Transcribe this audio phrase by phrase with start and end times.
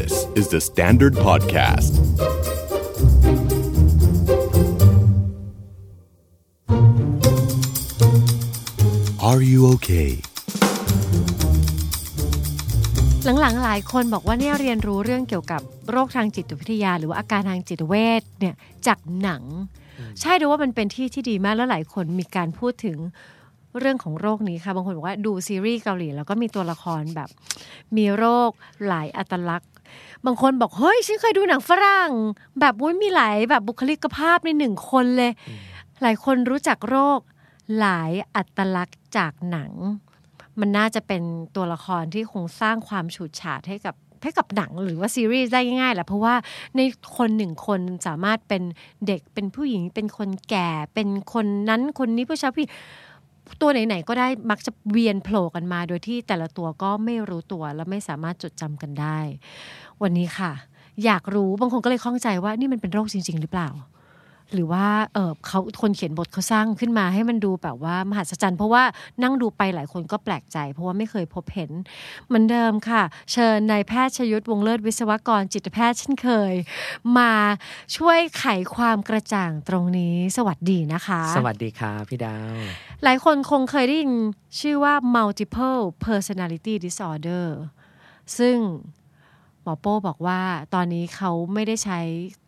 [0.00, 1.92] This is the Standard Podcast.
[9.28, 10.10] Are you okay?
[13.24, 15.60] หลังๆ หลายคนบอกว่าเนี่ยเรียนรู้เรื่องเกี่ยวกับ
[15.90, 18.54] โรคทางจิตวิทยา หรือว่าอาการทางจิตเวชเนี่ย
[18.86, 19.42] จากหนัง
[20.20, 22.98] ใช่ดูว่ามันเป็นที่ที่ดีมากแล้วหลายคนมีการพูดถึง
[23.78, 27.28] เรื่องของโรคนี้ค่ะ บางคนบอกว่าดูซีรีส์เกาหลี แล้วก็มีตัวละครแบบ
[27.96, 28.50] มีโรค
[28.86, 29.71] หลายอัตลักษณ์
[30.26, 32.10] บางคนบอกเฮ้ยฉันเคยดูหนังฝรั่ง
[32.60, 35.32] แบบวุ้ยมีหลายแบบบุคลิกภาพในหนึ่งคนเลย
[36.02, 37.20] หลายคนรู้จักโรค
[37.78, 39.72] หลายอัตลักษณ์จากหนัง
[40.60, 41.22] มันน่าจะเป็น
[41.56, 46.34] ตัวละครที่คงสร้างความฉูดฉาดให้กับให้กับหนังหรือว่าซีรีส์ได้ง่ายๆแหละเพราะว่า
[46.76, 46.80] ใน
[47.16, 48.62] คนหนึ่งคนสามารถเป็น
[49.06, 52.72] เด็กเป็นผู้หญิง เป็นคนแก่เป็นคนนั้นคนนี้ผู้ชายผู้หญิง
[53.60, 59.18] ตัวไหนๆก็ได้มักจะเวียนโผล่กันมา โดยที่แต่ละตัวก็ไม่รู้ตัวและไม่สามารถจดจำกันได้
[60.02, 60.52] วันนี้ค่ะ
[61.04, 63.70] อยากรู้บางคนก็เลยข้องใจว่านี่มันเป็นโรคจริง ๆ หรือเปล่า
[64.54, 68.82] หรือว่าเออเขาคนเขียนบทเขาสร้างขึ้นมาให้มันดูแบบว่ามหัศจรรย์ เพราะว่า
[69.22, 71.70] นั่งดูไปหลายคนก็แปลกใจ เพราะว่าไม่เคยพบเห็น
[72.26, 76.54] เหมือนเดิมค่ะ เชิญนายแพทย์ชยุทธวงศ์เลิศวิศวกรจิตแพทย์เช่นเคย
[77.18, 77.32] มา
[77.96, 82.56] ช่วยไขความกระจ่างตรงนี้ สวัสดีนะคะ สวัสดีครับพี่ดาว
[83.04, 84.14] หลายคนคงเคยได้ยิน
[84.60, 87.46] ชื่อว่า multiple personality disorder
[88.38, 88.58] ซึ่ง
[89.62, 90.40] หมอโป้บอกว่า
[90.74, 92.00] ตอนนี้เขาไม่ได้ใช้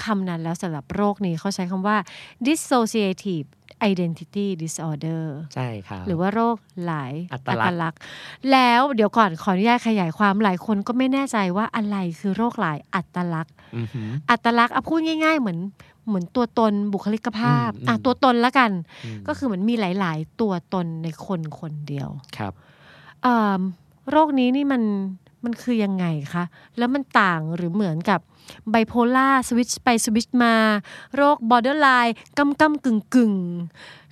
[0.04, 1.96] คำนั้นแล้วสำหรับโรคนี้เขาใช้คำว่า
[2.46, 3.46] dissociative
[3.90, 8.00] identity disorder ใช่ครับ หรือว่าโรคหลายอัตลักษณ์ษณ์
[8.52, 15.58] แล้วเดี๋ยวก่อนขออนุญาตขยายความหลายคนก็ไม่แน่ใจว่าอะไรคือโรคหลายอัตลักษณ์อือหืออัตลักษณ์เอาพูดง่าย ๆ เหมือน
[16.06, 18.70] เหมือนตัวตนบุคลิกภาพอืมอืมอะตัวตนละกัน
[19.04, 22.52] อืมก็คือเหมือนมีหลาย ๆ ตัวตนในคนคนเดียวครับ
[23.22, 23.60] เอิ่ม
[24.10, 24.82] โรคนี้นี่มัน
[25.44, 26.44] มันคือยังไงคะ
[26.78, 28.20] แล้วมันต่างหรือเหมือนกับ
[28.70, 30.54] bipolar switch ไปสวิตชมา
[31.16, 33.32] โรคบอ r เดอร์ไลน์กำกำกึ่งกึ่ง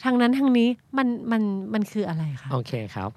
[0.04, 1.42] ทางนั้นทางนี้มันมัน
[1.72, 3.10] มันคืออะไรคะ โอเคครับ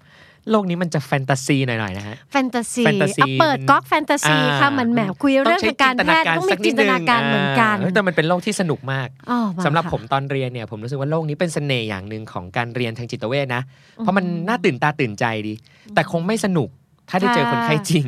[0.52, 13.62] โรคนี้มันจะแฟนตาซีหน่อยๆนะฮะ แฟนตาซีแฟนตาซีอะเปิดก๊อกแฟนตาซีอ่าค่ะเหมือนแหมคุยเรื่องทางการแพทย์ต้องมีจินตนาการเหมือนกันแต่มันเป็นโรคที่สนุกมากอ๋อมาสำหรับค่ะผมตอนเรียนเนี่ยผมรู้สึกว่าโรคนี้เป็นเสน่ห์อย่างหนึ่งของการเรียนทางจิตเวชนะ
[13.98, 15.54] เพราะมันน่าตื่นตาตื่นใจดี
[15.94, 16.70] แต่คงไม่สนุก
[17.10, 18.08] ถ้าได้เจอคนไข้จริง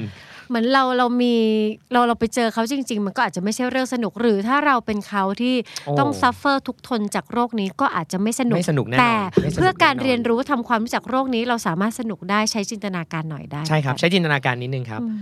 [0.49, 1.35] เหมือนเราเรามี
[1.93, 15.17] เราเราไปเจอเขาจริง ๆ มันก็อาจจะไม่ใช่เรื่องสนุกหรือถ้าเราเป็นเขาที่โอ้ต้อง suffer ทุกข์ทนจากโรคนี้ก็อาจจะไม่สนุกไม่สนุกแน่นอนแต่ไม่สนุกเพื่อการแน่นอนเรียนรู้ทำความรู้จักโรคนี้เราสามารถสนุกได้ใช้จินตนาการหน่อยได้ ใช่ครับ ใช้จินตนาการนิดนึงครับอืม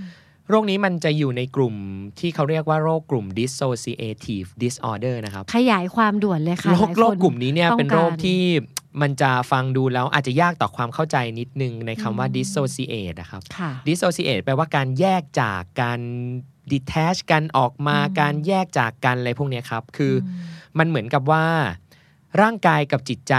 [0.49, 1.75] โรคนี้มันจะอยู่ในกลุ่ม
[2.19, 8.41] ที่เขาเรียกว่าโรคกลุ่ม dissociative disorder นะครับขยายความด่วนเลยค่ะโรหคลายโรคคนกลุ่มนี้เนี่ยต้องเป็นโรคการที่
[9.01, 15.99] มันจะฟังดูแล้วอาจจะยากต่อความเข้าใจนิดนึงในคำว่า dissociate นะครับค่ะ dissociate แปลว่าการแยกจากการ
[16.71, 20.27] detach กันออกมาอืมการแยกจากกันอะไรพวกเนี้ยครับ คืออ
[20.73, 21.45] มมันเหมือนกับว่า
[22.43, 23.35] ร่างกายกับจิตใจ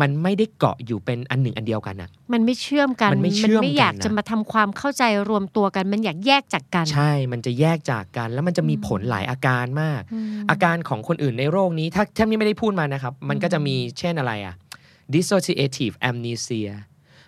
[0.00, 14.54] มันไม่ได้เกาะอยู่เป็นอันหนึ่งอันเดียวกันนะมันไม่เชื่อมกันมันไม่เชื่อมอยากกันนะจะมาทำความเข้าใจรวมตัวกัน มันอยากแยกจากกัน ใช่ มันจะแยกจากกัน แล้วมันจะมีผลหลายอาการมากอืมอาการของคนอื่นในโรคนี้ถ้าถ้านี่ไม่ได้พูดมานะครับ มันก็จะมีเช่นอะไรอะ
[15.14, 16.70] dissociative amnesia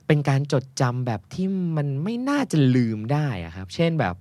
[0.06, 1.46] เป็นการจดจำแบบที่
[1.76, 4.14] มันไม่น่าจะลืมได้อะครับ เช่นแบบ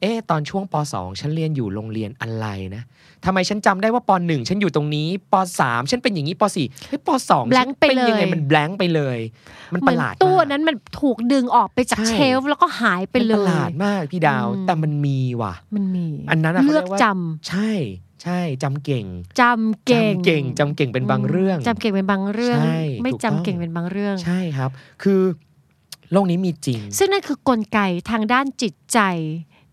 [0.00, 2.46] เอ๊ะตอนช่วงป .2 ฉันเรียนอยู่โรงเรียนอะไร
[2.76, 2.82] นะ
[3.24, 9.18] ทำไมฉันจำได้ว่าป .1 ฉันอยู่ตรงนี้ป .3 ฉันเป็นอย่างนี้ป .4 เฮ้ยป .2 blank ไปเป็นยังไงเลยมัน blank ไปเลย
[9.74, 17.06] มันเหปมือระนหลาดตู้มากนั้นมันถูกดึงออกไปจากใช่เชลฟ์แล้วก็หายไปเลมันประหยลาดมากพี่ดาวอืมแต่มันมีว่ะ มันมี อันนั้นอะเขาเลืเรีอยกกว่าจ
[17.48, 17.70] ใช่
[18.22, 24.70] ใช่จำเก่งำจำเก่งจำเก่งจำเก่งเป็นบางเรื่องจำเก่งเป็นบางเรื่องใช่ไม่ถูกจำต้องเก่งเป็นบางเรื่อง ใช่ครับ
[25.02, 25.20] คือ
[26.12, 27.78] โลกนี้มีจริง ซึ่งนั่นคือกลไก
[28.10, 29.00] ทางด้านจิตใจ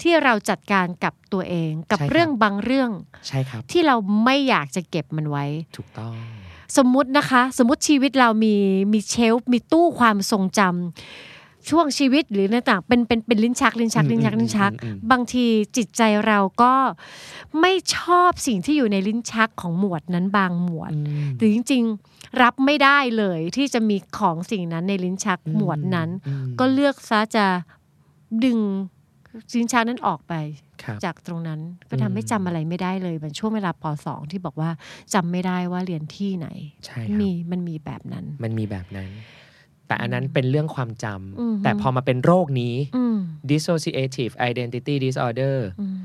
[0.01, 2.89] ที่เราจัดการกับตัวเองกับใช่ครับเรื่องบางเรื่อง
[3.27, 3.95] ใช่ครับ ที่เรา
[4.25, 5.45] ไม่อยากจะเก็บมันไว้
[5.77, 6.13] ถูกต้อง
[6.77, 8.55] สมมุตินะคะ สมมุติชีวิตเรามี
[8.93, 11.32] มีเชลฟ์มีตู้ความทรงจำ
[11.69, 15.45] ช่วงชีวิตหรือต่างๆเป็นเป็นเป็นลิ้นชักลิ้นชักลิ้นชักลิ้นชักอืมอืมอืมบางที
[15.77, 16.73] จิตใจเราก็
[17.61, 27.45] ไม่ชอบสิ่งที่อยู่ในลิ้นชักของหมวดนั้นบางหมวดอืมหรือจริง ๆ รับไม่ได้เลยที่จะมีของสิ่งนั้นในลิ้นชักหมวดนั้นอืมก็เลือกซะจะ
[28.43, 28.59] ดึง
[29.55, 30.33] ลิ้นชักนั้นออกไป
[30.83, 31.59] ครับจากตรงนั้น
[31.89, 34.69] ก็ทำให้อืมจำอะไรไม่ได้เลยเป็นช่วงเวลาป .2 ที่บอกว่า
[35.13, 36.47] จำไม่ได้ว่าเรียนที่ไหน
[36.85, 39.09] ใช่ครับมีมันมีแบบนั้น มันมีแบบนั้น
[39.87, 41.05] แต่อันนั้นเป็นเรื่องความจ
[41.39, 43.17] อืมำแต่พอมาเป็นโรคนี้อืม
[43.49, 45.97] dissociative identity disorder อืม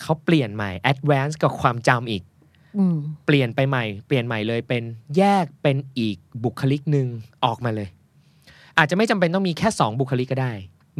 [0.00, 2.22] เขาเปลี่ยนใหม่ advance กับความจำอีก
[2.78, 2.96] อืม
[3.26, 4.82] เปลี่ยนไปใหม่ เปลี่ยนใหม่เลยเป็น
[5.16, 7.06] แยกเป็นอีกบุคลิกหนึ่ง
[7.44, 7.88] ออกมาเลย
[8.78, 10.52] อาจจะไม่จำเป็นต้องมีแค่2บุคลิกก็ได้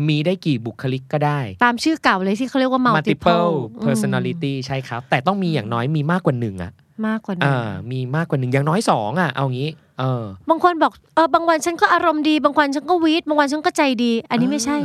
[0.09, 6.73] มีได้กี่บุคลิกก็ได้ ตามชื่อเก่าเลยที่เขาเรียกว่า multiple อืม personality ใช่ครับ แต่ต้องมีอย่างน้อยมีมากกว่าหนึ่งอะ
[7.07, 9.69] มากกว่านั้อ่านมีมากกว่าหนึ่งอย่างน้อยสองอะ เอางี้
[9.99, 14.79] เออ บางคนบอกเออบางวันฉันก็อารมณ์ดี บางวันฉันก็วีดบางวันฉันก็ใจดี อันนี้ไม่ใช่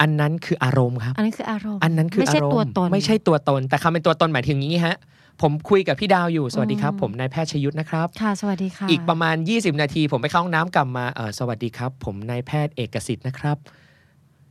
[0.00, 4.96] อันนั้นคืออารมณ์ครับ อันนั้นคืออารมณ์อันนั้นคือไม่อาใช่รมณ์ตัวตน ไม่ใช่ตัวตน แต่คำเป็นตัวตนหมายถึงอย่างนี้ฮะ
[5.42, 13.56] ผมคุยกับพี่ดาวอยู่ สวัสดีครับอืมผมนายแพทย์ชยุทธนะครับ ค่ะ สวัสดีค่ะ อีกประมาณ 20 นาที ผมไปเข้าห้องน้ำกลับมาเออสวัสดีครับ ผมนายแพทย์เอกสิทธิ์นะครับ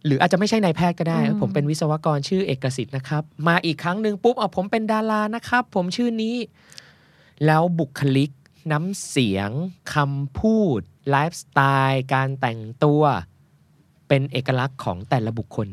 [0.05, 6.35] หรืออาจจะไม่ใช่นายแพทย์ก็ได้อืมเออผมเป็นวิศวกรชื่อเอกสิทธิ์นะครับ มาอีกครั้งหนึ่งปุ๊บเออผมเป็นดารานะครับ ผมชื่อนี้
[7.45, 8.31] แล้วบุคลิก
[8.71, 9.49] น้ำเสียง
[9.93, 10.79] คำพูด
[11.09, 13.03] ไลฟ์สไตล์การแต่งตัว
[14.07, 15.69] เป็นเอกลักษณ์ของแต่ละบุคคล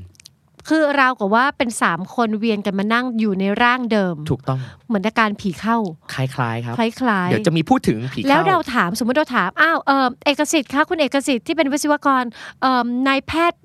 [0.69, 5.79] คือราวกับว่าเป็นสามคนเวียนกันมานั่งอยู่ในร่างเดิม ถูกต้องเหมือนอาการผีเข้า
[6.15, 12.25] คล้ายๆ ครับคล้ายๆ เดี๋ยวจะมีพูดถึงผีเข้า แล้วเราถามสมมติเราถามอ้าวเออเอกสิทธิ์คะคุณเอกสิทธิ์ที่เป็นวิศวกร
[12.61, 13.61] เอ่อนายแพทย์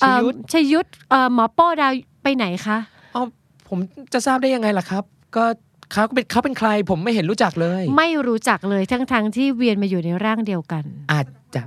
[0.00, 1.92] เอ่อชยุทธชยุทธเอ่อหมอโป้ดาว
[2.22, 2.78] ไปไหนคะ
[3.12, 3.22] เอา
[3.68, 3.78] ผม
[4.12, 5.04] จะทราบได้ยังไงล่ะครับ
[5.36, 5.44] ก็
[5.92, 11.62] เขาเป็นเขาเป็นใครผมไม่เห็นรู้จักเลย ไม่รู้จักเลยทั้งๆทที่เวียนมาอยู่ในร่างเดียวกัน อาจจะ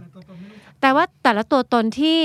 [0.82, 2.18] แต่ว่าแต่ละตัวตนที่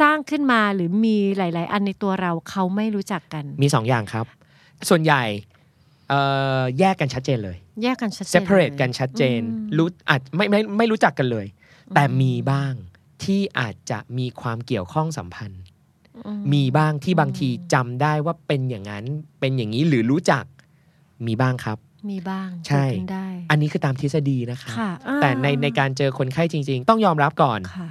[0.00, 4.26] สร้างขึ้นมาหรือมีหลาย ๆ อันในตัวเราเขาไม่รู้จักกัน มีสองอย่างครับ
[4.88, 5.22] ส่วนใหญ่
[6.08, 6.20] เอ่
[6.58, 11.46] อแยกกันชัดเจนเลย แยกกันชัดเจน separate กันชัดเจนอืมรู้อาจไม่ไม่ไม่รู้จักกันเลย
[11.94, 12.72] แต่มีบ้าง
[13.24, 15.62] ที่อาจจะมีความเกี่ยวข้องสัมพันธ์
[16.26, 19.04] อืมีบ้างที่บางทีจำได้ว่าเป็นอย่างนั้น
[19.40, 20.44] เป็นอย่างนี้หรือรู้จัก
[21.28, 21.78] มีบ้างครับ
[22.10, 27.88] มีบ้างใช่เกิดขึ้นได้อันนี้คือตามทฤษฎีนะคะค่ะอ่าแต่ในในการเจอคนไข้จริง ๆ ต้องยอมรับก่อนค่ะ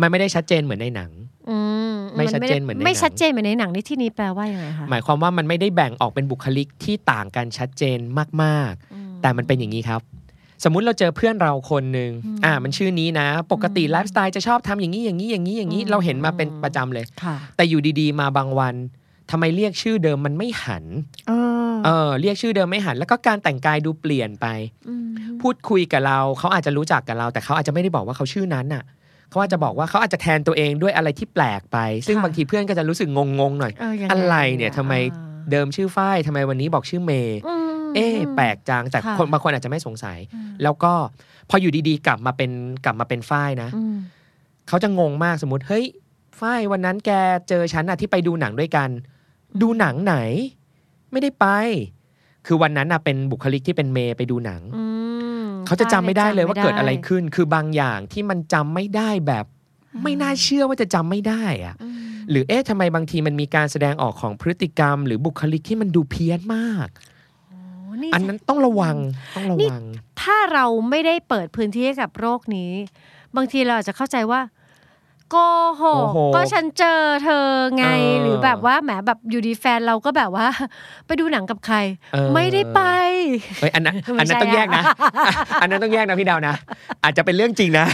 [0.00, 1.10] มันไม่ได้ชัดเจนเหมือนในหนัง
[1.50, 1.58] อื
[1.90, 7.98] มไม่ชัดเจนด้เหมือนในหนังไม่ชัดเจนเหมือนในหนังในที่นี้แปลว่ายังไงคะหมายความว่ามันไม่ได้แบ่งออกเป็นบุคลิกที่ต่างกันชัดเจน
[8.42, 10.02] มากอืมๆแต่มันเป็นอย่างนี้ครับ
[10.64, 18.74] สมมุติเราเจอเพื่อนเราคนหนึ่งอืมอ่า มันชื่อนี้นะ ปกติอืมไลฟ์สไตล์จะชอบทำอย่างนี้อย่างนี้อย่างนี้อย่างนี้อืมเราเห็นมาเป็นประจำเลยค่ะแต่อยู่ดีๆ มาบางวัน
[19.30, 20.84] ทำไมเรียกชื่อเดิมมันไม่หัน
[21.28, 21.32] เอ
[21.70, 24.46] อเออเรียกชื่อเดิมไม่หัน แล้วก็การแต่งกายดูเปลี่ยนไป
[25.10, 28.84] มพูดคุยกับเราเขาอาจจะรู้จักกับเรา แต่เขาอาจจะไม่ได้บอกว่าเขาชื่อนั้นน่ะ
[29.30, 40.92] เขาอาจจะบอกว่าเขาอาจจะแทนตัวเองด้วยอะไรที่แปลกไป ซึ่งค่ะบางทีเพื่อนก็จะรู้สึกงงๆหน่อยเออยังงอะไรเนี่ยทำไมอ่าเดิมชื่อฝ้ายทำไมวันนี้บอกชื่อเมย์อืมเอ๊ะแปลกจังแต่ค่ะคนบางคนอาจจะไม่สงสัยอืมแล้วก็
[41.50, 42.50] พออยู่ดีๆ กลับมาเป็น
[42.84, 43.96] กลับมาเป็นฝ้ายนะอืม
[44.68, 45.84] เขาจะงงมากสมมติเฮ้ย
[46.40, 47.10] ฝ้ายวันนั้นแก
[47.48, 48.88] เจอฉันอะที่ไปดูหนังด้วยกัน
[49.60, 50.16] ดูหนังไหน
[51.12, 51.46] ไม่ได้ไป
[52.46, 54.84] คือวันนั้นอะเป็นบุคลิกที่เป็นเมย์ไปดูหนังอื
[55.40, 59.44] มเขาจะจำไม่ได้เลยว่าเกิดอะไรขึ้นขึ้นคือบางอย่างที่มันจำไม่ได้แบบ
[60.02, 61.74] ไม่น่าเชื่อว่าจะจำไม่ได้อะ
[62.30, 66.88] หรือเอ๊ะทำไมบางทีมันมีการแสดงออกของพฤติกรรม หรือบุคลิกที่มันดูเพี้ยนมาก
[68.14, 68.96] อันนั้นต้องระวัง
[69.36, 69.82] ต้องระวัง
[70.22, 72.72] ถ้าเราไม่ได้เปิดพื้นที่ให้กับโรคนี้
[73.36, 74.40] บางทีเราอาจจะเข้าใจว่า
[75.30, 75.36] โก
[75.80, 80.46] หโอ้กโหก็ฉันเจอเธอไง เออหรือแบบว่าแหมแบบอยู่ดีแฟนเราก็แบบว่า
[81.06, 81.76] ไปดูหนังกับใคร
[82.12, 82.80] เออ ไม่ได้ไป
[83.60, 84.82] เฮ้ยอันนั้นไม่อันนั้นใช่ต้องแยกนะ
[85.60, 86.54] อันนั้นต้องแยกนะพี่ดาวนะ
[87.04, 87.86] อาจจะเป็นเรื่องจริงนะ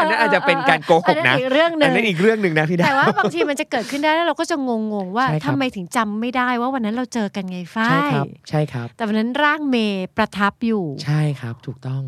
[0.00, 4.70] อันนั้นอาจจะเป็นการโกหอันกนั้นนะอีกเรื่องหอันึ่นงนั้นอีกเรื่องหนึ่งนะพี่ดาแต่ว่าบางทีมันจะเกิดขึ้นได้แล้วเราก็จะง
[5.04, 12.02] งๆว่าใช่ครับทำไมถึงจำไม่ได้ว่าวันนั้นเราเจอกันไงฝ้าใช่ยครับ ใช่ครับ แต่วันนั้นร่างเมย์ประทับอยู่ ใช่ครับถูกต้อง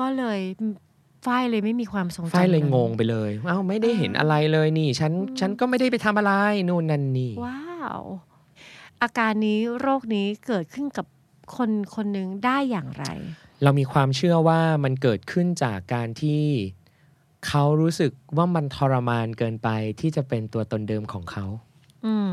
[0.00, 0.40] ก็เลย
[1.24, 6.32] ฝ้ายเลยไม่มีความทรงจำฝ้ายเลยนั้นงงไปเลยเอ้าไม่ได้เห็นอะไรเลยนี่ ฉันฉันก็ไม่ได้ไปทำอะไร
[6.68, 7.60] นู่นนั่นนี่ ว้า
[7.98, 8.02] ว
[9.02, 11.06] อาการนี้โรคนี้เกิดขึ้นกับ
[11.56, 13.06] คนคนหนึ่งได้อย่างไร
[13.62, 16.42] เรามีความเชื่อว่ามันเกิดขึ้นจากการที่
[17.46, 19.68] เขารู้สึกว่ามันทรมานเกินไป
[20.00, 21.46] ที่จะเป็นตัวตนเดิมของเขา
[22.06, 22.30] อืม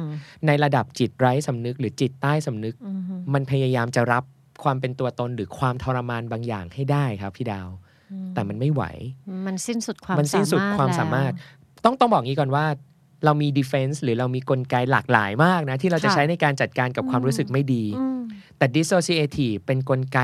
[0.47, 3.01] ในระดับจิตไร้สำนึกหรือจิตใต้สำนึกอืม
[3.33, 4.23] มันพยายามจะรับ
[4.63, 7.90] ความเป็นตัวตนหรือความทรมานบางอย่างให้ได้ครับพี่ดาวอืม
[8.33, 8.83] แต่มันไม่ไหว
[9.47, 11.31] มันสิ้นสุดความมันสิ้นสุดความสามารถ
[11.85, 12.65] ต้องต้องบอกงี้ก่อนว่า
[13.25, 18.19] เรามี defense หรือเรามีกลไกหลากหลายมากนะ ที่เราจะใช้ในการจัดการกับความรู้สึกไม่ดีอืม
[18.57, 20.19] แต่ dissociative เป็นกลไก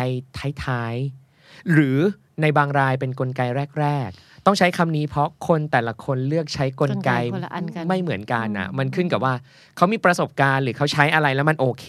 [0.66, 1.98] ท้ายๆ หรือ
[2.42, 3.42] ในบางรายเป็นกลไก
[3.82, 9.34] แรก ๆ ต้องใช้คำนี้เพราะคนแต่ละคนเลือกใช้กลไกคนละอันกันไม่เหมือนกันอะอืมมันขึ้นกับว่า
[9.76, 11.86] เขามีประสบการณ์ หรือเขาใช้อะไรแล้วมันโอเค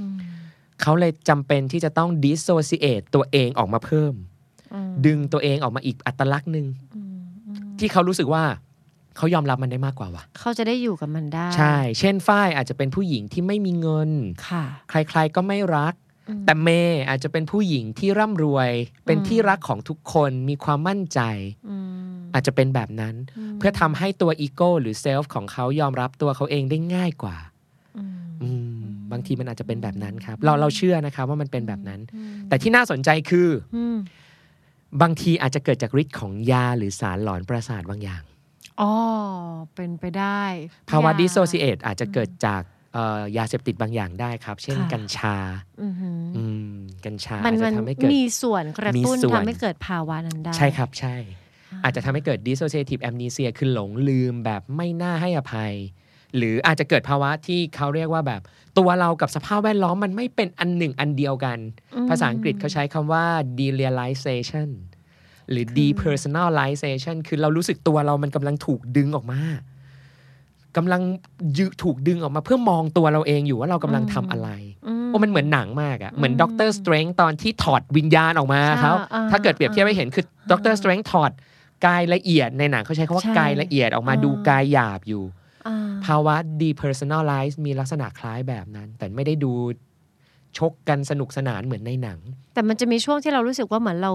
[0.00, 0.18] อืม
[0.82, 4.33] เขาเลยจำเป็นที่จะต้อง dissociate ตัวเองออกมาเพิ่มอืม
[5.06, 7.16] ดึงตัวเองออกมาอีกอัตลักษณ์หนึ่งอืม
[7.46, 8.44] อืมที่เขารู้สึกว่า
[9.16, 14.10] เขายอมรับมันได้มากกว่าว่ะ เขาจะได้อยู่กับมันได้ ใช่ เช่นฝ้ายอาจจะเป็นผู้หญิงที่ไม่มีเงิน
[14.48, 15.94] ค่ะ ใครๆก็ไม่รัก
[16.28, 18.70] อืมแต่เมย์อาจจะเป็นผู้หญิงที่ร่ำรวย
[19.06, 21.20] เป็นอืมที่รักของทุกคน มีความมั่นใจ
[21.68, 21.76] อื
[22.10, 23.14] มอาจจะเป็นแบบนั้นอื
[23.54, 27.36] มเพื่อทำให้ตัวอีโก้หรือ self ของเขายอมรับตัวเขาเองได้ง่ายกว่า
[27.98, 28.78] อืมอืม
[29.12, 33.96] บางทีมันอาจจะเป็นแบบนั้นครับ เราเราเชื่อนะครับว่ามันเป็นแบบนั้นอืมแต่ที่น่าสนใจคืออืม
[35.02, 38.22] บางทีอาจจะเกิดจากฤทธิ์ของยาหรือสารหลอนประสาทบางอย่าง
[38.80, 38.92] อ๋อ
[39.74, 40.42] เป็นไปได้
[40.90, 42.62] ภาวะย dissociate อาจจะเกิดจาก
[42.94, 45.36] เอ่อยาเสพติดบางอย่างได้ครับ เช่นค่ะกัญชา
[45.82, 46.74] อือหืออืม
[47.04, 51.16] กัญชามัอานจจะมันทำให้เกิดมีส่วนกระตุ้นมีส่วนทำให้เกิดภาวะนั้นได้ ใช่ครับใช่
[51.84, 55.72] อาจจะทำให้เกิด dissociative amnesia คือหลงลืมแบบไม่น่าให้อภัย
[56.36, 58.40] หรืออาจจะเกิดภาวะที่เขาเรียกว่าแบบ
[58.78, 61.58] ตัวเรากับสภาพแวดล้อมมันไม่เป็นอันหนึ่งอันเดียวกัน
[61.94, 63.24] อืมภาษาอังกฤษเขาใช้คำว่า
[63.60, 64.68] derealization
[65.50, 69.44] หรือ depersonalization คือเรารู้สึกตัวเรามันกำลังถูกดึงออกมา
[70.76, 71.02] กำลัง
[71.58, 74.48] ยึถูกดึงออกมาเพื่อมองตัวเราเองอยู่ว่าเรากำลังทำอะไร
[75.06, 81.30] โอ้มันเหมือนหนังมากอะเหมือน Doctor Strange ตอนที่ถอดวิญญาณออกมาใช่ครับอ่าถ้าเกิดเปรียบเทียบให้เห็นคือ Doctor Strange ถอด
[81.86, 85.43] กายละเอียดในหนังเขาใช้คำว่าใช่กายละเอียดออกมาอ่าดูกายหยาบอยู่อ่า
[86.06, 89.52] ภาวะ depersonalize มีลักษณะคล้ายแบบนั้น แต่ไม่ได้ดู
[90.58, 92.18] ชกกันสนุกสนานเหมือนในหนัง
[92.54, 94.12] แต่มันจะมีช่วงที่เรารู้สึกว่าเหมือนเรา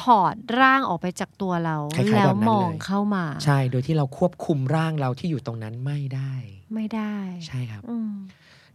[0.00, 6.32] ถอดร่างออกไปจากตัวเราคล้ายๆแล้วแบบนั้นมองเลยเข้ามา ใช่โดยที่เราควบคุมร่างเราที่อยู่ตรงนั้นไม่ได้
[6.74, 7.14] ไม่ได้
[7.46, 8.12] ใช่ครับอืม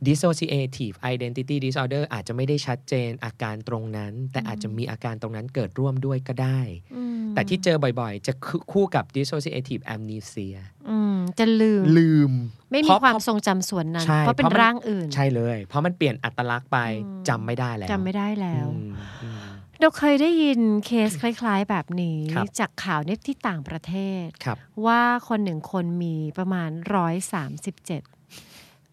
[0.07, 6.59] dissociative identity disorder อาจจะไม่ได้ชัดเจนอาการตรงนั้น แต่อาจจะมีอาการตรงนั้นเกิดร่วมด้วยก็ได้
[6.95, 8.33] อืมแต่ที่เจอบ่อยๆ จะ
[8.71, 10.57] คู่กับ dissociative amnesia
[10.89, 12.31] อืมจะลืมลืม
[12.71, 18.91] ไม่เพมีราะความทรงจำส่วนนั้นใช่เพราะเป็นเพราะมันร่างอื่น ใช่เลย เพราะมันเปลี่ยนอัตลักษณ์ไปอืมจำไม่ได้แล้วจำไม่ได้แล้วอืม
[19.23, 19.45] อืม
[19.81, 23.93] เราเคยได้ยินเคสคล้าย ๆ แบบนี้ครับจากข่าวเน็ตที่ต่างประเท
[24.23, 28.01] ศครับว่าคนหนึ่งคนมีประมาณร้อยสามสิบเจ็ด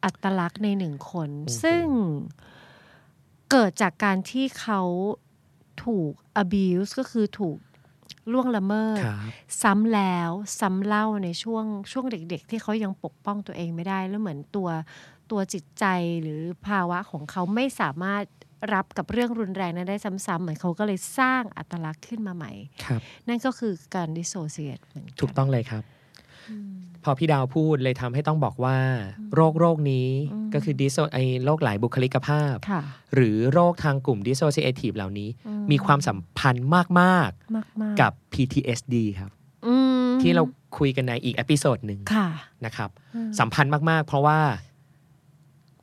[0.05, 1.31] อัตลักษณ์ในหนึ่งคน
[1.63, 1.85] ซึ่ง
[3.51, 4.83] เกิดจากการที่เขา
[5.85, 7.59] ถูก abuse ก็คือถูก
[8.33, 9.19] ล่วงละเมิดครับ
[9.63, 10.31] ซ้ำแล้ว
[10.61, 14.69] ซ้ำเล่าในช่วงช่วงเด็ก ๆ ที่เขายังปกป้องตัวเองไม่ได้ แล้วเหมือนตัว
[15.31, 15.85] ตัวจิตใจ
[16.23, 18.25] หรือภาวะของเขาไม่สามารถ
[18.75, 22.53] รับกับเรื่องรุนแรงนั้นได้ซ้ำๆเหมือนเขาก็เลยสร้างอัตลักษณ์ขึ้นมาใหม่
[22.85, 25.83] ครับนั่นก็คือการ dissociate เหมือนกันถูกต้องเลยครับ
[27.05, 28.79] พอพี่ดาวพูดเลยทำให้ต้องบอกว่า
[29.35, 32.83] โรคโรคนี้อืมก็คือ disso ไอโรคหลายบุคลิกภาพค่ะ
[33.15, 39.31] หรือโรคทางกลุ่ม dissociative เหล่านี้อืมมีความสัมพันธ์มากมากๆๆกับ PTSD ครับ
[39.67, 39.75] อื
[40.07, 40.43] มที่เรา
[40.79, 42.29] คุยกันในอีก episode หนึ่งค่ะ
[42.65, 44.41] นะครับอืมสัมพันธ์มาก ๆ เพราะว่า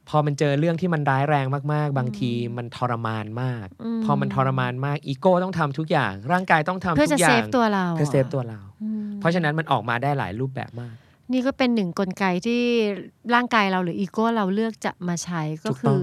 [0.10, 3.68] พอมันเจอเรื่องที่มันร้ายแรงมาก ๆ บางทีมันทรมานมากอื
[4.00, 10.96] มพอมันทรมานมากอีโก้ต้องทำทุกอย่าง ร่างกายต้องทำทุกอย่างเพื่อจะ save ตัวเราเพื่อ save ตัวเราอืมเพราะฉะนั้นมันออกมาได้หลายรูปแบบมาก
[11.32, 12.62] นี่ก็เป็นหนึ่งกลไกที่
[13.34, 16.01] ร่างกายเราหรืออีโก้เราเลือกจะมาใช้ก็คือถูกต้อง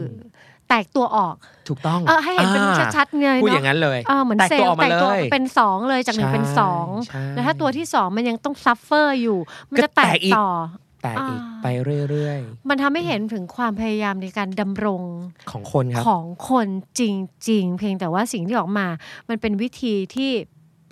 [0.68, 1.36] แตกตัวออก
[1.68, 9.38] ถูกต้องเออให้เห็นเป็นอ่าชัดๆเลยพูดอย่างนั้นเลยเนาะเออเหมือนแตกเซลตัวอล์อกมาแตกตัวเลยเป็นสองเลยจากหนึ่งเป็นสองใช่แล้วถ้าตัวที่สองมันยังต้อง suffer อยู่
[9.70, 10.48] มันก็จะแตกแตกอีกต่อ
[10.85, 11.66] แต่อีกอ่าไป
[12.10, 16.68] เรื่อยมันทำให้เห็นถึงความพยายามในการดำรงๆของคนครับของคน
[17.00, 17.02] จ
[17.48, 18.86] ริง ๆ เพียงแต่ว่าสิ่งที่ออกมา
[19.28, 20.30] มันเป็นวิธีที่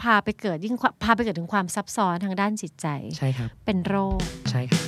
[0.02, 2.86] พาไปเกิดยิ่งพาไปเกิดถึงความซับซ้อนทางด้านจิตใจ
[3.18, 4.18] ใช่ครับ เป็นโรค
[4.50, 4.82] ใช่ครับ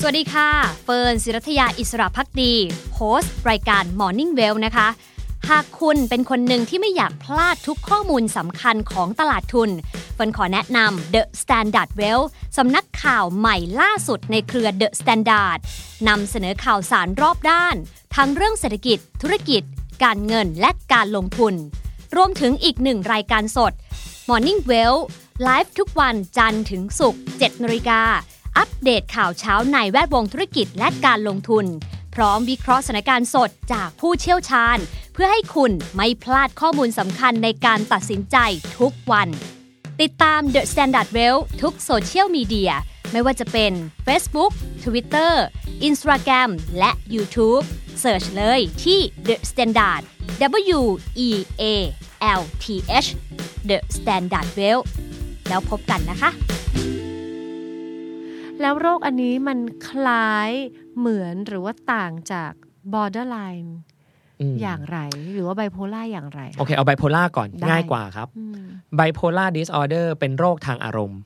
[0.00, 0.48] สวัสดีค่ะ
[0.84, 2.52] เฟิร์นศิรัทยาอิสระพักดี
[2.94, 4.88] โฮสต์รายการ Morning Well นะคะ
[5.50, 9.70] หากคุณเป็นคนหนึ่งที่ไม่อยากพลาดทุกข้อมูลสำคัญของตลาดทุน
[10.14, 12.22] เฟิร์นขอแนะนำ The Standard Well
[12.56, 15.58] สำนักข่าวใหม่ล่าสุดในเครือ The Standard
[16.08, 17.76] นำเสนอข่าวสารรอบด้าน
[18.16, 19.62] ทั้งเรื่องเศรษฐกิจ ธุรกิจ
[20.04, 21.54] การเงินและการลงทุน
[22.16, 23.72] รวมถึงอีกหนึ่งรายการสด
[24.28, 24.96] Morning Well
[25.42, 28.00] ไลฟ์ทุกวันจันทร์ถึงศุกร์7นาฬิกา
[28.58, 31.66] อัปเดตข่าวเช้าในแวดวงธุรกิจและการลงทุน
[32.14, 34.78] พร้อมวิเคราะห์สถานการณ์สดจากผู้เชี่ยวชาญ
[35.12, 38.36] เพื่อให้คุณไม่พลาดข้อมูลสำคัญในการตัดสินใจ
[38.78, 39.28] ทุกวัน
[40.00, 42.72] ติดตาม The Standard Well ทุกโซเชียลมีเดีย
[43.12, 43.72] ไม่ว่าจะเป็น
[44.06, 44.52] Facebook
[44.84, 45.32] Twitter
[45.88, 47.64] Instagram และ YouTube
[48.02, 50.02] Search เลยที่ The Standard
[50.78, 50.80] W
[51.28, 51.30] E
[51.62, 51.64] A
[52.40, 52.64] L T
[53.04, 53.08] H
[53.70, 54.80] The Standard Well
[55.48, 56.30] แล้วพบกันนะคะ
[58.60, 60.50] แล้วโรคอันนี้มันคล้าย
[60.98, 62.52] เหมือนหรือว่าต่างจาก
[62.92, 63.70] borderline
[64.40, 64.98] อืมอย่างไร
[65.32, 68.62] หรือว่าไบโพล่าอย่างไร โอเค เอาไบโพล่าก่อนได้ง่ายกว่าครับอืม
[68.96, 71.20] ไบโพล่าดิสออเดอร์เป็นโรคทางอารมณ์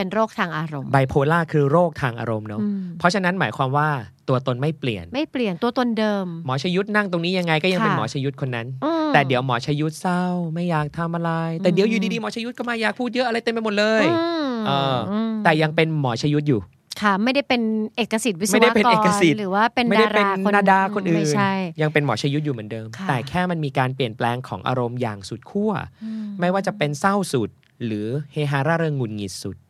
[0.00, 3.88] เป็นโรคทางอารมณ์ไบโพล่าคือโรคทางอารมณ์เนาะอืมเพราะฉะนั้นหมายความว่า
[4.28, 11.30] ตัวตนไม่เปลี่ยน ไม่เปลี่ยนตัวตนเดิม หมอชยุทธนั่งตรงนี้ยังไงก็ยังเป็นค่ะหมอชยุทธคนนั้นอืมแต่เดี๋ยวหมอชยุทธเศร้าไม่อยากทำอะไร
[11.64, 14.14] แต่เดี๋ยวอยู่ดีๆหมอชยุทธก็มาอยากพูดเยอะอะไรเต็มไปหมดเลยอื
[14.44, 16.60] มเอออมแต่ยังเป็นหมอชยุทธอยู่
[17.02, 17.62] ค่ะไม่ได้เป็น
[17.96, 21.52] เอกสิทธิ์วิศวกรไม่ได้เป็นเอกสิทธิ์หรือว่าเป็นไม่ดาได้เป็นราคนนาดาคนอื่นไม่ใช่
[21.82, 25.72] ยังเป็นหมอชยุทธอยู่เหมือนเดิมค่ะแต่แค่มันมีการเปลี่ยนแปลงของอารมณ์อย่างสุดขั้ว
[26.04, 27.48] อืไม่ว่าจะเป็นเศร้าสุด
[27.84, 29.69] หรือเฮฮาร่าเริงหงุดหงิดสุดอืม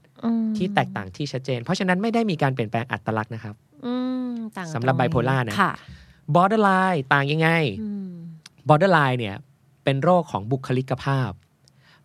[0.56, 3.54] ที่แตกต่างที่ชัดเจน เพราะฉะนั้นไม่ได้มีการเปลี่ยนแปลงอัตลักษณ์นะครับ
[3.86, 3.92] อื
[4.28, 5.72] มต่างสำหรับตง bipolar นะค่ะ
[6.34, 7.48] borderline ต่างยังไง
[7.82, 8.12] อืม
[8.68, 9.36] borderline เนี่ย
[9.84, 11.30] เป็นโรคของบุคลิกภาพ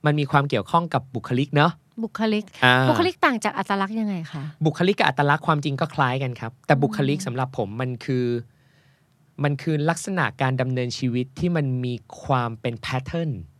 [0.05, 1.71] มันมีความเกี่ยวข้องกับบุคลิกเนาะ
[2.03, 8.25] บุคลิกอ่าบุคลิกต่างจากอัตลักษณ์ยังไงคะบุคลิกกับอัตลักษณ์ความจริงก็คล้ายกันครับ แต่บุคลิกสำหรับผมมันคือ
[9.43, 11.93] มันคือลักษณะการดำเนินชีวิตที่มันมี
[12.23, 13.54] ความเป็นแพทเทิร์นอือหือ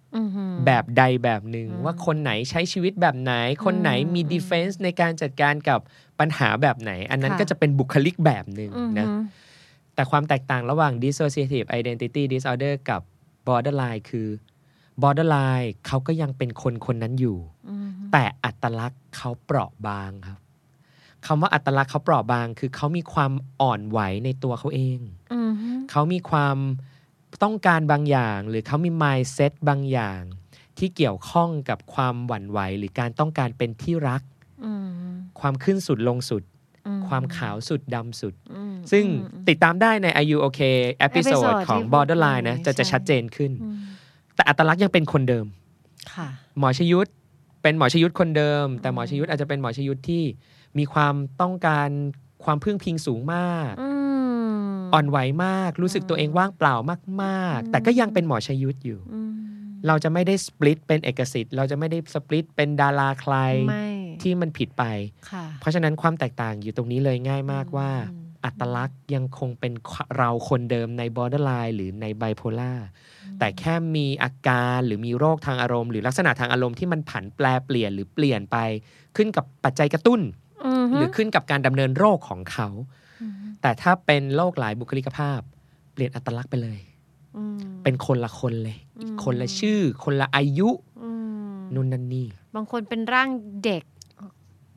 [0.66, 3.34] แบบใดแบบหนึ่งว่าคนไหนใช้ชีวิตแบบไหน
[3.66, 5.80] คนไหนมีอืม defense ในการจัดการกับ
[6.20, 9.12] ปัญหาแบบไหน อันนั้นค่ะก็จะเป็นบุคลิกแบบหนึ่งอือหือนะ
[9.96, 13.02] แต่ความแตกต่างระหว่าง dissociative identity disorder กับ
[13.48, 14.28] borderline คือ
[15.02, 17.38] borderline เขาก็ยังเป็นคนคนนั้นอยู่
[17.70, 20.40] อืมแต่อัตลักษณ์เขาเปราะบางครับ
[21.26, 23.32] คำว่าอัตลักษณ์เขาเปราะบาง คือเขามีความ
[23.62, 25.00] อ่อนไหวในตัวเขาเอง
[25.34, 26.58] อืมฮึเขามีความ
[27.44, 30.22] ต้องการบางอย่าง หรือเขามี mindset บางอย่าง
[30.78, 34.22] ที่เกี่ยวข้องกับความหวั่นไหว หรือการต้องการเป็นที่รัก
[34.66, 34.88] อืม
[35.40, 36.44] ความขึ้นสุดลงสุด
[36.88, 40.78] อืความขาวสุดดำสุดอืมซึ่งอืมติดตามได้ใน Are You Okay
[41.08, 43.76] episode episode ของที่ Borderline นะพูดไปจะจะใช่ชัดเจนขึ้นอืม
[44.36, 45.46] แต่อัตลักษณ์ยังเป็นคนเดิม
[46.14, 46.28] ค่ะ
[46.60, 47.10] หมอชยุทธ
[47.64, 50.24] เป็นหมอชยุทธคนเดิม แต่หมอชยุทธอาจจะเป็นหมอชยุทธที่
[50.78, 51.90] มีความต้องการ
[52.44, 53.72] ความพึ่งพิงสูงมาก
[54.96, 59.34] อืมอ่อนไหวมาก รู้สึกตัวเองว่างเปล่ามากอืมๆแต่ก็ยังเป็นหมอชยุทธอยู่อืม
[59.88, 63.36] เราจะไม่ได้สปลิตเป็นเอกสิทธิ์ เราจะไม่ได้สปลิตเป็นดาราใคร
[63.70, 63.88] ไม่
[64.22, 64.84] ที่มันผิดไป
[65.32, 69.74] ค่ะเพราะฉะนั้นความแตกต่างอยู่ตรงนี้เลยง่ายมากว่าอืมอัตลักษณ์ยังคงเป็น
[70.18, 72.78] เราคนเดิมใน borderline หรือใน bipolar
[73.40, 78.58] แต่แค่มีอาการหรือมีโรคทางอารมณ์ หรือลักษณะทางอารมณ์ที่มันผันแปลเปลี่ยนหรือเปลี่ยนไป
[79.16, 80.22] ขึ้นกับปัจจัยกระตุ้น
[80.66, 83.05] อืมฮึหรือขึ้นกับการดำเนินโรคของเขาอืม
[83.66, 85.40] แต่ถ้าเป็นโรคหลายบุคลิกภาพ
[85.94, 86.80] เปลี่ยนอัตลักษณ์ไปเลย
[87.38, 90.70] อืมเป็นคนละคนเลยอืมคนละชื่อ คนละอายุ
[91.04, 91.10] อื
[91.54, 93.30] มนู่นนั่นนี่บางคนเป็นร่าง
[93.66, 93.84] เด็ก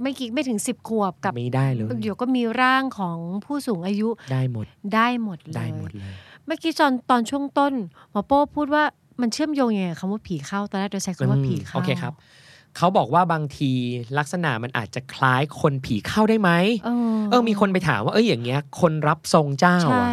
[0.02, 6.14] ไม่กี่ไม่ถึงสิบขวบกับไม่ได้เลยเดี๋ยวก็มีร่างของผู้สูงอายุได้หมดได้หมดเลยได้หมดเลย
[6.46, 7.72] เมื่อกี้ตอนตอนช่วงต้น
[8.10, 8.84] หมอโป้พูดว่า
[9.20, 12.14] มันเชื่อมโยงยังไงกับคำว่าผีเข้าตอนแรกเราใช้คำว่าผีเข้าโอเคครับ
[12.78, 13.72] เขาบอกว่าบางที
[14.18, 16.50] ลักษณะมันอาจจะคล้ายคนผีเข้าได้ไหม
[16.84, 20.10] เออเออมีคนไปถามว่าเอ้ยอย่างเงี้ย คนรับทรงเจ้าใช่อะ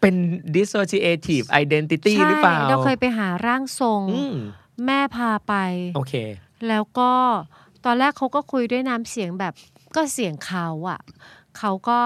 [0.00, 0.14] เป็น
[0.56, 4.36] dissociative identity หรือเปล่าใช่เราเคยไปหาร่างทรงอืม
[4.86, 5.54] แม่พาไป
[5.94, 6.14] โอเค
[6.68, 7.12] แล้วก็
[7.84, 9.54] ตอนแรกเขาก็คุยด้วยน้ำเสียงแบบ
[9.96, 11.00] ก็เสียงเขาอะ
[11.58, 11.98] เขาก็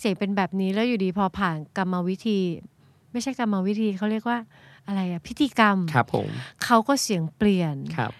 [0.00, 2.40] เสียงเป็นแบบนี้แล้วอยู่ดีพอผ่านกรรมวิธี
[3.12, 4.38] ไม่ใช่กรรมวิธีเขาเรียกว่า
[4.86, 6.28] อะไรอะพิธีกรรมครับผม
[6.64, 8.12] เขาก็เสียงเปลี่ยนครับ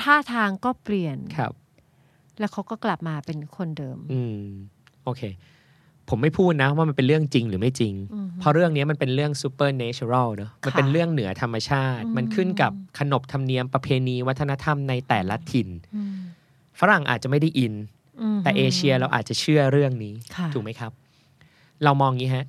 [0.00, 1.52] ท่าทางก็เปลี่ยนครับ
[2.38, 4.42] แล้วเขาก็กลับมาเป็นคนเดิม อืม
[5.04, 5.22] โอเค
[6.08, 16.14] ผมไม่พูดนะว่ามันเป็นเรื่องจริงหรือไม่จริงอืมเพราะเรื่องนี้มันเป็นเรื่อง supernatural เนอะมันเป็นค่ะเรื่องเหนือธรรมชาติอืมมันขึ้นกับขนบธรรมเนียมประเพณีวัฒนธรรมในแต่ละถิ่นอืม
[16.80, 17.74] ฝรั่งอาจจะไม่ได้อิน
[18.36, 20.92] มแต่เอเชียเราอาจจะเชื่อเรื่องนี้ค่ะถูกไหมครับ
[21.84, 22.44] เรามองงี้ฮะ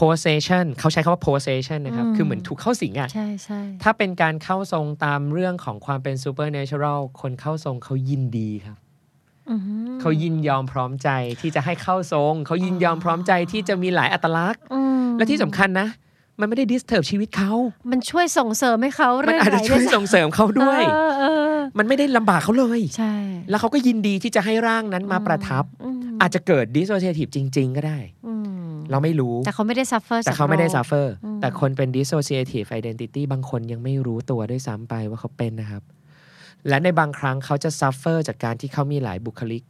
[0.00, 8.76] possession เขาใช้คำว่า possession นะครับอืมคือเหมือนถูกเข้าสิงอะใช่ใช่ถ้าเป็นการเข้าทรงตามเรื่องของความเป็น supernatural คนเข้าทรงเขายินดีครับ
[9.50, 11.08] อือหือเขายินยอมพร้อมใจ
[11.40, 15.88] ที่จะให้เข้าทรง เขายินยอมพร้อมใจที่จะมีหลายอัตลักษณ์อืมและที่สำคัญนะ
[16.40, 17.52] มันไม่ได้ disturb ชีวิตเขา
[17.90, 23.14] มันช่วยส่งเสริมให้เขามันเรื่องอาจจะช่วยส่งเสริมเขาด้วยเออเออมันไม่ได้ลำบากเขาเลย ใช่
[23.50, 28.55] แล้วเขาก็ยินดีที่จะให้ร่างนั้นมาประทับอืมอาจจะเกิด dissociative จริง ๆ ก็ได้อืม
[28.90, 35.82] เราไม่รู้ แต่เขาไม่ได้ซัฟเฟอร์แต่เขาไม่ได้ suffer อืมแต่คนเป็น dissociative identity บางคนยังไม่รู้ตัวด้วยซ้ำไปว่าเขาเป็นนะครับ
[36.68, 39.64] และในบางครั้งเขาจะ suffer จากการที่เขามีหลายบุคลิก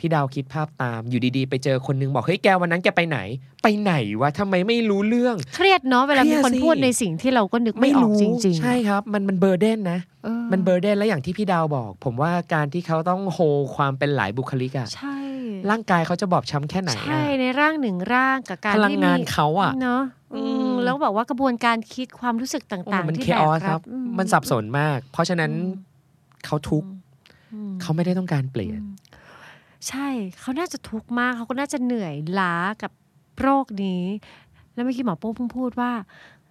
[0.00, 3.18] พี่ดาวคิดภาพตามอยู่ดีๆ ไปเจอคนนึงบอกเฮ้ยแกวันนั้นแกไปไหน
[3.62, 13.38] ไปไหนวะทำไมไม่รู้เรื่อง เครียดเนาะเครียดสิเวลามีคนพูดในสิ่งที่เราก็นึกไม่ออกจริง ๆ ใช่ครับ มันมันเบอร์เดนนะเออมันเบอร์เดนและอย่างที่พี่ดาวบอก ผมว่าการที่เขาต้องโฮ
[13.76, 15.16] ความเป็นหลายบุคลิกอะใช่
[15.70, 20.02] ร่างกายเขาจะบอบช้ำแค่ไหนใช่อะในร่างหนึ่งร่างกับการพลังที่งานมีเขาอะเนาะ
[20.34, 26.88] อือืมมแล้วแบบว่ากระบวนการคิดความรู้สึกต่างมันๆที่เคแบอกอสรัครับอืมันสับสนมาก เพราะฉะนั้นอืมเขาทุกข์
[27.52, 28.80] อืมเขาไม่ได้ต้องการเปลี่ยน
[29.88, 30.08] ใช่
[30.40, 32.92] เขาน่าจะทุกข์มากเขาก็น่าจะเหนื่อยล้ากับ
[33.40, 34.04] โรคนี้
[34.74, 35.92] แล้วเมื่อกี้หมอโป้เพิ่งพูดว่า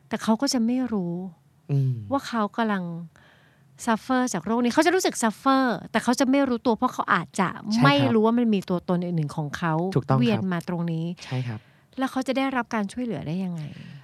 [0.07, 1.13] แต่เขาก็จะไม่รู้
[1.71, 2.83] อืมว่าเขากำลัง
[3.85, 11.59] suffer จากโรคนี้เขาจะรู้สึก suffer แต่เขาจะไม่รู้ตัวเพราะเขาอาจจะไม่รู้ใช่ครับว่ามันมีตัวตนอื่นๆของเขาถูกต้องครับเวียนมาตรงนี้ใช่ครับ
[11.97, 13.61] แล้วเขาจะได้รับการช่วยเหลือได้ยังไง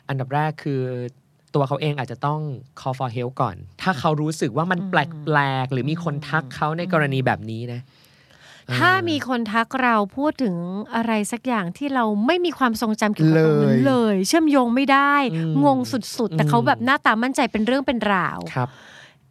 [0.10, 0.82] อันดับแรกคือ
[1.56, 2.40] ตัวเขาเองอาจจะต้อง
[2.80, 7.82] call for help ก่อน ถ้าเขารู้สึกว่ามันอืมแปลกๆหรือมีคนทักเขาในกรณีแบบนี้นะ
[8.78, 10.56] ถ้าเออมีคนทักเราพูดถึง
[10.96, 15.78] อะไรสักอย่างที่เราไม่มีความทรงจำเกี่ยวกับตรงนั้นเลยเลยเชื่อมโยงไม่ได้อืมงง
[16.18, 18.70] สุดๆ แต่อืมเขาแบบหน้าตามั่นใจเป็นเรื่องเป็นราวครับ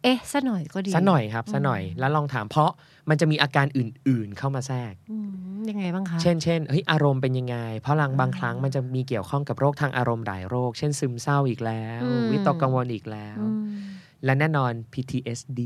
[0.03, 2.71] เอ๊ะซะหน่อยก็ดีสัหน่อยครับอืมสัหน่อยแล้วลองถามเพราะ
[3.09, 13.81] มันจะมีอาการอื่นๆเข้ามาแทรกอืมยังไงบ้างคะ เช่นเช่นเฮ้ยอารมณ์เป็นยังไง เพราะบางบางครั้งมันจะมีเกี่ยวข้องกับโรคทางอารมณ์หลายโรค เช่นซึมเศร้าอีกแล้วอืมวิตกกังวลอีกแล้วอืม
[14.25, 15.61] และแน่นอน PTSD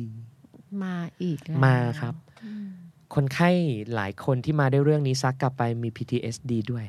[0.84, 2.67] มาอีกแล้วมาครับอืม
[3.15, 3.50] คนไข้
[3.95, 6.88] หลายคนที่มาได้วยเรื่องนี้ซักกลับไปมี PTSD ด้วย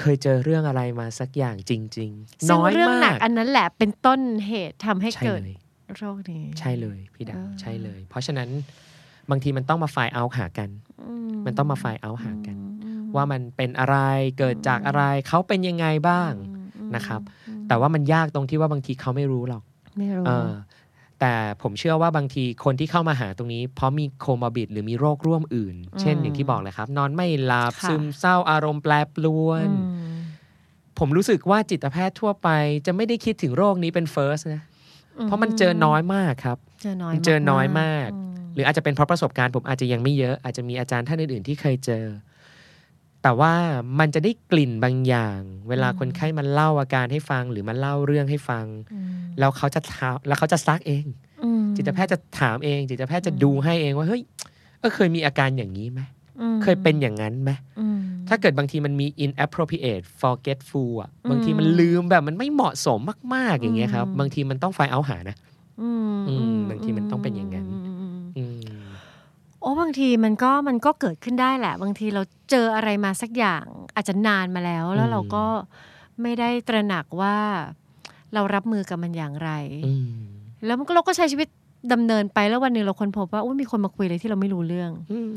[0.00, 5.56] เคยเจอเรื่องอะไรมาสักอย่างจริงๆซึ่งน้อยเรื่องหนัมากกอันนั้นแหละเป็นต้นเหตุทำให้ใช่เกิดเลย
[5.98, 8.48] โรคนี้ ใช่เลยพี่ดาวเออใช่เลย เพราะฉะนั้น
[9.30, 10.70] บางทีมันต้องมาไฟล์เอาหากัน
[11.08, 11.14] อื
[11.46, 13.96] มันต้องมาไฟล์เอาหากันอืมว่ามันเป็นอะไร
[14.38, 16.32] เกิดจากอะไรเขาเป็นยังไงบ้าง
[16.78, 19.62] อืมนะครับอืมแต่ว่ามันยากตรงที่ว่าบางทีเขาไม่รู้หรอก
[19.98, 20.52] ไม่รู้เออ
[21.20, 29.74] แต่ผมเชื่อว่าบางทีคนที่เข้ามาหาตรงนี้ เพราะมีโคมอบิดหรือมีโรคร่วมอื่น เช่นอย่างที่บอกเลยครับ นอนไม่หลับค่ะซึมเศร้าอารมณ์แปรปรวนอื
[30.12, 30.14] ม
[30.98, 32.48] ผมรู้สึกว่าจิตแพทย์ทั่วไป
[32.86, 34.62] จะไม่ได้คิดถึงโรคนี้เป็น first นะ
[35.24, 42.04] เพราะมันเจอน้อยมากครับเจอน้อยมันเจอน้อยมากอืมหรืออาจจะเป็นเพราะประสบการณ์ผมอาจจะยังไม่เยอะอาจจะมีอาจารย์ท่านอื่นๆที่เคยเจอ
[43.22, 43.54] แต่ว่า
[43.98, 49.06] มันจะได้กลิ่นบางอย่าง เวลาคนไข้มันเล่าอาการให้ฟัง หรือมันเล่าเรื่องให้ฟังอืม
[49.38, 51.04] แล้วเขาจะถามแล้วเขาจะซักเอง
[51.44, 54.22] อืมจิตแพทย์จะถามเอง จิตแพทย์จะดูให้เองว่าเฮ้ย
[54.78, 56.15] เออเคยมีอาการอย่างนี้ไหมอืม
[56.62, 63.00] เคยเป็นอย่างนั้นไหมอืมถ้าเกิดบางทีมันมี inappropriate forgetful อะอืมบางทีมันลืมแบบมันไม่เหมาะสม
[63.34, 65.36] มาก ๆ อย่างเงี้ยครับอืมบางทีมันต้องไฟเอาหานะ
[65.82, 67.96] อืมอืมบางทีมันต้องเป็นอย่างนั้นมอืม
[68.36, 68.44] อื
[68.82, 68.86] ม
[69.60, 75.44] โอ้บางทีมันก็มันก็เกิดขึ้นได้แหละ บางทีเราเจออะไรมาสักอย่างอาจจะนานมาแล้ว แล้วอืมเราก็
[76.22, 77.36] ไม่ได้ตระหนักว่า
[78.34, 79.50] เรารับมือกับมันอย่างไร
[79.86, 80.08] อืม
[80.66, 81.48] แล้วมันก็เราก็ใช้ชีวิต
[81.92, 85.30] ดำเนินไปแล้ววันหนึ่งเราค้นพบว่าอุ้ยมีคนมาคุยอะไรที่เราไม่รู้เรื่องอืม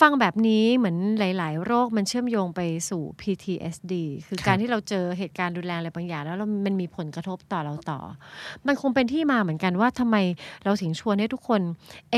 [0.00, 3.94] ฟังแบบนี้เหมือนหลาย ๆ โรคมันเชื่อมโยงไปสู่ PTSD
[4.26, 8.00] คือครับการที่เราเจอเหตุการณ์รุนแรงอะไรบางอย่าง แล้วเรามันมีผลกระทบต่อเราต่อ
[8.66, 10.16] มันคงเป็นที่มาเหมือนกันว่าทำไม
[10.64, 11.60] เราถึงชวนให้ทุกคน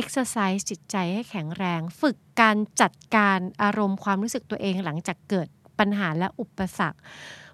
[0.01, 7.01] exercise จิตใจให้แข็งแรง ฝึกการจัดการอารมณ์ความรู้สึกตัวเองหลังจากเกิดปัญหาและอุปสรรค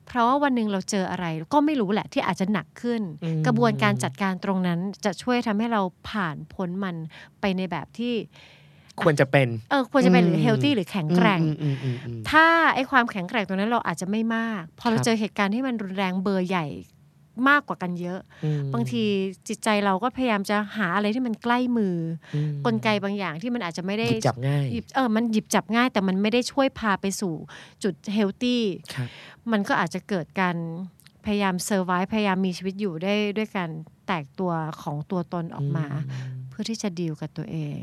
[0.07, 6.97] เพราะว่าวันหนึ่งเราเจออะไรก็ไม่รู้แหละที่อาจจะหนักขึ้นอืมกระบวนการจัดการตรงนั้นจะช่วยทำให้เราผ่านพ้นมัน
[7.41, 8.15] ไปในแบบที่
[9.03, 16.67] ควรจะเป็น เออควรจะเป็นหรืออืมเฮลตี้หรือแข็งแกร่งอืมอืมอืมอืมถ้าไอ้ความแข็งแกร่งตรงนั้นเราอาจจะไม่มาก พอเราครับเจอเหตุการณ์ที่มันรุนแรงเบอร์ใหญ่
[17.49, 19.05] มากกว่ากันเยอะอืมบางที
[19.49, 21.97] จิตใจเราก็พยายามจะหาอะไรที่มันใกล้มือ
[22.35, 27.35] อืมกลไกบางอย่างที่มันอาจจะไม่ได้หยิบจับง่ายหยิบเออมันหยิบจับง่าย แต่มันไม่ได้ช่วยพาไปสู่
[27.83, 28.63] จุดเฮลตี้
[28.95, 29.09] ครับ
[29.53, 30.57] มันก็อาจจะเกิดการ
[31.25, 33.71] พยายามเซอร์ไวพยายามมีชีวิตอยู่ได้ด้วยการ
[34.07, 34.53] แตกตัว
[34.83, 35.87] ของตัวตนออกมา
[36.44, 37.81] เพื่อที่จะดีลกับตัวเอง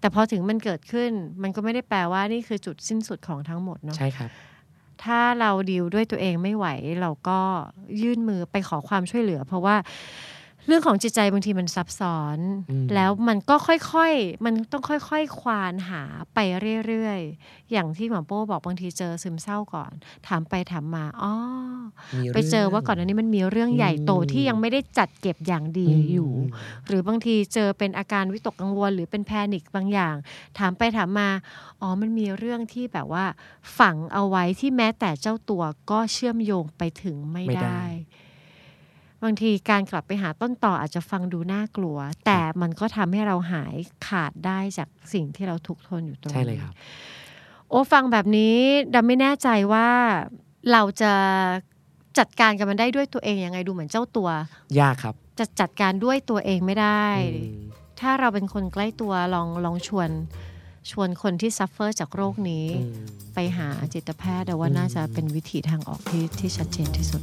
[0.00, 1.10] แต่พอถึงมันเกิดขึ้น
[1.42, 4.30] มันก็ไม่ได้แปลว่านี่คือจุดสิ้นสุดของทั้งหมดเนาะใช่ครับ
[5.04, 6.66] ถ้าเราดีลด้วยตัวเองไม่ไหว
[7.00, 7.38] เราก็
[8.02, 9.76] ยื่นมือไปขอความช่วยเหลือ เพราะว่า
[10.66, 12.38] เรื่องของจิตใจบางทีมันซับซ้อน
[12.70, 16.02] อืมแล้วมันก็ค่อยๆ มันต้องค่อยๆควานหา
[16.34, 16.38] ไป
[16.86, 19.92] เรื่อยๆ อย่างที่หมอโป้บอกบางทีเจอซึมเศร้าก่อน
[20.28, 21.32] ถามไปถามมาอ๋อ
[22.16, 26.32] มีไปเจอว่าก่อนหน้านี้มันมีเรื่องใหญ่โตอืมที่ยังไม่ได้จัดเก็บอย่างดีมอยู่
[26.86, 30.16] หรือบางทีเจอเป็นอาการวิตกกังวล หรือเป็นแพนิคบางอย่าง
[30.58, 31.28] ถามไปถามมา
[31.80, 33.24] อ๋อมันมีเรื่องที่แบบว่า
[33.78, 37.84] ฝังเอาไว้ที่แม้แต่เจ้าตัวก็เชื่อมโยงไปถึงไม่ไม่ได้ได้
[39.24, 43.74] บางทีการกลับไปหาต้นต่ออาจจะฟังดูน่ากลัว แต่มันก็ทำให้เราหาย
[44.06, 46.74] ขาดได้จากสิ่งที่เราทุกข์ทนอยู่ตรงนี้ใช่เลยครับ
[47.68, 48.56] โอ้ฟังแบบนี้
[48.94, 49.88] ดาวไม่แน่ใจว่า
[50.72, 51.12] เราจะ
[52.18, 54.28] จัดการกับมันได้ด้วยตัวเองยังไงดูเหมือนเจ้าตัว
[54.80, 57.64] ยากครับ จะจัดการด้วยตัวเองไม่ได้อืม
[58.00, 60.10] ถ้าเราเป็นคนใกล้ตัวลองลองชวน
[60.90, 67.22] ชวนคนที่ suffer จากโรคนี้อืมไปหาจิตแพทย์แต่ว่าน่าจะเป็นวิธีทางออกที่ที่ชัดเจนที่สุด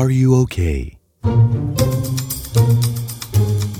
[0.00, 0.80] Are you okay?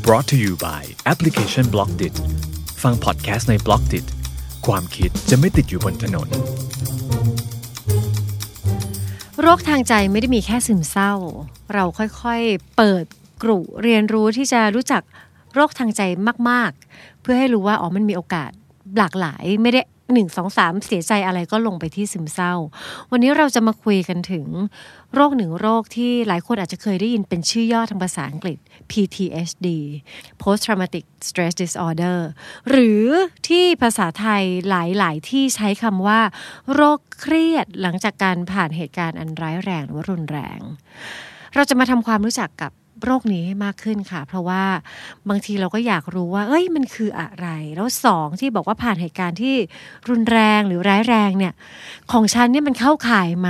[0.07, 2.15] brought to you by แอปพลิเคชัน b l o c k d i t
[2.83, 4.07] ฟังพอดแคสต์ใน b l o c k d i t
[4.67, 6.29] ความคิดจะไม่ติดอยู่บนถนน
[9.41, 11.13] โรคทางใจไม่ได้มีแค่ซึมเศร้า
[11.75, 13.05] เราค่อยๆ เปิด
[13.43, 15.03] กรุเรียนรู้ที่จะรู้จัก
[15.55, 16.03] โรคทางใจ
[16.51, 18.51] มากๆ เพื่อให้รู้ว่าอ๋อมันมีโอกาส
[18.99, 22.55] หลากหลายไม่ได้หนึ่งสองสามเสียใจอะไรก็ลงไปที่ซึมเศร้า
[23.11, 24.47] วันนี้เราจะมาคุยกันถึง
[25.15, 28.59] โรคหนึ่งโรคที่หลายคนอาจจะเคยได้ยินเป็นชื่อย่อทางภาษาอังกฤษ
[28.91, 29.69] PTSD
[30.41, 32.19] Post Traumatic Stress Disorder
[32.69, 33.05] หรือ
[33.49, 36.21] ที่ภาษาไทยหลาย ๆ ที่ใช้คำว่า
[36.75, 40.61] โรคเครียดหลังจากการผ่านเหตุการณ์อันร้ายแรงหรือว่ารุนแรง
[41.55, 42.73] เราจะมาทำความรู้จักกับ
[43.05, 44.63] โรคนี้ให้มากขึ้นค่ะ เพราะว่า
[45.29, 49.55] บางทีเราก็อยากรู้ว่า เอ้ยมันคืออะไร แล้วสองที่บอกว่าผ่านเหตุการณ์ที่
[50.09, 51.53] รุนแรงหรือร้ายแรงเนี่ย
[52.13, 53.49] ของฉันเนี่ยมันเข้าข่ายไหม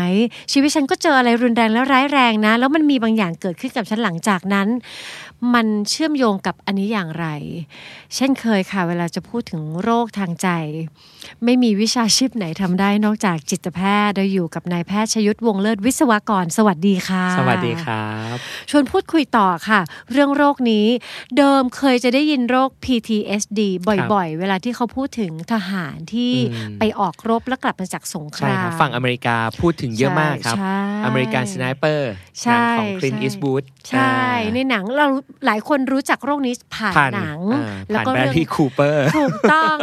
[0.53, 4.69] ชีวิตฉันก็เจออะไรรุนแรงแล้วร้ายแรงนะ แล้วมันมีบางอย่างเกิดขึ้นกับฉันหลังจากนั้น
[5.55, 7.27] มันเชื่อมโยงกับอันนี้อย่างไร
[8.15, 10.49] เช่นเคยค่ะ เวลาจะพูดถึงโรคทางใจ
[11.45, 18.37] ไม่มีวิชาชีพไหนทำได้นอกจากจิตแพทย์โดยอยู่กับนายแพทย์ชยุทธวงศ์เลิศวิศวกร สวัสดีค่ะ สวัสดีครับ
[18.71, 19.81] ชวนพูดคุยต่อค่ะ
[20.13, 20.87] เรื่องโรคนี้
[21.37, 23.61] เดิมเคยจะได้ยินโรค PTSD
[24.13, 34.17] บ่อยๆ เวลาที่เขาพูดถึงทหารที่อืมไปออกรบแล้วกลับมาจากสงคใช่ราครับมฝั่งอเมริกาพูดถึงเยอะมากครับใช่อเมริกันสไนเปอร์ใช่ของคลินใช่อีสบูดใช่
[34.55, 35.07] ในหนังเรา
[35.47, 39.77] หลายคนรู้จักโรคนี้ผ่านผ่านหนังอ่าแล้วผ่านก็แบรเรื่นองดี้คูเปอร์ถูกต้อง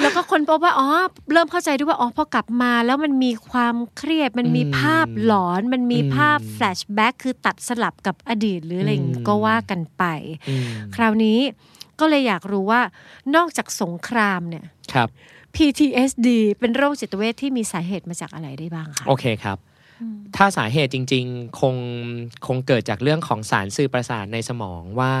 [0.00, 0.92] แล้วก็คนพบว่าอ๋อ
[1.32, 10.04] เริ่มเข้าใจด้วยว่า อ๋อ พอกลับมาแล้วมันมีความเครียด มันมีอืมภาพหลอน มันมีอืมภาพ flashback คือตัดสลับกับอดีตหรืออะไรอย่างงี้อืมก็ว่ากันไป
[10.48, 10.64] อืม
[10.94, 11.38] คราวนี้
[12.00, 12.80] ก็เลยอยากรู้ว่า
[13.36, 14.64] นอกจากสงครามเนี่ย
[14.94, 15.08] ครับ
[15.54, 16.28] PTSD
[16.60, 19.58] เป็นโรคจิตเวชที่มีสาเหตุมาจากอะไรได้บ้างคะโอเคครับ
[20.36, 21.76] ถ้าสาเหตุจริง ๆ คง
[22.46, 25.14] คงเกิดจากเรื่องของสารสื่อประสาทในสมองว่า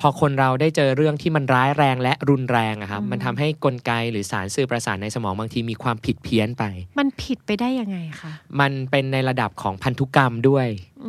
[0.00, 6.64] พอคนเราได้เจอเรื่องที่มันร้ายแรงและรุนแรงอะครับมันทำให้กลไกหรือสารสื่อประสาทในสมองบางทีมีความผิดเพี้ยนไป
[6.98, 10.66] มันผิดไปได้ยังไงคะมันเป็นในระดับของพันธุกรรมด้วย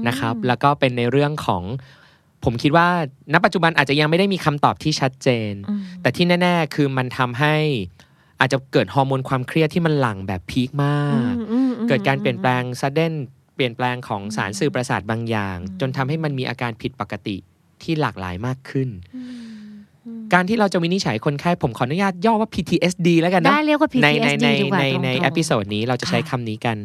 [0.07, 1.63] นะครับ แล้วก็เป็นในเรื่องของ
[2.43, 2.87] ผมคิดว่า
[3.33, 7.55] ณปัจจุบันอาจจะยังไม่ได้มีคำตอบที่ชัดเจนอืมแต่ที่แน่ ๆ คือมันทำให้
[8.39, 13.13] อาจจะเกิดฮอร์โมนความเครียดที่มันหลั่งแบบพีคมากอืมอืมอืมเกิดการเปลี่ยนแปลงซัดเด่น
[13.55, 17.37] เปลี่ยนแปลงของสารสื่อประสาทบางอย่าง จนทำให้มันมีอาการผิดปกติ
[17.85, 18.89] ที่หลากหลายมากขึ้น
[20.33, 26.77] การที่เราจะวินิจฉัยคนไข้ผมขออนุญาตย่อว่า PTSD แล้วกันนะได้เรียกว่าในใน PTSD ในดีกว่าในตรงๆใน episode นี้เราจะใช้ค่ะคำนี้กัน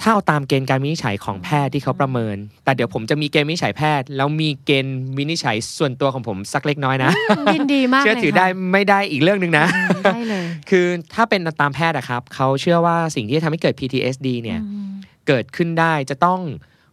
[0.00, 7.10] ถ้าเอาตามเกณฑ์การวินิจฉัยของแพทย์ที่เขาประเมิน แต่เดี๋ยวผมจะมีเกณฑ์วินิจฉัยแพทย์ แล้วมีเกณฑ์วินิจฉัยส่วนตัวของผมสักเล็กน้อยนะ
[7.54, 14.92] ยินดีมากเชื่อลยถือค่ะได้ไม่ได้อีกเรื่องหนึ่งนะอืมได้เลยคือถ้าเป็นตามแพทย์อะครับเขาเชื่อว่าสิ่งที่ทำให้เกิด PTSD เนี่ยอืม
[15.28, 16.40] เกิดขึ้นได้จะต้อง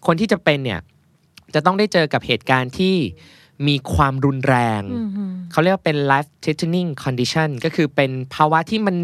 [0.07, 0.79] คนที่จะเป็นเนี่ย
[1.55, 2.95] จะต้องได้เจอกับเหตุการณ์ที่
[3.67, 8.95] มีความรุนแรงอืมอืมเขาเรียกว่าเป็น life threatening condition ก็คือเป็นภาวะที่มัน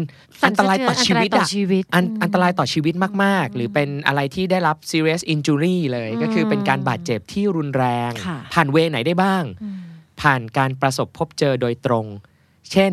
[0.46, 9.78] อันตรายต่อชีวิตอันตรายต่อะอชีวิตอันมอันตรายต่อชีวิตมาก ๆ หรือเป็นอะไรที่ได้รับ serious injury เลยอืมก็คือเป็นการบาดเจ็บที่รุนแรงค่ะผ่านเวไหนได้บ้างอืม
[10.20, 12.06] ผ่านการประสบพบเจอโดยตรง
[12.72, 12.92] เช่น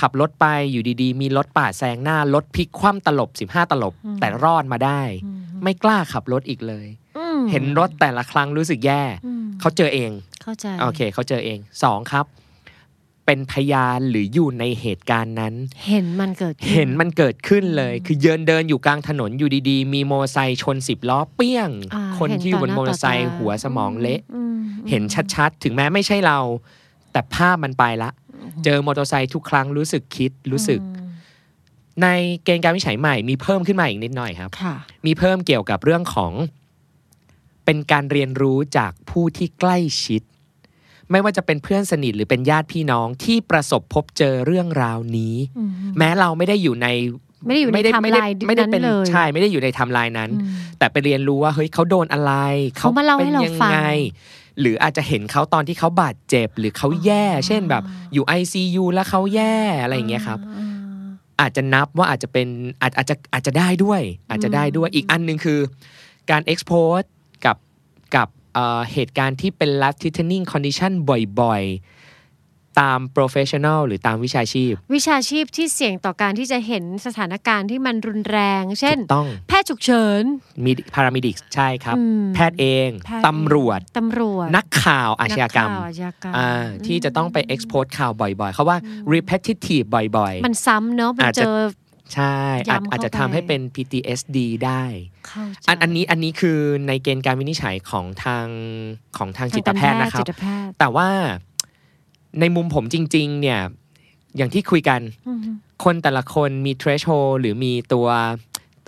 [0.00, 7.01] ขับรถไปอยู่ดีๆ มีรถปาดแซงหน้ารถพลิกคว่ำตลบ 15 ตลบ แต่รอดมาได้อืมไม่กล้าขับรถอีกเลยอืม
[7.50, 10.10] เห็นรถแต่ละครั้งรู้สึกแย่อืมเขาเจอเอง
[10.42, 12.26] เข้าใจโอเคเขาเจอเองสองครับ
[13.26, 15.54] เป็นพยานหรืออยู่ในเหตุการณ์นั้น
[15.86, 24.56] เห็นมันเกิดขึ้เห็นมันเกิดขึ้นเลย คือเยินเดินอยู่กลางถนนอยู่ดีๆ มีมอเตอร์ไซค์ชนสิบล้อเปี้ยงอ่าคนที่อยู่บนเห็มต่อหเตอน้าร์ไซค์ต่ตาหัวสมองเละอืม
[24.90, 25.02] เห็น
[25.34, 26.38] ชัดๆ ถึงแม้ไม่ใช่เรา
[27.12, 28.10] แต่ภาพมันไปละ
[28.64, 31.10] เจอมอเตอร์ไซค์ทุกครั้งรู้สึกคิดรู้สึกอืม
[32.02, 32.08] ใน
[32.44, 34.74] เกณฑ์การวินิจฉัยใหม่มีเพิ่มขึ้นมาอีกนิดหน่อยครับค่ะ
[35.06, 36.32] มีเพิ่มเกี่ยวกับเรื่องของ
[37.64, 40.22] เป็นการเรียนรู้จากผู้ที่ใกล้ชิด
[41.10, 46.88] ไม่ว่าจะเป็นเพื่อนสนิทหรือเป็นญาติพี่น้องที่ประสบพบเจอเรื่องราวนี้อืมแม้เราไม่ได้อยู่ใน
[47.46, 50.48] ไม่ได้อยู่ในไม่ได้ไทม์ไม่ได้ไลน์ไม่ได้เป็นนั้นเลยใช่ไม่ได้อยู่ในไทม์ไลน์นั้นอืม
[50.78, 52.32] แต่ไปเรียนรู้ว่าเฮ้ยเขาโดนอะไร
[52.78, 53.80] เขามาเล่าให้เป็นเรายังฟังไง
[54.60, 60.68] หรืออาจจะเห็นเขาตอนที่เขาบาดเจ็บ หรือเขาแย่ เช่นแบบอยู่ ICU แล้วเขาแย่อะไรอย่างเงี้ยครับอ่า
[61.40, 62.48] อาจจะนับว่าอาจจะเป็น
[62.82, 65.60] อาจอาจจะอาจจะได้ด้วย อาจจะได้ด้วยอีกอันหนึ่งคือ
[66.30, 67.06] การ expose
[68.16, 70.92] กับกับเอ่อเหตุการณ์ที่เป็น life threatening condition
[71.40, 80.22] บ่อยๆ ตาม professional หรือตามวิชาชีพ วิชาชีพที่เสี่ยงต่อการที่จะเห็นสถานการณ์ที่มันรุนแรง เช่นถูกต้องแพทย์ฉุกเฉิน
[80.64, 88.78] มีพารามิดิกใช่ครับอืมแพทย์เองแพทย์ตำรวจตำรวจ นักข่าวอาชญากรรมนัข่วอาชญากรรมอ่าที่จะต้องไป expose ข่าวบ่อยๆ เขาว่า
[89.14, 91.52] repetitive บ่อยๆ มันซ้ำเนอะมันอาจเจจะอ
[92.14, 92.36] ใช่
[92.68, 94.82] อาจย้ำเข้าอาจจะทำให้เป็น PTSD ได้
[95.28, 98.46] เข้าใจอันอันนี้อันนี้คือในเกณฑ์การวินิจฉัยของทาง
[99.16, 101.08] ของทางจิตแพทย์นะครับจิตแพทย์แต่ว่า
[102.40, 103.60] ในมุมผมจริง ๆ เนี่ย
[104.36, 105.40] อย่างที่คุยกันอืม
[105.84, 108.08] คนแต่ละคนมี threshold หรือมีตัว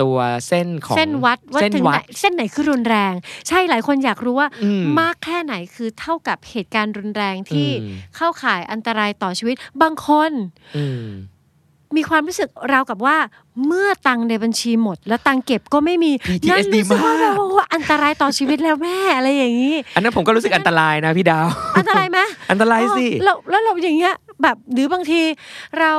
[0.03, 3.15] ตัวเส้นของเส้นวัดว่าเส้นถึงวัไหนดเส้นไหนคือรุนแรง
[3.49, 10.33] ใช่หลายคนอยากรู้ว่าอืมมากแค่ไหนคือเท่ากับเหตุการณ์รุนแรงที่อืมเข้าข่ายอันตรายต่อชีวิตบางคน
[10.77, 10.85] อื
[11.93, 13.17] มมีความรู้สึกราวกับว่า
[13.67, 21.47] เมื่อตังค์ในบัญชีหมด แล้วตังค์เก็บก็ไม่มี PTSD นั่นรู้สึกว่ามาแบบกว่าอันตรายต่อชีวิตแล้วแม่อะไรอย่างนี้ อันนั้นผมก็รู้สึกอันตรายนะพี่ดาว
[21.79, 22.19] อันตรายไหม
[22.51, 25.21] อันตรายสิอ๋อแล้วแล้วเราอย่างเงี้ยแบบหรือบางที
[25.81, 25.93] เรา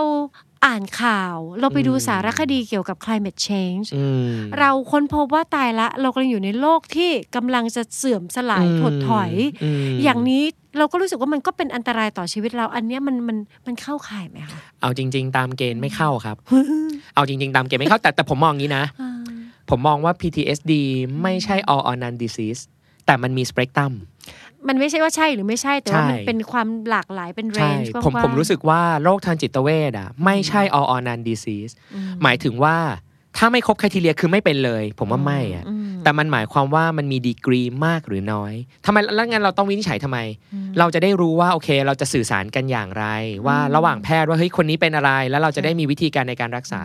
[0.65, 9.32] อ่านข่าว เราไปดูอืมสารคดีเกี่ยวกับ climate change อืมเราค้นพบว่าตายละ เรากำลังอยู่ในโลกที่กำลังจะเสื่อมสลายอืมถดถอย
[9.63, 10.43] อืมอย่างนี้
[10.78, 16.38] เราก็รู้สึกว่ามันก็เป็นอันตรายต่อชีวิตเรา อันเนี้ยมันมันมันเข้าข่ายไหมคะ เอาจริง ๆ ตามเกณฑ์ไม่เข้าครับ
[17.15, 19.12] เอาจริง ๆ ตามเกณฑ์ไม่เข้า แต่แต่ผมมองงี้นะอ่า
[19.69, 20.73] ผมมองว่า PTSD
[21.21, 22.62] ไม่ใช่ all or none disease
[23.06, 31.73] แต่มันมี spectrum มั นไม่ใช่ว่าใช่หรือไม่ใช่แต่ว่าใช่มันเป็นความหลากหลายเป็นเรใช่นจ์ผมผมรู้สึกว่าโรคทางจิตเวชอะไม่ใช่ all or none disease
[32.23, 32.78] หมายถึงว่า
[33.38, 35.65] ถ้าไม่ครบคุณทีเรียคือไม่เป็นเลย ผมว่าไม่อะ
[36.04, 38.54] แต่มันหมายความว่ามันมีดีกรีมากหรือน้อย
[38.86, 40.19] ทำไมแล้วงั้นเราต้องวินิจฉัยทำไม
[40.80, 43.06] เราจะได้รู้ว่าโอเค เราจะสื่อสารกันอย่างไร
[43.47, 46.82] ว่าระหว่างแพทย์ว่าเฮ้ยคนนี้เป็นอะไร แล้วเราจะได้มีวิธีการในการรักษา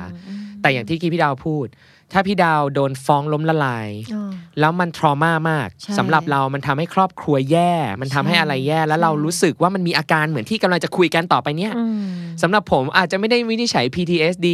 [0.63, 1.67] แต่อย่างที่พี่ดาวพูด
[2.13, 12.05] ถ้าพี่ดาวโดนฟ้องล้มละลายอ๋อแล้วมันทรมามากใช่สำหรับเรามันทำให้ครอบครัวแย่ มันทำให้ใช่อะไรแย่ แล้วเรารู้สึกว่ามันมีอาการเหมือนที่กำลังจะคุยกันต่อไปเนี่ยอืม
[12.43, 14.49] สำหรับผมอาจจะไม่ได้วินิจฉัย PTSD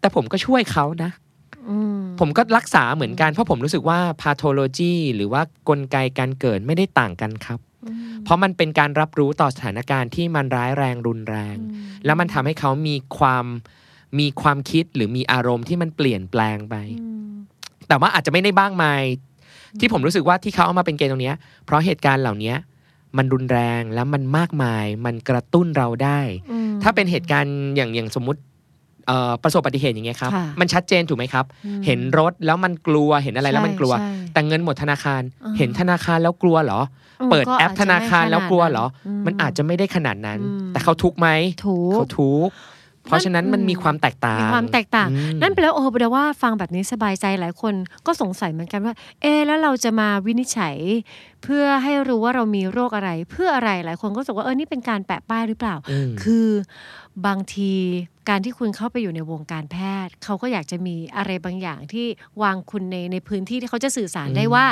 [0.00, 1.10] แต่ผมก็ช่วยเขานะ
[1.68, 7.58] อืมผมก็รักษาเหมือนกัน เพราะผมรู้สึกว่า pathology หรือว่ากลไกการเกิดไม่ได้ต่างกันครับ
[8.24, 11.56] เพราะมันเป็นการรับรู้ต่อสถานการณ์ที่มันร้ายแรงรุนแรง
[12.04, 13.44] แล้วมันทำให้เขามีความ
[14.18, 16.74] มีความคิดหรือมีอารมณ์ที่มันเปลี่ยนแปลงไป
[17.88, 19.02] แต่ว่าอาจจะไม่ได้บ้างมาย
[19.80, 22.54] ที่ผมรู้สึกว่าที่เขาเอามาเป็นเกณฑ์ตรงเนี้ยเพราะเหตุการณ์เหล่านี้
[23.16, 28.40] มันรุนแรงแล้วมันมากมาย มันกระตุ้นเราได้อืมถ้าเป็นเหตุการณ์อย่างอย่างสมมุติ
[29.06, 31.44] เอ่อประสบอุบัติเหตุอย่างเงี้ยครับค่ะมันชัดเจนถูกไหมครับ
[31.86, 36.80] เห็นรถแล้วมันกลัวเห็นอะไรแล้วมันกลัวใช่แต่เงินหมดธนาคารอ่าเห็นธนาคารแล้วกลัวเหรอ
[37.20, 41.28] อืมเปิดก็แอปจธจะนาคารไม่แล้วกลัวเหรอขนาดมันอาจจะไม่ได้ขนาดนั้นอืมแต่เขาทุกข์ไหม
[41.64, 42.54] ถูกเขาทุกข์
[43.08, 47.74] เพราะฉะนั้นมันมีความแตกต่างมีความแตกต่างอืมนั่นแปลว่าโอ้แปลว่าฟังแบบนี้สบายใจหลายคน
[48.06, 50.76] ก็สงสัยเหมือนกันว่า เอะแล้วเราจะมาวินิจฉัย
[51.44, 56.48] เพื่อให้รู้ว่าเรามีโรคอะไร เพื่ออะไรหลายคนก็รู้สึกว่าเออนี่เป็นการแปะป้ายหรือเปล่าอืมคือ
[57.26, 57.72] บางที
[58.28, 62.06] การที่คุณเข้าไปอยู่ในวงการแพทย์ เขาก็อยากจะมีอะไรบางอย่างที่
[62.42, 64.66] วางคุณในในพื้นที่ที่เขาจะสื่อสารได้ว่า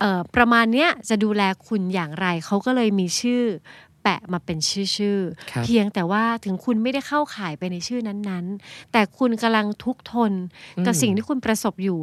[0.00, 10.32] เอ่อประมาณเนี้ยจะดูแลคุณอย่างไรเขาก็เลยมีชื่อแปะมาเป็นชื่อชื่อๆครับเพียงแต่ว่าถึงคุณไม่ได้เข้าข่ายไปในชื่อนั้นๆ แต่คุณกำลังทุกข์ทน
[10.86, 11.98] กับอืมสิ่งที่คุณประสบอยู่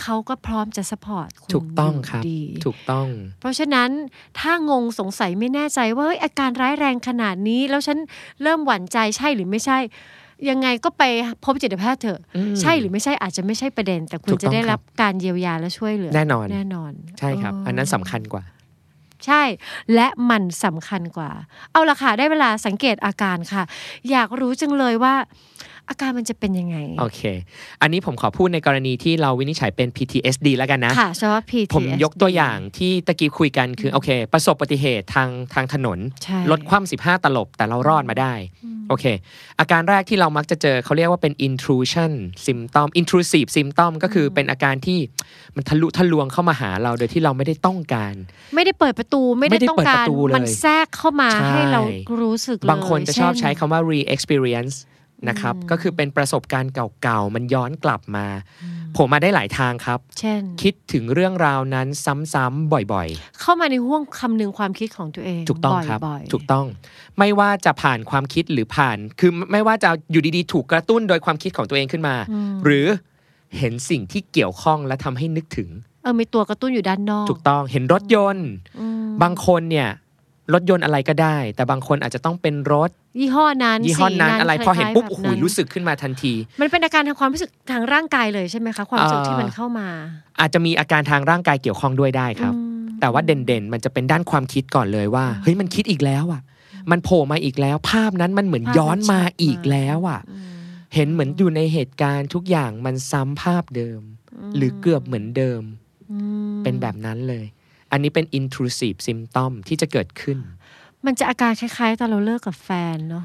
[0.00, 3.06] เขาก็พร้อมจะสปอร์ตคุณถูกต้องยู่ครับดีถูกต้อง
[3.40, 3.90] เพราะฉะนั้น
[4.40, 7.98] ถ้างงสงสัยไม่แน่ใจว่าเฮ้ยอาการร้ายแรงขนาดนี้ แล้วฉัน
[8.42, 9.78] เริ่มหวั่นใจใช่หรือไม่ใช่
[10.50, 11.02] ยังไงก็ไป
[11.44, 18.42] พบจิตแพทย์เถอะอืมใช่หรือไม่ใช่อาจจะไม่ใช่ประเด็น แต่คุณถูกต้จะองได้ครับรับการเยียวยาและช่วยเหลือ แน่นอนแน่นอน ใช่ครับ อันนั้นสำคัญกว่า
[19.26, 19.42] ใช่
[19.94, 21.30] และมันสำคัญกว่า
[21.72, 23.62] เอาละค่ะได้เวลาสังเกตอาการค่ะ
[24.10, 25.14] อยากรู้จังเลยว่า
[25.88, 27.20] อาการมันจะเป็นยังไง โอเค
[27.82, 38.34] อันนี้ผมขอพูดในกรณีที่เราวินิจฉัยเป็น PTSD แล้วกันนะ ค่ะเฉพาะ PTSD ผมยกตัวอย่างที่ตะกี้คุยกันคือโอเค ประสบอุบัติเหตุทางทางถนนใช่ลดความ15 ตลบ แต่เรารอดมาได้
[38.88, 39.04] โอเค
[39.60, 42.12] อาการแรกที่เรามักจะเจอเขาเรียกว่าเป็น intrusion
[42.46, 44.98] symptom intrusive symptom ก็คือเป็นอาการที่
[45.56, 48.14] มันทะลุทะลวงเข้ามาหาเราโดยที่เราไม่ได้ต้องการ
[48.54, 51.82] ไม่ได้เปิดประตูไม่ไม่ได้ได้ต้องเปิดการประตูเลยมันแทรกเข้ามาใช่ให้เรา
[52.22, 54.76] รู้สึกเลยบางคนจะชอบใช้เนคำว่า re-experience
[55.28, 58.26] นะครับก็คือเป็นประสบการณ์เก่าๆ มันย้อนกลับมา
[58.96, 61.86] ผมมาได้หลายทางครับ เช่น คิดถึงเรื่องราวนั้น
[62.34, 63.08] ซ้ำๆบ่อย
[63.40, 66.66] เข้ามาในห่วงคำนึงความคิดของตัวเองๆถูกต้องครับบ่อยๆถูกต้อง
[67.18, 72.16] ไม่ว่าจะผ่านความคิดหรือผ่าน คือไม่ว่าจะอยู่ดีๆ ถูกกระตุ้นโดยความคิดของตัวเองขึ้นมา
[72.64, 72.86] หรือ
[73.58, 75.68] เห็นสิ่งที่เกี่ยวข้องและทำให้นึกถึง
[76.02, 78.48] เออมีตัวกระตุ้นอยู่ด้านนอก ถูกต้อง เห็นรถยนต์
[78.80, 79.88] อืมบางคนเนี่ย
[80.52, 89.88] รถยนต์อะไรก็ได้ แต่บางคนอาจจะต้องเป็นรถ ยี่ห้อนั้นยี่ห้อนั้นสีอะไรพอเห็นคล้ายๆปุ๊บแบบโอ้โหนั้นรู้สึกขึ้นมาทันที มันเป็นอาการทางความรู้สึกทางร่างกายเลยใช่ไหมคะความรู้สึกเอ่อที่มันเข้ามา
[90.40, 96.42] อาจจะมีอาการทางร่างกายเกี่ยวข้องด้วยได้ครับอืมแต่ว่าเด่นๆ มันจะเป็นด้านความคิดก่อนเลยว่าเฮ้ยมันคิดอีกแล้วอะ
[96.90, 100.20] มันโผล่มาอีกแล้ว ภาพนั้นมันเหมือนภาพมันย้อนมาชัดอีกมากแล้วอะ
[100.94, 104.00] เห็นเหมือนอยู่ในเหตุการณ์ทุกอย่างมันซ้ำภาพเดิม
[104.56, 105.62] หรือเกือบเหมือนเดิม
[106.12, 106.18] อื
[106.54, 107.44] มเป็นแบบนั้นเลย
[107.94, 110.38] อันนี้เป็น intrusive symptom ที่จะเกิดขึ้น
[111.06, 113.24] มันจะอาการคล้ายๆ ตอนเราเลิกกับแฟนเนาะ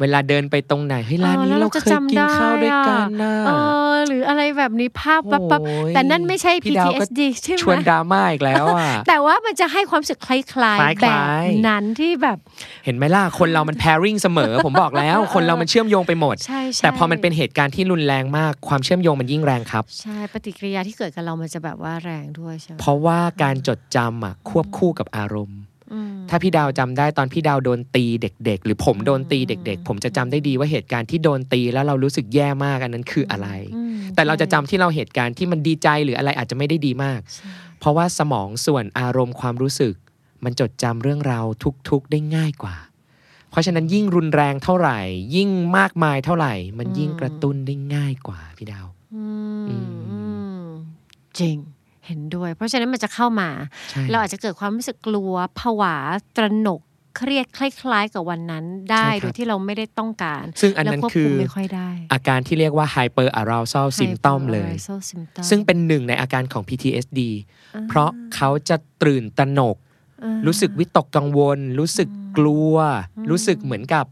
[0.00, 3.50] เวลาเดินไปตรงไหนเฮ้ยร้านนี้ออแล้วเราจะเคยกินข้าวด้วยกันนะเอ
[3.94, 11.22] อหรืออะไรแบบนี้ภาพปั๊บปั๊บโอ้ยแต่นั่นไม่ใช่พี่ดาวก็ PTSD ใช่ไหชวนมดราม่าอีกแล้วอะแต่ว่ามันจะให้ความรู้สึกคล้ายคล้ายๆๆแบบ
[11.68, 12.38] นั้นที่แบบ
[12.84, 25.67] เห็นไหมล่ะคนเรามัน pairing เสมอ ผมบอกแล้ว คนเรามันเชื่อมโยงไปหมดใช่ใช่แต่พอมันเป็นเหตุการณ์ที่รุนแรงมากความเชื่อมโยงมันยิ่งแรงครับใช่ปฏิกิริยาที่เกิดกับเรามันจะแบบว่าแรงด้วยใช่ไหมเพราะว่าการจดจำอะควบคู่กับอารมณ์อืม
[26.30, 37.20] ถ้าพี่ดาวจำได้ตอนพี่ดาวโดนตีเด็ก ๆ หรือผมโดนตีเด็ก ๆ ผมจะจำได้ดีว่าเหตุการณ์ที่โดนตีแล้วเรารู้สึกแย่มากอันนั้นคืออะไรอืมแต่เราจะจำที่เราเหตุการณ์ที่มันดีใจหรืออะไรอาจจะไม่ได้ดีมาก
[37.78, 39.94] เพราะว่าสมองส่วนอารมณ์ความรู้สึก
[40.44, 41.46] มันจดจำเรื่องราว
[41.90, 42.76] ทุกๆได้ง่ายกว่า
[43.50, 44.98] เพราะฉะนั้นยิ่งรุนแรงเท่าไหร่
[45.36, 49.24] ยิ่งมากมายเท่าไหร่ มันยิ่งอืมกระตุ้นได้ง่ายกว่าพี่ดาวอื
[49.62, 50.20] มอืมอื
[50.64, 50.68] ม
[51.38, 51.56] จริง
[52.08, 53.50] เห็นด้วย เพราะฉะนั้นมันจะเข้ามา
[53.90, 55.96] ใช่เราอาจจะเกิดความรู้สึกกลัวผวา
[56.36, 56.80] ตระหนก
[57.16, 67.20] เครียดคล้าย ๆ กับวันนั้นได้ใช่ครับโดยที่เราไม่ได้ต้องการ ซึ่งอันแล้วนั้นควบคืคุอมไม่ค่อยได้อาการที่เรียกว่า hyper arousal symptom เลย Hyperarousal symptom ซึ่งเป็นหนึ่งในอาการของ PTSD
[67.88, 69.76] เพราะเขาจะตื่นตระหนก
[70.24, 72.76] อ่ารู้สึกวิตกกังวล รู้สึกกลัว
[73.30, 74.04] รู้สึกเหมือนกับ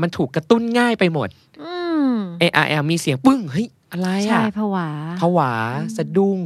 [0.00, 1.28] มันถูกกระตุ้นง่ายไปหมด
[1.62, 1.74] อื
[2.10, 2.58] มเอไอ
[2.90, 4.88] มีเสียงปึ้งเฮ้ย อะไรใช่อะผวา
[5.20, 5.52] ผวา
[5.96, 6.40] สะดุ้ง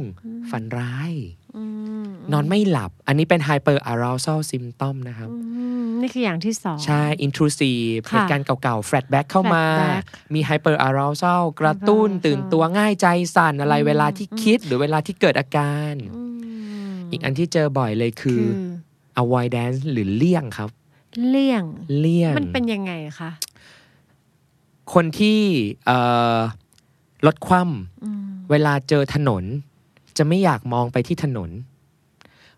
[0.51, 1.11] ฝันร้าย
[1.57, 1.63] อื
[2.05, 5.37] มนอนไม่หลับ อันนี้เป็น hyper arousal symptom นะครับอื
[5.83, 16.21] มนี่คืออย่างที่สอง ใช่ intrusive ค่ะเหตุการณ์เก่าๆ flashback เข้ามา flashback มี hyper arousal กระตุ้น hyper arousal ตื่นตัวง่ายใจสั่นอะไรเวลาที่คิดหรือเวลาที่เกิดอาการอื
[16.95, 18.41] มอีกอันที่เจอบ่อยเลยคือ
[19.21, 20.69] avoidance หรือเลี่ยงครับ
[21.27, 21.63] เลี่ยง
[21.99, 23.31] เลี่ยง มันเป็นยังไงคะ
[24.93, 25.39] คนที่
[27.23, 27.69] เอ่อลดความ
[28.03, 28.21] อืม
[28.51, 29.43] เวลาเจอถนน
[30.17, 31.49] จะไม่อยากมองไปที่ถนน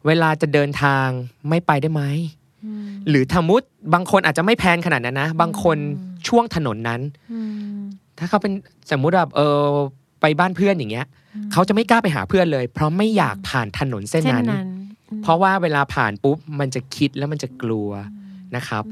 [0.06, 1.08] เวลาจะเดินทาง
[1.50, 2.04] ไม่ไปได้ไหม
[2.66, 5.78] อืมหรือทมุติบางคนอาจจะไม่แพนขนาดนั้นนะ บางคน
[6.28, 7.02] ช่วงถนนนั้น
[7.34, 7.40] อื
[7.76, 7.80] ม
[8.18, 8.54] ถ้าเขาเป็น
[8.92, 9.66] สมมุติแบบเออ
[10.22, 11.06] ไปบ้านเพื่อนอย่างเงี้ย
[11.52, 14.68] เขาจะไม่กล้าไปหาเพื่อนเลย เพราะไม่อยากผ่านถนนเส้นเช่นนั้นนั้น
[15.24, 17.90] เพราะว่าเวลาผ่านปุ๊บมันจะคิดแล้วมันจะกลัว
[18.56, 18.84] นะครับ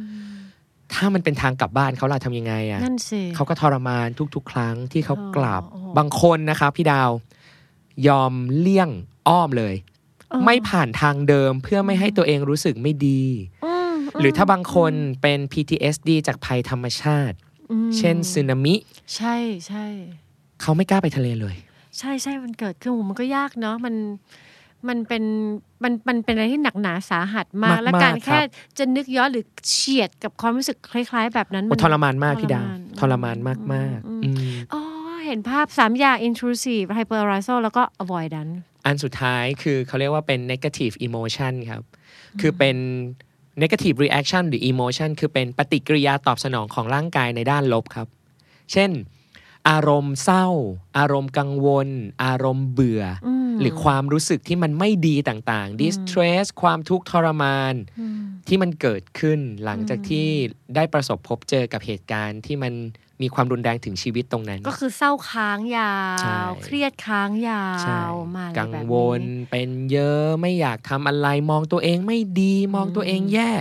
[0.95, 7.11] ถ้ามันเป็นทางกลับบ้านเขาล่ะทำยังไงอะนั่นสิเขาก็ทรมานทุก ๆ ครั้งที่เขากลับโอ้โหบางคนนะครับพี่ดาว
[8.07, 8.89] ยอมเลี่ยง
[9.27, 9.75] อ้อมเลย
[10.29, 13.23] เออไม่ผ่านทางเดิมเพื่อไม่ให้ตัวเองรู้สึกไม่ดี
[13.65, 17.35] อืมหรือถ้าบางคนเป็น PTSD จากภัยธรรมชาติ
[17.71, 18.75] อืมเช่นสึนามิ
[19.15, 19.35] ใช่
[19.67, 19.85] ใช่
[20.61, 21.55] เขาไม่กล้าไปทะเลเลย
[21.99, 23.95] ใช่ใช่มันเกิดขึ้นโอ้โหมันก็ยากเนาะมัน
[24.89, 25.23] มันเป็น
[25.83, 28.43] มันมันเป็นอะไรที่หนักหนาสาหัสมากมากๆและการครัแค่บ
[28.77, 32.65] จะนึกย้อนหรือเฉียดกับความรู้สึกคล้าย ๆ แบบนั้นโอ้ทรมานมากพี่ดาว
[32.99, 34.37] ทรมานทรมานมากมากๆอืมอืม
[34.73, 34.81] อ๋อ
[35.25, 38.53] เห็นภาพสามอย่าง intrusive hyperarousal แล้วก็ avoidance
[38.85, 41.83] อันสุดท้ายคือเขาเรียกว่าเป็น negative emotion ครับ
[42.41, 42.77] คือเป็น
[43.61, 48.07] negative reaction หรือ emotion คือเป็นปฏิกิริยาตอบสนองของร่างกายในด้านลบครับ
[48.73, 48.91] เช่น
[49.69, 50.47] อารมณ์เศร้า
[50.97, 51.87] อารมณ์กังวล
[52.23, 60.27] อารมณ์เบื่ออมหรือความรู้สึกที่มันไม่ดีต่างๆ distress ความทุกข์ทรมานอืมที่มันเกิดขึ้นหลังจากที่
[60.75, 62.73] ได้ประสบพบเจอกับเหตุการณ์ที่มัน
[63.21, 65.91] มีความรุนแรงถึงชีวิตตรงนั้น ก็คือเศร้าค้างยา
[66.21, 73.51] ใช่วเครียดค้างยาใช่วมาอะไรกังแบบวลนี้เป็นเยอะไม่อยากทำอะไรมองตัวเองไม่ดีมองตัวเองแย่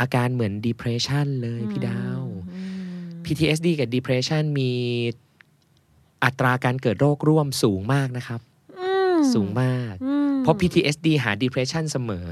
[0.00, 2.22] อาการเหมือน depression เลยพี่ดาว
[2.54, 2.72] อืม
[3.24, 4.72] PTSD กับ depression มี
[6.26, 8.40] อัตราการเกิดโรคร่วมสูงมากนะครับ
[8.80, 12.26] อืมสูงมากอืมเพราะ PTSD หา depression เสมอ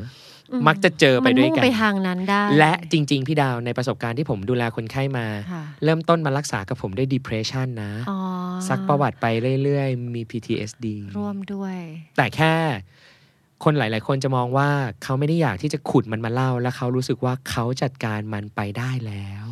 [0.51, 8.19] อมมักจะเจอไปด้วยมักันไปทางนั้นได้ และจริง ๆ พี่ดาวในประสบการณ์ที่ผมดูแลคนไข้มาค่ะเริ่มต้นมารักษากับผมด้วย depression นะอ๋อ
[8.69, 9.27] ซักประวัติไป
[9.65, 10.87] เรื่อย ๆ มี PTSD
[11.19, 11.77] ร่วมด้วย
[12.17, 12.55] แต่แค่
[13.65, 14.71] คนหลาย ๆ คนจะมองว่า
[15.03, 19.47] เขาไม่ได้อยากที่จะขุดมันมาเล่า แล้วเขารู้สึกว่าเขาจัดการมันไปได้แล้ว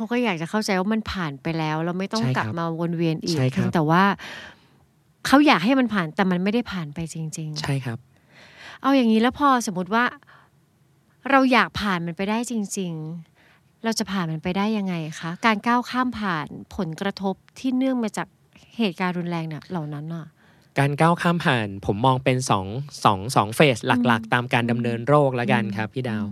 [0.00, 4.02] เขาก็อยากจะเข้าใจว่ามันผ่านไปแล้ว เราไม่ต้องใช่กคลัรับบมาวนเวียนอีกใช่ครับเพียงแต่ว่า
[5.26, 10.04] เขาอยากให้มันผ่านแต่มันไม่ได้ผ่านไปจริงใช่ครับๆเอาอย่างนี้แล้วพอสมมติว่า
[11.30, 12.92] เราอยากผ่านมันไปได้จริง
[13.38, 16.46] ๆ เราจะผ่านมันไปได้ยังไงคะการก้าวข้ามผ่าน
[16.76, 18.28] ผลกระทบที่เนื่องมาจาก
[18.78, 20.26] เหตุการณ์รุนแรงเนี่ยเหล่านั้นน่ะ
[20.78, 22.66] การก้าวข้ามผ่านผมมองเป็นสอง
[23.04, 26.24] สองสองเฟสหลักๆ ตามการดำเนินโรคแล้วกันครับพี่ดาว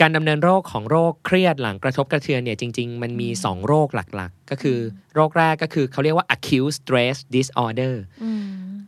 [0.00, 4.78] การดำเนินโรคของโรคเครียดหลังกระทบกระเทือนเนี่ยจริง ๆ มันมี 2 โรคหลักๆ ก็คือ
[5.14, 8.42] โรคแรกก็คือเขาเรียกว่า acute stress disorder อืม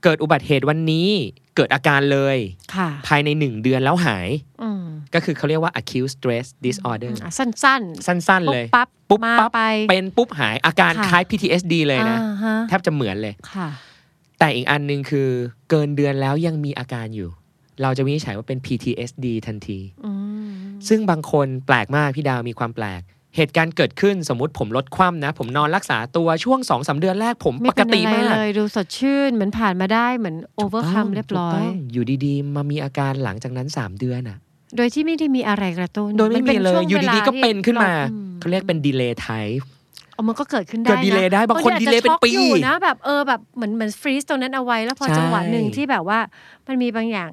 [0.04, 1.11] เกิดอุบัติเหตุวันนี้
[1.56, 2.38] เกิดอาการเลย
[2.74, 4.28] ค่ะภายใน 1 เดือนแล้วหาย
[4.62, 4.84] อืม
[5.14, 13.68] ก็คือเขาเรียกว่า acute stress disorder อะสั้นๆ สั้นๆ เลยปุ๊บปั๊บปุ๊บมาปั๊บไปเป็นปุ๊บหายอาการค่ะคล้าย PTSD เลยนะอ่าฮะแทบจะเหมือนเลยค่ะ
[14.38, 15.28] แต่อีกอันหนึ่งคือ
[15.70, 17.30] เกินเดือนแล้วยังมีอาการอยู่
[17.83, 20.12] เราจะวินิจฉัยว่าเป็น PTSD ทันทีอื
[20.49, 20.51] ม
[20.89, 23.03] ซึ่งบางคนแปลกมากพี่ดาวมีความแปลก
[23.37, 34.39] เหตุการณ์เกิดขึ้นสมมติผมลดความนะ ผมนอนรักษาตัวช่วงสองสาเดือนแรกผมไม่ปกเป็นติอะไรมากเลยดูสดชื่นเหมือนผ่านมาได้เหมือนโอเวอร์คัมถูกต้งเรียบร้อถูกยต้งอยู่ดีๆ มามีอาการหลังจากนั้น 3 เดือนอะ
[34.76, 39.64] โดยที่ไม่ได้มีอะไรกระตุ้นโดยไม่นมีป็นเลยช่วงอยู่ดีๆก็วลาที่เป็นขึ้นมาอืเขาเรียกเป็น delay type
[40.14, 46.18] เอามันก็เกิดขึ้นได้เกิด delay ได้บางคนอาจจะ delay เป็นช็อกปีอยู่นะแบบเออแบบเหมือนเหมือนฟรีซตรงนั้นเอาไว้แล้วพอใช่จังหวะหนึ่งที่แบบว่า
[46.66, 47.31] มันมีบางอย่าง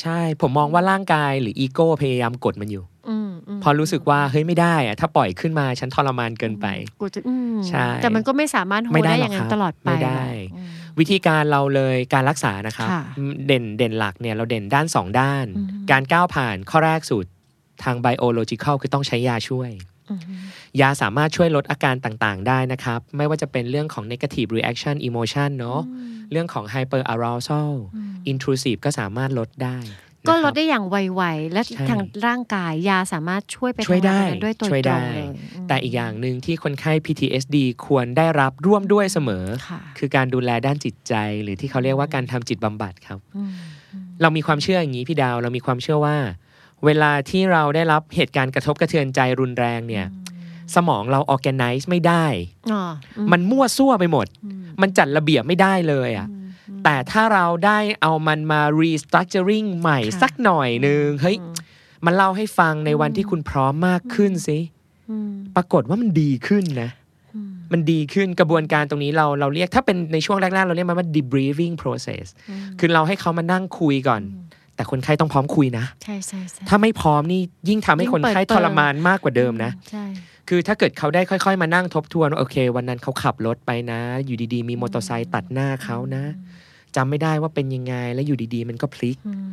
[0.00, 6.66] ใช่ผมมองว่าร่างกายหรืออีโก้พยายามกดมันอยู่อืมมพอรู้สึกว่าเฮ้ยไม่ได้อะถ้าปล่อยขึ้นมาฉันทรมานเกินไป
[7.00, 10.24] กูจะอืมใช่แต่มันก็ไม่สามารถโฮไม่ได้ได้หรอกอย่างนั้นครับตลอดไปไม่ได้
[10.54, 10.68] อืม
[10.98, 13.02] วิธีการเราเลยการรักษานะครับค่ะ
[13.46, 17.26] เด่นเด่นหลักเนี่ยเราเด่นด้าน2ด้านอืมการก้าวผ่านข้อแรกสุด
[17.82, 19.91] ทาง biological คือต้องใช้ยาช่วยอ
[20.80, 25.80] ยาสามารถช่วยลดอาการต่างๆ ได้นะครับ ไม่ว่าจะเป็นเรื่องของ negative reaction emotion เนอะ
[26.30, 27.72] เรื่องของ hyper arousal
[28.30, 29.78] intrusive ก็สามารถลดได้
[30.22, 35.28] นะครับก็ลดได้อย่างไวๆ และใช่ทางร่างกายยาสามารถช่วยไปช่วยได้ทำงานนั้นด้วยตัวช่วยตรได้งเลย
[35.64, 37.56] มแต่อีกอย่างหนึ่งที่คนไข้ PTSD
[37.86, 43.52] ควรได้รับร่วมด้วยเสมอค่ะคือการดูแลด้านจิตใจ หรือที่เขาเรียกว่าการทำจิตบำบัดครับอืม
[44.22, 46.16] เรามีความเชื่ออย่างนี้พี่ดาว เรามีความเชื่อว่า
[46.86, 50.06] เวลาที่เราได้รับเหตุการณ์กระทบกระเทือนใจรุนแรงเนี่ย
[50.74, 52.26] สมองเรา organize ไม่ได้
[52.72, 52.82] อ๋อ
[53.18, 54.26] อืมันมั่วซั่วไปหมด
[54.82, 56.28] มันจัดระเบียบไม่ได้เลยอะ
[56.84, 61.36] แต่ถ้าเราได้เอามันมา restructuring ใหม่ค่ะสักหน่อยหนึ่งเฮ้ย
[62.04, 64.58] มันเล่าให้ฟังในวันที่คุณพร้อมมากขึ้นสิ
[65.10, 66.90] อืมปรากฏว่ามันดีขึ้นนะ
[67.72, 72.24] มันดีขึ้นกระบวนการตรงนี้เราเราเรียกถ้าเป็นในช่วงแรกๆ เราเรียกมันว่า debriefing process
[72.78, 74.22] คือเราให้เขามานั่งคุยก่อน
[74.76, 80.04] แต่คนไข้ต้องพร้อมคุยนะใช่ใช่ใช่ถ้าไม่พร้อมนี่ยิ่งทำให้คนไข้ยิ่งเปิดทรมานมากกว่าเดิมนะใช่
[80.48, 86.24] คือถ้าเกิดเขาได้ค่อย ๆ มานั่งทบทวนว่าโอเค วันนั้นเขาขับรถไปนะ อยู่ดีๆ มีมอเตอร์ไซค์ตัดหน้าเขานะ
[86.96, 89.52] จำไม่ได้ว่าเป็นยังไงแล้วอยู่ดีๆ มันก็พลิกอืม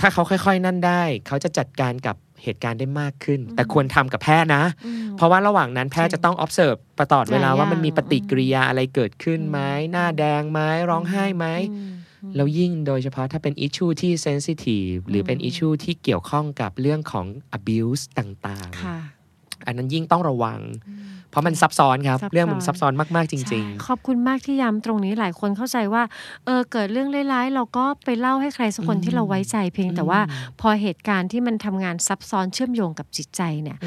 [0.00, 9.58] ถ้าเขาค่อย ๆ นั่นได้ เขาจะจัดการกับเหตุการณ์ได้มากขึ้น แต่ควรทำกับแพทย์นะอืมเพราะว่าระหว่างนั้นแพทย์จะต้อง observe ประตอดเวลาหลายอย่างว่ามันมีปฏิกิริยาอะไรเกิดขึ้นไหม
[9.92, 10.60] หน้าแดงไหม
[10.90, 11.90] ร้องไห้ไหมอืม
[12.36, 20.60] แล้วยิ่งโดยเฉพาะถ้าเป็น issue ที่ sensitive หรือเป็น issue ที่เกี่ยวข้องกับเรื่องของ abuse ต่างค่ะๆอันนั้นยิ่งต้องระวัง
[21.30, 26.02] เพราะมันซับซ้อนครับซับซ้อนเรื่องมันซับซ้อนมากๆจริงใช่ขอบคุณมากที่ย้ำตรงนี้หลายคนเข้าใจว่า
[26.44, 30.20] เออเกิดเรื่องร้ายๆ เราก็ไปเล่าให้ใครสักคนที่เราไว้ใจเพียงแต่ว่า
[30.60, 33.78] พอเหตุการณ์ที่มันทำงานซับซ้อนเชื่อมโยงกับจิตใจเนี่ย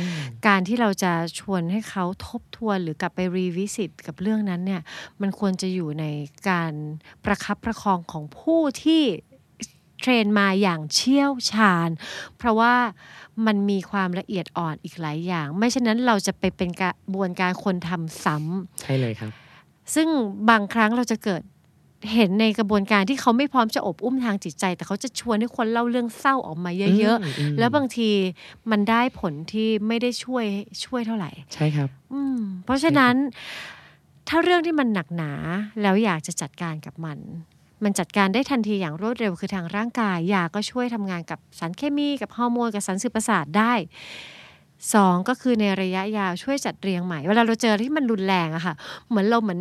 [0.47, 4.81] การที่เราจะชวนให้เขาทบทวนหรือกลับไปรีวิสิตกับเรื่องนั้นเนี่ย
[5.21, 6.05] มันควรจะอยู่ใน
[6.49, 6.73] การ
[7.25, 9.03] ประคับประคองของผู้ที่
[10.03, 11.89] เทรนมาอย่างเชี่ยวชาญ
[12.37, 12.75] เพราะว่า
[13.45, 19.32] มันมีความละเอียดอ่อนอีกหลายอย่าง ไม่เช่นนั้นเราจะไปเป็นกระบวนการคนทำซ้ำๆใช่เลยครับ
[19.95, 20.07] ซึ่ง
[20.49, 21.41] บางครั้งเราจะเกิด
[22.13, 26.91] เห็นในกระบวนการที่เขาไม่พร้อมจะอบอุ้มทางจิตใจ แต่เขาจะชวนให้คนเล่าเรื่องเศร้าออกมาเยอะ
[27.23, 28.09] อืมอืมๆแล้วบางที
[28.71, 30.45] มันได้ผลที่ไม่ได้ช่วย
[30.86, 33.15] ช่วยเท่าไหร่ ใช่ครับ อืม เพราะฉะนั้น
[34.29, 35.32] ถ้าเรื่องที่มันหนักหนา
[35.82, 37.17] แล้วอยากจะจัดการกับมัน
[37.84, 43.73] มันจัดการได้ทันทีอย่างรวดเร็วคือทางร่างกายยาก็ช่วยทำงานกับสารเคมีกับฮอร์โมนกับสารสื่อประสาทได้
[44.93, 48.73] สองก็คือในระยะยาวช่วยจัดเรียงใหม่ เวลาเราเจอที่มันรุนแรงอะค่ะ
[49.09, 49.59] เหมือนเราเหมือน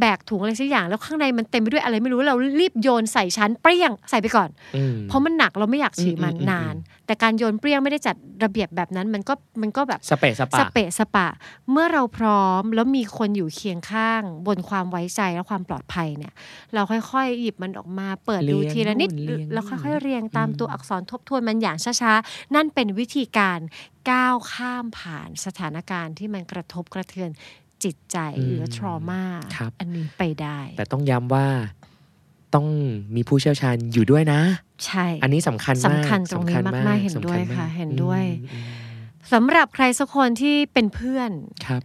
[0.00, 6.74] แบกถุงอะไรสักอย่าง แล้วข้างในมันเต็มไปด้วยอะไรไม่รู้เรารีบโยนใส่ชั้นเปรี้ยงใส่ไปก่อนอืมเพราะมันหนักเราไม่อยากฉีดมันอืมอืมนาน
[7.06, 11.28] แต่การโยนเปรี้ยงไม่ได้จัดระเบียบแบบนั้น มันก็มันก็แบบสเปะสปะสเปะสปะ
[11.70, 16.32] เมื่อเราพร้อมแล้วมีคนอยู่เคียงข้าง บนความไว้ใจและความปลอดภัยเนี่ย
[16.74, 23.58] เราค่อยๆหยิบมันออกมาเปิดดูเรียงทีละนิดนู่นเรียงแล้วนี่ค่อยๆเรียงตามตัวอักษรทบทวนมันอย่างช้าๆนั่นเป็นวิธีการ
[24.10, 27.30] ก้าวข้ามผ่านสถานการณ์ที่มันกระทบกระเทือน
[27.84, 29.24] จิตใจหรือ trauma
[29.56, 31.46] ครับอันนี้ไปได้ แต่ต้องย้ำว่า
[32.54, 32.66] ต้อง
[33.14, 34.40] มีผู้เชี่ยวชาญอยู่ด้วยนะ
[34.86, 38.64] ใช่ อันนี้สำคัญมากสำคัญตรงนี้สำญมากๆเห็นด้วยสำญค่ะมากเห็นด้วยอืมอืม
[39.32, 41.30] สำหรับใครสักคนที่เป็นเพื่อน
[41.66, 41.82] ครับ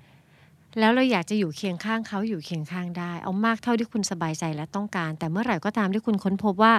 [0.79, 6.73] แล้วเราอยากจะอยู่เคียงข้างเขาอยู่เคียงข้างได้ เอามากเท่าที่คุณสบายใจและต้องการ แต่เมื่อไหร่ก็ตามที่คุณค้นพบว่า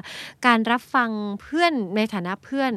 [0.46, 1.10] การรับฟัง
[1.42, 2.72] เพื่อนในฐานะเพื่อน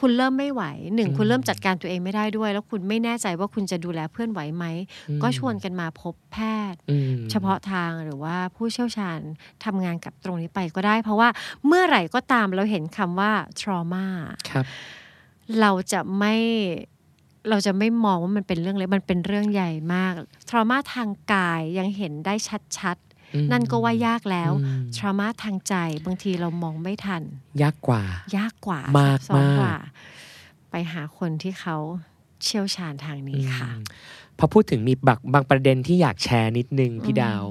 [0.00, 0.62] คุณเริ่มไม่ไหว
[0.94, 4.64] หนึ่งอืมคุณเริ่มจัดการตัวเองไม่ได้ด้วย แล้วคุณไม่แน่ใจว่าคุณจะดูแลเพื่อนไหวไหม
[5.08, 6.36] อืมก็ชวนกันมาพบแพ
[6.72, 9.20] ทย์อืมเฉพาะทางหรือว่าผู้เชี่ยวชาญ
[9.64, 11.28] ทำงานกับตรงนี้ไปก็ได้ เพราะว่า
[11.66, 14.06] เมื่อไหร่ก็ตามเราเห็นคำว่า trauma
[14.50, 14.66] ครับ
[15.60, 16.34] เราจะไม่
[17.48, 20.12] เราจะไม่มองว่ามันเป็นเรื่องเล็กมันเป็นเรื่องใหญ่มาก
[20.48, 22.34] ทรมาทางกายยังเห็นได้
[22.78, 22.96] ชัด
[23.34, 25.74] อืมๆนั่นก็ว่ายากแล้วอืมทรมาทางใจ
[26.04, 27.22] บางทีเรามองไม่ทัน
[27.62, 28.02] ยากกว่า
[28.36, 29.74] ยากกว่ามากซับซ้อนมากกว่า
[30.70, 31.76] ไปหาคนที่เขา
[32.44, 33.84] เชี่ยวชาญทางนี้ค่ะอืม
[34.38, 37.44] พอพูดถึงมีบางบางประเด็นที่อยากแชร์นิดนึงพี่ดาว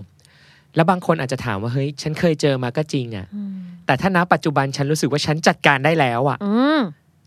[0.75, 6.79] แล้วบางคนอาจจะถามว่าเฮ้ย ฉันเคยเจอมาก็จริงอะ่ะอืมแต่ถ้าณปัจจุบันฉันรู้สึกว่าฉันจัดการได้แล้วอะ่ะอืม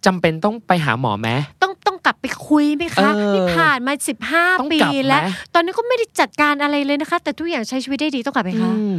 [0.06, 1.28] จำเป็นต้องไปหาหมอไหม
[1.62, 5.20] ต้องต้องกลับไปคุยไหมคะเออนี่ผ่านมาสิบห้าต้องปีกลับไหมแล้ว
[5.54, 8.96] ตอนนี้ก็ไม่ได้จัดการอะไรเลยนะคะ แต่ทุกอย่างใช้ชีวิตได้ดีต้องกลับไหมคะอืม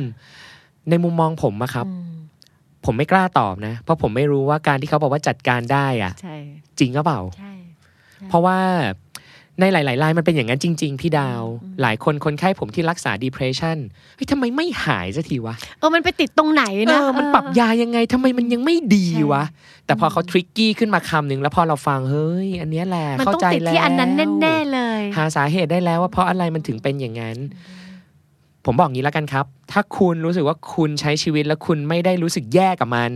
[0.89, 2.13] ในมุมมองผมอะครับอืม
[2.85, 6.35] ผมไม่กล้าตอบนะ เพราะผมไม่รู้ว่าการที่เขาบอกว่าจัดการได้อะใช่
[6.79, 7.53] จริงหรือเปล่าใช่
[8.29, 8.57] เพราะว่า
[9.59, 11.43] ในหลายๆรายมันเป็นอย่างนั้นจริง ๆ พี่ดาว
[11.81, 13.77] หลายคนคนไข้ผมที่รักษา depression
[14.15, 19.43] เฮ้ยทำไมไม่หายสักทีวะ เออ มันไปติดตรงไหนเอนะอมันปรับยายังไงทำไมมันยังไม่ดีวะ
[19.85, 27.37] แต่พอเขาทริกกี้ขึ้นมาคำหนึ่งแล้วพอเราฟัง เฮ้ย อันเนี้ยแหละมันเข้าต้องใจติดแล้วที่อันนั้นแน่ๆเลย หาสาเหตุได้แล้วว่าเพราะอะไรมันถึงเป็นอย่างนั้น
[28.65, 33.11] ผมบอกงี้แล้วกันครับ ถ้าคุณรู้สึกว่าคุณใช้ชีวิตแล้วคุณไม่ได้รู้สึกแย่กับมัน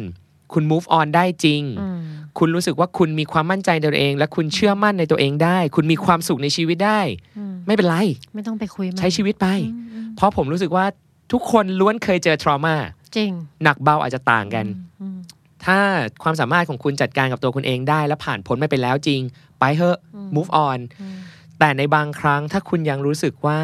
[0.53, 1.99] คุณ move on ได้จริงอืม
[2.37, 7.01] คุณรู้สึกว่าคุณมีความมั่นใจในตัวเอง และคุณเชื่อมั่นในตัวเองได้ คุณมีความสุขในชีวิตได้
[7.37, 7.97] อืมไม่เป็นไร
[8.35, 10.85] ไม่ต้องไปคุยมันใช้ชีวิตไปอืมอืมเพราะผมรู้สึกว่า
[11.31, 12.75] ทุกคนล้วนเคยเจอ trauma
[13.15, 13.31] จริง
[13.63, 14.65] หนักเบาอาจจะต่างกัน
[15.01, 15.17] อืม
[15.65, 15.79] ถ้า
[16.23, 19.21] ความสามารถของคุณจัดการกับตัวคุณเองได้ และผ่านพ้นไม่ไปแล้วจริง
[19.59, 19.97] ไปเถอะ
[20.35, 21.17] move on อืม
[21.59, 23.59] แต่ในบางครั้งถ้าคุณยังรู้สึกว่า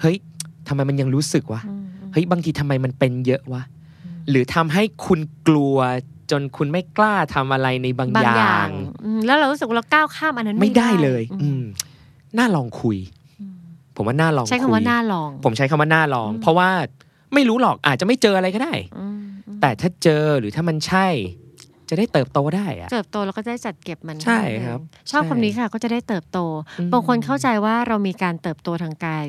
[0.00, 0.16] เฮ้ย
[0.68, 3.62] ทำไมมันยังรู้สึกวะอืมเฮ้ยบางทีทำไมมันเป็นเยอะวะ
[4.30, 5.76] หรือทำให้คุณกลัว
[6.30, 8.70] จนคุณไม่กล้าทำอะไรในบางบางออย่าย่างง
[9.04, 11.62] อืมแล้วเรารู้สึกว่าเราก้าวข้ามอันนั้นไม่ได้เลย อืมอืม
[12.38, 12.98] น่าลองคุย
[13.96, 16.70] ผมว่าน่าลองใช้คำว่ายหน้าลอง ผมใช้คำว่าน่าลอง เพราะว่า
[17.34, 19.18] ไม่รู้หรอกอาจจะไม่เจออะไรก็ได้อืม
[19.48, 21.08] อืมแต่ถ้าเจอหรือถ้ามันใช่
[21.88, 26.38] จะได้เติบโตได้อะเติบโตแล้วก็ได้จัดเก็บมันใช่ครับ ชอบใช่คำนี้ค่ะ ก็จะได้เติบโต
[26.78, 29.26] อืมบางคนเข้าใจว่าเรามีการเติบโตทางกาย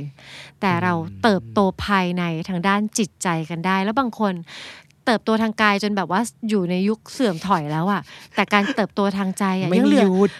[0.61, 0.93] แต่เรา
[1.23, 4.33] เติบโตภายในทางด้านจิตใจกันได้ แล้วบางคน
[5.05, 8.01] เติบโตทางกายจนแบบว่าอยู่ในยุคเสื่อมถอยแล้วอะ
[8.35, 10.31] แต่การเติบโตทางใจอะไม่ยังมีเหลืหอยุด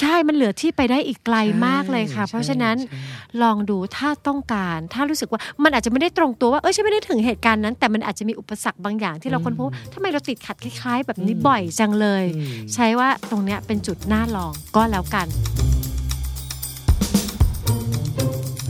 [0.00, 1.36] ใช่ มันเหลือที่ไปได้อีกไกล
[1.66, 2.98] มากเลยค่ะใช่เพราะฉะนั้นใช่
[3.42, 15.26] ลองดูถ้าต้องการ ถ้ารู้สึกว่ามันอาจจะไม่ได้ตรงตัวว่า เออฉันไม่ได้ถึงเหตุการณ์นั้น แต่มันอาจจะมีอุปสรรคบางอย่างที่เราค้นพบว่าทำไมเราติดขัดคล้าย ๆ แบบนี้บ่อยจังเลยอืมใช้ว่าตรงเนี้ยเป็นจุดน่าลองก็แล้วกัน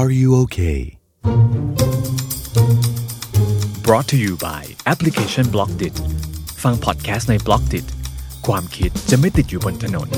[0.00, 0.80] Are you okay?
[3.86, 5.94] brought to you by แอปพลิเคชัน b l o c k d i t
[6.62, 7.86] ฟังพอดแคสต์ใน b l o c k d i t
[8.46, 10.08] ความคิดจะไม่ติดอยู่บนถนน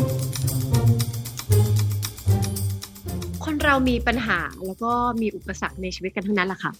[3.45, 6.73] คนเรามีปัญหาแล้วก็มีอุปสรรคในชีวิตกันทั้งนั้นแหละค่ะ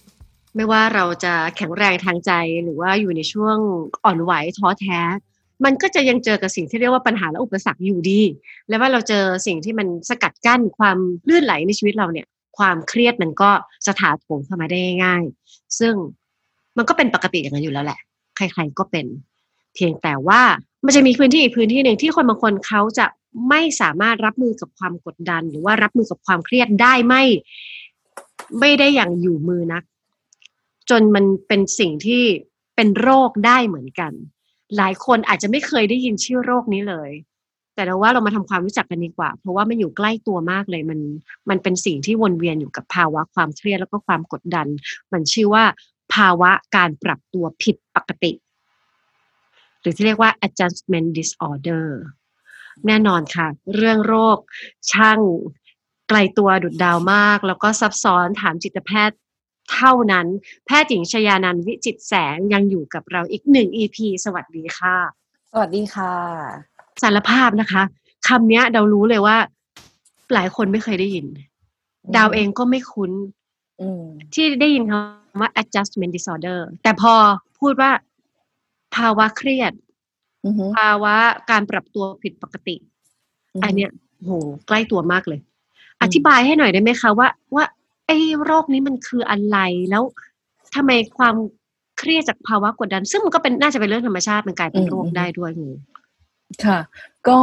[0.55, 2.31] ไม่ว่าเราจะแข็งแรงทางใจ
[2.63, 3.57] หรือว่าอยู่ในช่วง
[4.05, 4.99] อ่อนไหวท้อแท้
[5.65, 8.21] มันก็จะยังเจอกับสิ่งที่เรียกว่าปัญหาและอุปสรรคอยู่ดี
[8.69, 10.97] และว่าเราเจอสิ่งที่มันสกัดกั้นความ
[11.29, 12.27] ลื่นไหลในชีวิตเราเนี่ย
[12.57, 13.51] ความเครียดมันก็
[13.85, 15.23] จะถาโถมเข้ามาได้ง่าย
[15.79, 15.93] ซึ่ง
[16.77, 17.99] มันก็เป็นปกติอย่างนั้นอยู่แล้วแหละ
[18.35, 19.05] ใคร ๆก็เป็น
[19.75, 20.41] เพียงแต่ว่า
[20.85, 23.05] มันจะมีพื้นที่อีกพื้นที่หนึ่งที่คนบางคนเขาจะ
[23.49, 27.23] ไม่สามารถรับมือกับความกดดัน หรือว่ารับมือกับความเครียดได้ไม่
[28.59, 29.83] ไม่ได้อย่างอยู่มือนัก
[30.89, 32.23] จนมันเป็นสิ่งที่
[32.75, 34.11] เป็นโรคได้เหมือนกัน
[34.77, 37.11] หลายคนอาจจะไม่เคยได้ยินชื่อโรคนี้เลย
[37.77, 40.99] แต่เราว่าเรามาทำความรู้จักกันดีกว่า เพราะว่ามันอยู่ใกล้ตัวมากเลยมัน
[41.49, 44.67] มันเป็นสิ่งที่วนเวียนอยู่กับภาวะความเครียดแล้วก็ความกดดัน
[45.13, 45.63] มันชื่อว่า
[46.13, 48.31] ภาวะการปรับตัวผิดปกติ
[49.81, 51.87] หรือที่เรียกว่า adjustment disorder
[52.87, 54.37] แน่นอนค่ะ เรื่องโรค
[54.91, 55.19] ช่าง
[56.09, 59.17] ไกลตัวดุดดาวมาก แล้วก็ซับซ้อนถามจิตแพทย์
[59.73, 60.27] เท่านั้น
[60.65, 64.97] แพทย์หญิงชยานันท์วิจิตแสงยังอยู่กับเราอีกหนึ่ง EP สวัสดีค่ะ
[65.51, 67.83] สวัสดีค่ะ สารภาพนะคะ
[68.27, 69.37] คำเนี้ยเรารู้เลยว่า
[70.33, 71.25] หลายคนไม่เคยได้ยิน
[72.15, 73.11] ดาวเองก็ไม่คุ้น
[73.81, 77.13] อืมที่ได้ยินคำว่า adjustment disorder แต่พอ
[77.59, 77.91] พูดว่า
[78.95, 79.73] ภาวะเครียด
[80.45, 81.15] อือหือภาวะ
[81.51, 82.75] การปรับตัวผิดปกติ
[83.53, 83.91] อือหือันเนี้ย
[84.23, 84.31] โห
[84.67, 85.39] ใกล้ตัวมากเลย
[86.01, 87.65] อธิบายให้หน่อยได้ไหมคะว่าว่า
[88.07, 89.57] ไอ้โรคนี้มันคืออะไร
[89.89, 90.03] แล้ว
[90.75, 91.35] ทำไมความ
[91.99, 95.71] เครียดจากภาวะกดดัน ซึ่งมันก็เป็นน่าจะเป็นเรื่องธรรมชาติมันกลายเป็นโรคได้ด้วยงู
[96.65, 96.79] ค่ะ
[97.29, 97.39] ก็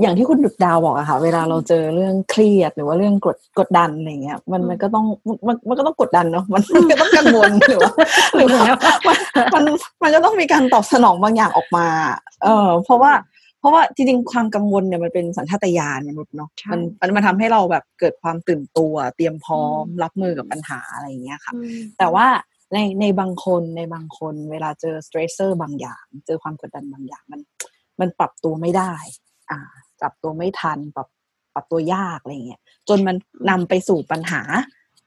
[0.00, 5.04] อย่างที่คุณดุดดาวบอกอะค่ะ เวลาเราเจอเรื่องเครียดหรือว่าเรื่องกดกดดันอะไรเงี้ย มันมันก็ต้อง
[5.46, 7.92] มันมันก็ต้องกดดันเนาะมันมันก็ต้องกังวลหรือว่า
[8.34, 8.64] หรือว่า
[9.06, 9.16] มัน
[9.54, 9.64] มัน
[10.02, 11.86] มันก็ต้องมีการตอบสนองบางอย่างออกมา
[12.42, 13.12] เออเพราะว่า
[13.60, 21.52] เพราะว่าจริงๆความกังวลเนี่ยมันเป็นสัญชาตญาณมนุษย์เนาะใช่มันมันมันทำให้เราแบบเกิดความตื่นตัวเตรียมพร้อมรับมือกับปัญหาอะไรอย่างเงี้ยค่ะ
[21.98, 22.26] แต่ว่า
[22.72, 27.40] ในในบางคนในบางคนเวลาเจอสเตรสเซอร์บางอย่าง เจอความกดดันบางอย่างมัน
[28.02, 28.94] มันปรับตัวไม่ได้
[29.50, 29.58] อ่า
[30.00, 31.08] ปรับตัวไม่ทัน ปรับ
[31.54, 33.16] ปรับตัวยากอะไรเงี้ย จนมัน
[33.50, 34.42] นำไปสู่ปัญหา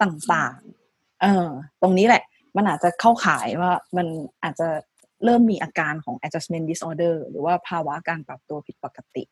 [0.02, 1.48] ต่างๆ เออ
[1.82, 2.24] ตรงนี้แหละ
[2.56, 4.08] มันอาจจะเข้าข่ายว่ามัน
[4.44, 4.68] อาจจะ
[5.24, 9.24] เริ่มมีอาการของ adjustment disorder หรือว่าภาวะการปรับตัวผิดปกติ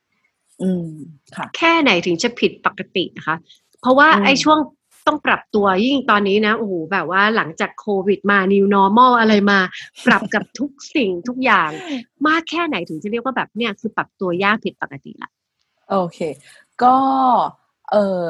[0.62, 0.88] อืม
[1.36, 3.38] ค่ะ แค่ไหนถึงจะผิดปกตินะคะ
[3.82, 4.60] เพราะว่าอืมไอ้ช่วง
[5.08, 9.60] ต้องปรับตัวยิ่งตอนนี้นะโอ้โหแบบว่าหลังจากโควิดมา new normal อะไรมา
[10.06, 11.70] ปรับกับทุกสิ่งทุกอย่าง
[12.28, 15.32] มากแค่ไหนถึงจะเรียกว่าแบบเนี่ยคือปรับตัวยากผิดปกติละ
[15.90, 16.20] โอเค
[16.84, 16.98] ก็
[17.92, 18.28] เอ่อ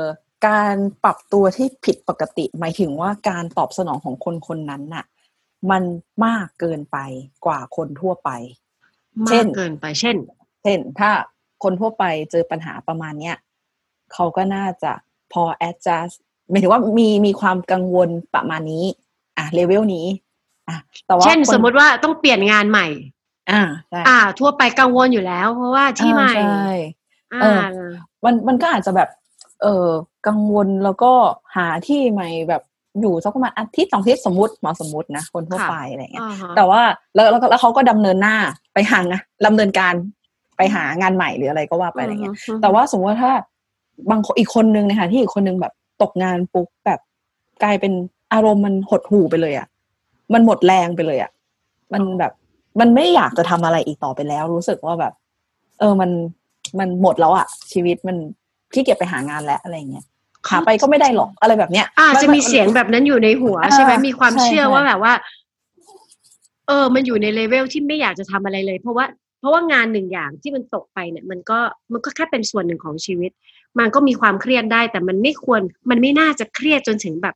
[0.47, 5.05] การปรับตัวที่ผิดปกติ หมายถึงว่าการตอบสนองของคนคนนั้นน่ะ
[5.71, 5.84] มัน
[6.26, 6.97] มากเกินไป
[7.45, 8.30] กว่าคนทั่วไป
[9.26, 10.17] มาเช่กนเกินไป เช่น
[10.63, 11.11] เช่น ถ้า
[11.63, 13.38] คนทั่วไปเจอปัญหาประมาณเนี้ย
[14.13, 14.91] เขาก็น่าจะ
[15.34, 16.17] พอ adjust
[16.53, 18.85] หมายถึงว่ามีมีความกังวลประมาณนี้
[19.37, 20.07] อะเลเวลนี้
[20.69, 20.77] อะ
[21.07, 22.87] แต่ว่าเช่นคสมมติว่าต้องเปลี่ยนงานใหม่
[23.51, 26.71] อ่าใช่อ่า ทั่วไปกังวลอยู่แล้ว เพราะว่าที่ใหม่อ่าใช่
[27.33, 27.89] อ่าเออ
[28.25, 29.09] มันมันก็อาจจะแบบ
[29.61, 29.87] เออ
[30.27, 31.11] กังวลแล้วก็
[31.55, 32.61] หาที่ใหม่แบบ
[33.01, 36.81] อยู่สักประมาณอาทิตย์สองอาทิตย์สมมติหมอสมมตินะคนทั่วค่ะไปอะไรเงี้ยอ่าฮะแต่ว่า
[37.15, 38.35] แล้วแล้วแล้วเขาก็ดำเนินหน้า
[38.73, 39.93] ไปหางะดำเนินการ
[40.57, 43.31] ไปหางานใหม่หรืออะไรก็ว่าไปอะไรเงี้ย แต่ว่าสมมติว่าถ้า
[44.11, 45.73] บางคนอีกคนนึงนะคะที่อีกคนนึงแบบ
[46.03, 46.99] ตกงานปุ๊บแบบ
[47.63, 47.93] กลายเป็น
[48.33, 49.67] อารมณ์มันหดหู่ไปเลยอะ่ะ
[50.33, 51.31] มันหมดแรงไปเลยอะ่ะ
[51.93, 52.31] มันแบบ
[52.79, 55.13] มันไม่อยากจะทำอะไรอีกต่อไปแล้ว รู้สึกว่าแบบ
[55.79, 56.09] เออมัน
[56.79, 58.17] มันหมดแล้วอะ่ะ ชีวิตมัน
[58.73, 60.05] ขี้เกียจไปหางานแล้วอะไรเงี้ย
[60.49, 65.13] หาไปก็ไม่ได้หรอกอะไรแบบเนี้ยอาจนจะมีเสียงแบบนั้นอยู่ในหัวอ่าใช่ไหมมีความใช่เชื่อใช่ว่าแบบว่า
[66.67, 69.05] เออ มันอยู่ในเลเวลที่ไม่อยากจะทำอะไรเลย เพราะว่า
[69.39, 71.59] เพราะว่างานหนึ่งอย่างที่มันตกไปเนี่ย มันก็
[71.93, 73.31] มันก็แค่เป็นส่วนหนึ่งของชีวิต
[73.80, 77.36] มันก็มีความเครียดได้ แต่มันไม่ควรมันไม่น่าจะเครียดจนถึงแบบ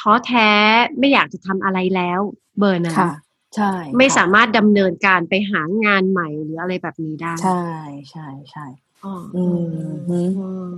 [0.00, 0.50] ท้อแท้
[0.98, 2.20] ไม่อยากจะทำอะไรแล้ว
[2.58, 3.12] เบอร์นั้นค่ะ
[3.56, 7.64] ใช่ ไม่ค่ะสามารถดำเนินการไปหางานใหม่หรืออะไรแบบนี้ได้ ใช่
[8.10, 8.66] ใช่ใช่
[9.04, 10.20] อ๋ออืมอื
[10.68, 10.70] ม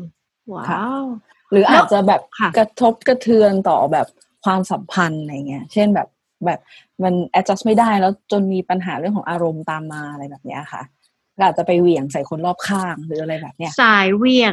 [0.53, 1.05] ว้าค่ะว
[1.51, 4.07] หรือแล้วอาจจะแบบค่ะกระทบกระเทือนต่อแบบ
[4.45, 6.09] ความสัมพันธ์อะไรเงี้ย เช่นแบบ
[6.45, 6.61] แบบ
[7.03, 10.98] มัน adjust ไม่ได้แล้วจนมีปัญหาเรื่องของอารมณ์ตามมาอะไรแบบเนี้ยค่ะก็
[11.45, 14.53] อาจจะไปเหวี่ยงใส่คนรอบข้างหรืออะไรแบบเนี้ยสายเหวี่ยง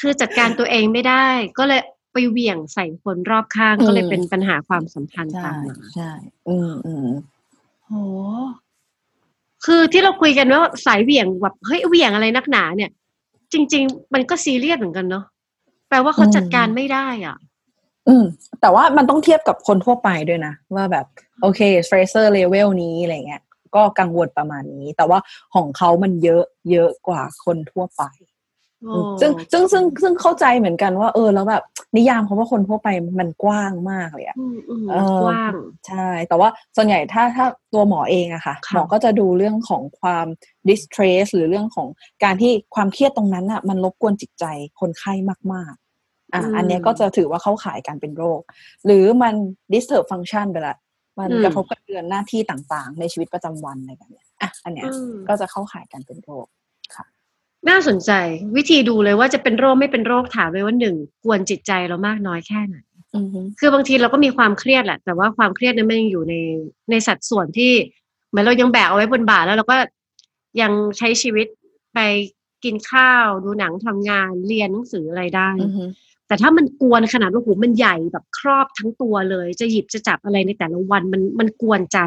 [0.00, 1.26] คือจัดการตัวเองไม่ได้
[1.58, 1.80] ก็เลย
[2.12, 6.10] ไปเหวี่ยงใส่คนรอบข้างอืมก็เลยเป็นปัญหาความสัมพันธ์ใช่ตามมาใช่
[6.48, 7.08] อืมอืม
[7.86, 7.92] โห
[9.64, 12.90] คือที่เราคุยกันว่าสายเหวี่ยงแบบเฮ้ยเหวี่ยงอะไรนักหนา เนี่ย
[13.52, 15.24] จริง ๆ มันก็ซีเรียสเหมือนกันเนาะ
[15.88, 17.36] แปลว่าเขาจัดการไม่ได้อะ
[18.08, 18.24] อืม
[18.60, 21.06] แต่ว่ามันต้องเทียบกับคนทั่วไปด้วยนะ ว่าแบบ
[21.42, 23.42] โอเค stressor level นี้อะไรเงี้ย
[23.74, 25.18] ก็กังวลประมาณนี้ แต่ว่า
[25.54, 28.02] ของเขามันเยอะเยอะกว่าคนทั่วไป
[28.82, 31.62] โอ้ซึ่งซึ่งซึ่งซึ่งเข้าใจเหมือนกันว่า เออ แล้วแบบ
[31.96, 32.88] นิยามคำว่าคนทั่วไป
[33.18, 35.52] มันกว้างมากเลยอะอืมอืมเออกว้าง
[35.88, 40.26] ใช่ แต่ว่าส่วนใหญ่ถ้าถ้าตัวหมอเองอะค่ะค่ะ หมอก็จะดูเรื่องของความ
[40.68, 41.88] distress หรือเรื่องของ
[42.24, 44.44] การที่ความเครียดตรงนั้นอะมันรบกวนจิตใจ
[44.80, 45.12] คนไข้
[45.52, 48.40] มากๆอะอันเนี้ยก็จะถือว่าเข้าข่ายการเป็นโรค
[48.86, 49.34] หรือมัน
[49.72, 50.76] disturb function ไปละ
[51.18, 56.46] มันกระทบกระเทือนหน้าที่ต่างๆ ในชีวิตประจำวันอะไรแบบเนี้ยอะอันเนี้ยอืมก็จะเข้าข่ายการเป็นโรค
[57.68, 58.10] น่าสนใจ
[58.56, 62.76] วิธีดูเลยว่าจะเป็นโรคไม่เป็นโรคถามเลยว่าหนึ่งกวนจิตใจเรามากน้อยแค่ไหน
[63.16, 66.34] อือฮึคือบางทีเราก็มีความเครียดแหละ แต่ว่าความเครียดนั้นมันยังอยู่ใน
[66.90, 67.72] ในสัดส่วนที่
[68.28, 69.76] เหมือนเรายังแบกเอาไว้บนบ่าแล้วเราก็
[70.60, 71.46] ยังใช้ชีวิต
[71.94, 71.98] ไป
[72.64, 75.84] กินข้าว ดูหนังทำงานเรียนหนังสืออะไรได้อือฮึ
[76.28, 81.98] แต่ถ้ามันกวนขนาดว่าโอ้โหมันใหญ่แบบครอบทั้งตัวเลย จะหยิบจะจับอะไรในแต่ละวันมันมันกวนใจ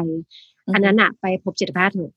[0.74, 2.12] อันนั้นอะไปพบจิตแพทย์เถอะ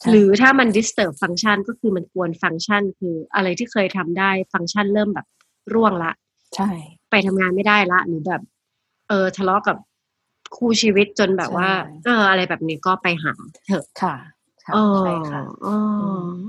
[0.00, 5.26] ใช่หรือถ้ามัน disturb ฟังก์ชันก็คือมันกวนฟังก์ชัน คืออะไรที่เคยทำได้ฟังก์ชันเริ่มแบบ
[5.74, 6.12] ร่วงละ
[6.56, 6.70] ใช่
[7.10, 8.42] ไปทำงานไม่ได้ละหรือแบบ
[9.08, 9.76] เออทะเลาะกับ
[10.56, 11.70] คู่ชีวิตจนแบบว่า
[12.04, 13.32] เออ อะไรแบบนี้ก็ไปหา
[13.66, 14.14] เถอะค่ะ
[14.64, 15.76] ค่ะอ๋อใช่ค่ะอ๋อ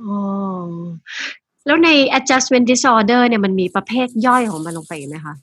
[0.08, 0.18] อ๋อ
[1.66, 5.36] แล้วใน adjustment disorder เนี่ยมันมีประเภทย่อยของมันลงไปไหมคะ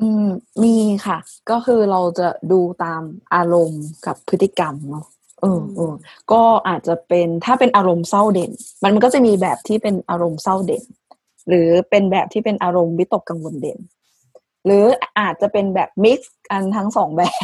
[0.00, 0.26] อืม
[0.62, 1.18] มีค่ะ
[1.50, 3.02] ก็คือเราจะดูตาม
[3.34, 5.06] อารมณ์กับพฤติกรรมเนาะ
[5.40, 5.94] เออเออ
[6.32, 8.50] ก็อาจจะเป็นถ้าเป็นอารมณ์เศร้าเด่น
[8.82, 10.84] มันมันก็จะมีแบบที่เป็นอารมณ์เศร้าเด่น
[11.48, 13.78] หรือเป็นแบบที่เป็นอารมณ์วิตกกังวลเด่น
[14.66, 14.84] หรือ
[15.18, 17.34] อาจจะเป็นแบบมิกซ์กันทั้งสองแบบ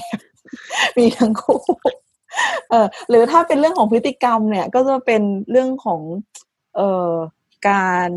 [0.99, 1.61] มีทั้งคู่
[2.71, 6.01] เออหรือถ้าเป็นเรื่องของพฤติกรรมเนี่ย ก็จะเป็นเรื่องของ
[6.77, 7.13] เออ
[7.69, 8.09] การ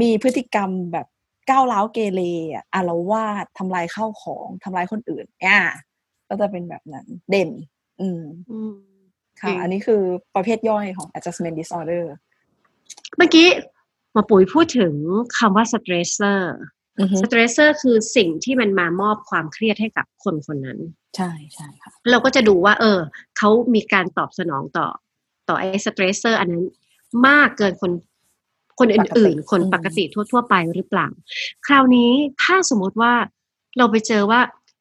[0.00, 1.06] มีพฤติกรรมแบบ
[1.50, 2.20] ก้าวร้าวเกเร
[2.54, 5.60] อะอารวาสทำลายข้าวของทำลายคนอื่นอะ
[6.28, 7.50] ก็จะเป็นแบบนั้นเด่น
[8.00, 8.74] อืมอืม
[9.40, 10.02] ค่ะจริงอันนี้คือ
[10.34, 12.04] ประเภทย่อยของ adjustment disorder
[13.16, 13.48] เมื่อกี้
[14.12, 14.94] หมอปุ๋ยพูดถึง
[15.38, 16.40] คำว่า stressor
[16.98, 20.78] อือฮึ stressor คือสิ่งที่มันมามอบความเครียดให้กับคนคนนั้น
[21.16, 22.98] ใช่ใช่ค่ะ เราก็จะดูว่า เออ
[23.38, 24.88] เขามีการตอบสนองต่อ
[25.48, 26.62] ต่อไอ้ stressor อันนั้น
[27.28, 27.92] มากเกินคน
[28.78, 31.08] คนอื่นๆ คนปกติทั่ว ๆ ไปหรือเปล่า
[31.66, 32.10] คราวนี้
[32.42, 33.12] ถ้าสมมติว่า
[33.78, 34.40] เราไปเจอว่า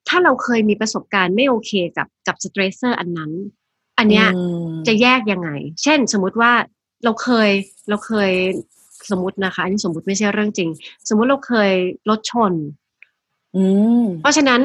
[0.10, 3.32] ถ้าเราเคยมีประสบการณ์ไม่โอเคกับกับ stressor อันนั้น
[3.98, 5.50] อันเนี้ยอืมจะแยกยังไง
[5.84, 6.52] เช่นสมมุติว่า
[7.04, 7.50] เราเคย
[7.90, 8.32] เราเคย
[9.12, 10.70] สมมตินะคะ อันนี้สมมติไม่ใช่เรื่องจริง
[11.10, 11.72] สมมุติเราเคย
[12.10, 12.54] รถชน
[13.56, 13.64] อื
[14.04, 14.62] มเพราะฉะนั้น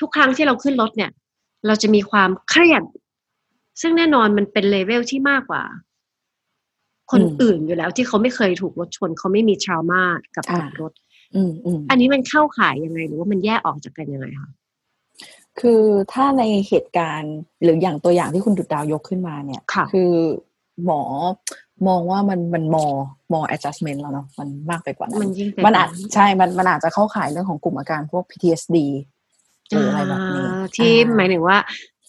[0.00, 1.10] ทุกครั้งที่เราขึ้นรถเนี่ย
[1.66, 2.82] เราจะมีความเครียด
[3.80, 5.62] ซึ่งแน่นอนมันเป็นเลเวลที่มากกว่า
[7.10, 10.02] คนอืมอื่นอยู่แล้วที่เขาไม่เคยถูกรถชนเขาไม่มีทรามา
[10.36, 10.92] กับอ่ากับรถ
[11.34, 14.50] อืมอืมอันนี้มันเข้าข่ายยังไงหรือว่ามันแยกออกจากกันยังไงคะ
[15.60, 15.82] คือ
[16.12, 20.12] ถ้าในเหตุการณ์หรืออย่างตัวอย่างที่คุณดุดดาวยกขึ้นมาเนี่ยค่ะคือ
[20.84, 21.02] หมอ
[21.88, 22.86] มองว่ามันมันมอ
[23.32, 28.76] มอ adjustment แล้วเนาะมันมากไปกว่านั้นมันยิ่งไปมันอาจกว่านั้นใช่มันมันอาจจะเข้าข่ายเรื่องของกลุ่มอาการพวก PTSD
[29.70, 31.56] หรืออะไรแบบนี้อ่าที่อ่หมายถึงว่า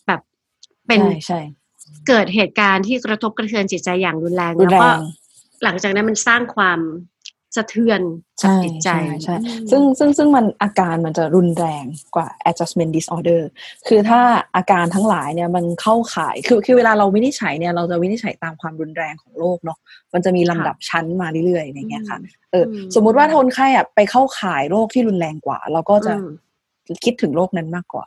[0.08, 0.22] แบบ
[0.88, 1.40] เป็นใช่ใช่
[2.10, 5.00] เกิดเหตุการณ์ที่กระทบกระเทือนจิตใจอย่างรุนแรงรุนแล้วแรก็ง
[5.64, 6.80] หลังจากนั้นมันสร้างความ
[7.56, 8.02] สะเทือน
[8.42, 11.84] กับใช่จิตใจใช่ใช่อืมซึ่งซึ่งซึ่งมันอาการมันจะรุนแรง
[12.16, 13.42] กว่า adjustment disorder
[13.88, 14.22] คือถ้า
[14.56, 19.78] อาการทั้งหลายเนี่ยมันเข้าข่ายคือคือเวลาเราวินิจฉัยเนี่ยเราจะวินิจฉัยตามความรุนแรงของโรคเนาะ
[20.14, 22.20] มันจะมีลำดับชั้นมาเรื่อยๆอย่างเงี้ยค่ะ
[22.52, 26.32] เอออมสมมุติว่าคนไข้อะไปเข้าข่ายโรคที่รุนแรงกว่า เราก็จะอืม
[27.06, 28.06] คิดถึงโรคนั้นมากกว่า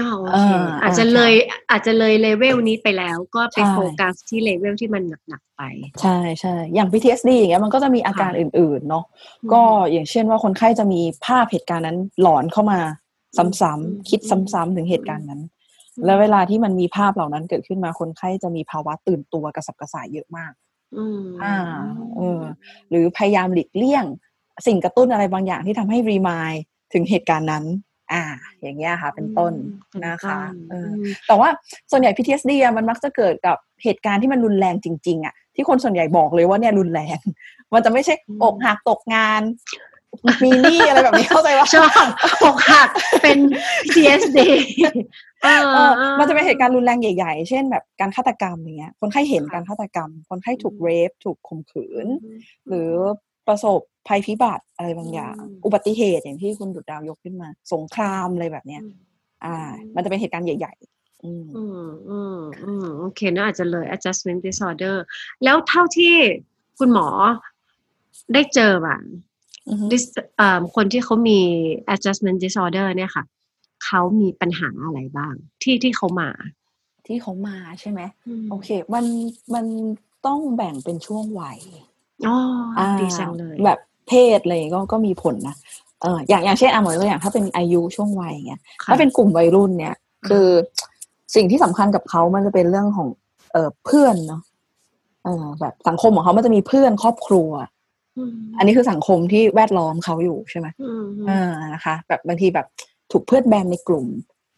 [0.00, 1.32] อ๋อโอเอเคออาจจะอ่าเลย
[1.70, 5.62] อาจจะเลยเลเวลนี้ไปแล้วก็ไปใช่โฟกัสที่เลเวลที่มันหนักๆไป
[6.02, 9.04] ใช่ใช่อย่าง PTSD อย่างเงี้ยมันก็จะมีอาการค่ะอื่นๆเนาะ
[9.42, 9.62] อืมก็
[9.92, 12.78] อย่างเช่นว่าคนไข้จะมีภาพเหตุการณ์นั้นหลอนเข้ามา
[13.36, 15.40] ซ้ำอืมๆคิดซ้ำๆถึงเหตุการณ์นั้น
[16.04, 20.52] แล้วเวลาที่มันมีภาพเหล่านั้นเกิดขึ้นมาคนไข้จะมีภาวะตื่นตัวกระสับกระส่ายเยอะมาก
[20.96, 21.56] อืมอ่า
[22.16, 22.42] เออ
[22.90, 24.04] หรือพยายามหลีกเลี่ยง
[24.66, 26.52] สิ่งกระตุ้นอะไรบางอย่างที่ทำให้รีมาย
[26.92, 27.64] ถึงเหตุการณ์นั้น
[28.12, 28.22] อ่า
[28.62, 29.52] อย่างเงี้ยค่ะ เป็นต้น
[29.88, 31.48] เป็นนะคะต้นเออมแต่ว่า
[31.90, 37.18] ส่วนใหญ่ PTSD อะมันมักจะเกิดกับเหตุการณ์ที่มันรุนแรงจริง ๆอะที่คนส่วนใหญ่บอกเลยว่าเนี่ยรุนแรง
[37.74, 39.42] มันจะไม่ใช่อืมอกหักตกงาน
[40.44, 41.84] มีหนี้อะไรแบบนี้เข้าใจว่าชอ
[42.42, 42.88] บอกหัก
[43.22, 43.38] เป็น
[43.82, 44.38] PTSD
[45.42, 52.06] เออเออ มันจะเป็นเหตุการณ์รุนแรงใหญ่ๆ เช่นแบบการฆาตกรรมอย่างเงี้ย คนไข้เห็นการฆาตกรรม คนไข้ถูกเรฟ ถูกข่มขืน
[52.68, 52.90] หรือ
[53.48, 58.82] ประสบภัยพิบัติอะไรบางอย่างอืมอุบัติเหตุอย่างที่คุณดุดดาวยกขึ้นมา สงครามอะไรแบบเนี้ย
[59.44, 59.56] อ่า
[59.94, 64.96] มันจะเป็นเหตุการณ์ใหญ่ๆ อืมอืมอืมอืมโอเคน่าอาจจะเลย adjustment disorder
[65.44, 66.14] แล้วเท่าที่
[66.78, 67.06] คุณหมอ
[68.32, 68.96] ได้เจอมา
[69.68, 70.04] อือฮึ dis
[70.36, 71.40] เอ่อคนที่เขามี
[71.94, 73.24] adjustment disorder เนี่ยค่ะ
[73.84, 76.30] เขามีปัญหาอะไรบ้าง ที่ที่เขามา
[77.06, 78.00] ที่เขามาใช่ไหม
[78.50, 79.04] โอเค มัน
[79.54, 79.64] มัน
[80.26, 81.58] ต้องแบ่งเป็นช่วงวัย
[82.26, 82.36] อ๋อ
[82.78, 85.56] อ่าดีจังเลย แบบเพศอะไรก็ก็มีผลนะ
[86.02, 89.94] เอออย่างอย่างเช่นอะเหมือนตัวอย่างถ้าเป็นอายุช่วงวัยอย่างเงี้ยค่ะถ้าเป็นกลุ่มวัยรุ่นเนี่ย
[90.28, 90.46] คือ
[91.34, 93.08] สิ่งที่สำคัญกับเขามันจะเป็นเรื่องของ
[93.52, 94.42] เออเพื่อนเนาะ
[95.24, 97.50] เออแบบสังคมของเขามันจะมีเพื่อนครอบครัว
[98.30, 102.66] มอันนี้คือสังคมที่แวดล้อมเขาอยู่ใช่ไหมอืมอ่านะคะ แบบบางทีแบบ
[103.12, 104.06] ถูกเพื่อนแบนในกลุ่ม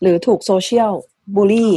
[0.03, 0.93] หรือถูกโซเชียล
[1.35, 1.73] บูลลี่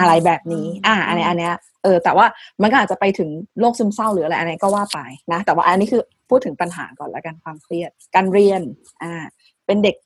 [0.00, 2.26] อะไรแบบนี้ อ่าอันนี้อันเนี้ยเออแต่ว่า
[2.62, 3.28] มันก็อาจจะไปถึง
[3.60, 4.98] โรคซึมเศร้าหรืออะไรอันนี้ก็ว่าไป
[5.32, 8.60] นะ แต่ว่าอันนี้คือพูดถึงปัญหาก่อนแล้วกันความเครียด การเรียน
[9.02, 9.24] อ่า
[9.66, 9.96] เป็นเด็ก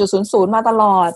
[0.00, 1.10] 4.00 มาตลอด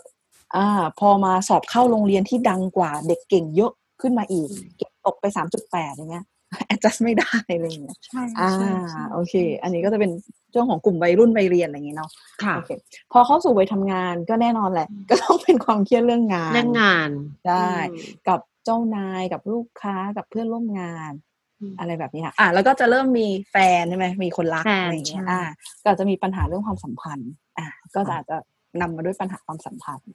[0.57, 5.25] อ่าพอมาสอบเข้าโรงเรียนที่ดังกว่าเด็กเก่งเยอะขึ้นมาอีก เก็บตกไป
[5.63, 6.25] 3.8อย่างเงี้ย
[6.73, 10.11] adjust ไม่ได้อะไรอย่างเงี้ยใช่อ่าใช่ใช่โอเค อันนี้ก็จะเป็น
[10.53, 12.11] เรื่องของกลุ่มวัยรุ่นวัยเรียนอะไรอย่างเงี้ยเนาะ
[12.43, 12.71] ค่ะโอเค
[13.13, 17.11] พอเข้าสู่วัยทำงานก็แน่นอนแหละ ก็ต้องเป็นความเครียดเรื่องงานเรื่องงาน
[17.49, 21.13] ได้อืมกับเจ้านายกับลูกค้ากับเพื่อนร่วมงาน
[21.61, 28.37] อืมอะไรแบบนี้ค่ะอะแล้วก็จะเริ่มมีแฟนใช่ไหมมีคนรักแฟนอะไรอย่างเงี้ยใช่อะก็อาจจะมีปัญหาเรื่องความสัมพันธ์ อะก็จะอาจจะ
[28.81, 30.11] นำมาด้วยปัญหาความสัมพันธ์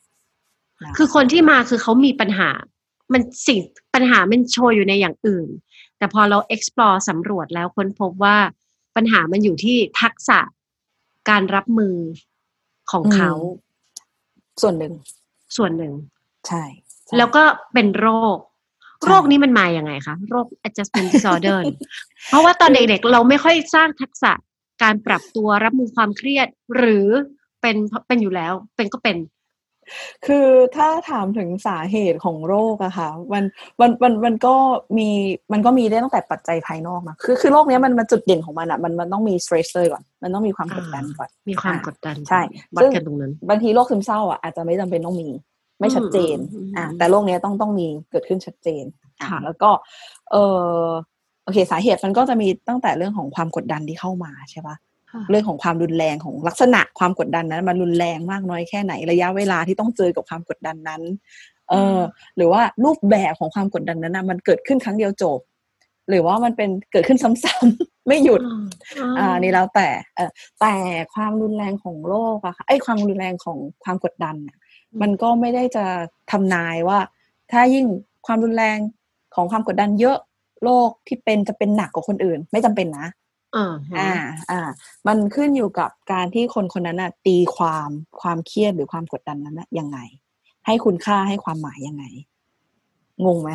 [0.83, 2.49] นะคือคนที่มาคือเขามีปัญหา
[3.13, 3.59] มันสิ่ง
[3.95, 5.49] ปัญหามันโชว์อยู่ในอย่างอื่น
[5.97, 8.37] แต่พอเรา explore สำรวจแล้วค้นพบว่า
[8.95, 10.39] ปัญหามันอยู่ที่ทักษะ
[11.29, 11.95] การรับมือ
[12.91, 13.31] ของเขา
[14.61, 14.93] ส่วนหนึ่ง
[15.57, 15.93] ส่วนหนึ่ง
[16.47, 16.63] ใช่
[17.05, 17.43] ใช่แล้วก็
[17.73, 18.37] เป็นโรค
[18.99, 21.79] ใช่โรคนี้มันมาอย่างไงคะ โรค adjustment disorder เนี่ย
[22.27, 24.31] เพราะว่าตอนเด็กๆ เราไม่ค่อยสร้างทักษะ
[24.83, 27.07] การปรับตัวรับมือความเครียด หรือ
[27.61, 27.75] เป็น
[28.07, 29.17] เป็นอยู่แล้ว เป็นก็เป็น
[30.25, 33.43] คือถ้าถามถึงสาเหตุของโรคอะค่ะมัน
[33.81, 34.55] มันมันมันก็
[34.97, 35.09] มี
[35.53, 42.41] มันก็มีได้ตั้งแต่ปัจจัยภายนอกนะคือคือโรคเนี้ยมันมันจุดเด่นของมันอะมันมันต้องมี stressor ก่อน มันต้องมีความกดดันก่อน มีความอะกดดันใช่
[42.75, 45.29] วัดซึ่งกันตรงนั้นบางทีโรคซึมเศร้าอะอาจจะไม่จำเป็นต้องมี
[45.79, 48.83] ไม่ชัดเจนอืมอืมอะอืมแต่โรคเนี้ยต้องต้องมีเกิดขึ้นชัดเจน
[49.19, 49.69] อะค่ะแล้วก็
[50.31, 50.35] เอ
[50.81, 50.87] อ
[51.43, 54.75] โอเค สาเหตุมันก็จะมีตั้งแต่เรื่องของความกดดันที่เข้ามาใช่ปะ
[55.29, 61.01] เรื่องของความรุนแรงของลักษณะความกดดันนั้น มันรุนแรงมากน้อยแค่ไหนระยะเวลาที่ต้องเจอกับความกดดันนั้น
[61.69, 61.99] เออ
[62.35, 65.39] หรือว่ารูปแบบของความกดดันนั้นนะมันเกิดขึ้นครั้งเดียวจบ
[66.09, 68.41] หรือว่ามันเป็นเกิดขึ้นซ้ำๆไม่หยุด
[69.19, 70.29] อ่านี่แล้วแต่เออ
[70.61, 70.73] แต่
[71.13, 74.57] ความรุนแรงของโรคอะค่ะไอ้ยความรุนแรงของความกดดันน่ะ
[75.01, 75.85] มันก็ไม่ได้จะ
[76.31, 76.99] ทำนายว่า
[77.51, 77.85] ถ้ายิ่ง
[78.27, 78.77] ความรุนแรง
[79.35, 80.17] ของความกดดันเยอะ
[80.63, 83.07] โรคที่เป็นจะเป็นหนักกว่าคนอื่น ไม่จำเป็นนะ
[83.57, 84.13] อ่าอ่า
[84.51, 84.61] อ่า
[85.07, 87.89] มันขึ้นอยู่กับการที่คนคนนั้นน่ะ ตีความ
[88.21, 89.97] ความเครียดหรือความกดดันนั้นน่ะยังไง
[90.65, 92.03] ให้คุณค่าให้ความหมายยังไง
[93.25, 93.51] งงไหม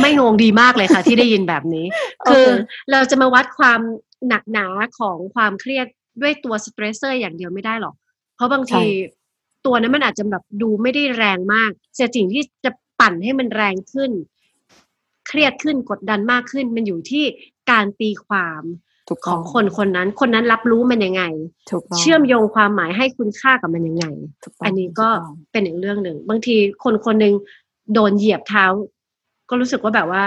[0.00, 1.86] ไม่งงดีมากเลยค่ะ ที่ได้ยินแบบนี้
[2.20, 2.48] โอเคคือ
[2.90, 3.80] เราจะมาวัดความ
[4.28, 4.66] หนักหนา
[4.98, 5.86] ของความเครียด
[6.22, 7.94] ด้วยตัว stressor อย่างเดียวไม่ได้หรอก
[8.36, 8.82] เพราะบางที
[9.66, 12.70] ตัวนั้นมันอาจจะแบบดูไม่ได้แรงมากแต่สิ่งที่จะ
[13.00, 14.10] ปั่นให้มันแรงขึ้น
[15.28, 17.24] เครียดขึ้นกดดันมากขึ้น มันอยู่ที่
[17.70, 18.62] การตีความ
[19.08, 21.22] ถูกขต้องคนคนนั้น คนนั้นรับรู้มันยังไง
[21.70, 24.06] ถูกต้องเชื่อมโยงความหมายให้คุณค่ากับมันยังไง
[24.44, 27.34] ถูกต้งอันนี้ก็ถูต้องเป็นอีกเรื่องหนึ่ง บางทีคนคนหนึ่ง
[27.94, 28.64] โดนเหยียบเท้า
[29.48, 30.24] ก็รู้สึกว่าแบบว่า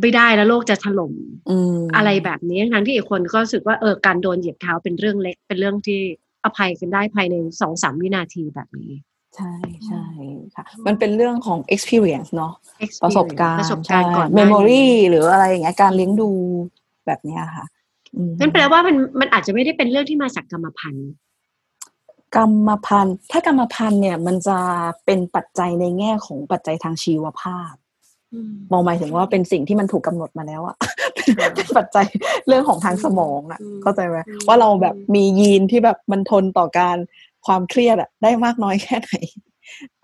[0.00, 1.12] ไม่ได้แล้วโลกจะถล่ม
[1.50, 6.00] อืมอะไรแบบนี้ทั้งที่อีกคนก็รู้สึกว่าเออการโดนเหยียบเท้าเป็นเรื่องเล็ก เป็นเรื่องที่
[6.44, 8.92] อภัยกันได้ภายในสองสามวินาทีแบบนี้
[9.36, 9.54] ใช่
[9.86, 10.04] ใช่
[10.56, 12.52] ค่ะ มันเป็นเรื่องของ experience เนาะ
[13.04, 16.30] ประสบการณ์ประสบการณ์ก่อนหเมน้ามโมรีนี้หรืออะไรอย่างเงี้ยการเลี้ยงดู
[17.06, 17.66] แบบเนี้ยค่ะ
[18.16, 21.08] อืมนั่นแปลว่ามันมันอาจจะไม่ได้เป็นเรื่องที่มาจากกรรมพันธุ์
[22.36, 24.58] กรรมพันธุ์ถ้ากรรมพันธุ์เนี่ยมันจะ
[25.04, 27.74] เป็นปัจจัยในแง่ของปัจจัยทางชีวภาพ
[28.72, 30.76] มองหมายถึงว่าเป็นสิ่งที่มันถูกกำหนดมาแล้วอะ
[31.54, 32.06] เป็นปัจจัย
[32.46, 36.96] เรื่องของทางสมองอะอืมเข้าใจไหมอืมว่าเราแบบมียีนที่แบบมันทนต่อการ
[37.46, 39.12] ความเครียดอะได้มากน้อยแค่ไหน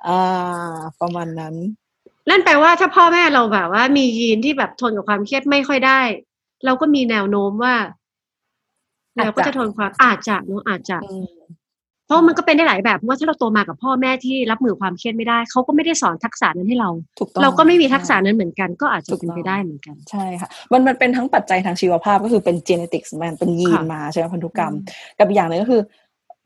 [0.06, 1.54] อ่าประมาณนั้น
[2.28, 6.00] นั่นแปลว่าถ้าพ่อแม่เราแบบว่ามียีนที่แบบทนกับความเครียดไม่ค่อยได้
[6.64, 7.74] เราก็มีแนวโน้มว่า
[9.16, 11.26] อาจจะเราก็จะทนความอาจจะเนอะอาจจะอืม
[12.06, 24.74] เพราะมันก็เป็นได้หลายแบบเพราะว่าถ้าเราโตมากับพ่อแม่ที่รับมือความเครียดไม่ได้เขาก็ไม่ได้สอนทักษะนั้นให้เราถูกต้องเราก็ไม่มีทักษะใช่นั้นเหมือนกัน ก็อาจจะถูกเป็นต้องไปได้เหมือนกันใช่ค่ะ มันมันเป็นทั้งปัจจัยทางชีวภาพก็คือเป็น genetics มันเป็นยีนค่ะมาใช่ไหมพันธุกรรม
[25.18, 25.80] กับอีกอย่างหนึ่งก็คือ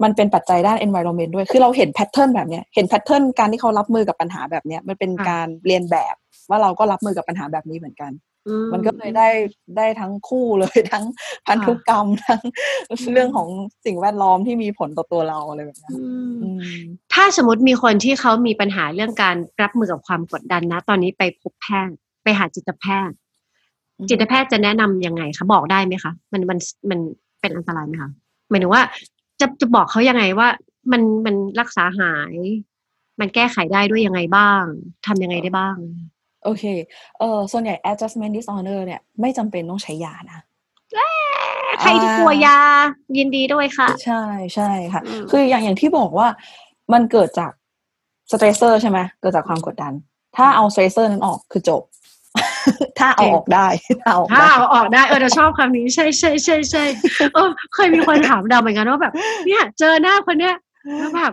[0.03, 6.15] มันเป็นปัจจัยด้าน environment ด้วย คือเราเห็นแพทเทิร์นแบบเนี้ย เห็นแพทเทิร์นการที่เขารับมือกับปัญหาแบบเนี้ย มันเป็นค่ะการเรียนแบบ
[6.49, 8.13] ว่าเราก็รับมือกับปัญหาแบบนี้เหมือนกัน
[8.49, 9.29] อืมันก็เลยได้
[9.77, 11.05] ได้ทั้งคู่เลยทั้ง
[11.47, 12.41] พันธุกรรมทั้ง
[13.13, 13.49] เรื่องของ
[13.87, 16.49] สิ่งแวดล้อมที่มีผลต่อตัวเราอะไรแบบเนี้ยอืมอื
[16.81, 16.85] ม
[17.15, 23.17] ถ้าสมมติมีคนที่เขามีปัญหาเรื่องการรับมือกับความกดดันนะ ตอนนี้ไปพบแพทย์ไปหาจิตแพทย์
[23.99, 26.59] อืมจิตแพทย์จะแนะนำยังไงคะบอกได้ไหมคะ มันมัน
[26.91, 26.99] มัน
[27.41, 28.11] เป็นอันตรายไหมคะ
[28.51, 28.83] หมายถึงว่า
[29.41, 30.49] จะจะบอกเขายังไงว่า
[30.93, 32.34] มันมันรักษาหาย
[33.20, 34.62] มันแก้ไขได้ด้วยยังไงบ้าง
[35.07, 35.76] ทำยังไงได้บ้าง
[36.45, 36.64] โอเค
[37.18, 40.41] เออส่วนใหญ่ adjustment disorder เนี่ย ไม่จำเป็นต้องใช้ยานะ
[41.80, 42.59] ใครที่กลัวยา
[43.16, 44.22] ยินดีด้วยค่ะ ใช่
[44.55, 46.28] ใช่ค่ะอืมคืออย่างอย่างที่บอกว่า
[46.93, 47.53] มันเกิดจาก
[48.30, 49.93] สเตรสเซอร์ใช่ไหมเกิดจากความกดดัน
[50.37, 51.82] ถ้าเอา stressor นั้นออกคือจบ
[52.99, 53.67] ถ้าเอาออกได้
[54.01, 56.85] ถ้าเอาออกถ้าได้เอาออกได้เออเราชอบคำนี้ใช่ใช่ใช่ใช่
[57.35, 59.12] เออเคยมีคนถามเราเหมือนกันว่าแบบ
[59.47, 60.55] เนี่ย เจอหน้าคนเนี้ย
[60.99, 61.33] แล้วแบบ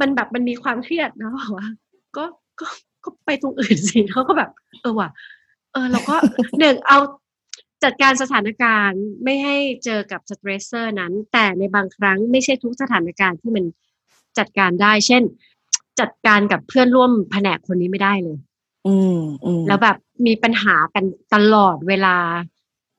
[0.00, 1.68] มันแบบมันมีความเครียดนะบอกว่า
[2.16, 2.24] ก็
[2.60, 2.66] ก็
[3.04, 4.50] ก็ไปตรงอื่นสิเขาก็แบบ
[4.80, 5.08] เออว่ะ
[5.72, 6.16] เออเราก็
[6.58, 6.98] หนึ่งเอา
[7.84, 13.64] จัดการสถานการณ์ไม่ให้เจอกับ stressor นั้น แต่ในบางครั้งไม่ใช่ทุกสถานการณ์ที่มัน
[14.38, 15.22] จัดการได้ เช่น
[16.00, 18.38] จัดการกับเพื่อนร่วมแผนกคนนี้ไม่ได้เลย
[18.86, 21.04] อืมอืมแล้วแบบมีปัญหากัน
[21.34, 22.16] ตลอดเวลา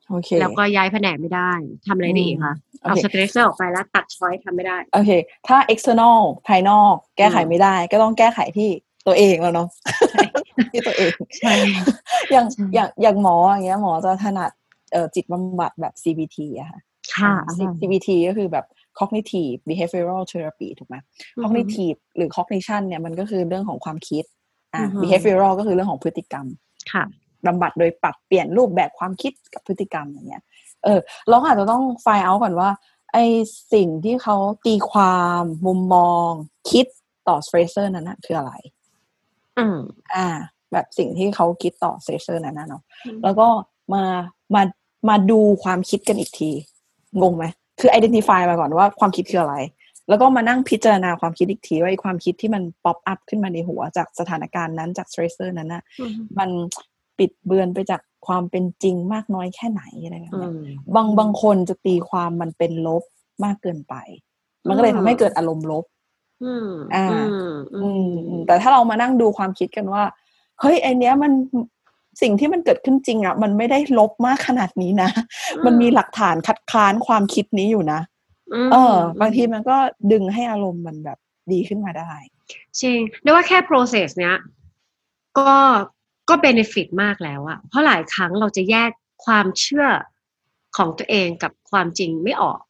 [0.08, 1.50] โอเค แล้วก็ย้ายแผนกไม่ได้
[1.86, 5.10] ทำอะไรได้อีกคะโอเค เอา stressorสเซอร์ออกไปแล้วตัด choice ทำไม่ได้ โอเค
[5.48, 6.18] ถ้า external
[6.48, 8.70] ภายนอกแก้ไขอืมไม่ได้ ก็ต้องแก้ไขที่
[9.06, 9.68] ตัวเองแล้วเนาะ
[10.72, 11.52] ที่ตัวเองใช่
[12.32, 14.50] อย่างใช่อย่างอย่างหมออย่างเงี้ยหมอจะถนัด
[14.92, 16.80] เอ่อจิตบำบัดแบบ CBT อะค่ะ
[17.16, 18.66] ค่ะอ่า CBT ก็คือแบบ
[18.98, 20.96] cognitive behavioral therapy ถูกไหม
[21.42, 24.24] cognitive หรือ cognition เนี่ยมันก็คือเรื่องของความคิด
[24.74, 26.46] อ่าอือฮึ behavioral ก็คือเรื่องของพฤติกรรม
[26.92, 27.04] ค่ะ
[27.46, 30.42] บำบัดโดยปรับเปลี่ยนรูปแบบความคิดกับพฤติกรรมอย่างเงี้ย
[30.84, 32.70] เออ เราก็อาจจะต้องไฟเอาก่อนว่า
[33.12, 33.18] ไอ้
[33.72, 36.30] สิ่งที่เขาตีความมุมมอง
[36.70, 36.86] คิด
[37.28, 38.52] ต่อ stressor นั้นนะคืออะไร
[39.58, 39.78] อืม
[40.14, 40.28] อ่า
[40.72, 43.48] แบบสิ่งที่เขาคิดต่อ stressor นั้นนะเนาะอืมแล้วก็
[43.94, 44.04] มา
[44.54, 44.62] มา
[45.08, 46.50] มาดูความคิดกันอีกที
[47.22, 47.44] งงไหม
[47.80, 49.56] คือ identify มาก่อนว่าความคิดคืออะไร
[50.08, 56.50] แล้วก็มานั่งพิจารณาความคิดอีกทีว่าไอ้ความคิดที่มัน pop up ขึ้นมาในหัวจากสถานการณ์นั้นจาก stressor นั้นนะอืมมัน
[57.18, 60.56] บิดเบือนไปจากความเป็นจริงมากน้อยแค่ไหนอะไรแบบเนี้ย อืม
[60.94, 63.02] บางบางคนจะตีความมันเป็นลบ
[63.44, 63.94] มากเกินไป
[64.68, 65.84] มันก็เลยอืมทำให้เกิดอารมณ์ลบ
[66.44, 70.02] อืมอ่าอืมอืมอืมแต่ถ้าเรามานั่งดูความคิดกันว่า
[70.60, 71.32] เฮ้ยไอเนี้ยมัน
[72.22, 75.10] สิ่งที่มันเกิดขึ้นจริงอะ มันไม่ได้ลบมากขนาดนี้นะ
[75.66, 78.11] มันมีหลักฐานคัดค้านความคิดนี้อยู่นะม
[78.72, 79.76] เออ บางทีมันก็
[80.12, 81.18] ดึงให้อารมณ์มันแบบ
[81.52, 82.12] ดีขึ้นมาได้
[82.80, 84.36] จริงเรียกว่าแค่ process เนี้ย
[85.38, 85.52] ก็
[86.28, 88.90] ก็ benefit มากแล้วอะเพราะหลายครั้งเราจะแยก
[89.24, 89.86] ความเชื่อ
[90.76, 92.60] ของตัวเองกับความจริงไม่ออก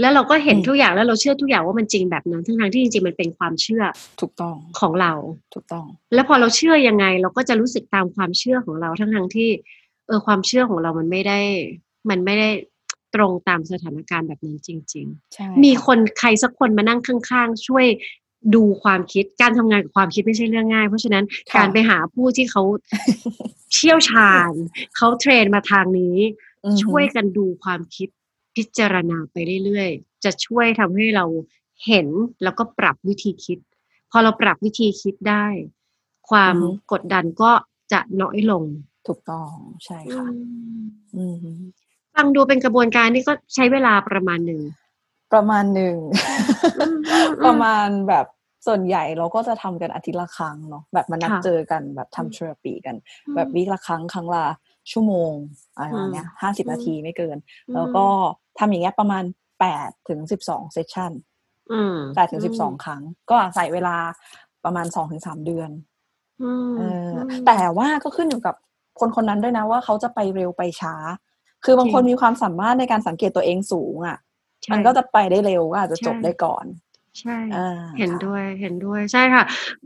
[0.00, 3.82] แล้วเราก็เห็นอืมทุกอย่างแล้วเราเชื่อทุกอย่างว่ามันจริงแบบนั้นทั้งๆที่จริงๆมันเป็นความเชื่อ
[4.20, 5.12] ถูกต้องของเรา
[5.54, 9.50] ถูกต้อง แล้วพอเราเชื่อยังไง เราก็จะรู้สึกตามความเชื่อของเราทั้งทั้งๆที่
[10.06, 11.40] เออความเชื่อของเรามันไม่ได้
[12.10, 12.48] มันไม่ได้
[13.14, 17.86] ตรงตามสถานการณ์แบบนั้นจริงใช่ๆมีะคนใครสักคนมานั่งข้างๆ ช่วย
[18.54, 22.62] ดูความคิดการทำงานกับความคิดไม่ใช่เรื่องง่าย เพราะฉะนั้นค่ะการไปหาผู้ที่เขา
[23.72, 24.52] เชี่ยวชาญ
[24.96, 26.16] เขาเทรนมาทางนี้
[26.64, 28.08] อือฮึช่วยกันดูความคิด
[28.56, 31.24] พิจารณาไปเรื่อยๆ จะช่วยทำให้เรา
[31.86, 32.08] เห็น
[32.42, 33.58] แล้วก็ปรับวิธีคิด
[34.10, 35.46] พอเราปรับวิธีคิดได้
[36.30, 37.50] ความอือฮึกดดันก็
[37.92, 38.64] จะน้อยลง
[39.06, 39.52] ถูกต้อง
[39.84, 40.26] ใช่ค่ะ
[41.16, 41.36] อืม
[42.14, 44.62] ฟังดูเป็นกระบวนการที่ก็ใช้เวลาประมาณหนึ่ง
[45.32, 45.96] ประมาณหนึ่ง
[46.80, 48.26] อืมอืมประมาณแบบ
[48.66, 52.96] ส่วนใหญ่เราก็จะทำกันอาทิตย์ละครั้งเนาะแบบมานัดค่ะเจอกันแบบทำเทอราปีกัน
[53.34, 54.44] แบบวีคละครั้งครั้งละ
[54.92, 55.32] ชั่วโมง
[55.76, 57.36] อะไรประมาณเนี้ยห้าสิบนาทีไม่เกิน
[57.74, 58.06] แล้วก็
[58.58, 59.24] ทำอย่างเงี้ยประมาณ
[59.60, 61.12] แปดถึงสิบสองเซสชัน
[61.72, 63.96] อืมแปดถึงสิบสองครั้ง ก็ใส่เวลา
[64.64, 65.70] ประมาณสองถึงสามเดือน
[66.42, 68.54] อืมเอออมแต่ว่าก็ขึ้นอยู่กับ
[69.00, 70.94] คนคนนั้นด้วยนะว่าเขาจะไปเร็วไปช้า
[71.64, 74.18] คือบางคนจริงมีความสามารถในการสังเกตตัวเองสูงอะ
[74.62, 76.64] ใช่มันก็จะไปได้เร็วก็อาจจะใช่จบได้ก่อน
[77.20, 79.42] ใช่อ่าเห็นค่ะด้วยเห็นด้วยใช่ค่ะ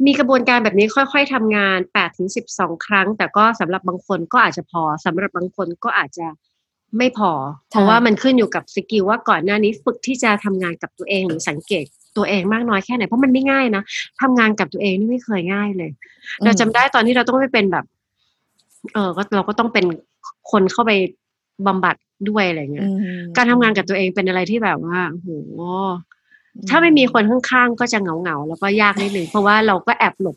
[0.06, 6.26] มีกระบวนการแบบนี้ค่อย ๆทำงาน8ปดถึงสิบสองครั้ง แต่ก็สำหรับบางคนก็อาจจะพอสำหรับบางคนก็อาจจะ
[6.98, 7.30] ไม่พอ
[7.70, 11.84] เพราะว่ามันขึ้นอยู่กับสกิลว่าก่อนหน้านี้ฝึกที่จะทำงานกับตัวเองหรือสังเกต
[12.16, 13.82] ตัวเองมากน้อยแค่ไหนเพราะมันไม่ง่ายนะ
[14.20, 15.90] ทำงานกับตัวเองนี่ไม่เคยง่ายเลย
[16.44, 17.84] เราจำได้ตอนที่เราต้องไปเป็นแบบ
[18.94, 19.84] เออก็เราก็ต้องเป็น
[20.50, 20.92] คนเข้าไป
[21.66, 21.96] บำบัด
[22.28, 22.88] ด้วยอะไรเงี้ยอื
[23.20, 25.28] มการทำงานกับตัวเองเป็นอะไรที่แบบว่าโห
[26.68, 30.36] ถ้าไม่มีคนข้างๆก็จะเหงาเหงาๆแล้วก็ยากนิดนึงเพราะว่าเราก็แอบหลบ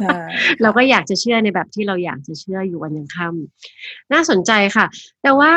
[0.00, 0.18] ใช่
[0.62, 4.86] เราก็อยากจะเชื่อในแบบที่เราอยากจะเชื่ออยู่วันยังค่ำน่าสนใจค่ะ
[5.22, 5.52] แต่ว่า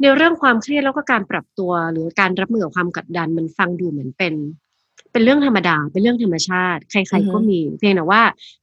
[0.00, 4.34] ในเรื่องความเครียดแล้วก็การปรับตัวหรือการรับมือกับความกดดันมันฟังดูเหมือนเป็น
[5.12, 8.22] เป็นเรื่องธรรมดา เป็นเรื่องธรรมชาติ ใคร ๆ ก็มี เพียงแต่ว่า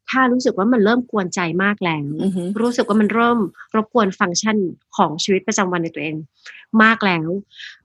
[0.10, 3.40] ถ้ารู้สึกว่ามันเริ่มกวนใจมากแล้วอือฮึรู้สึกว่ามันเริ่ม
[3.76, 4.58] รบกวนฟังก์ชัน
[4.98, 6.16] ของชีวิตประจำวันในตัวเอง
[6.84, 7.28] มากแล้ว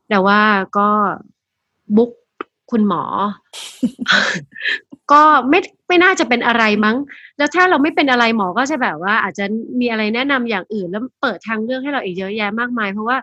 [0.09, 0.41] แต่ว่า
[0.79, 0.89] ก็
[1.97, 2.11] บุ๊ก
[2.71, 3.03] คุณหมอ
[5.13, 6.97] ก็ไม่ไม่น่าจะเป็นอะไรมั้ง
[7.39, 9.45] แล้วถ้าเราไม่เป็นอะไรหมอก็จะแบบว่า อาจจะ
[9.81, 13.19] มีอะไรแนะนำอย่างอื่น แล้วเปิดทางเลือกให้เราอีกเยอะแยะมากมาย เพราะว่า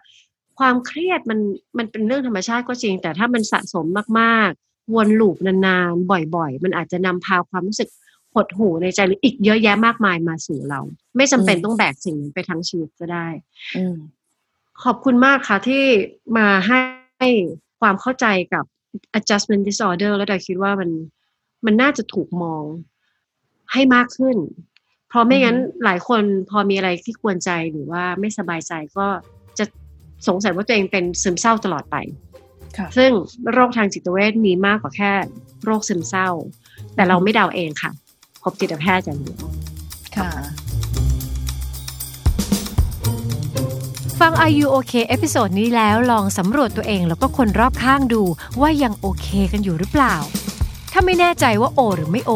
[0.60, 1.40] ความเครียดมัน
[1.78, 3.86] มันเป็นเรื่องธรรมชาติก็จริง แต่ถ้ามันสะสม
[4.20, 7.90] มากๆ วนลูปนานๆ บ่อยๆ มันอาจจะนำพาความรู้สึก
[8.34, 10.82] หดหู่ในใจหรืออีกเยอะแยะมากมายมาสู่เรา
[11.16, 13.28] ไม่จำเป็นอืมต้องแบกสิ่งนั้นไปทั้งชีวิตก็ได้
[13.78, 13.96] อืม
[14.84, 15.84] ขอบคุณมากค่ะที่
[16.38, 17.30] มาให้
[17.80, 18.66] ความเข้าใจกับ
[19.18, 20.90] adjustment disorder แล้วดอยคิดว่ามัน
[21.66, 22.64] มันน่าจะถูกมอง
[23.72, 24.38] ให้มากขึ้น
[25.10, 29.08] เพราะไม่งั้นหลายคนพอมีอะไรที่ควรใจหรือว่าไม่สบายใจก็
[29.58, 29.66] จะ
[30.28, 31.96] สงสัยว่าตัวเองเป็นซึมเศร้าตลอดไป
[32.34, 32.41] ค่ะ
[32.98, 33.12] ซึ่ง
[33.54, 35.12] โรคทางจิตเวชมีมากกว่าแค่
[35.66, 36.30] โรคซึมเศร้า
[36.96, 37.92] แต่เราไม่เดาเองค่ะ
[38.44, 39.40] พบจิตแพทย์อย่างเดียว
[40.16, 40.30] ค่ะ
[44.20, 48.24] ฟัง Are You OK episode นี้แล้วลองสำรวจตัวเองแล้วก็คนรอบข้างดู
[48.62, 50.16] ว่ายังโอเคกันอยู่หรือเปล่า
[50.92, 52.32] ถ้าไม่แน่ใจว่าโอ หรือไม่โอ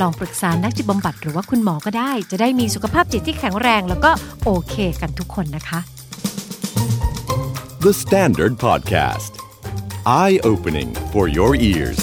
[0.00, 4.10] ลองปรึกษานักจิตบำบัดหรือว่าคุณหมอก็ได้ จะได้มีสุขภาพจิตที่แข็งแรงแล้วก็
[4.44, 5.80] โอเคกันทุกคนนะคะ
[7.84, 9.43] The Standard Podcast.
[10.05, 11.97] Eye opening for your ears.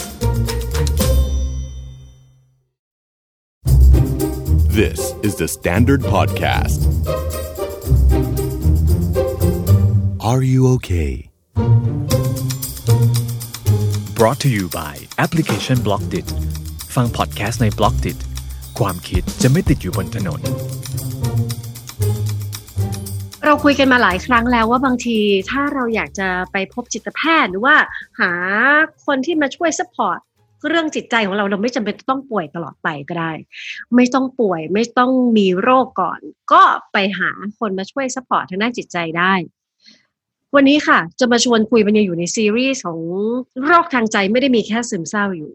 [4.80, 6.80] This is the Standard Podcast.
[10.20, 11.30] Are you okay?
[14.20, 16.26] brought to you by แอปพลิเคชัน b l o c k d i t
[16.94, 18.18] ฟังพอดแคสต์ใน b l o c k d i t
[18.78, 20.40] ความคิดจะไม่ติดอยู่บนถนน
[23.45, 25.17] เราคุยกันมาหลายครั้งแล้วว่าบางที
[25.51, 27.75] ถ้าเราอยากจะไปพบจิตแพทย์ หรือว่า
[28.19, 28.31] หา
[29.05, 30.19] คนที่มาช่วย support
[30.67, 33.31] เรื่องจิตใจของเราเราไม่จำเป็นต้องป่วยตลอดไปก็ได้
[33.95, 36.19] ไม่ต้องป่วย ไม่ต้องมีโรคก่อน
[36.51, 36.61] ก็
[36.93, 39.33] ไปหาคนมาช่วย support ทางด้านจิตใจได้
[40.55, 42.99] วันนี้ค่ะ จะมาชวนคุยมันยังอยู่ในซีรีส์ของ
[43.65, 45.53] โรคทางใจไม่ได้มีแค่ซึมเศร้าอยู่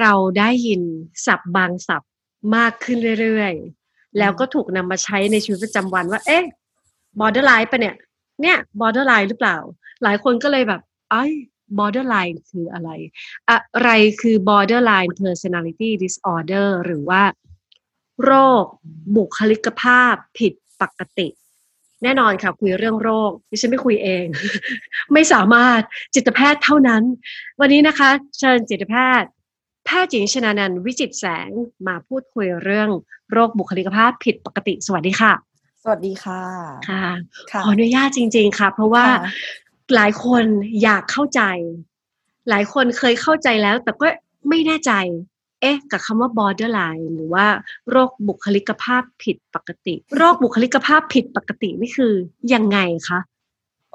[0.00, 0.82] เราได้ยิน
[1.26, 2.12] ศัพท์บางศัพท์
[2.56, 6.44] มากขึ้นเรื่อยๆ แล้วก็ถูกนำมาใช้ในชีวิตประจำวันว่า เอ๊ะ
[7.20, 7.94] borderline ปะเนี่ย
[8.42, 9.58] เนี่ย borderline หรือเปล่า
[10.02, 10.80] หลายคนก็เลยแบบ
[11.10, 11.24] ไอ้
[11.78, 12.90] borderline คืออะไร
[13.48, 13.90] อะไร
[14.20, 17.22] คือ borderline personality disorder หรือว่า
[18.24, 18.32] โร
[18.62, 18.64] ค
[19.16, 21.28] บุคลิกภาพผิดปกติ
[22.02, 24.26] แน่นอนค่ะ คุยเรื่องโรคดิฉันไม่คุยเอง
[25.12, 25.80] ไม่สามารถ
[26.14, 27.02] จิตแพทย์เท่านั้น
[27.60, 29.28] วันนี้นะคะ เชิญจิตแพทย์
[29.86, 31.50] แพทย์หญิงชนานันวิจิตรแสง
[31.86, 32.90] มาพูดคุยเรื่อง
[33.32, 35.45] โรคบุคลิกภาพผิดปกติ สวัสดีค่ะ
[35.90, 36.40] วัสดีค่ะ
[36.88, 37.06] ค่ะ
[37.50, 39.20] ค่ะ ขออนุญาตจริง ๆ ค่ะ เพราะว่าค่ะ
[39.94, 40.44] หลายคน
[40.82, 41.42] อยากเข้าใจ
[42.50, 44.06] หลายคนเคยเข้าใจแล้ว แต่ก็
[44.48, 44.92] ไม่แน่ใจ
[45.60, 47.46] เอ๊ะ กับคำว่า borderline หรือว่า
[47.90, 52.12] โรคบุคลิกภาพผิดปกติ โรคบุคลิกภาพผิดปกตินี่คือ
[52.54, 53.20] ยังไงคะ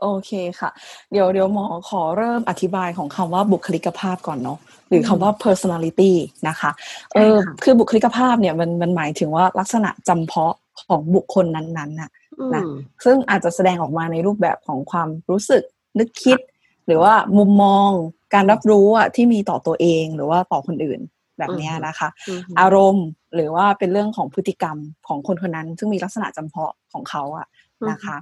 [0.01, 0.69] โอเคค่ะ
[1.11, 4.57] เดี๋ยวเดี๋ยวหมอขอเริ่มอธิบายของคำว่าบุคลิกภาพก่อนเนาะ
[4.89, 6.11] หรือคำว่า personality
[6.47, 6.71] นะคะ
[7.15, 10.55] เออค่ะคือบุคลิกภาพเนี่ยมันมันหมายถึงว่าลักษณะจำเพาะ
[10.89, 12.09] ของบุคคลนั้นๆน่ะ
[12.39, 12.63] อืมนะ
[13.05, 15.63] ซึ่งอาจจะแสดงออกมาในรูปแบบของความรู้สึก
[15.99, 16.39] นึกคิด
[16.87, 17.89] หรือว่ามุมมอง
[18.33, 20.99] การรับรู้อะที่มีต่อตัวเองหรือว่าต่อคนอื่น
[21.37, 23.05] แบบเนี้ยนะคะอืมอารมณ์
[23.35, 24.77] หรือว่าเป็นเรื่องของพฤติกรรม
[25.07, 27.47] ของคนคนนั้น ซึ่งมีลักษณะจำเพาะของเขาอะ
[27.89, 28.17] นะคะ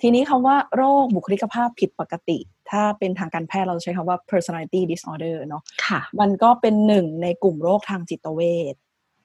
[0.00, 2.38] ทีนี้คำว่าโรคบุคลิกภาพผิดปกติ
[2.70, 8.40] ถ้าเป็นทางการแพทย์เราใช้คำว่า personality disorder เนาะค่ะมันก็เป็นหนึ่งในกลุ่มโรคทางจิตเว
[8.72, 8.74] ช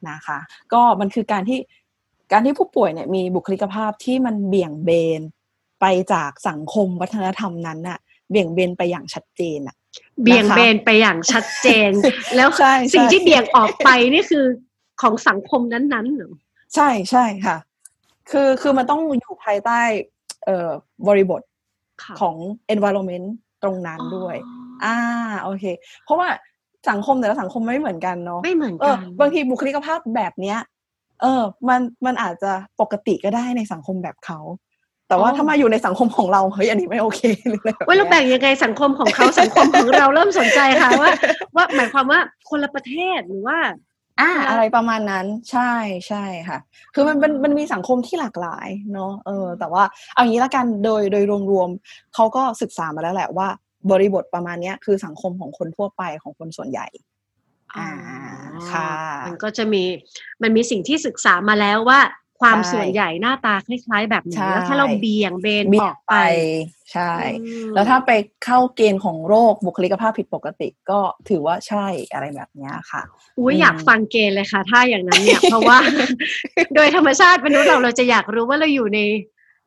[0.09, 0.39] นะคะ
[0.73, 1.59] ก็มันคือการที่
[2.31, 4.89] การที่ผู้ป่วยเนี่ยมีบุคลิกภาพที่มันเบี่ยงเบ
[5.19, 5.21] น
[5.81, 7.99] ไปจากสังคมวัฒนธรรมนั้นน่ะ
[8.29, 9.75] เบี่ยงเบนไปอย่างชัดเจนอะ
[10.23, 11.91] เบี่ยงเบนไปอย่างชัดเจน
[12.35, 14.45] แล้วใช่ใช่สิ่งที่เบี่ยงออกไปนี่คือ
[15.01, 16.33] ของสังคมนั้นๆเหรอ
[16.75, 17.57] ใช่ใช่ค่ะ
[18.31, 19.79] คือคือมันต้องอยู่ภายใต้
[20.45, 20.69] เอ่อ
[21.07, 21.41] บริบท
[22.03, 22.35] ค่ะของ
[22.73, 23.27] environment
[23.63, 24.35] ตรงนั้นด้วย
[24.83, 24.97] อ่า
[25.43, 25.63] โอเค
[26.03, 26.27] เพราะว่า
[26.89, 30.57] สังคมแต่ละสังคมไม่เหมือนกันเนาะไม่เหมือนเอกัอนบางทีบุคลิกภาพแบบเนี้ย
[31.21, 32.51] เออ มันมันอาจจะ
[32.81, 34.39] ปกติก็ได้ในสังคมแบบเขา
[35.09, 41.09] แต่ว่าอ๋อถ้ามาอยู่ในสังคมของเราเฮ้ยอันนี้ไม่โอเคหรืออะไรแบบเว่าเราเนี้ยแบ่งยังไงสังคมของเขาสังคมของเราเริ่มสนใจค่ะว่า
[41.55, 42.19] ว่าหมายความว่า
[42.49, 43.57] คนละประเทศหรือว่า
[44.21, 45.71] อ่าคนละอะไรประมาณนั้นใช่
[46.07, 46.57] ใช่ค่ะ
[46.93, 49.83] คือมันมันมันมีสังคมที่หลากหลายเนาะเออ แต่ว่า
[50.13, 53.47] เอางี้ละกันโดยโดยรวมๆเขาก็ศึกษามาแล้วแหละว่า
[53.91, 56.87] บริบทประมาณเนี้ยคือสังคมของคนทั่วไปของคนส่วนใหญ่
[57.77, 57.89] อ่า
[58.71, 58.89] ค่ะ
[59.25, 59.83] มันก็จะมี
[60.41, 61.99] มันมีสิ่งที่ศึกษามาแล้วว่า
[62.41, 66.15] ความใช่ส่วนใหญ่หน้าตาคล้ายๆ แบบไหนใช่แล้วถ้าเราเบี่ยงเบนเบี่อยงอกไปไป
[66.91, 67.11] ใช่
[67.41, 68.11] อืมแล้วถ้าไป
[68.45, 70.99] เข้าเกณฑ์ของโรคบุคลิกภาพผิดปกติก็
[71.29, 73.01] ถือว่าใช่อะไรแบบเนี้ยค่ะ
[73.39, 75.79] อุ้ยอืมอยากฟังเกณฑ์เลยค่ะ ถ้าอย่างนั้นเนี่ย เพราะว่า
[76.75, 78.99] โดยธรรมชาติมนุษย์เราเราจะอยากรู้ว่าเราอยู่ใน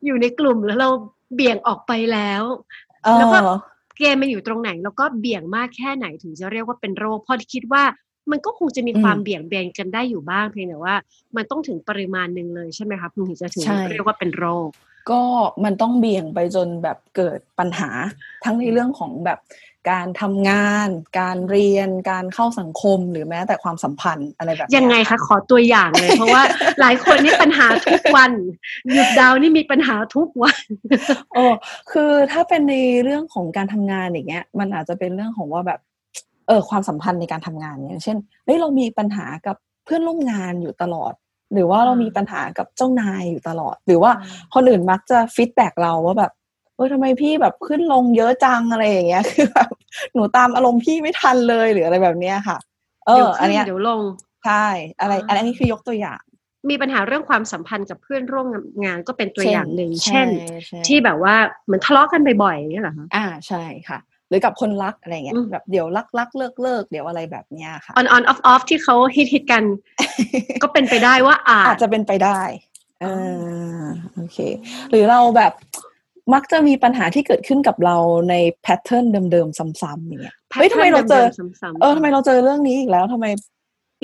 [0.05, 0.89] อยู่ในกลุ่มแล้วเรา
[1.33, 2.43] เบี่ยงออกไปแล้ว
[3.03, 3.53] เอแล้วก็อ
[3.99, 7.83] เกณฑ์มันอยู่ตรงไหน แล้วก็เบี่ยงมากแค่ไหนถึงจะเรียกว่าเป็นโรคเพราะคิดว่า
[8.31, 10.95] มันก็คงจะมีอืมความเบี่ยงเบนกันได้อยู่บ้างเพียงแต่ว่า
[11.35, 14.69] มันต้องถึงปริมาณหนึ่งเลยใช่ไหมคะถึงจะถึงใช่เรียกว่าเป็นโรค
[15.09, 15.21] ก็
[15.63, 17.89] มันต้องเบี่ยงไปจนแบบเกิดปัญหา
[18.43, 19.39] ทั้งในเรื่องของแบบ
[19.91, 20.89] การทำงาน
[21.19, 26.43] การเรียนการเข้าสังคมหรือแม้แต่ความสัมพันธ์อะไรแบบเนี้ยังไงคะขอตัวอย่างเลย เพราะว่า
[26.79, 28.31] หลายคนนี่ปัญหาทุกวัน
[28.93, 30.59] หยุดดาวนี่มีปัญหาทุกวัน
[31.33, 31.43] โอ้
[31.91, 35.79] คือถ้าเป็นในเรื่องของการทำงานอย่างเงี้ย มันอาจจะเป็นเรื่องของว่าแบบ
[36.47, 41.13] เออความสัมพันธ์ในการทำงานเนี่ยอย่างเช่นเฮ้ยเรามีปัญหากับเพื่อนร่วมงานอยู่ตลอด
[41.53, 44.11] หรือว่าเรามีปัญหากับเจ้านายอยู่ตลอด หรือว่า
[44.53, 46.31] คนอื่นมักจะ feedback เราว่าแบบ
[46.79, 49.69] เออทำไมพี่แบบขึ้นลงเยอะจังอะไรอย่างเงี้ยคือแบบ
[50.13, 52.57] หนูตามอารมณ์พี่ไม่ทันเลยหรืออะไรแบบเนี้ยค่ะ
[53.07, 54.01] เออเดี๋ยวอันขึ้นเนี้ยเดี๋ยวลงอันเนี้ย
[54.45, 54.65] ใช่
[54.99, 56.21] อะไรอ่าอันนี้คือยกตัวอย่าง
[56.69, 58.47] มีปัญหาเรื่องความสัมพันธ์กับเพื่อนร่วม
[58.85, 60.27] งานก็เป็นตัวอย่างหนึ่งใช่เช่น
[60.67, 61.35] ใช่ที่แบบว่า
[61.65, 63.99] เหมือนทะเลาะกันบ่อยๆอย่างเงี้ยเหรอคะอ่าใช่ค่ะ
[64.29, 69.63] หรือกับคนรักอะไรเงี้ย อืมแบบเดี๋ยวรักรักเลิกเลิกเดี๋ยวอะไรแบบเนี้ยค่ะ on on off off ที่เขาฮิตฮิตกัน
[70.63, 72.41] ก็เป็นไปได้ว่าอาอาจจจะเป็นไปได้
[73.01, 73.05] เอ
[73.79, 73.83] อ
[74.15, 74.37] โอเค
[74.89, 75.53] หรือเราแบบ
[76.33, 77.97] มักจะมีปัญหาที่เกิดขึ้นกับเรา
[78.29, 81.25] ในแพทเทิร์นเดิมๆซ้ำๆอย่างเงี้ยเฮ้ยทำไมเราเจอ
[81.61, 83.25] ซ้ำๆเออทำไมเราเจอเรื่องนี้อีกแล้วทำไม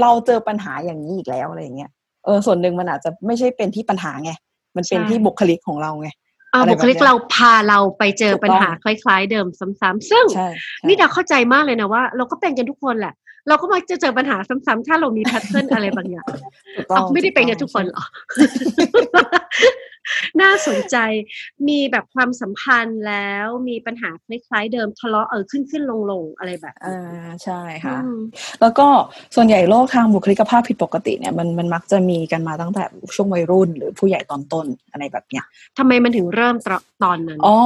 [0.02, 1.92] เราเจอปัญหาอย่างนี้อีกแล้วอะไรอย่างเงี้ย
[2.26, 4.32] เออส่วนหนึ่งมันอาจจะไม่ใช่เป็นที่ปัญหาไง
[4.76, 6.10] มันเป็นที่บุคลิกของเราไง
[6.54, 13.14] อ่าอะไรบุคลิกแบบเนี้ยเราพาเราไปเจอถูกต้องปัญหาคล้าย ๆ เดิมซ้ำๆซึ่งใช่ใช่นี่ดาเข้าใจมากเลยนะว่า เราก็เป็นกันทุกคนแหละ
[13.48, 16.28] เราก็มักจะเจอปัญหาซ้ำๆถ้าเรามีแพทเทิร์นอะไรบางอย่าง
[16.76, 18.04] ถูกต้อเอางไม่ได้เป็นกันทุกคนเหรอ
[20.42, 20.98] น่าสนใจ
[21.68, 28.20] มีแบบความสัมพันธ์แล้วมีปัญหาคล้ายๆเดิมทะเลาะเออขึ้นขึ้นลงลงๆอะไรแบบนี้อ่าใช่ค่ะอืม
[28.62, 28.88] แล้วก็
[29.36, 32.84] ส่วนใหญ่โรคทางบุคลิกภาพผิดปกติเนี่ยมันมันมักจะมีกันมาตั้งแต่
[33.16, 35.46] ช่วงวัยรุ่น หรือผู้ใหญ่ตอนต้นอะไรแบบเนี้ย
[35.78, 36.74] ทำไมมันถึงเริ่มตร
[37.04, 37.58] ตอนนั้นอ๋อ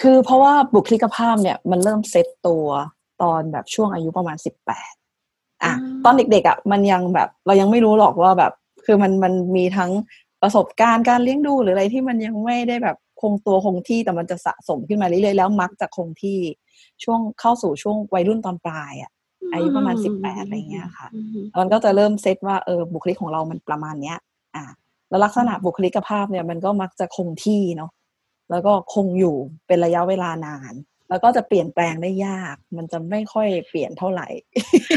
[0.00, 2.66] คือเพราะว่าบุคลิกภาพเนี่ยมันเริ่มเซตตัว
[3.22, 4.94] ตอนแบบช่วงอายุประมาณสิบแปด
[5.64, 8.52] อะอืมตอนเด็กๆอะมันยังแบบเรายังไม่รู้หรอกว่าแบบ
[8.84, 9.90] คือมันมันมีทั้ง
[10.42, 16.38] ประสบการณ์การเลี้ยงดูหรืออะไรที่มันยังไม่ได้แบบคงตัวคงที่แต่มันจะสะสมขึ้นมาเรื่อยๆแล้วมักจะคงที่
[17.04, 19.10] ช่วงเข้าสู่ช่วงวัยรุ่นตอนปลายอะ
[19.52, 24.18] อายุประมาณสิบแปดอะไรเงี้ยค่ะอืมมันก็จะเริ่มเซตว่าเออบุคลิกของเรามันประมาณเนี้ย
[24.54, 24.64] อ่า
[25.08, 27.90] แล้วลักษณะบุคลิกภาพเนี่ยมันก็มักจะคงที่เนาะ
[28.50, 29.36] แล้วก็คงอยู่
[29.66, 30.74] เป็นระยะเวลานาน
[31.10, 34.28] แล้วก็จะเปลี่ยนแปลงได้ยาก มันจะไม่ค่อยเปลี่ยนเท่าไหร่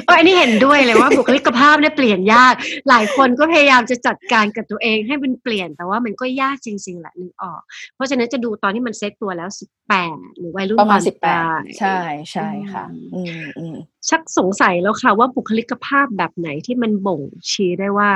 [0.06, 2.54] เอออันนี้เห็นด้วยเลยว่าบุคลิกภาพเนี่ยเปลี่ยนยาก
[2.90, 7.62] หลายคนก็พยายามจะจัดการกับตัวเองให้มันเปลี่ยน แต่ว่ามันก็ยากจริงๆแหละนึกออก
[7.96, 11.98] เพราะฉะนั้นจะดูตอนที่มันเซ็ตตัวแล้วสิบแปดหรือวัยรุ่นประมาณตอนสิบแปดลายใช่
[12.32, 12.86] ใช่ค่ะ
[13.16, 13.76] อืมอืมอืม
[14.10, 17.22] ชักสงสัยแล้วค่ะว่าบุคลิกภาพแบบไหนที่มันบ่ง
[17.52, 18.10] ชี้ได้ว่า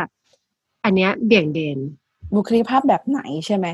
[0.84, 1.80] อันเนี้ยเบี่ยงเบน
[2.36, 3.68] บุคลิกภาพแบบไหนใช่ไหม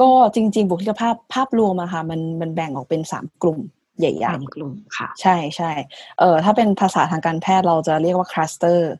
[0.00, 3.60] ก็จริง ๆ บุคลิกภาพภาพรวมอะค่ะมันมันแบ่งออกเป็นสามกลุ่ม
[3.98, 5.70] ใหญ่ตามกลุ่มค่ะๆใช่ใช่
[6.18, 8.92] เอ่อถ้าเป็นภาษาทางการแพทย์เราจะเรียกว่า cluster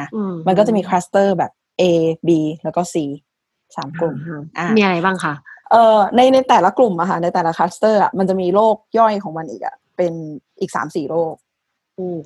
[0.00, 1.82] นะอืมันก็จะมีคลัสเตอร์แบบ A
[2.28, 2.30] B
[2.64, 2.94] แล้วก็ C
[3.76, 5.34] สามกลุ่มอ่าอ่ามีอะไรบ้างคะ
[5.70, 10.12] เอ่อในในแต่ละกลุ่มอะค่ะในแต่ละ cluster อะมันจะมีโรคย่อยของมันอีกอะเป็น
[10.60, 11.34] อีกสามสี่โรค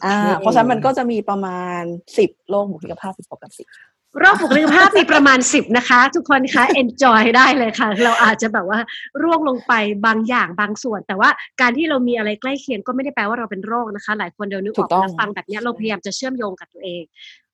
[0.04, 1.82] อ่าเพราะฉะนั้นมันก็จะมีประมาณ
[2.18, 3.62] สิบโรคบุคลิกภาพผิดปกติ
[4.22, 8.80] รอบบุคลิกภาพมีประมาณสิบนะคะ ทุกคนคะ enjoy ได้เลยค่ะ เราอาจจะแบบว่า
[9.22, 9.72] ร่วงลงไป
[10.06, 11.30] บางอย่างบางส่วน แต่ว่า
[11.60, 17.02] การที่เรามีอะไรใกล้เคียงก็ไม่ได้แปลว่าเราเป็นโรคนะคะ หลายคนเดี๋ยวนึกออก ถูกต้องแล้วฟังแบบเนี้ยเราพยายามจะเชื่อมโยงกับตัวเอง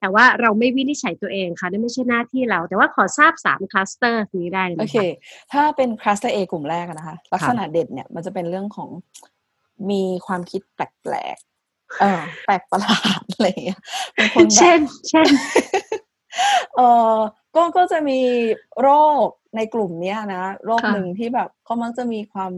[0.01, 4.97] แต่ว่าเราไม่วินิจฉัยตัวเองค่ะนั่นไม่ใช่หน้าที่เรา แต่ว่าขอทราบสาม cluster นี้ได้ไหมโอเคค่ะ
[5.53, 8.89] ถ้าเป็นคลัสเตอร์ A กลุ่มแรกอะนะคะ ลักษณะเด่นเนี่ยมันจะเป็นเรื่องของ
[9.91, 13.81] มีความคิดแปลกๆเออแปลกประหลาดอะไรอย่างเงี้ย
[14.15, 15.29] เป็นคนแบบเช่น เช่น
[16.77, 16.81] เอ
[17.13, 17.15] อ
[17.57, 18.21] ก็ก็จะมี
[18.81, 18.89] โร
[19.25, 19.27] ค
[19.57, 22.53] ในกลุ่มเนี้ยนะโรคค่ะหนึ่งที่แบบเขามักจะมีความ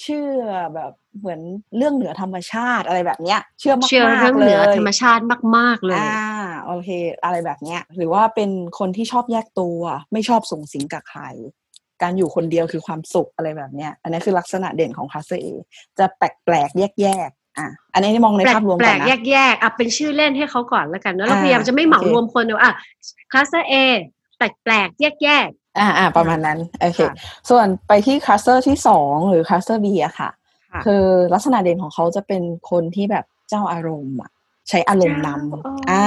[0.00, 0.40] เชื่อ
[0.74, 1.40] แบบเหมือน
[1.76, 5.22] เรื่องเหนือธรรมชาติอะไรแบบเนี้ย เชื่อมากๆเชื่อเรื่องเหนือลยธรรมชาติ
[5.56, 6.18] มาก ๆ เลยอ่า
[6.64, 6.90] โอเค
[7.24, 9.80] อะไรแบบเนี้ย หรือว่าเป็นคนที่ชอบแยกตัว
[10.12, 11.22] ไม่ชอบสูงสิงกับใคร
[12.02, 15.46] การอยู่คนเดียวคือความสุขอะไรแบบเนี้ย อันนี้คือลักษณะเด่นของ cluster A
[15.98, 22.72] จะแปลกๆแยกๆ อะอันนี้มองในภาพรวมก่อนนะ แปลก่อนกแยกแยกๆอะเป็นชื่อเล่นให้เขาก่อนแล้วกันเนอะเราอ่าพยายามจะไม่เหมาโอเครวมคนเดียวอะ
[23.30, 23.74] cluster A
[24.36, 25.48] แปลกแปลกๆแยกแยก
[25.78, 27.14] อ่าอ่าประมาณนั้นโอเคค่ะ
[27.50, 30.30] ส่วนไปที่ cluster ที่สองหรือ cluster B อะค่ะ
[30.72, 31.04] ค่ะ คือ
[31.34, 34.30] ลักษณะเด่นของเขาจะเป็นคนที่แบบเจ้าอารมณ์อะ
[34.68, 36.04] ใช้อารมณ์นำอ่า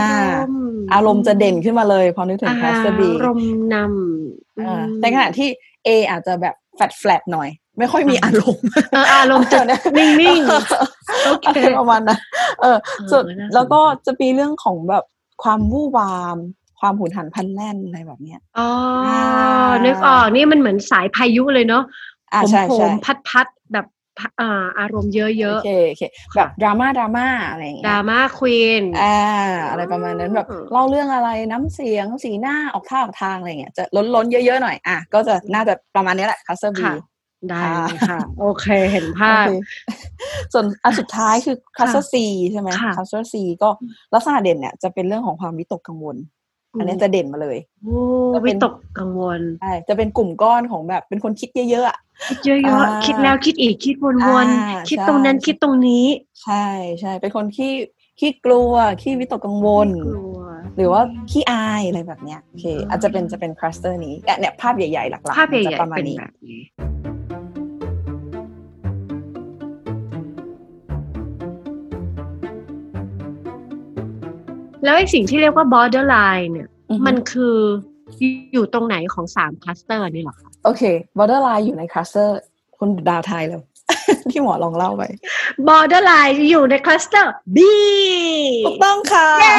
[0.94, 5.50] อารมณ์จะเด่นขึ้นมาเลยพอนึกถึง cluster B อารมณ์นำอ่าอืมในขณะที่
[5.88, 7.50] A อาจจะแบบแฟดแฟลตหน่อย
[7.80, 9.62] ไม่ค่อยมีอารมณ์เอออารมณ์จะ
[9.98, 12.20] นิ่งๆโอเคอะไรประมาณนั้น
[12.62, 12.78] เออ
[13.12, 15.04] ส่วนเออน่าสนใจแล้วก็จะมีเรื่องของแบบ
[15.44, 16.38] ความวู่วาม
[16.80, 18.70] ความหุนหันพลันแล่นอะไรแบบเนี้ยอ๋อ
[19.08, 21.84] อ่านึกออกนี่มันเหมือนสายพายุเลยเนาะ
[22.34, 23.88] อ่าผมใช่ผใช่มพัดพัดๆแบบ
[24.42, 26.04] อ่าอารมณ์เยโออะเคโอเค
[26.36, 29.18] แบบดราม่าดราม่าอะไรอย่างๆเงี้ดยราม่าควีนอ่า
[29.70, 36.94] อะไรประมาณนั้นแบบอืมเล่าเรื่องอะไรน้ำเสียงสีหน้าออกท่าออกทางอะไรเงี้ยจะล้นล้นๆเยอะๆหน่อยอะก็จะน่าจะประมาณนี้แหละ cluster B ค่ะ
[37.50, 39.46] ได้เลยค่ะ โอเคเห็นภาพ
[40.54, 43.70] ส่วนอันสุดท้ายคือ cluster C ใช่ไหมค่ะ cluster C ก็
[44.14, 46.18] ลักษณะเด่นเนี่ยจะเป็นเรื่องของความวิตกกังวล
[46.80, 47.98] อันนี้จะเด่นมาเลยโอ้
[48.34, 51.98] จะเป็วิตกกังวลใช่จะเป็นกลุ่มก้อนของแบบเป็นคนคิดเยอะๆอะ
[52.28, 56.06] คิดเยอะอ่าๆคิดแล้วคิดอีกคิดวนอ่าๆคิดใช่ตรงนั้นคิดตรงนี้
[56.44, 56.66] ใช่
[57.00, 57.72] ใช่เป็นคนที่
[58.20, 60.40] ขี้กลัวขี้วิตกกังวลกลัว
[60.76, 66.62] หรือว่าขี้อายอะไรแบบเนี้ยโอเค อาจจะเป็นจะเป็น cluster นี้เนี่ยเนี่ยภาพใหญ่ๆ หลักๆภาพใหมันจะเป็นประมาณนี้แบบนี้
[74.84, 77.58] แล้วไอ้สิ่งที่เรียกว่า borderline เนี่ยอือฮึมันคือ
[78.54, 80.84] อยู่ตรงไหนของสาม cluster นี่หรอคะโอเค
[81.18, 82.40] borderline อยู่ใน cluster
[82.78, 83.62] คนดาวไทยเลย
[84.32, 85.04] ที่หมอลองเล่าไป
[85.68, 87.60] borderline อยู่ในคลัสเตอร์ B
[88.66, 89.56] ถูกต้องค่ะเย้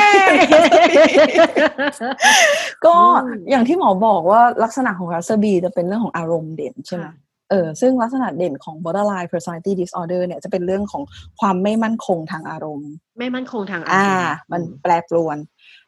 [2.87, 7.15] ก็อืมอย่างที่หมอบอกว่าลักษณะของคลัสเตอร์ B จะเป็นเรื่องของอารมณ์เด่นใช่ไหมค่ะ
[7.51, 11.03] เออซึ่งลักษณะเด่นของ borderline personality disorder เนี่ยจะเป็นเรื่องของ
[11.41, 15.37] ความไม่มั่นคงทางอารมณ์ ไม่มั่นคงทางอารมณ์ อ่ามันแปรปรวน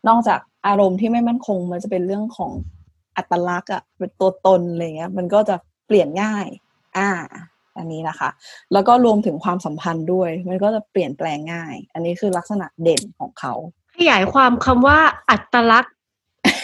[0.08, 2.50] นอกจากอารมณ์ที่ไม่มั่นคงมันจะเป็นเรื่องของ
[3.16, 5.56] อัตลักษณ์อะเป็นตัวตนอะไรเงี้ย มันก็จะ
[5.86, 6.46] เปลี่ยนง่าย
[6.98, 7.10] อ่า
[7.78, 8.28] อันนี้นะคะ
[8.72, 13.54] แล้วก็รวมถึงความสัมพันธ์ด้วย มันก็จะเปลี่ยนแปลงง่าย อันนี้คือลักษณะเด่นของเขา
[13.96, 14.98] ขยายความคำว่า
[15.30, 15.94] อัตลักษณ์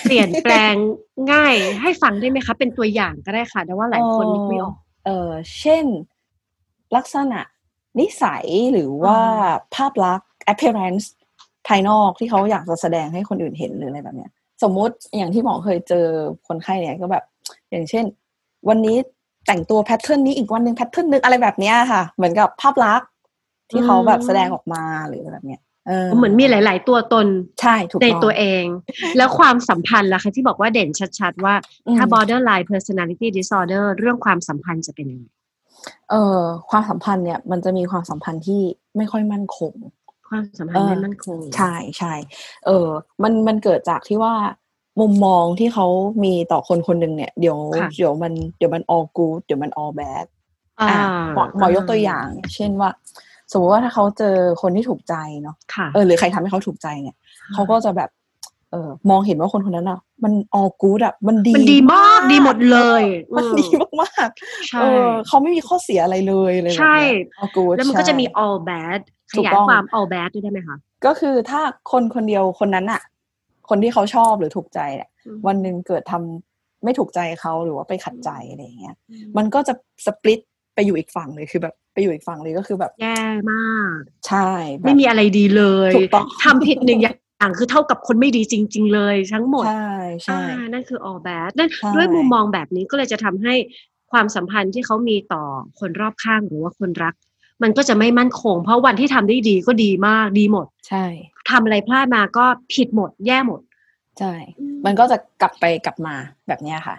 [0.05, 0.75] เปลี่ยนแปลง
[1.33, 4.77] ง่าย ให้ฟังได้ไหมคะ เป็นตัวอย่างก็ได้ค่ะแต่ว่าหลายคนนึกไม่ออก
[5.07, 5.31] เออ
[5.61, 5.85] เช่น
[6.97, 7.41] ลักษณะ
[7.99, 9.19] นิสัยหรือว่า
[9.75, 11.07] ภาพลักษณ์ appearance
[11.69, 14.31] ภายนอกที่เขาอยากจะแสดงให้คนอื่นเห็นหรืออะไรแบบเนี้ย
[14.63, 16.07] สมมุติอย่างที่หมอเคยเจอ
[16.49, 17.25] คนไข้เนี่ยก็แบบ
[17.71, 18.05] อย่างเช่น
[18.69, 18.97] วันนี้
[19.47, 23.09] แต่งตัวแพทเทิร์นนี้อีกวันหนึ่งแพทเทิร์นนึงอะไรแบบเนี้ยค่ะ เหมือนกับภาพลักษณ์
[23.71, 27.27] ที่เขาแบบแสดงออกมาหรืออะไรแบบเนี้ยเออเหมือนมีหลาย ๆ ตัวตน
[27.61, 28.65] ใช่ถูกในต้องตัวเอง
[29.17, 31.55] แล้วความสัมพันธ์ล่ะคะที่บอกว่าเด่นชัด ๆ ว่า
[31.87, 35.27] อืมถ้า borderline personality disorder เรื่องความสัมพันธ์จะเป็นยังไง
[36.11, 36.41] เอ่อ
[36.71, 38.61] ความสัมพันธ์เนี่ยมันจะมีความสัมพันธ์ที่
[38.97, 39.73] ไม่ค่อยมั่นคง
[40.29, 42.15] ความสัมพันธ์ไม่มั่นคงใช่ใช่
[42.67, 42.89] เออ
[43.23, 44.35] มันมันเกิดจากที่ว่า
[45.01, 45.87] มุมมองที่เขา
[46.25, 50.25] มีต่อคนคนหนึ่งเนี่ยเดี๋ยวค่ะเดี๋ยวมันเดี๋ยวมัน all good เดี๋ยวมัน all bad
[50.81, 50.99] อ่าอะ
[51.35, 52.91] หมอหมอยกตัวอย่าง เช่นว่า
[53.53, 57.17] สมมติว่าถ้าเขาเจอคนที่ถูกใจเนาะค่ะเออหรือใครทำให้เขาถูกใจเนี่ย
[57.55, 58.11] เขาก็จะแบบ
[58.73, 63.03] เออมองเห็นว่าคนคนนั้นอะ มัน all good อะมันดีมันดีมากดีหมดเลย
[63.37, 63.67] มันอืมดี
[64.03, 66.97] มากๆใช่เออเขาไม่มีข้อเสียอะไรเลยเลยใช่
[67.43, 69.01] all good แล้วมันก็ใช่จะมี all bad
[69.33, 71.61] ขถูกยายต้องความ all bad ด้วยได้ไหมคะก็คือถ้า
[71.91, 73.01] คนคนเดียวคนนั้นอะ
[73.69, 78.95] คนที่เขาชอบหรือถูกใจเนี่ยอืมวันหนึ่งเกิดทำไม่ถูกใจเขาหรือว่าไปขัดใจอะไรอย่างเงี้ย
[79.37, 79.75] มันก็จะ
[80.07, 80.41] สปลิต
[80.75, 83.21] ไปอยู่อีกฝั่งเลยคือแบบไปอยู่อีกฝั่งเลยก็คือแบบแย่
[83.53, 89.91] มาก ใช่แบบไม่มีอะไรดีเลยถูกต้องทำผิดหนึ่งอย่างคือเท่ากับคนไม่ดีจริง ๆ เลยทั้งหมด ใช่
[90.25, 93.55] ใช่อ่านั่นคือ all bad นั่นใช่ด้วยมุมมองแบบนี้ก็เลยจะทำให้
[94.13, 95.45] ความสัมพันธ์ที่เขามีต่อ
[95.81, 97.15] คนรอบข้างหรือว่าคนรัก
[97.63, 101.05] มันก็จะไม่มั่นคง เพราะวันที่ทำได้ดีก็ดีมากดีหมด ใช่
[101.51, 103.61] ทำอะไรพลาดมาก็ผิดหมด แย่หมด
[104.19, 104.35] ใช่
[104.85, 106.15] มันก็จะกลับไปกลับมา
[106.49, 106.97] แบบเนี้ยค่ะ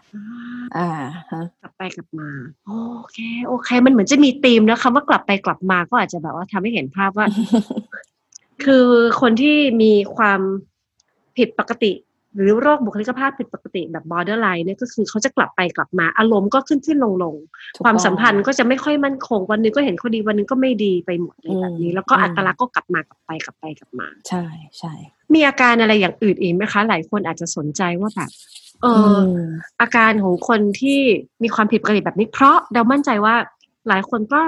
[0.78, 0.90] อ่า
[1.32, 2.30] ฮะกลับไปกลับมา
[2.66, 2.72] โอ
[3.14, 7.28] เคโอเค มันเหมือนจะมีธีมนะคำว่ากลับไปกลับมาก็อาจจะแบบว่าทำให้เห็นภาพว่า
[8.64, 8.86] คือ
[9.22, 10.40] คนที่มีความ
[11.38, 11.92] ผิดปกติ
[12.38, 17.36] หรือโรคบุคลิกภาพผิดปกติแบบ borderline เนี่ยก็คือเขาจะกลับไปกลับมาอารมณ์ก็ขึ้นขึ้นลงลง
[17.76, 24.46] ถูกความต้องสัมพันธ์ก็จะไม่ค่อยมั่นคง วันหนึงก็เห็นเขาดีวันหนึงก็ไม่ดีไปหมดเลยแบบนี้อืมแล้วก็อืมอัตลักษณ์ก็กลับมากลับไปกลับไปกลับมา ใช่
[24.78, 24.94] ใช่
[25.34, 28.30] มีอาการอะไรอย่างอื่นอีกไหมคะ หลายคนอาจจะสนใจว่าแบบ
[28.82, 29.42] เอออม
[29.82, 31.00] อาการของคนที่
[31.44, 33.36] มีความผิดปกติแบบนี้ เพราะเรามั่นใจว่า
[33.90, 34.42] หลายคนก็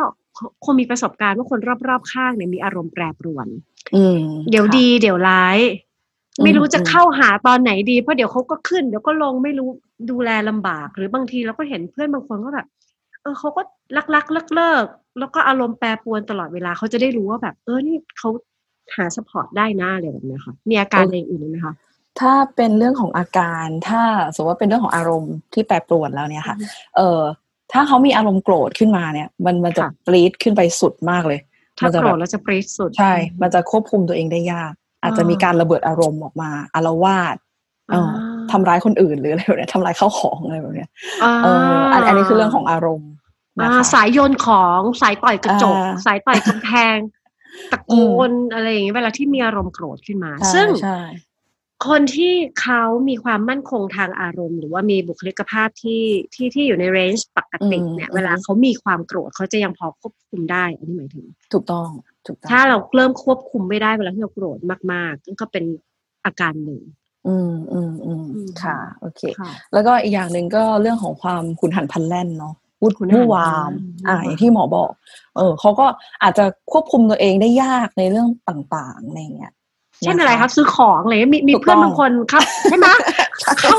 [0.65, 3.47] คงมีประสบการณ์ว่าคนรอบๆข้างเนี่ยมีอารมณ์แปรปรวน
[3.95, 5.88] อืมเดี๋ยวดี ค่ะ เดี๋ยวร้ายอืม
[6.43, 9.69] ไม่รู้จะอืมเข้าหาตอนไหนดี เพราะเดี๋ยวเขาก็ขึ้น เดี๋ยวก็ลงไม่รู้
[10.11, 12.67] ดูแลลำบาก หรือบางทีเราก็เห็นเพื่อนบางคนก็แบบ
[13.21, 13.61] เออเขาก็
[13.97, 18.29] รักรักเลิกเลิกๆแล้วก็อารมณ์แปรปรวนตลอดเวลาเขาจะได้รู้ว่าแบบ เออนี่เขา
[18.95, 21.73] หา support ได้หน้าเลยแบบเนี้ยค่ะมีอาการอะไรอื่นไหมคะ
[22.19, 24.01] ถ้าเป็นเรื่องของอาการถ้า
[24.33, 26.57] สมมติว่าเป็นเรื่องของอารมณ์ที่แปรปรวนแล้วเนี่ยค่ะ
[26.97, 27.21] เออ
[27.71, 31.39] ถ้าเขามีอารมณ์โกรธขึ้นมาเนี่ย มันมันจะค่ะปรีดขึ้นไปสุดมากเลย
[31.79, 34.73] ถ้ามันจะโกรแบธบแล้วจะปรีดสุดใช่ มันจะควบคุมตัวเองได้ยาก
[35.03, 37.35] อาจจะมีการระเบิดอารมณ์ออกมาอารวาส
[37.89, 38.15] เอออ
[38.51, 40.89] ทำร้ายคนอื่นหรืออะไรแบบเนี้ยทำร้ายข้าวของอะไรแบบเนี้ย
[41.23, 43.11] อ่าเอออันอันนี้คือเรื่องของอารมณ์
[43.59, 46.97] นะอ่าคะสายโยนของสายต่อยกระจกอ่าสายต่อยกำแพง
[47.71, 47.93] ตะโก
[48.29, 50.99] นอะไรอย่างเงี้ยเวลาที่มีอารมณ์โกรธขึ้นมาใช่ซึ่งใช่
[51.87, 56.03] คนที่เขามีความมั่นคงทางอารมณ์ หรือว่ามีบุคลิกภาพที่
[56.33, 61.89] ที่ที่อยู่ในเรนจ์ปกติเนี่ย เวลาเขามีความโกรธเขาจะยังพอควบคุมได้ อันนี้หมายถึง ถูกต้อง
[62.25, 64.59] ถูกต้องถ้าเราเริ่มควบคุมไม่ได้เวลาที่เราโกรธ
[64.93, 65.63] มากๆนั่นก็เป็น
[66.25, 66.81] อาการหนึ่ง
[67.27, 73.73] อืมอืมอืมอืมค่ะ โอเคค่ะแล้วก็อีกอย่างหนึ่งก็เรื่องของความขุนหันพลันแล่นเนาะวุ่นขุนหันวุ่นวามพลัน
[74.03, 74.91] แล่นอ่าวุ่นวามอย่างที่หมอบอก
[75.35, 75.85] เออเขาก็
[76.23, 79.53] อาจจะควบคุมตัวเองได้ยากในเรื่องต่างๆอะไรเงี้ย
[80.03, 82.87] เช่นอะไรครับซื้อของอะไรมีมีถูกเพื่อนต้องบางคนครับใช่ไหม
[83.59, 83.77] เข้า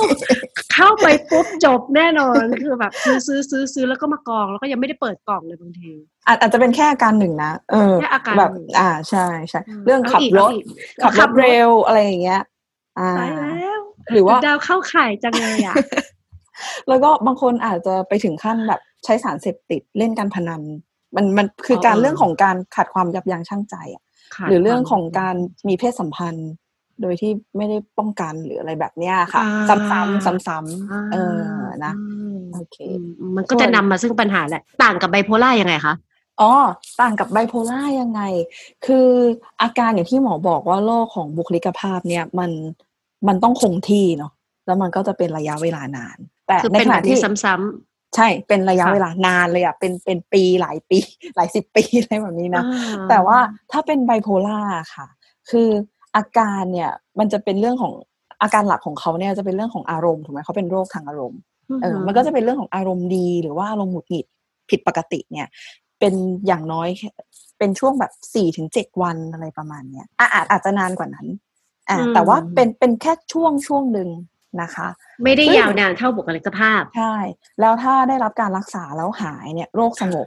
[0.75, 5.91] เข้าไปปุ๊บจบแน่นอนคือแบบซื้อซื้อซื้อซื้อแล้วก็มากอง แล้วก็ยังไม่ได้เปิดกล่องเลยบางที
[6.27, 10.65] อาจอาจจะเป็นแค่อาการหนึ่งนะเออแค่อาการแบบหนึ่งอ่าใช่ใช่อืมเรื่องเอาขับอีกรเอาถอีก
[11.03, 12.43] ขับรขัถบรถเร็วอะไรอย่างเงี้ย
[12.99, 13.81] อ่าตายแล้ว
[14.13, 15.75] หรือว่าดาวเข้าข่ายจังเลยอะ
[16.89, 20.63] แล้วก็บางคนอาจจะไปถึงขั้นแบบใช้สารเสพติดเล่นการพนัน
[21.17, 24.09] มันมันคือออการเออเรื่องของการขาดความยับยั้งชั่งใจอะขาด
[24.49, 25.35] หรือเรื่องควมของการ
[25.69, 26.51] มีเพศสัมพันธ์
[27.03, 31.41] โดยที่ไม่ได้ป้องกันหรืออะไรแบบเนี้ยค่ะอ่าซ้ำๆซ้ำๆเออ
[31.85, 31.93] นะ
[32.35, 32.77] มโอเค
[33.21, 35.95] อืมมันก็จะนำมาซึ่งปัญหาแหละ ต่างกับไบโพล่ายังไงคะ
[36.41, 36.53] อ๋อ
[37.01, 38.23] ต่างกับไบโพล่ายังไง
[38.87, 39.09] คือ
[39.63, 42.51] อาการอย่างที่หมอบอกว่าโรคของบุคลิกภาพเนี่ยมัน
[43.29, 44.33] มันต้องคงที่เนาะ
[44.67, 46.17] แล้วมันก็จะเป็นระยะเวลานาน
[46.47, 50.99] แต่คือในเป็นขแบณะบนี้ที่ซ้ำ ใช่เป็นระยะค่ะเวลานานเลยอะเป็นเป็นปีหลายปี
[51.37, 53.39] หลายสิบปีอะไรแบบนี้ๆนะอ่าแต่ว่า
[53.73, 54.59] ถ้าเป็นไบโพล่า
[54.95, 55.07] ค่ะ
[55.51, 55.69] คือ
[56.17, 57.93] อาการเนี่ยมันจะเป็นเรื่องของ
[58.43, 61.41] อาการหลักของเขาเนี่ยจะเป็นเรื่องของอารมณ์ถูกไหมเขาเป็นโรคทางอารมณ์
[61.83, 64.27] เออมันก็จะเป็นเรื่องของอารมณ์ดี หรือว่าอารมณ์หงุดหงิด
[64.71, 65.49] ผิดปกติเนี่ย
[66.01, 66.15] เป็น
[66.47, 67.11] อย่างน้อยแค่
[67.59, 71.27] เป็นช่วงแบบสี่ถึงเจ็ดวันอะไรประมาณเนี้ยอะอาจอาจจะนานกว่านั้น
[71.89, 74.09] อ่าอืมแต่ว่าเป็นเป็นแค่ช่วงช่วงหนึ่ง
[74.63, 74.89] นะคะ
[75.23, 77.15] ไม่ได้ซึ่งยาวนานเท่าบุคลิกภาพ ใช่
[77.61, 80.27] แล้วถ้าได้รับการรักษาแล้วหายเนี่ย โรคสงบ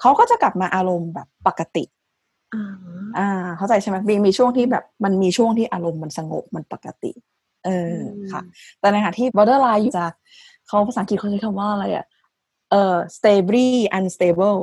[0.00, 1.84] เขาก็จะกลับมาอารมณ์แบบปกติ
[3.18, 7.12] อ่า เข้าใจใช่ไหมมีมีช่วงที่แบบมันมีช่วงที่อารมณ์มันสงบมันปกติ
[7.64, 8.42] เอออืมค่ะ
[8.80, 10.04] แต่ในขณะที่ borderline อยู่จะ
[10.66, 12.06] เขาภาษาอังกฤษเขาใช้คำว่าอะไรอะ
[12.70, 13.68] เอ่อ stably
[13.98, 14.58] unstable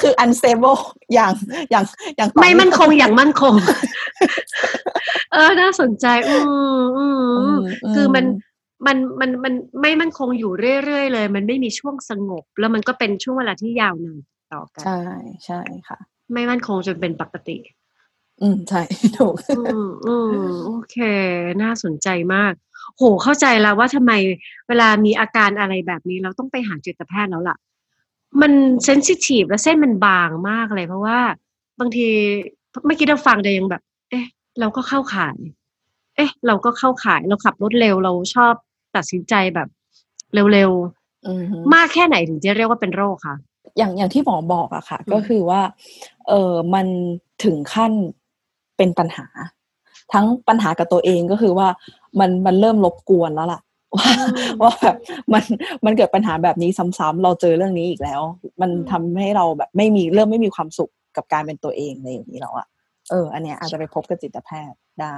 [0.00, 0.78] คือ unstable
[1.14, 1.32] อย่าง
[1.70, 1.84] อย่าง
[2.16, 3.54] อย่างต่อไม่เนื่องมั่นคงอย่างมั่นคง
[5.32, 6.36] เออน่าสนใจอื
[6.80, 7.58] มอืมอืม
[7.94, 8.24] คือมัน
[8.86, 10.52] มันมันมันไม่มั่นคงอยู่
[10.84, 14.18] เรื่อยๆเลย มันไม่มีช่วงสงบ แล้วมันก็เป็นช่วงเวลาที่ยาวนาน
[14.52, 15.00] ต่อกันใช่
[15.46, 15.98] ใช่ค่ะ
[16.32, 17.56] ไม่มั่นคงจนเป็นปกติ
[18.42, 18.82] อืมใช่
[19.18, 20.96] ถูกอืมอืมโอเค
[21.62, 22.52] น่าสนใจมาก
[22.96, 24.12] โหเข้าใจแล้วว่าทำไม
[24.68, 27.56] เวลามีอาการอะไรแบบนี้ เราต้องไปหาจิตแพทย์แล้วล่ะ
[28.40, 28.52] มัน
[28.84, 31.18] เซนซิทีฟและเส้นมันบางมากเลย เพราะว่า
[31.80, 32.08] บางที
[32.86, 33.82] เมื่อกี้เราฟังเดยยังแบบ
[34.56, 35.36] เอ๊ะเราก็เข้าข่าย
[36.16, 38.54] เอ๊ะ เราก็เข้าข่าย เราขับรถเร็วเราชอบ
[38.96, 39.68] ตัดสินใจแบบ
[40.52, 40.70] เร็ว
[41.26, 43.36] อืมๆมากแค่ไหนถึงจะเรียกว่าเป็นโรคคะ
[43.78, 45.60] อย่างอย่างที่หมอบอกอะค่ะอืมก็คือว่า
[46.28, 46.86] เออมัน
[47.44, 47.92] ถึงขั้น
[48.76, 49.26] เป็นปัญหา
[50.12, 51.68] ทั้งปัญหากับตัวเองก็คือว่า
[52.20, 53.60] มันมันเริ่มรบกวนแล้วล่ะ
[53.96, 54.10] ว่า
[54.62, 54.96] ว่าแบบ
[55.32, 55.44] มัน
[55.84, 58.20] มันเกิดปัญหาแบบนี้ซ้ำๆเราเจอเรื่องนี้อีกแล้ว
[58.60, 62.66] มันทำให้เราแบบไม่มีเริ่มไม่มีความสุขกับการเป็นตัวเองในอย่างนี้แล้วอะ
[63.10, 65.16] เอออันเนี้ยอาจจะไปพบกับจิตแพทย์ได้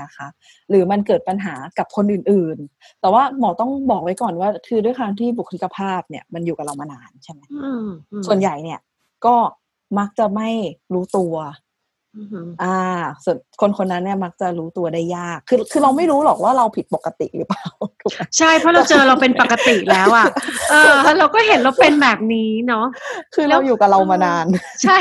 [0.00, 0.26] นะคะ
[0.70, 8.80] หรือมันเกิดปัญหากับคนอื่นๆ แต่ว่าหมอต้องบอกไว้ก่อนว่า คือด้วยความที่บุคลิกภาพเนี่ยมันอยู่กับเรามานานใช่ไหมอืมอืมส่วนใหญ่เนี่ย
[9.26, 9.36] ก็
[9.98, 10.50] มักจะไม่
[10.92, 11.34] รู้ตัว
[12.18, 12.78] อือหืออ่า
[13.24, 17.64] ส่วนคนคนนั้นเนี่ยมักจะรู้ตัวได้ยาก คือคือเราไม่รู้หรอกว่าเราผิดปกติหรือเปล่า
[18.02, 20.26] ถูกไหมใช่เพราะเราเจอเราเป็นปกติแล้วอะ
[20.70, 22.86] เออแล้วเราก็เห็นเราเป็นแบบนี้เนาะ
[23.34, 24.46] คือเราแล้วอยู่กับเรามานาน
[24.84, 24.98] ใช่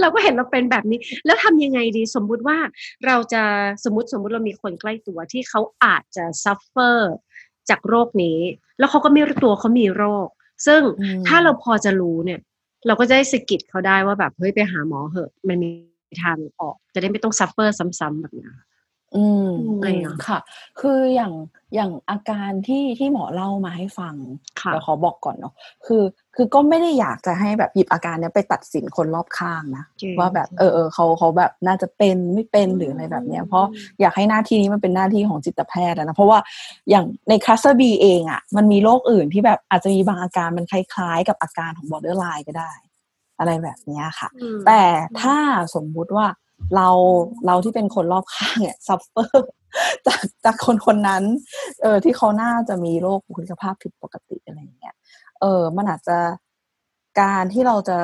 [0.00, 2.58] เราก็เห็นเราเป็นแบบนี้ แล้วทำยังไงดี สมมุติว่า
[3.06, 3.42] เราจะ
[3.84, 7.14] สมมติสมมุติเรามีคนใกล้ตัวที่เขาอาจจะ suffer
[7.70, 8.38] จากโรคนี้
[8.78, 10.28] แล้วเขาก็ไม่รู้ตัวเขามีโรค
[10.66, 12.40] ซึ่งอืมถ้าเราพอจะรู้เนี่ย
[12.86, 15.70] เราก็จะได้สะกิดเขาได้ว่าแบบเฮ้ยไปหาหมอเหอะมันมี
[16.22, 18.66] ทางออก จะได้ไม่ต้อง sufferอร์ซ้ำๆแบบเนี้ยค่ะ
[19.16, 20.38] อืมไงอะค่ะ
[20.80, 21.32] คืออย่าง
[21.74, 24.14] อย่างอาการที่ที่หมอเล่ามาให้ฟัง
[24.60, 25.54] ค่ะเดี๋ยวขอบอกก่อนเนาะ
[25.86, 26.02] คือ
[26.36, 33.66] คือก็ไม่ได้อยากจะให้แบบหยิบอาการเนี้ยไปตัดสินคนรอบข้างนะจริงว่าแบบเออเออเขาเขาแบบน่าจะเป็นไม่เป็นหรืออะไรแบบเนี้ยเพราะ
[34.00, 36.38] อยากให้หน้าที่นี้มันเป็นหน้าที่ของจิตแพทย์อะนะเพราะว่า
[36.90, 42.72] อย่างใน cluster B เองอะมันมีโรคอื่นที่แบบอาจจะมีบางอาการมันคล้ายๆ กับอาการของ borderline ก็ได้
[43.38, 44.82] อะไรแบบเนี้ยค่ะอืมแต่
[45.20, 45.36] ถ้า
[45.74, 46.26] สมมุติว่า
[46.76, 46.88] เรา
[47.46, 49.48] เราที่เป็นคนรอบข้างเนี่ย suffer
[50.06, 51.24] จากจากคนคนนั้น
[51.82, 54.94] เออที่เขาน่าจะมีโรคบุคลิกภาพผิดปกติอะไรอย่างเงี้ย
[55.40, 56.18] เออมันอาจจะ
[57.20, 57.98] การที่เราจะ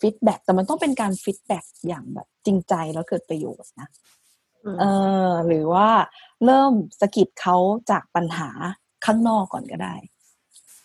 [0.00, 4.84] feedback แต่มันต้องเป็นการ feedback อย่างแบบจริงใจแล้วเกิดประโยชน์นะ เอ
[5.26, 5.88] อหรือว่า
[6.44, 7.56] เริ่มสะกิดเขา
[7.90, 8.48] จากปัญหา
[9.04, 9.94] ข้างนอกก่อนก็ได้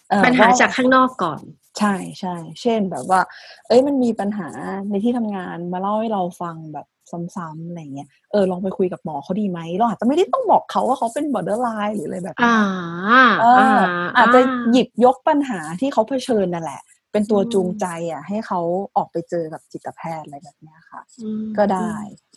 [0.09, 1.41] เอ่อปัญหาว่จากข้างนอกก่อน
[1.77, 3.21] ใช่ใช่เช่นแบบว่า
[3.67, 4.49] เอ้ยมันมีปัญหา
[4.89, 6.87] ในที่ทำงานมาเล่าให้เราฟังแบบ
[7.35, 12.57] ซ้ำๆอะไรเงี้ยเออลองไปคุยกับหมอเขาดีไหมเราอาจจะไม่ได้ต้องบอกเขาว่าเขาเป็น borderline หรืออะไรแบบนี้อ่า
[13.41, 13.45] เอ
[13.75, 14.41] อออาจจะ
[14.71, 16.81] หยิบบยกปัญหาที่เขาเผชิญนั่นแหละ
[17.11, 18.59] เป็นตัวอืมจูงใจอะ ให้เขา
[18.97, 21.01] ออกไปเจอกับจิตแพทย์อะไรแบบเนี้ยค่ะ
[21.57, 21.93] ก็ได้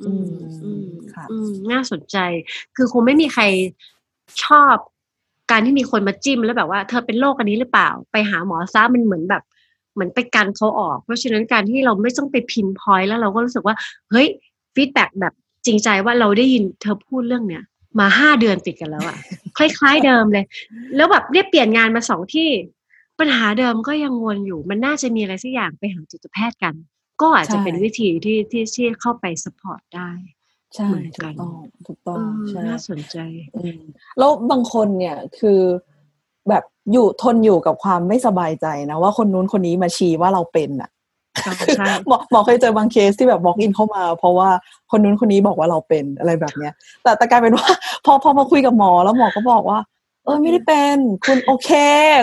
[0.07, 2.17] อืมอือืมมค่ะอืมน่าสนใจ
[2.77, 3.45] คือคงไม่มีใคร
[4.45, 4.77] ชอบ
[5.51, 9.43] การที่มีคนมาจิ้มแล้วแบบว่าเธอเป็นโรคอันนี้หรือเปล่า ไปหาหมอซะมันเหมือนแบบ
[9.95, 13.77] เหมือนไปกันเขาออก เพราะฉะนั้นการที่เราไม่ต้องไป pinpoint แล้วเราก็รู้สึกว่า
[14.11, 14.29] เฮ้ย
[14.75, 15.35] feedback แบบ
[15.67, 17.63] จริงใจว่าเราได้ยินเธอพูดเรื่องเนี้ย
[17.99, 19.19] มาห้าเดือนติดกันแล้วอะ
[19.59, 20.45] คล้าย ๆ เดิมเลย
[20.97, 22.49] แล้วแบบเนี่ยเปลี่ยนงานมาสองที่
[23.19, 26.75] ปัญหาเดิมก็ยังวนอยู่ มันน่าจะมีอะไรสักอย่างไปหาจิตแพทย์กัน
[27.21, 30.11] ก็อาจจะเป็นวิธีที่ที่ที่เข้าไป support ได้
[30.75, 31.53] ใช่ เหมือนถูกักนต้อง
[31.87, 33.17] ถูกต้องเออใช่ น่าสนใจ
[33.57, 33.79] อืม
[34.19, 35.61] แล้วบางคนเนี่ยคือ
[36.49, 40.91] แบบอยู่ทนอยู่กับความไม่สบายใจนะ ว่าคนนู้นคนนี้มาชี้ว่าเราเป็นอะ
[41.43, 44.49] ใช่ใช่ หมอหมอเคยเจอบางเคสที่แบบบอกอินเข้ามา เพราะว่า
[44.91, 46.73] คนนู้นคนนี้บอกว่าเราเป็นอะไรแบบเนี้ย
[47.03, 47.69] แต่แต่กลายเป็นว่า
[48.05, 49.79] พอพอมาคุยกับหมอแล้วหมอก็บอกว่า
[50.25, 51.71] เออไม่ได้เป็นคุณโอเค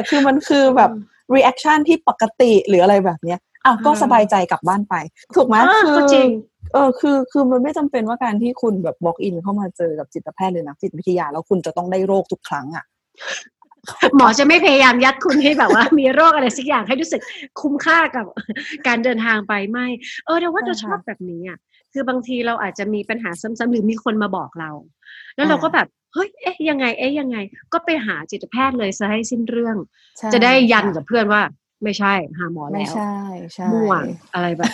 [0.10, 0.92] คือมันคือแบบ
[1.36, 4.96] reaction ที่ปกติหรืออะไรแบบเนี้ยอ้าวก็อ่า สบายใจกลับบ้านไป
[5.36, 6.28] ถูกไหมอ่าคือ ก็จริง
[6.74, 12.86] เออคือคือมันไม่จำเป็นว่าการที่คุณแบบ walk in เข้ามาเจอกับจิตแพทย์หรือนักจิตวิทยา แล้วคุณจะต้องได้โรคทุกครั้งอะ
[14.16, 17.22] หมอจะไม่พยายามยัดคุณให้แบบว่า มีโรคอะไรสักอย่างให้รู้สึก
[17.62, 18.26] คุ้มค่ากับ
[18.88, 19.88] การเดินทางไปไม่
[20.26, 21.58] เออแต่ว่าใช่เราชอบค่ะแบบนี้อะ
[21.94, 24.72] คือบางทีเราอาจจะมีปัญหาซ้ำๆหรือมีคนมาบอกเรา
[25.36, 27.38] แล้วเราอ่าก็แบบเฮ้ยเอ๊ะยังไงเอ๊ะยังไง
[27.74, 29.78] ก็ไปหาจิตแพทย์เลยซะให้สิ้นเรื่อง
[30.18, 31.42] ใช่จะได้ยันค่ะกับเพื่อนว่า
[31.84, 33.16] ไม่ใช่หาหมอไม่แล้วใช่
[33.54, 33.94] ใช่มั่ว
[34.34, 34.72] อะไรแบบ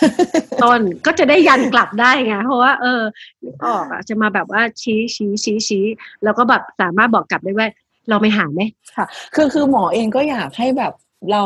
[0.62, 3.02] ต้นก็จะได้ยันกลับได้ไงเพราะว่า เออ
[3.44, 5.84] นึกออกอะจะมาแบบว่าชี้ชี้ชี้ชี้
[6.24, 7.68] แล้วก็แบบสามารถบอกกลับได้ว่า
[8.08, 8.60] เราไม่หาไหม
[8.96, 10.92] ค่ะ คือคือหมอเองก็อยากให้แบบ
[11.32, 11.44] เรา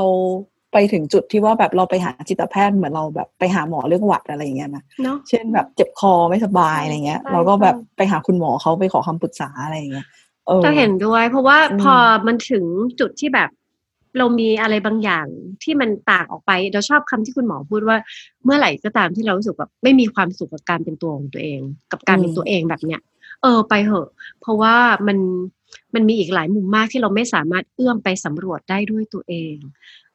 [0.72, 10.06] ไปถึงจุดที่ว่าแบบเราไปหาจิตแพทย์เหมือนเราแบบไปหาหมอเรื่องหวัดอะไรอย่างเงี้ยนะเนาะเช่นแบบเจ็บคอไม่สบายอะไรเงี้ยใช่เราก็แบบใช่ไปหาคุณหมอเขาไปขอคำปรึกษาอะไรอย่างเงี้ย
[10.47, 11.94] เออจะเห็นด้วย เพราะว่าอืมพอ
[12.26, 12.64] มันถึง
[13.01, 13.51] จุดที่แบบ
[14.18, 15.26] เรามีอะไรบางอย่าง
[15.62, 17.96] ที่มันต่างออกไป เราชอบคำที่คุณหมอพูดว่า
[18.44, 21.60] เมื่อไหร่ก็ตามที่เรารู้สึกแบบไม่มีความสุขกับการเป็นตัวของตัวเอง
[21.92, 23.00] กับการเป็นตัวเองแบบเนี้ย
[23.42, 24.08] เออไปเหอะ
[24.40, 24.76] เพราะว่า
[25.06, 25.18] มัน
[25.94, 29.56] มันมีอีกหลายมุมมากที่เราไม่สามารถเอื้อมไปสำรวจได้ด้วยตัวเอง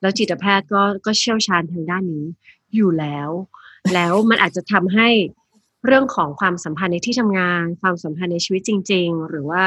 [0.01, 2.25] แล้วจิตแพทย์ก็ก็เชี่ยวชาญทางด้านนี้
[2.75, 3.29] อยู่แล้ว
[3.93, 5.09] แล้วมันอาจจะทำให้
[5.85, 9.63] เรื่องของความสัมพันธ์ในที่ทำงาน ความสัมพันธ์ในชีวิตจริง ๆ หรือว่า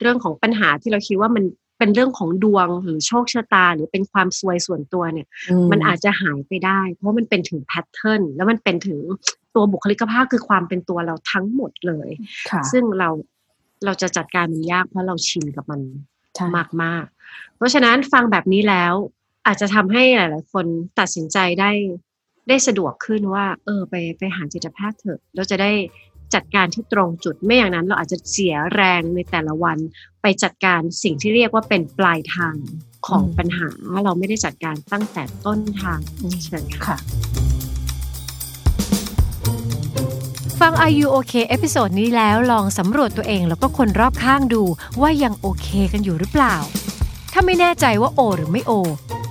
[0.00, 1.44] เรื่องของปัญหาที่เราคิดว่ามัน
[1.78, 5.26] เป็นเรื่องของดวงหรือโชคชะตา หรือเป็นความซวยส่วนตัวเนี่ย
[5.70, 8.98] มันอาจจะหายไปได้ เพราะมันเป็นถึงแพทเทิร์นแล้วมันเป็นถึง
[9.54, 12.10] ตัวบุคลิกภาพคือความเป็นตัวเราทั้งหมดเลย
[12.50, 13.08] ค่ะซึ่งเรา
[13.84, 15.80] เราจะจัดการมันยากเพราะเราชินกับมัน
[16.34, 18.94] ใช่มากมากๆเพราะฉะนั้นฟังแบบนี้แล้ว
[19.46, 20.66] อาจจะทำให้หลาย ๆ คน
[20.98, 21.70] ตัดสินใจได้
[22.48, 25.70] ได้สะดวกขึ้นว่า เออ ไปไปหาจิตแพทย์เถอะเราจะได้
[26.34, 29.78] จัดการที่ตรงจุดไม่อย่างนั้นเราอาจจะเสียแรงในแต่ละวัน
[30.22, 32.54] ไปจัดการสิ่งที่เรียกว่าเป็นปลายทาง
[33.06, 33.68] ของอืมปัญหา
[34.04, 35.98] เราไม่ได้จัดการตั้งแต่ต้นทาง
[36.44, 36.98] เชิญค่ะค่ะ
[40.60, 44.62] ฟัง Are You OK episode นี้แล้วลองสำรวจตัวเองแล้วก็คนรอบข้างดู
[45.00, 46.56] ว่ายังโอเคกันอยู่หรือเปล่า
[47.32, 48.72] ถ้าไม่แน่ใจว่าโอ หรือไม่โอ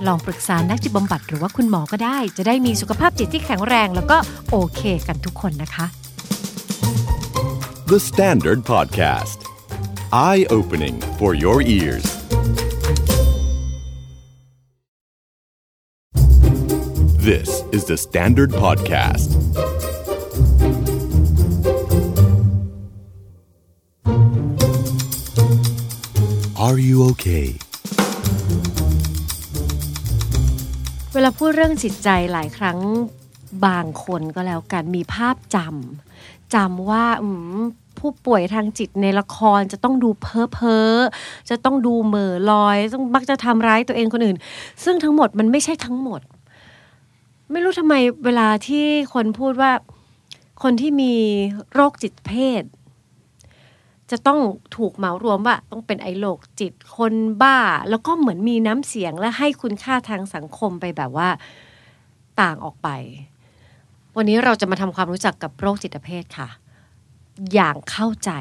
[0.07, 4.17] ลองปรึกษานักจิตบำบัดหรือว่าคุณหมอก็ได้ จะได้มีสุขภาพจิตที่แข็งแรง แล้วก็
[4.51, 5.85] โอเคกันทุกคนนะคะ
[7.86, 9.38] The Standard Podcast.
[10.12, 12.04] Eye opening for your ears.
[17.28, 19.28] This is the Standard Podcast.
[26.66, 27.48] Are you okay?
[31.14, 32.78] เวลาพูดเรื่องจิตใจหลายครั้ง
[33.66, 36.05] บางคนก็แล้วกันมีภาพจำ
[36.55, 37.05] จำว่า
[37.99, 40.91] ผู้ป่วยทางจิตในละครจะต้องดูเพ้อเพ้อ
[41.49, 44.37] จะต้องดูเหม่อลอย ต้องมักจะทำร้ายตัวเองคนอื่น
[44.83, 46.21] ซึ่งทั้งหมดมันไม่ใช่ทั้งหมด
[47.51, 47.95] ไม่รู้ทำไม
[48.25, 49.71] เวลาที่คนพูดว่า
[50.63, 51.13] คนที่มี
[51.73, 52.63] โรคจิตเภท
[54.11, 54.39] จะต้อง
[54.77, 57.57] ถูกเหมารวมว่าต้องเป็นไอ้โรคจิตคนบ้า
[57.89, 61.29] แล้วก็เหมือนมีน้ำเสียงและให้คุณค่าทางสังคมไปแบบว่า
[62.41, 62.89] ต่างออกไป
[64.19, 66.49] วันนี้เราจะมาทำความรู้จักกับโรคจิตเภทค่ะ
[67.53, 68.31] อย่างเข้าใจ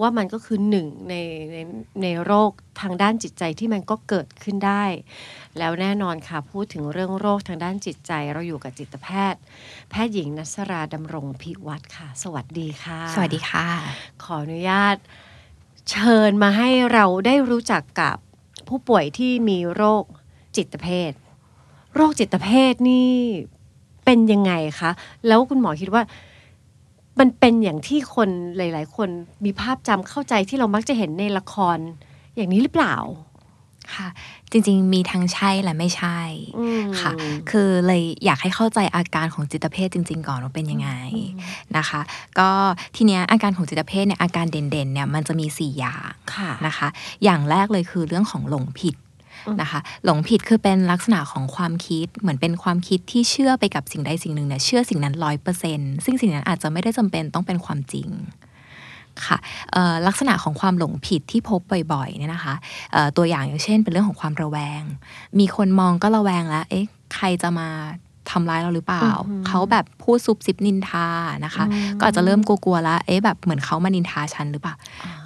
[0.00, 1.14] ว่ามันก็คือหนึ่งใน
[1.52, 1.56] ใน
[2.02, 4.84] ในโรคทางด้านจิตใจที่มันก็เกิดขึ้นได้
[5.58, 9.40] แล้วแน่นอนค่ะ พูดถึงเรื่องโรคทางด้านจิตใจ เราอยู่กับจิตแพทย์
[9.90, 13.68] แพทย์หญิงนัสราดำรงพิวัตรค่ะ สวัสดีค่ะ สวัสดีค่ะ
[14.22, 14.96] ขออนุญาต
[15.90, 18.16] เชิญมาให้เราได้รู้จักกับ
[18.68, 20.04] ผู้ป่วยที่มีโรค
[20.56, 21.12] จิตเภท
[21.94, 23.14] โรคจิตเภทนี่
[24.10, 24.90] เป็นยังไงคะ
[25.26, 26.02] แล้วคุณหมอคิดว่า
[27.18, 29.08] มันเป็นอย่างที่คนหลาย ๆ คน
[29.44, 31.78] มีภาพจำเข้าใจที่เรามักจะเห็นในละคร
[32.36, 32.96] อย่างนี้หรือเปล่า
[33.94, 34.08] ค่ะ
[34.50, 36.18] จริงๆ มีทั้งใช่และไม่ใช่
[36.58, 37.12] อืมค่ะ
[37.50, 40.90] คือเลยอยากให้เข้าใจอาการของจิตเภทจริง ๆ ก่อนว่าเป็นยังไง
[41.76, 42.00] นะคะ
[42.38, 42.50] ก็
[42.96, 46.88] ทีเนี้ยอาการของจิตเภทเนี่ยอาการเด่นๆเนี่ยมันจะมี 4 อย่างค่ะนะคะ
[47.24, 49.09] อย่างแรกเลยคือเรื่องของหลงผิดอืม
[49.60, 58.08] นะคะ หลงผิดคือเป็นลักษณะของความคิดเหมือนเป็นความคิดที่เชื่อไปกับสิ่งใดสิ่งหนึ่งเนี่ยเชื่อสิ่งนั้นร้อยเปอร์เซ็นซึ่งสิ่งนั้นอาจจะไม่ได้จำเป็นต้องเป็นความจริง
[59.26, 59.38] ค่ะ
[60.06, 61.60] ลักษณะของความหลงผิดที่พบ
[61.92, 62.54] บ่อยๆเนี่ยนะคะ
[63.16, 64.82] ตัวอย่างอย่างเช่น เป็นเรื่องของความระแวง
[65.38, 67.68] มีคนมองก็ระแวงแล้วเอ๊ะใครจะมา
[68.30, 71.06] ทำร้ายเราหรือเปล่าอือหือเขาแบบพูดซุบซิบนินทา
[71.44, 74.74] นะคะอืมก็อาจจะเริ่มกลัวๆแล้ว เอ๊ะแบบเหมือนเขามานินทาฉันหรือเปล่า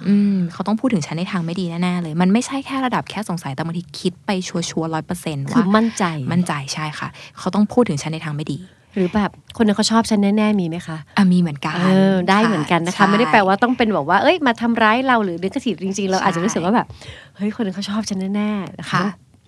[0.07, 7.07] อืมเขาต้องพูดถึงฉันในทางไม่ดีแน่ๆเลย มันไม่ใช่แค่ระดับแค่สงสัยแต่บางทีคิดไปชัวร์ร้อยเปอร์เซ็นต์คือว่ามั่นใจมั่นใจใช่ค่ะ
[7.37, 8.59] เขาต้องพูดถึงฉันในทางไม่ดี
[8.97, 16.87] หรือแบบคนนั้นเขาชอบฉันแน่ ๆ มีไหมคะอะมีเหมือนกันเออได้เหมือนกันนะคะใช่ไม่ได้แปลว่าต้องเป็นแบบว่า เอ้ยมาทำร้ายเราหรือเดือกสิจริง ๆ เราใช่อาจจะรู้สึกว่าแบบ
[17.35, 19.01] เฮ้ยคนนึงเขาชอบฉันแน่ๆนะคะ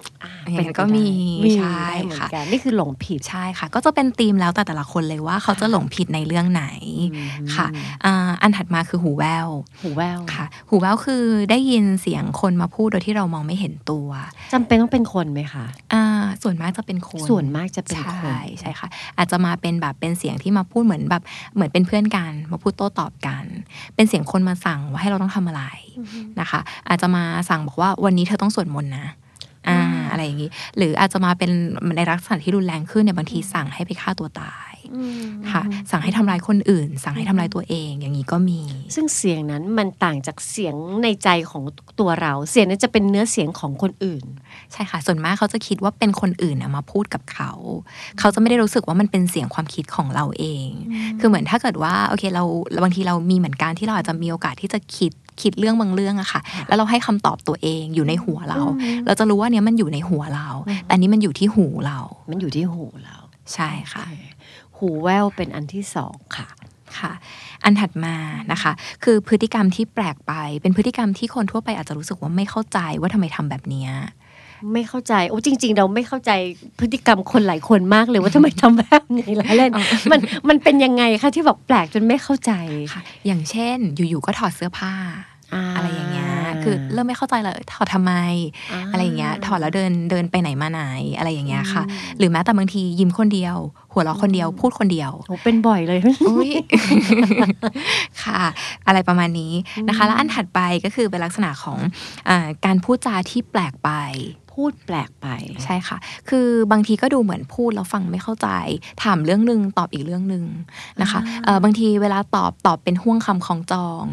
[0.05, 1.07] ค่ะอ่าอย่างนั้นเป็ไปก็มี
[1.41, 6.65] ได้มีใช่ได้เหมือนค่ะกันนี่คือหลงผิดใช่ค่ะ ก็จะเป็นธีมแล้วแต่แต่ละคนเลยว่าเขาจะหลงผิดในเรื่องไหน
[7.55, 7.67] ค่ะ
[8.05, 9.47] อ่าอันถัดมาคือหูแวว
[9.83, 14.09] หูแววค่ะ หูแววคือได้ยินเสียงคนมาพูดโดยที่เรามองไม่เห็นตัว
[14.53, 16.03] จำเป็นต้องเป็นคนไหมคะอ่า
[16.43, 18.87] ส่วนมากจะเป็นคนส่วนมากจะเป็นคนใช่ใช่ค่ะ
[19.17, 21.23] อาจจะมาเป็นแบบเป็นเสียงที่มาพูดเหมือนแบบ
[21.55, 23.45] เหมือนเป็นเพื่อนกันมาพูดโต้ตอบกัน
[23.95, 25.63] เป็นเสียงคนมาสั่งว่าให้เราต้องทำอะไร
[26.39, 29.07] นะคะ อาจจะมาสั่งบอกว่าวันนี้เธอต้องสวดมนต์นะ
[29.69, 29.79] อ่า
[30.11, 31.51] อะไรอย่างนี้ หรืออาจจะมาเป็น
[31.95, 34.73] ในลักษณะที่รุนแรงขึ้นเนี่ยบางทีสั่งให้ไปฆ่าตัวตาย
[35.51, 38.61] ค่ะ สั่งให้ทำร้ายคนอื่น สั่งให้ทำร้ายตัวเองอย่างนี้ก็มี
[38.95, 41.63] ซึ่งเสียงนั้นมันต่างจากเสียงในใจของ
[41.99, 44.23] ตัวเรา เสียงนั้นจะเป็นเนื้อเสียงของคนอื่น
[44.73, 47.51] ใช่ค่ะส่วนมากเขาจะคิดว่าเป็นคนอื่นน่ะมาพูดกับเขา
[48.19, 50.67] เขาจะไม่ได้รู้สึกว่ามันเป็นเสียงความคิดของเราเอง
[51.19, 52.43] คือเหมือนถ้าเกิดว่าโอเคเรา
[52.83, 55.11] บางทีเรามีเหมือนกันที่เราอาจจะมีโอกาสที่จะคิด
[55.41, 58.61] คิดเรื่องบางเรื่องอะค่ะ แล้วเราให้คำตอบตัวเองอยู่ในหัวเรา
[59.05, 60.49] เราจะรู้ว่าเนี้ยมันอยู่ในหัวเรา
[60.85, 61.99] แต่อันนี้มันอยู่ที่หูเรา
[62.29, 63.17] มันอยู่ที่หูเรา
[63.53, 64.37] ใช่ค่ะโอเค
[64.77, 66.47] หูแววเป็นอันที่สองค่ะ
[66.97, 67.11] ค่ะ
[67.63, 68.15] อันถัดมา
[68.51, 68.71] นะคะ
[69.03, 73.91] คือพฤติกรรมที่แปลกไป เป็นพฤติกรรมที่คนทั่วไปอาจจะรู้สึกว่าไม่เข้าใจว่าทำไมทำแบบเนี้ย
[74.73, 76.31] ไม่เข้าใจโอ้จริง ๆ เราไม่เข้าใจ
[76.79, 79.71] พฤติกรรมคนหลายคนมากเลยว่าทำไมทำแบบนี้ละเล่น
[80.11, 80.19] มัน
[80.49, 82.51] มันเป็นยังไงคะที่แบบแปลกจนไม่เข้าใจ
[82.93, 84.93] ค่ะ อย่างเช่น อยู่ๆก็ถอดเสื้อผ้าา
[85.75, 86.31] อะไรอย่างเงี้ย
[86.63, 88.21] คือเริ่มไม่เข้าใจเลยถอดทำไมา
[88.91, 90.83] อะไรอย่างเงี้ยถอดแล้วเดินเดินไปไหนมาไหน
[91.17, 91.83] อะไรอย่างเงี้ยค่ะ
[92.17, 93.55] หรือแม้แต่บางทียิ้มคนเดียว
[93.93, 95.99] หัวเราะคนเดียวพูดคนเดียวโอ้เป็นบ่อยเลย
[96.29, 96.51] อุ๊ย
[98.23, 98.41] ค่ะ
[98.87, 99.53] อะไรประมาณนี้
[99.87, 101.79] นะคะ แล้วอันถัดไปก็คือเป็นลักษณะของ
[102.29, 103.91] อาการพูดจาที่แปลกไป
[104.57, 105.27] พูดแปลกไป
[105.63, 105.97] ใช่ค่ะ
[106.29, 108.47] คือบางทีก็ดูเหมือนพูดแล้วฟังไม่เข้าใจ
[109.03, 110.45] ถามเรื่องหนึ่งตอบอีกเรื่องหนึ่ง
[111.01, 114.05] นะคะเอ่อบางทีเวลาตอบตอบเป็นห่วงคำของจอง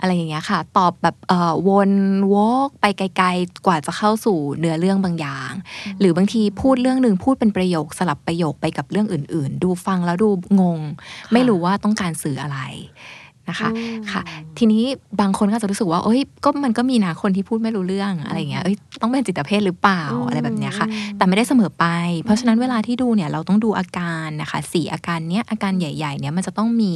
[0.00, 1.90] อะไรอย่างเงี้ยค่ะ ตอบแบบเอ่อวน
[2.34, 5.52] วกไปไกล ๆ กว่าจะเข้าสู่เนื้อเรื่องบางอย่าง
[6.00, 10.28] หรือบางทีพูดเรื่องหนึ่งพูดเป็นประโยคสลับประโยคไปกับเรื่องอื่น ๆ ดูฟังแล้วดู
[10.60, 10.80] งง
[11.32, 12.58] ไม่รู้ว่าต้องการสื่ออะไร
[13.50, 14.22] นะคะอืมค่ะ
[14.58, 14.84] ทีนี้
[15.20, 21.86] บางคนก็อาจจะรู้สึกว่าเอ้ยก็มันก็มีนะคนที่พูดไม่รู้เรื่องอะไรอย่างเงี้ยเอ้ยต้องเป็นจิตเภทหรือเปล่าอืมอะไรแบบเนี้ยค่ะอืมแต่ไม่ได้เสมอไป
[22.24, 26.92] เพราะฉะนั้นเวลาที่ดูเนี่ยเราต้องดูอาการนะคะสี่อาการเนี้ยอาการใหญ่ๆเนี่ยมันจะต้องมี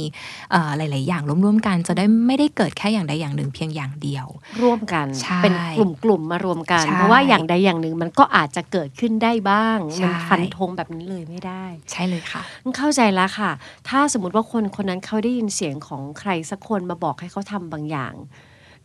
[0.51, 4.25] เอ่อหลาย ๆ อย่างร่วมๆกันจะได้ไม่ได้เกิดแค่อย่างใดอย่างหนึ่งเพียงอย่างเดียว
[4.61, 12.41] ร่วมกันใช่เป็นกลุ่มกลุ่มๆมารวมกันใช่เพราะว่าอย่างใดอย่างหนึ่งมันก็อาจจะเกิดขึ้นได้บ้างใช่มันฟันธงแบบนี้เลยไม่ได้ ใช่เลยค่ะ
[12.77, 13.51] เข้าใจแล้วค่ะ
[13.89, 18.13] ถ้าสมมติว่าคนคนนั้นเขาได้ยินเสียงของใครสักคนมาบอกให้เขาทำบางอย่าง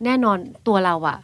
[0.03, 0.37] แน่นอน
[0.67, 1.17] ตัวเราอะ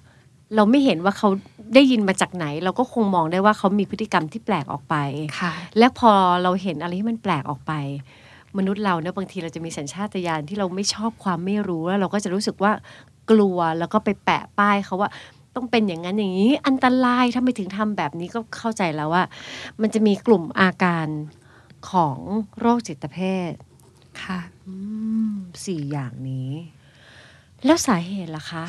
[0.55, 1.29] เราไม่เห็นว่าเขา
[1.75, 4.95] ได้ยินมาจากไหน เราก็คงมองได้ว่าเขามีพฤติกรรมที่แปลกออกไป
[5.39, 6.11] ค่ะและพอ
[6.43, 7.73] เราเห็นอะไรที่มันแปลกออกไป
[8.57, 12.71] มนุษย์เราเนี่ยบางทีเราจะมีสัญชาตญาณที่เราไม่ชอบความไม่รู้แล้วเราก็จะรู้สึกว่า
[13.31, 15.09] กลัวแล้วก็ไปแปะป้ายเขาว่า
[15.55, 19.23] ต้องเป็นอย่างนั้นอย่างนี้ อันตรายทำไมถึงทำแบบนี้ก็เข้าใจแล้วว่า
[19.81, 21.07] มันจะมีกลุ่มอาการ
[21.89, 22.17] ของ
[22.59, 23.17] โรคจิตเภ
[23.49, 23.51] ท
[24.23, 24.54] ค่ะอืม
[25.65, 26.51] สี่อย่างนี้
[27.65, 28.65] แล้วสาเหตุล่ะคะ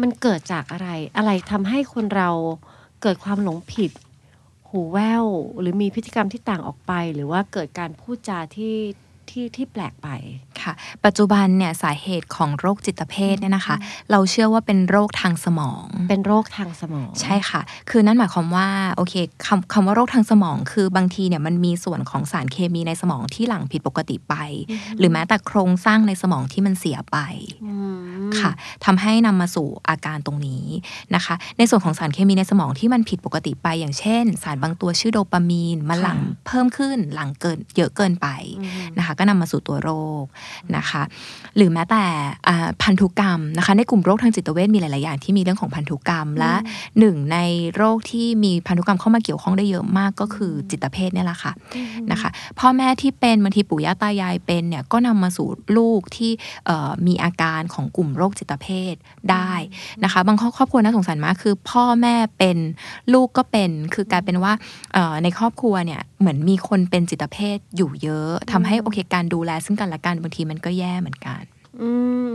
[0.00, 2.30] มันเกิดจากอะไร อะไรทำให้คนเรา
[3.02, 3.90] เกิดความหลงผิด
[4.68, 5.24] หูแว่ว
[5.60, 8.74] หรือมีพฤติกรรมที่ต่างออกไป หรือว่าเกิดการพูดจาที่
[9.30, 10.08] ที่ที่แปลกไป
[10.62, 10.72] ค่ะ
[11.04, 13.76] ปัจจุบันเนี่ยสาเหตุของโรคจิตเภทเนี่ยนะคะ
[14.10, 17.60] เราเชื่อว่าเป็นโรคทางสมอง เป็นโรคทางสมองใช่ค่ะ
[17.90, 19.14] คือนั่นหมายความว่าโอเค
[19.46, 24.34] คำคำว่าโรคทางสมอง คือบางทีเนี่ยมันมีส่วนของสารเคมีในสมองที่หลั่งผิดปกติไป
[24.98, 27.18] หรือแม้แต่โครงสร้างในสมองที่มันเสียไป
[27.64, 27.74] อื
[28.28, 28.50] มค่ะ
[28.84, 30.64] ทำให้นำมาสู่อาการตรงนี้
[31.14, 38.26] นะคะ ในส่วนของสารเคมีในสมองที่มันผิดปกติไป อย่างเช่น สารบางตัวชื่อโดปามีนมันหลั่งเพิ่มขึ้นหลั่งเกินเยอะเกินไป
[38.60, 39.90] อืมนะคะก็นำมาสู่ตัวโร
[40.22, 40.24] ค
[40.76, 41.02] นะคะ
[41.56, 42.04] หรือแม้แต่
[42.48, 46.54] อ่าพันธุกรรมนะคะ ในกลุ่มโรคทางจิตเวชมีหลาย ๆ อย่างที่มีเรื่องของพันธุกรรมและ
[46.98, 47.38] หนึ่งใน
[47.76, 51.52] โรคที่มีพันธุกรรมเข้ามาเกี่ยวข้องได้เยอะมากก็คือจิตเภทเนี่ยแหละค่ะ
[52.10, 56.32] นะคะพ่อแม่ที่เป็นบางทีปู่ย่าตายายเป็นเนี่ยก็นำมาสู่ลูกที่
[56.66, 58.94] เอ่อมีอาการของกลุ่มโรคจิตเภท
[59.30, 59.52] ได้
[60.04, 62.56] นะคะ บางครอบครอบครัวน่าสงสารมากคือ พ่อแม่เป็น
[63.12, 64.52] ลูกก็เป็นคือกลายเป็นว่า
[64.94, 71.42] เอ่อในครอบครัวเนี่ยเหมือนมีคนเป็นจิตเภทอยู่เยอะทำให้โอเคการดูแลซึ่งกันและกันบางทีมันก็แย่เหมือนกัน
[71.82, 71.90] อื
[72.30, 72.32] ม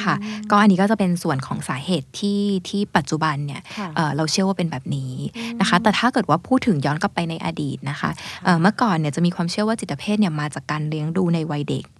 [0.00, 0.14] ค่ะ
[0.50, 5.14] ก็อันนี้ก็จะเป็นส่วนของสาเหตุที่ที่ปัจจุบันเนี่ยค่ะเอ่อเราเชื่อว่าเป็นแบบนี้
[5.60, 8.10] นะคะ แต่ถ้าเกิดว่าพูดถึงย้อนกลับไปในอดีตนะคะ
[8.44, 11.99] เอ่อเมื่อก่อนเนี่ยจะมีความเชื่อว่าจิตเภทเนี่ยมาจากการเลี้ยงดูในวัยเด็กอื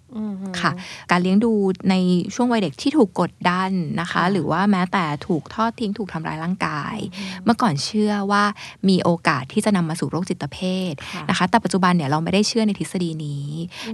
[0.61, 0.71] ค่ะ
[1.11, 1.51] การเลี้ยงดู
[1.89, 1.95] ใน
[2.35, 3.71] ช่วงวัยเด็กที่ถูกกดดัน
[4.01, 6.97] นะคะ หรือว่าแม้แต่ถูกทอดทิ้งถูกทำร้ายร่างกาย
[7.45, 8.43] เมื่อก่อนเชื่อว่า
[8.89, 10.57] มีโอกาสที่จะนำมาสู่โรคจิตเภ
[10.91, 13.49] ทค่ะนะคะ แต่ปัจจุบันเนี่ยเราไม่ได้เชื่อในทฤษฎีนี้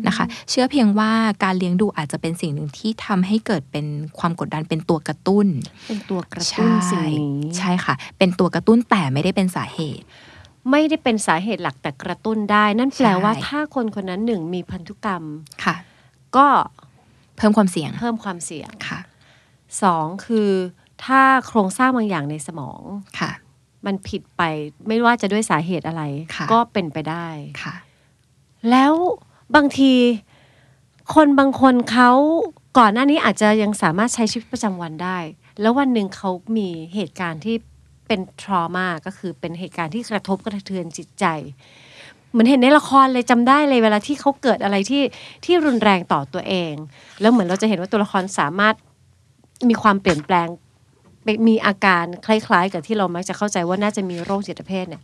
[0.08, 1.12] นะคะ เชื่อเพียงว่า
[1.44, 3.86] การเลี้ยงดูอาจจะเป็นสิ่งหนึ่งที่ทำให้เกิดเป็น
[4.20, 5.48] ความกดดันเป็นตัวกระตุ้น
[5.88, 10.06] เป็นตัวกระตุ้นสิ่งนี้ใช่ค่ะ เป็นตัวกระตุ้นแต่ไม่ได้เป็นสาเหตุ
[10.72, 15.24] ไม่ได้เป็นสาเหตุหลักแต่กระตุ้นได้ นั่นแปลว่าใช่ถ้าคนคนนั้นหนึ่งมีพันธุกรรม
[15.66, 15.76] ค่ะ
[16.36, 16.48] ก็
[17.38, 19.00] เพิ่มความเสี่ยง เพิ่มความเสี่ยงค่ะ
[19.84, 20.50] สองคือ
[21.04, 22.82] ถ้าโครงสร้างบางอย่างในสมอง
[23.20, 23.32] ค่ะ
[23.86, 24.42] มันผิดไป
[24.88, 26.04] ไม่ว่าจะด้วยสาเหตุอะไร
[26.36, 27.28] ค่ะก็เป็นไปได้
[27.64, 27.76] ค่ะ
[28.70, 28.94] แล้ว
[29.56, 29.94] บางที
[31.14, 32.12] คนบางคนเขา
[32.78, 35.18] ก่อนหน้านี้อาจจะยังสามารถใช้ชีวิตประจำวันได้
[35.62, 37.56] แล้ววันหนึ่งเขามีเหตุการณ์ที่
[38.08, 41.26] เป็นทรมาก็คือเป็นเหตุการณ์ที่กระทบกระเทือนจิตใจ
[42.32, 45.02] เหมือนเห็นในละครเลยจำได้เลยเวลาที่เขาเกิดอะไรที่
[45.46, 46.74] ที่รุนแรงต่อตัวเอง
[47.22, 48.76] แล้วเหมือนเราจะเห็นว่าตัวละครสามารถ
[49.70, 50.48] มีความเปลี่ยนแปลง
[51.48, 55.04] มีอาการคล้าย ๆ กับที่เรามักจะเข้าใจว่าน่าจะมีโรคจิตเภทเนี่ย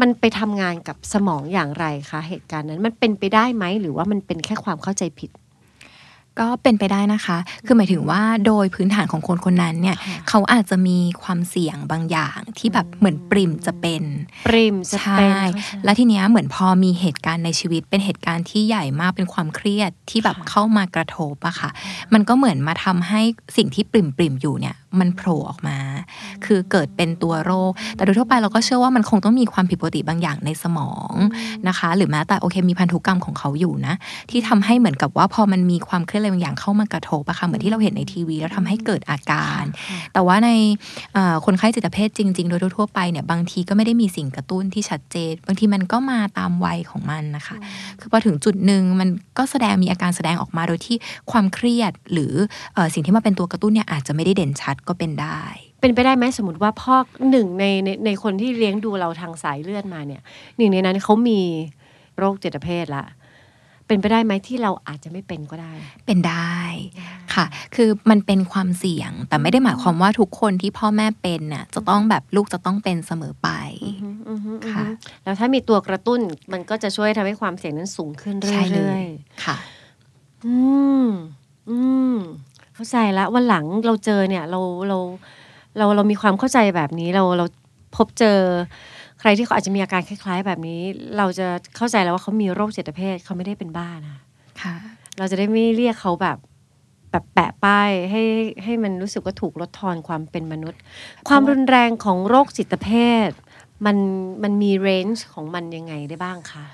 [0.00, 5.30] มันไปทำงานกับสมองอย่างไรคะเหตุการณ์นั้น มันเป็นไปได้ไหมหรือว่ามันเป็นแค่ความเข้าใจผิด
[6.40, 14.02] ก็เป็นไปได้นะคะ คือหมายถึงว่าโดยพื้นฐานของคนคนนั้นเนี่ยค่ะเขาอาจจะมีความเสี่ยงบางอย่างที่แบบเหมือนปริมจะเป็น
[14.46, 15.32] ปริมจะใช่เป็น
[15.84, 21.70] และทีเนี้ยเหมือนพอมีเหตุการณ์ในชีวิต เป็นเหตุการณ์ที่ใหญ่มากเป็นความเครียดที่แบบเข้ามากระทบอะค่ะ
[22.12, 23.20] มันก็เหมือนมาทำให้
[23.56, 25.78] สิ่งที่ปริมปริมๆอยู่เนี่ย มันโผล่ออกมา
[26.44, 31.14] คือเกิดเป็นตัวโรค แต่โดยทั่วไปเราก็เชื่อว่ามันคงต้องมีความผิดปกติบางอย่างในสมอง
[31.68, 33.94] นะคะ หรือแม้แต่โอเคมีพันธุกรรมของเขาอยู่นะ
[34.30, 39.64] ที่ทำให้เหมือนกับว่าพอมันมีความเครียดอะไรบางอย่างเข้ามากระทบอะค่ะเหมือนที่เราเห็นในทีวี แล้วทำให้เกิดอาการ
[40.12, 40.50] แต่ว่าใน
[41.14, 47.56] เอ่อคนไข้จิตเภทจริง ๆ โดยทั่วๆไปเนี่ยบางทีก็ไม่ได้มีสิ่งกระตุ้นที่ชัดเจน บางทีมันก็มาตามวัยของมันนะคะ
[48.00, 49.08] คือพอถึงจุดหนึ่งมัน
[49.38, 50.96] ก็แสดงมีอาการแสดงออกมาโดยที่
[51.30, 52.32] ความเครียดหรือ
[52.74, 55.42] เอ่อสิ่งที่มาเป็นตัวกระตุ้นเนี่ยอาจจะไม่ได้เด่นชัดก็เป็นได้
[55.80, 56.96] เป็นไปได้ไหมสมมติว่าพ่อ
[57.30, 60.22] หนึ่งในในในคนที่เลี้ยงดูเราทางสายเลือดมาเนี่ย
[60.56, 61.40] หนึ่งในนั้นเขามี
[62.18, 63.04] โรคจิตเภทละ
[63.86, 65.72] เป็นไปได้ไหมที่เราอาจจะไม่เป็นก็ได้
[66.06, 66.60] เป็นได้
[67.34, 73.48] ค่ะ คือมันเป็นความเสี่ยง แต่ไม่ได้หมายความว่าทุกคนที่พ่อแม่เป็นน่ะจะต้องแบบลูกจะต้องเป็นเสมอไป
[74.72, 74.86] ค่ะ
[75.24, 76.20] แล้วถ้ามีตัวกระตุ้น
[76.52, 79.04] มันก็จะช่วยทำให้ความเสี่ยงนั้นสูงขึ้นใช่เลเรื่อยย
[79.44, 80.56] ค่ะๆอื
[81.04, 81.06] ม
[81.70, 81.78] อื
[82.14, 82.16] ม
[82.80, 84.98] เข้าใจแล้ววันหลังเราเจอเนี่ยเราเรา
[85.78, 87.44] เราเรามีความเข้าใจแบบนี้เราเรา
[87.96, 88.38] พบเจอ
[89.20, 90.80] ใครที่เขาอาจจะมีอาการคล้าย ๆ แบบนี้
[91.16, 91.46] เราจะ
[91.76, 94.18] เข้าใจแล้วว่าเขามีโรคจิตเภทเขาไม่ได้เป็นบ้านะ
[94.62, 94.74] ค่ะ
[95.18, 96.38] เราจะได้ไม่เรียกเขาแบบ
[97.10, 98.22] แบบแปะป้ายให้
[98.64, 100.80] ให้มันรู้สึกว่าถูกลดทอนความเป็นมนุษย์
[101.28, 102.88] ความรุนแรงของโรคจิตเภ
[103.28, 103.30] ท
[103.86, 103.96] มัน
[104.42, 106.64] มันมีเรนจ์ของมันยังไงได้บ้างคะ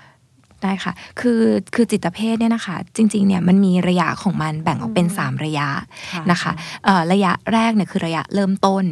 [0.63, 1.43] ได้ค่ะ คือ
[1.75, 5.69] คือจิตเภทเนี่ยนะคะ จริง ๆ เนี่ย มันมีระยะของมันแบ่งออกเป็น 3 ระยะ
[6.13, 6.53] ค่ะนะคะ
[6.85, 8.85] เอ่อระยะแรกเนี่ยคือระยะเริ่มต้น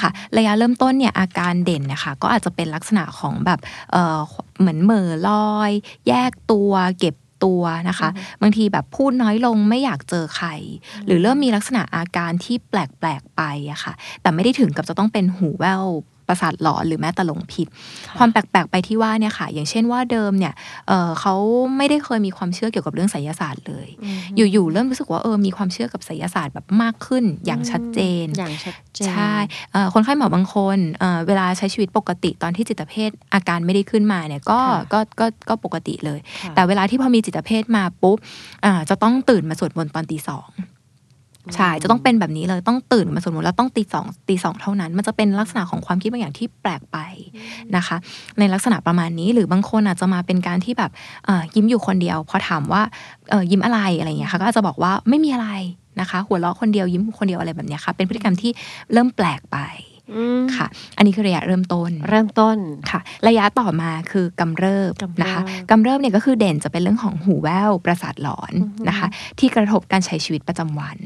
[0.00, 3.60] ค่ะ ระยะเริ่มต้นเนี่ยอาการเด่นนะคะ ก็อาจจะเป็นลักษณะของแบบ
[3.92, 4.20] เอ่อ
[4.60, 5.70] เหมือนเหม่อลอย
[6.08, 8.08] แยกตัว เก็บตัวนะคะ
[8.42, 10.48] บางทีแบบพูดน้อยลงไม่อยากเจอใคร
[11.06, 13.92] หรือเริ่มมีลักษณะอาการที่แปลก ๆ ไปอะค่ะ
[14.22, 15.84] แต่ไม่ได้ถึงกับจะต้องเป็นหูแว่ว
[16.30, 17.66] ประสาทหลอนหรือแม้แต่หลงผิด
[18.18, 20.54] ความแปลกๆไปที่ว่าเนี่ยค่ะ อย่างเช่นว่าเดิมเนี่ย
[20.88, 21.34] เอ่อเขา
[21.76, 23.88] ไม่ได้เคยมีความเชื่อเกี่ยวกับเรื่องไสยศาสตร์เลย
[24.52, 29.34] อยู่ๆเริ่มรู้สึกว่าเออมีความเชื่อกับไสยศาสตร์แบบมากขึ้นอย่างชัดเจนอย่างชัดเจนใช่
[29.72, 38.18] เอ่อคนไข้หมอบางคนเอ่อเวลาใช้ชีวิตปกติตอนที่จิตเภทอาการไม่ได้ขึ้นมาเนี่ยก็ค่ะก็ก็ก็ปกติเลยค่ะแต่เวลาที่พอมีจิตเภทมาปุ๊บ
[38.64, 40.48] อ่าจะต้องตื่นมาสวดมนต์ตอนตีสอง
[41.56, 46.98] ใช่ จะต้องเป็นแบบนี้เลยต้องตื่นมาสวดมนต์แล้วต้องตีสองตีสองเท่านั้น มันจะเป็นลักษณะของความคิดบางอย่างที่แปลกไป
[47.76, 47.96] นะคะ
[48.38, 50.90] ในลักษณะประมาณนี้หรือบางคนอาจจะมาเป็นการที่แบบ
[51.26, 52.82] เอ่อยิ้มอยู่คนเดียวพอถามว่า
[53.30, 55.48] เอ่อยิ้มอะไรอะไรอย่างเงี้ยค่ะก็อาจจะบอกว่าไม่มีอะไร
[56.00, 58.50] นะคะ หัวเราะคนเดียวยิ้มคนเดียวอะไรแบบเนี้ยค่ะ เป็นพฤติกรรมที่
[58.92, 59.58] เริ่มแปลกไป
[60.14, 60.66] อืมค่ะ
[60.96, 62.56] อันนี้คือระยะเริ่มต้น เริ่มต้น
[62.90, 65.40] ค่ะ ระยะต่อมาคือกำเริบกำเริบนะคะ
[65.70, 68.52] กำเริบเนี่ยก็คือเด่นจะเป็นเรื่องของหูแว่วประสาทหลอน
[68.88, 69.06] นะคะ
[69.38, 70.98] ที่กระทบการใช้ชีวิตประจำวัน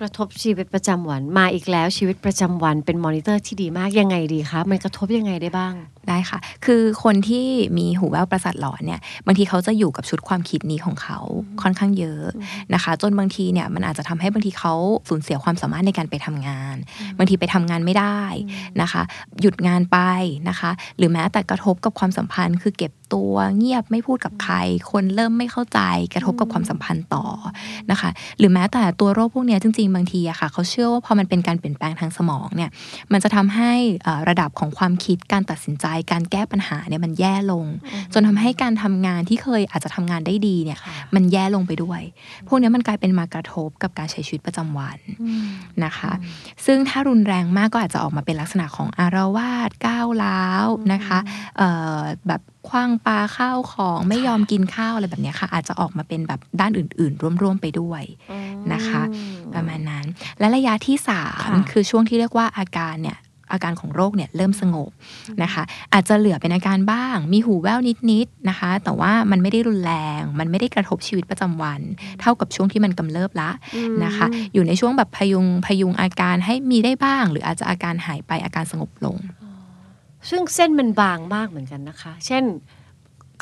[0.04, 5.74] ระทบชีวิตประจำวันมาอีกแล้วชีวิตประจำวันเป็นมอนิเตอร์ที่ดีมากยังไงดีคะมันกระทบยังไงได้บ้าง
[6.08, 7.46] ได้ค่ะ คือคนที่
[7.78, 11.18] มีหูแว่วประสาทหลอนเนี่ยบางทีเขาจะอยู่กับชุดความคิดนี้ของเขา
[11.62, 12.24] ค่อนข้างเยอะ
[12.74, 14.74] นะคะ จนบางทีเนี่ยมันอาจจะทำให้บางทีเขา
[15.08, 16.76] สูญเสียความสามารถในการไปทำงาน
[17.18, 18.20] บางทีไปทำงานไม่ได้
[18.80, 19.02] นะคะ
[19.40, 19.98] หยุดงานไป
[20.48, 24.54] นะคะ หรือแม้แต่กระทบกับความสัมพันธ์คือเก็บ ตัว เงียบไม่พูดกับใคร
[24.90, 25.80] คนเริ่มไม่เข้าใจ
[26.14, 27.24] กระทบกับความสัมพันธ์ต่อ
[27.90, 32.70] นะคะ หรือแม้แต่ตัวโรคพวกเนี้ยจริง ๆ บางทีอะค่ะ เขาเชื่อว่าพอมันเป็นการเปลี่ยนแปลงทางสมองเนี่ย
[33.12, 33.72] มันจะทำให้
[34.04, 37.66] เอ่อระดับของความคิดการตัดสินใจ การแก้ปัญหาเนี่ยมันแย่ลง
[38.12, 42.00] จนทำให้การทำงานที่เคยอาจจะทำงานได้ดีเนี่ยค่ะมันแย่ลงไปด้วย
[42.48, 44.98] พวกเนี้ยมันกลายเป็นมากระทบกับการใช้ชีวิตประจำวัน
[45.84, 46.12] นะคะ
[46.66, 51.18] ซึ่งถ้ารุนแรงมากก็อาจจะออกมาเป็นลักษณะของอารวาสก้าวร้าวนะคะ
[51.58, 51.68] เอ่
[51.98, 58.02] อแบบ คว้างปลาข้าวของไม่ยอมกินข้าวอะไรแบบเนี้ยค่ะ อาจจะออกมาเป็นแบบด้านอื่น ๆ ร่วม ๆ ไปด้วย
[58.72, 59.02] นะคะ
[59.54, 60.04] ประมาณนั้น
[60.38, 63.18] และระยะที่สามค่ะคือช่วงที่เรียกว่าอาการเนี่ย
[63.52, 64.90] อาการของโรคเนี่ยเริ่มสงบ
[65.42, 65.62] นะคะ
[65.92, 67.80] อาจจะเหลือเป็นอาการบ้าง มีหูแว่ว
[68.10, 71.80] นิดๆนะคะ แต่ว่ามันไม่ได้รุนแรง มันไม่ได้กระทบชีวิตประจำวัน
[72.20, 73.50] เท่ากับช่วงที่มันกำเริบละ
[74.04, 79.16] นะคะ อยู่ในช่วงแบบพยุงพยุงอาการให้มีได้บ้าง หรืออาจจะอาการหายไปอาการสงบลง
[80.30, 82.44] ซึ่งเส้นมันบางมากเหมือนกันนะคะ เช่น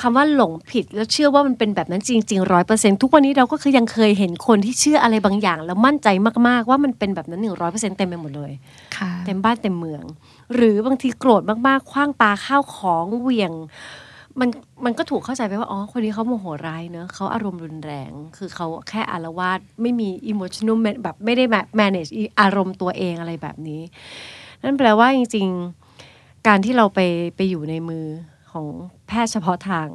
[0.00, 6.08] คำว่าหลงผิดแล้วเชื่อว่ามันเป็นแบบนั้นจริงๆร้อยเปอร์เซ็นทุกวันนี้เราก็คือยังเคยเห็นคนที่เชื่ออะไรบางอย่าง แล้วมั่นใจ
[6.48, 8.52] มากๆ ว่ามันเป็นแบบนั้นหนึ่งร้อยเปอร์เซ็นเต็มไปหมดเลย
[8.96, 10.04] ค่ะเต็มบ้านเต็มเมือง
[10.54, 13.52] หรือบางทีโกรธมากๆคว้างปลาข้าวของเหวี่ยง
[14.40, 14.48] มัน
[14.84, 21.44] มันก็ถูกเข้าใจไปว่าอ๋อคนนี้เขาโมโหร้ายเนอะเขาอารมณ์รุนแรง คือเขาแค่อารวาสไม่มี emotional man- แบบไม่ได้
[21.80, 22.10] manage
[22.40, 23.80] อารมณ์ตัวเองอะไรแบบนี้
[24.62, 25.85] นั่นแปลว่าจริง ๆ
[26.46, 27.00] การที่เราไป
[27.36, 28.06] ไปอยู่ในมือ
[28.52, 28.66] ของ
[29.06, 29.88] แพทย์เฉพาะทาง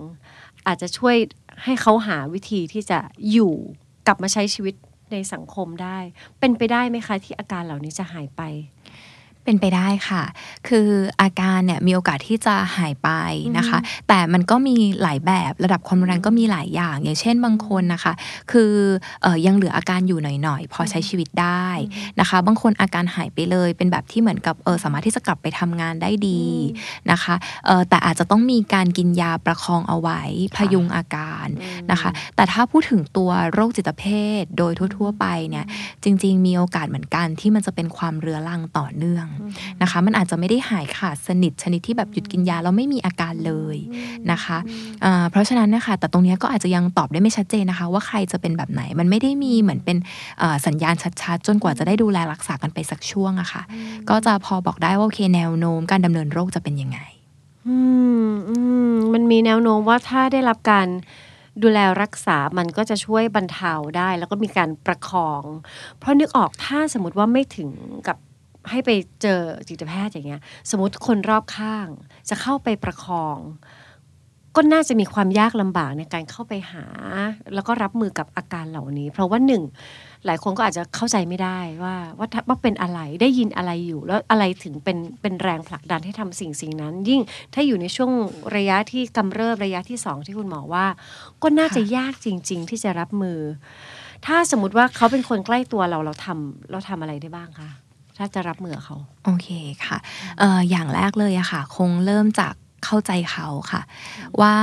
[0.68, 1.16] อาจจะช่วย
[1.64, 3.00] ให้เขาหาวิธีที่จะ
[3.32, 3.54] อยู่
[4.08, 4.76] กลับมาใช้ชีวิต
[5.12, 5.98] ในสังคมได้
[6.40, 8.42] เป็นไปได้ไหมคะที่อาการเหล่านี้จะหายไป
[9.46, 10.24] เป็นไปได้ค่ะ
[10.68, 10.88] คือ
[11.22, 13.10] อาการเนี่ยมีโอกาสที่จะหายไป
[13.58, 13.78] นะคะ
[14.08, 18.14] แต่มันก็มีหลายแบบระดับความรุนแรงก็มีหลายอย่าง อย่างเช่นบางคนนะคะ
[18.52, 18.74] คือ
[19.22, 21.68] เออยังเหลืออาการอยู่หน่อยๆ พอใช้ชีวิตได้
[22.20, 26.42] นะคะ บางคนอาการหายไปเลย เป็นแบบที่เหมือนกับเออสามารถที่จะกลับไปทำงานได้ดี
[27.12, 27.36] นะคะ
[27.66, 30.22] เออแต่อาจจะต้องมีการกินยาประคองเอาไว้
[30.56, 31.48] พยุงอาการ
[31.92, 34.04] นะคะ แต่ถ้าพูดถึงตัวโรคจิตเภ
[34.42, 35.66] ทโดยทั่ว ๆ ไปเนี่ย
[36.04, 39.28] จริง ๆ มีโอกาสเหมือนกันที่มันจะเป็นความเรื้อรังต่อเนื่อง
[39.82, 43.78] นะคะ มันอาจจะไม่ได้หายขาดสนิทชนิดที่แบบหยุดกินยาแล้วไม่มีอาการเลย
[44.32, 44.58] นะคะ
[45.02, 49.98] เอ่อเพราะฉะนั้นนะคะแต่ตรงเนี้ยก็อาจจะยังตอบได้ไม่ชัดเจนนะคะ ว่าใครจะเป็นแบบไหนมันไม่ได้มีเหมือนเป็น
[50.40, 53.62] เอ่อสัญญาณชัดๆ จนกว่าจะได้ดูแลรักษากันไปสักช่วงอะค่ะ
[54.10, 57.00] ก็จะพอบอกได้ว่าโอเคแนวโน้มการดำเนินโรคจะเป็นยังไง
[57.68, 57.78] อื
[58.30, 58.56] มอื
[58.92, 60.88] มมันมีแนวโน้มว่าถ้าได้รับการ
[61.64, 65.44] ดูแลรักษา มันก็จะช่วยบรรเทาได้ แล้วก็มีการประคอง
[66.00, 67.70] เพราะนึกออกถ้าสมมติว่าไม่ถึง
[68.08, 68.18] กับ
[68.70, 68.90] ให้ไป
[69.22, 71.88] เจอจิตแพทย์อย่างเงี้ย สมมติคนรอบข้าง
[72.30, 73.38] จะเข้าไปประคอง
[74.56, 76.86] ก็น่าจะมีความยากลำบากในการเข้าไปหา
[77.54, 79.64] แล้วก็รับมือกับอาการเหล่านี้ เพราะว่าหนึ่ง
[80.26, 87.22] หลายคนก็อาจจะเข้าใจไม่ได้ว่าว่าว่าเป็นอะไรได้ยินอะไรอยู่ แล้วอะไรถึงเป็นเป็นแรงผลักดันให้ทำสิ่งสิ่งนั้น ยิ่ง
[87.54, 88.12] ถ้าอยู่ในช่วง
[88.56, 90.86] ระยะที่กำเริบระยะที่สองที่คุณหมอว่า
[91.44, 93.40] ก็น่าจะยากจริง ๆ ที่จะรับมือ
[94.26, 97.70] ถ้าสมมติว่าเขาเป็นคนใกล้ตัวเราเราทำเราทำอะไรได้บ้างคะ
[98.22, 99.48] ถ้าจะรับมือเขาโอเค
[99.86, 99.98] ค่ะ
[100.40, 102.54] เอ่ออย่างแรกเลยอะค่ะ คงเริ่มจาก
[102.86, 103.82] เข้าใจเขาค่ะ
[104.42, 104.54] ว่า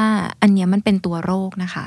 [0.42, 1.86] อันเนี้ยมันเป็นตัวโรคนะคะ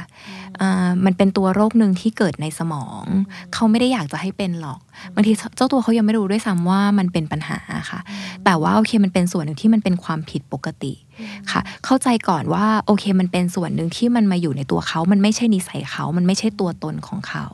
[1.05, 3.05] มันเป็นตัวโรคหนึ่งที่เกิดในสมอง
[3.53, 4.79] เขาไม่ได้อยากจะให้เป็นหรอก
[5.15, 7.59] บางทีเจ้าตัวเขายังไม่รู้ด้วยซ้ำว่ามันเป็นปัญหา
[7.91, 7.99] ค่ะ
[8.45, 10.93] แต่ว่าโอเคมันเป็นส่วนหนึ่งที่มันเป็นความผิดปกติ
[11.51, 17.45] ค่ะ เข้าใจก่อนว่าโอเคมันเป็นส่วนหนึ่งที่มันมาอยู่ในตัวเขา มันไม่ใช่นิสัยเขา มันไม่ใช่ตัวตนของเขา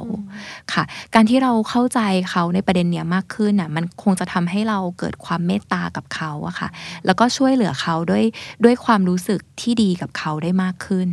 [0.74, 0.84] ค่ะ
[1.14, 2.00] การที่เราเข้าใจ
[2.30, 6.70] เขาในประเด็นเนี้ยมากขึ้นน่ะมันคงจะทำให้เราเกิดความเมตตากับเขาอะค่ะ
[7.06, 8.24] แล้วก็ช่วยเหลือเขาด้วย
[8.64, 11.10] ด้วยความรู้สึกที่ดีกับเขาได้มากขึ้น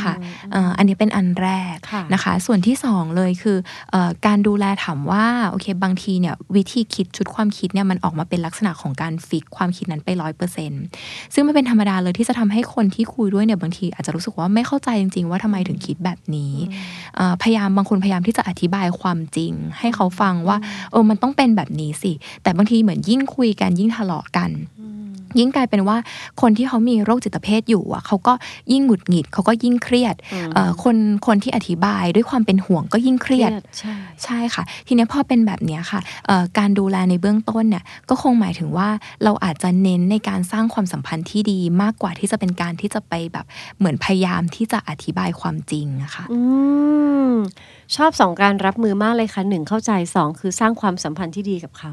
[0.00, 0.14] ค่ะ
[0.52, 3.56] เอ่ออันนี้เป็นอันแรกค่ะนะคะ ส่วนที่สองเลยคือ
[3.90, 10.82] เออการดูแลถามว่าโอเคบางทีเนี่ยวิธีคิดชุดความคิดเนี่ยมันออกมาเป็นลักษณะของการฟิกความคิดนั้นไปร้อยเปอร์เซ็นต์
[11.34, 16.54] ซึ่งมันเป็นธรรมดาเลยที่จะทำให้คนที่คุยด้วยเนี่ยบางทีอาจจะรู้สึกว่าไม่เข้าใจจริง ๆ ว่าทำไมถึงคิดแบบนี้
[17.16, 20.56] เอ่อพยายามบางคนพยายามที่จะอธิบายความจริง ให้เขาฟังว่า
[20.90, 22.12] เออมันต้องเป็นแบบนี้สิ
[22.42, 24.50] แต่บางทีเหมือนยิ่งคุยกันยิ่งทะเลาะกัน
[25.38, 25.96] ยิ่งกลายเป็นว่า
[26.40, 28.32] คนที่เขามีโรคจิตเภทอยู่อะเขาก็
[28.72, 30.14] ยิ่งหงุดหงิดเขาก็ยิ่งเครียด
[30.54, 30.96] เอ่อคน
[31.26, 33.94] คนที่อธิบายด้วยความเป็นห่วงก็ยิ่งเครียดใช่
[34.24, 38.88] ใช่ค่ะ ทีเนี้ยพอเป็นแบบเนี้ยค่ะเอ่อการดูแลในเบื้องต้นเนี่ยก็คงหมายถึงว่า
[39.24, 43.46] เราอาจจะเน้นในการสร้างความสัมพันธ์ที่ดีมากกว่าที่จะเป็นการที่จะไปแบบ
[43.78, 46.38] เหมือนพยายามที่จะอธิบายความจริงอะค่ะอื
[47.32, 47.32] ม
[47.96, 51.92] ชอบสองการรับมือมากเลยค่ะหนึ่งเข้าใจสองคือสร้างความสัมพันธ์ที่ดีกับเขา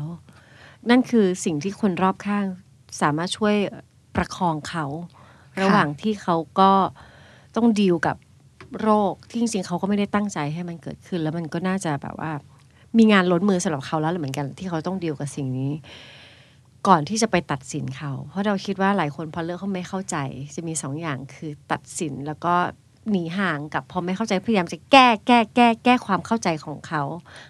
[0.90, 2.46] นั่นคือสิ่งที่คนรอบข้าง
[3.02, 3.56] สามารถช่วย
[4.16, 4.86] ประคองเขา
[5.62, 6.72] ระหว่างที่เขาก็
[7.56, 8.18] ต้องดีลกับ
[8.82, 12.32] โรคที่จริงๆเขาก็ไม่ได้ตั้งใจให้มันเกิดขึ้น แล้วมันก็น่าจะแบบว่า
[12.98, 15.72] มีงานล้นมือสำหรับเขาแล้วเหมือนกัน ที่เขาต้องดีลกับสิ่งนี้
[16.88, 20.18] ก่อนที่จะไปตัดสินเขา เพราะเราคิดว่าหลายคนพอเลิกเขาไม่เข้าใจ
[20.56, 22.56] จะมีสองอย่างคือตัดสินแล้วก็
[23.12, 27.04] หนีห่างกับพอไม่เข้าใจพยายามจะแก้แก้แก้แก้ความเข้าใจของเขา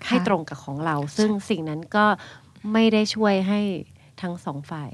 [0.08, 2.06] ให้ตรงกับของเรา ซึ่งสิ่งนั้นก็
[2.74, 3.60] ไม่ได้ช่วยให้
[4.22, 4.92] ทั้งสองฝ่าย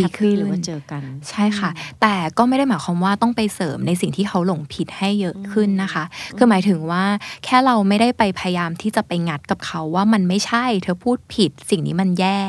[0.00, 1.70] ดีขึ้นแฮปปี้หรือว่าเจอกัน ใช่ค่ะ
[2.00, 6.04] แต่ก็ไม่ได้หมายความว่าต้องไปเสริมในสิ่งที่เขาหลงผิดให้เยอะขึ้นนะคะ
[6.36, 7.04] คือหมายถึงว่า
[7.44, 12.40] แค่เราไม่ได้ไปพยายามที่จะไปงัดกับเขาว่ามันไม่ใช่ เธอพูดผิดสิ่งนี้มันแย่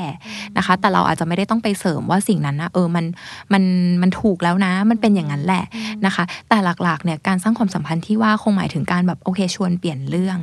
[0.58, 3.06] นะคะ แต่เราอาจจะไม่ได้ต้องไปเสริมว่าสิ่งนั้นนะเออมัน
[3.54, 3.64] มัน
[4.02, 5.64] มันถูกแล้วนะ มันเป็นอย่างนั้นแหละ
[6.06, 10.38] นะคะ แต่หลักๆเนี่ยการสร้างความสัมพันธ์ที่ว่าคงหมายถึงการแบบโอเคชวนเปลี่ยนเรื่อง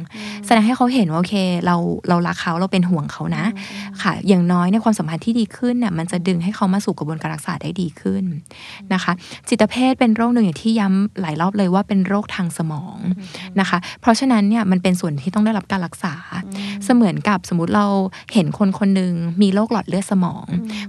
[0.46, 1.34] แสดงให้เขาเห็นว่าโอเค
[1.66, 1.76] เรา
[2.08, 3.44] เรารักเขาเราเป็นห่วงเขานะ
[4.02, 8.24] ค่ะ อย่างน้อยในยความสัมพันธ์ที่ดีขึ้นเนี่ยมันจะดึงให้เขามาสู่กระบวนการรักษาได้ดีขึ้น
[8.92, 9.12] นะคะ
[9.48, 12.98] จิตเภทเป็นโรคหนึ่งอย่างที่ย้ำหลายรอบเลยว่าเป็นโรคทางสมอง
[13.60, 16.14] นะคะ เพราะฉะนั้นเนี่ยมันเป็นส่วนที่ต้องได้รับการรักษา
[16.84, 17.86] เสมือนกับสมมติเรา
[18.32, 19.12] เห็นคนคนหนึ่ง
[19.42, 20.46] มีโรคหลอดเลือดสมอง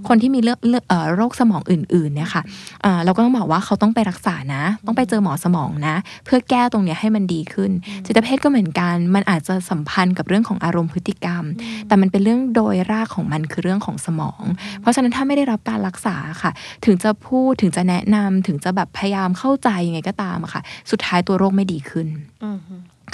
[0.08, 2.42] คนที่มีเลือดเลือดเอ่อโรคสมองอื่นๆเนี่ยค่ะ
[2.82, 7.70] เอ่อเราก็ต้องบอกว่าเขาต้องไปรักษานะ ต้องไปเจอหมอสมองนะ เพื่อแก้ตรงเนี้ยให้มันดีขึ้น
[8.06, 11.44] จิตเภทก็เหมือนกัน มันอาจจะสัมพันธ์กับเรื่องของอารมณ์พฤติกรรม
[11.86, 14.42] แต่มันเป็นเรื่องโดยรากของมันคือเรื่องของสมอง
[14.80, 16.50] เพราะฉะนั้นถ้าไม่ได้รับการรักษาค่ะ
[16.84, 22.08] ถึงจะพูดถึงจะแนะนำถึงจะแบบพยายามเข้าใจยังไงก็ตามอะค่ะ สุดท้ายตัวโรคไม่ดีขึ้น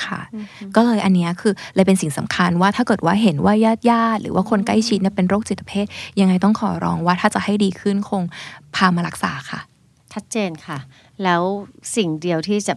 [0.04, 0.20] ค่ะ
[0.76, 5.86] ก็เลยอันเนี้ยคือเลยเป็นสิ่งสำคัญว่าถ้าเกิดว่าเห็นว่าญาติญาติๆหรือว่าคนใกล้ชิดเนี่ยเป็นโรคจิตเภท
[6.20, 8.22] ยังไงต้องขอร้องว่าถ้าจะให้ดีขึ้นคง
[8.74, 9.60] พามารักษาค่ะ
[10.12, 10.78] ชัดเจนค่ะ
[11.22, 11.42] แล้ว
[11.96, 12.74] สิ่งเดียวที่จะ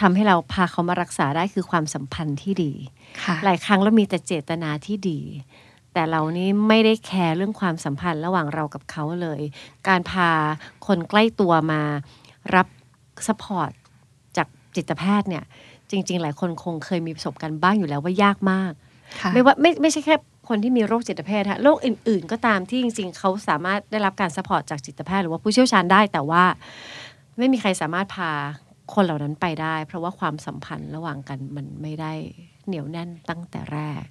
[0.00, 2.72] ทำให้เราพาเขามารักษาได้คือความสัมพันธ์ที่ดี
[3.24, 5.20] ค่ะหลายครั้งเรามีแต่เจตนาที่ดี
[5.98, 9.40] แต่เรานี่ไม่ได้แคร์เรื่องความสัมพันธ์ระหว่างเรากับเขาเลย
[9.88, 10.30] การพา
[10.86, 11.82] คนใกล้ตัวมา
[12.54, 12.66] รับ
[13.26, 13.70] สปอร์ต
[14.36, 15.44] จากจิตแพทย์เนี่ย
[15.90, 18.72] จริง ๆ หลายคนคงเคยมีประสบการณ์บ้างอยู่แล้วว่ายากมาก
[19.20, 20.14] ค่ะไม่ว่าไม่ไม่ใช่แค่
[20.48, 26.44] คนที่มีโรคจิตเภทฮะโรคอื่น ๆ ก็ตามที่จริง ๆ เขาสามารถได้รับการ support จากจิตแพทย์หรือว่าผู้เชี่ยวชาญได้แต่ว่า
[27.38, 28.30] ไม่มีใครสามารถพา
[28.94, 32.12] คนเหล่านั้นไปได้ เพราะว่าความสัมพันธ์ระหว่างกันมันไม่ได้
[32.66, 34.04] เหนียวแน่นตั้งแต่แรก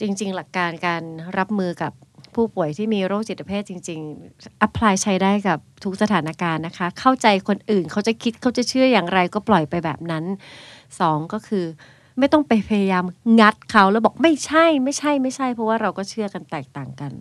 [0.00, 1.02] จริง ๆ หลักการการ
[1.38, 1.92] รับมือกับ
[2.34, 10.24] ผู้ป่วยที่มีโรคจิตเภทจริงๆ apply ใช้ได้กับทุกสถานการณ์นะคะ เข้าใจคนอื่นเขาจะคิดเขาจะเชื่ออย่างไรก็ปล่อยไปแบบนั้น
[11.00, 11.64] สองก็คือ
[12.18, 13.04] ไม่ต้องไปพยายาม
[13.40, 17.12] งัดเขาแล้วบอกไม่ใช่ไม่ใช่ไม่ใช่ เพราะว่าเราก็เชื่อกันแตกต่างกัน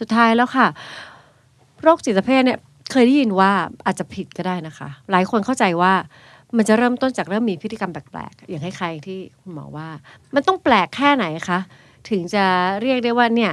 [0.00, 0.66] สุดท้ายแล้วค่ะ
[1.82, 2.58] โรคจิตเภทเนี่ย
[2.90, 3.52] เคยได้ยินว่า
[3.86, 5.92] อาจจะผิดก็ได้นะคะ หลายคนเข้าใจว่า
[6.56, 9.88] มันจะเริ่มต้นจากเริ่มมีพฤติกรรมแปลกๆ อย่างคล้ายๆที่คุณหมอว่า
[10.34, 11.58] มันต้องแปลกแค่ไหนคะ
[12.10, 12.44] ถึงจะ
[12.82, 13.52] เรียกได้ว่าเนี่ย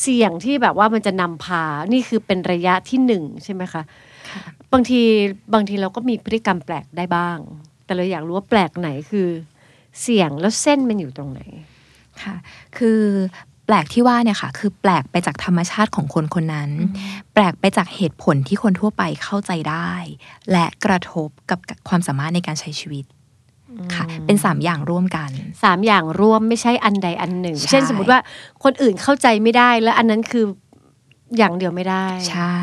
[0.00, 3.82] เสี่ยงที่แบบว่ามันจะนำพา นี่คือเป็นระยะที่หนึ่งใช่ไหมคะ
[4.72, 5.00] บางที
[5.54, 7.38] บางทีเราก็มีพฤติกรรมแปลกได้บ้าง
[7.84, 9.28] แต่เราอยากรู้ว่าแปลกไหนคือ
[10.00, 11.40] เสี่ยงแล้วเส้นมันอยู่ตรงไหน
[12.22, 12.34] ค่ะ
[12.78, 13.00] คือ
[13.66, 16.70] แปลกที่ว่าเนี่ยค่ะ คือแปลกไปจากธรรมชาติของคนคนนั้น
[17.34, 19.92] แปลกไปจากเหตุผลที่คนทั่วไปเข้าใจได้
[20.50, 23.04] และกระทบกับความสามารถในการใช้ชีวิต
[23.94, 25.30] ค่ะเป็นสามอย่างร่วมกัน
[25.62, 28.20] สามอย่างร่วมไม่ใช่อันใดอันหนึ่งใช่เช่นสมมติว่า
[28.64, 30.44] คนอื่นเข้าใจไม่ได้แล้วอันนั้นคือ
[31.38, 32.56] อย่างเดียวไม่ได้ใช่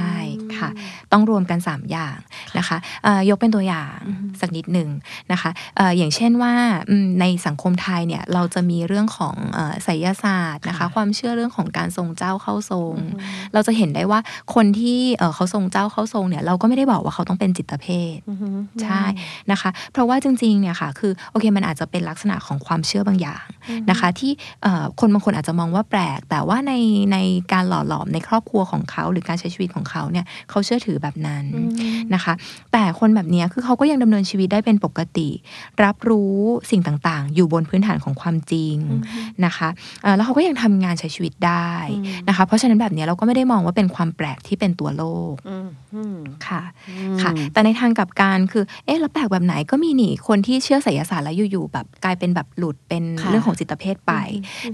[0.58, 0.70] ค่ะ
[1.12, 2.18] ต้องรวมกัน 3 อย่าง
[2.58, 3.98] นะคะเอ่อยกเป็นตัวอย่าง
[4.42, 4.90] สักนิดหนึ่ง
[5.32, 6.54] นะคะเอ่ออย่างเช่นว่า
[6.90, 12.96] อืมในสังคมไทยเนี่ยเราจะมีเรื่องของเอ่อไสยศาสตร์นะคะ ความเชื่อเรื่องของการทรงเจ้าเข้าทรง
[13.54, 14.20] เราจะเห็นได้ว่า
[14.56, 17.86] คนที่เอ่อเขาทรงเจ้าเข้าทรงเนี่ยเราก็ไม่ได้บอกว่าเขาต้องเป็นจิตเภ
[18.16, 18.50] ทอือฮึ
[18.84, 19.02] ใช่
[19.52, 23.46] นะคะ เพราะว่าจริงๆเนี่ยค่ะคือโอเคมันอาจจะเป็นลักษณะของความเชื่อบางอย่าง
[23.90, 24.32] นะคะ ที่
[24.64, 26.74] เอ่อคนบางคนอาจจะมองว่าแปลก แต่ว่าใน
[27.14, 27.18] ใน
[27.54, 31.46] การหล่อหลอมในครอบครัวของเขาหรือการใช้ชีวิตของเขาเนี่ยเขาเชื่อถือแบบนั้น
[32.14, 32.34] นะคะ
[32.74, 35.30] แต่คนแบบเนี้ยคือเขาก็ยังดำเนินชีวิตได้เป็นปกติ
[35.84, 36.38] รับรู้
[36.72, 38.78] สิ่งต่างๆ อยู่บนพื้นฐานของความจริง
[39.46, 39.70] นะคะ
[40.04, 41.72] เอ่อแล้วเขาก็ยังทำงานใช้ชีวิตได้
[42.28, 46.18] นะคะ เพราะฉะนั้นแบบเนี้ยเราก็ไม่ได้มองว่าเป็นความแปลกที่เป็นตัวโลกอืมอืม
[46.48, 46.62] ค่ะ
[47.22, 54.14] ค่ะ แต่ในทางกลับกันคือเอ๊ะแล้วแปลกแบบไหนก็มีนี่คนที่เชื่อไสยศาสตร์แล้วอยู่ๆแบบกลายเป็นแบบหลุดเป็นค่ะเรื่องของจิตเภทไป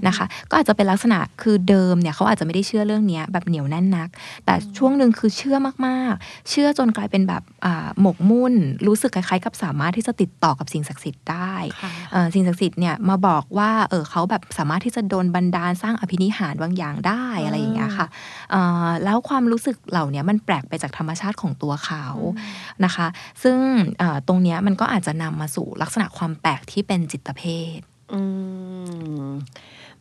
[0.06, 4.08] นะคะ ก็อาจจะเป็นลักษณะคือเดิมเนี่ยเขาอาจจะไม่ได้เชื่อเรื่องเนี้ยแบบเหนียวแน่นนัก
[4.44, 8.54] แต่ช่วงหนึ่งคือเชื่อมากๆ เชื่อจนกลายเป็นแบบอ่าหมกมุ่น
[8.86, 18.06] รู้สึกคล้ายๆ กับสามารถที่จะติดต่อกับสิ่งศักดิ์สิทธิ์ได้ค่ะเอ่อสิ่งศักดิ์สิทธิ์เนี่ยมาบอกว่าเออเขาแบบสามารถที่จะโดนบันดาลสร้างอภินิหารบางอย่างได้อะไรอย่างเงี้ยค่ะ
[18.50, 22.06] เอ่อแล้วความรู้สึกเหล่าเนี้ยมันแปลกไปจากธรรมชาติของตัวเขา
[22.84, 23.06] นะคะ
[23.42, 23.58] ซึ่ง
[23.98, 27.42] เอ่อตรงเนี้ยมันก็อาจจะนำมาสู่ลักษณะความแปลกที่เป็นจิตเภ
[27.78, 27.80] ท
[28.12, 28.20] อื
[29.26, 29.28] ม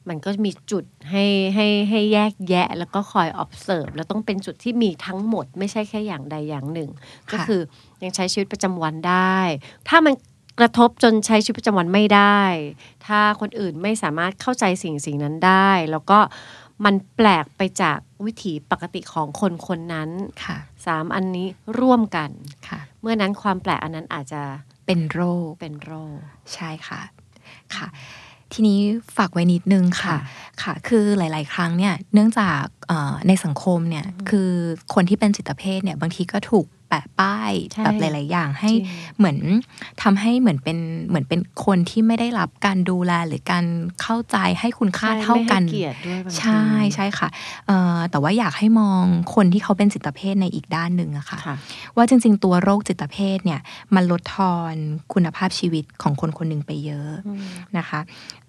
[0.09, 1.23] มันก็มีจุดให้
[1.55, 7.61] ให้ให้แยกแยะ แล้วก็คอย observe แล้วต้องเป็นจุดที่มีทั้งหมด ไม่ใช่แค่อย่างใดอย่างหนึ่งค่ะก็คือ
[8.03, 9.37] ยังใช้ชีวิตประจำวันได้
[9.89, 10.13] ถ้ามัน
[10.59, 12.41] กระทบจนใช้ชีวิตประจำวันไม่ได้
[13.05, 16.19] ถ้าคนอื่นไม่สามารถเข้าใจสิ่งสิ่งนั้นได้ แล้วก็
[16.85, 20.09] มันแปลกไปจากวิถีปกติของคนคนนั้น
[20.43, 21.47] ค่ะสามอันนี้
[21.79, 22.29] ร่วมกัน
[22.67, 24.41] ค่ะเมื่อนั้นความแปลกอันนั้นอาจจะ
[24.85, 26.17] เป็นโรคเป็นโรค
[26.53, 27.01] ใช่ค่ะ
[27.75, 27.87] ค่ะ
[28.53, 28.79] ทีนี้
[29.17, 30.15] ฝากไว้นิดนึงค่ะ
[30.63, 34.49] ค่ะ คือหลาย ๆ ครั้งเนี่ยเนื่องจากเอ่อในสังคมเนี่ยคือ
[34.93, 38.85] คนที่เป็นจิตเภทเนี่ยบางทีก็ถูก แปะป้ายใช่แบบหลาย ๆ อย่างให้จริง
[39.17, 39.37] เหมือน
[40.01, 40.77] ทำให้เหมือนเป็น
[41.07, 43.65] เหมือนเป็นคนที่ไม่ได้รับการดูแลหรือการ
[44.01, 46.61] เข้าใจให้คุณค่าใช่เท่ากันไม่ให้เกียรติด้วยบางทีใช่
[46.95, 47.29] ใช่ค่ะ
[47.67, 49.03] เอ่อแต่ว่าอยากให้มอง
[49.35, 51.55] คนที่เขาเป็นจิตเภทในอีกด้านหนึ่งอะค่ะค่ะ
[51.95, 53.61] ว่าจริง ๆ ตัวโรคจิตเภทเนี่ย
[53.95, 54.73] มันลดทอน
[55.13, 57.11] คุณภาพชีวิตของคนคนหนึ่งไปเยอะ
[57.77, 57.99] นะคะ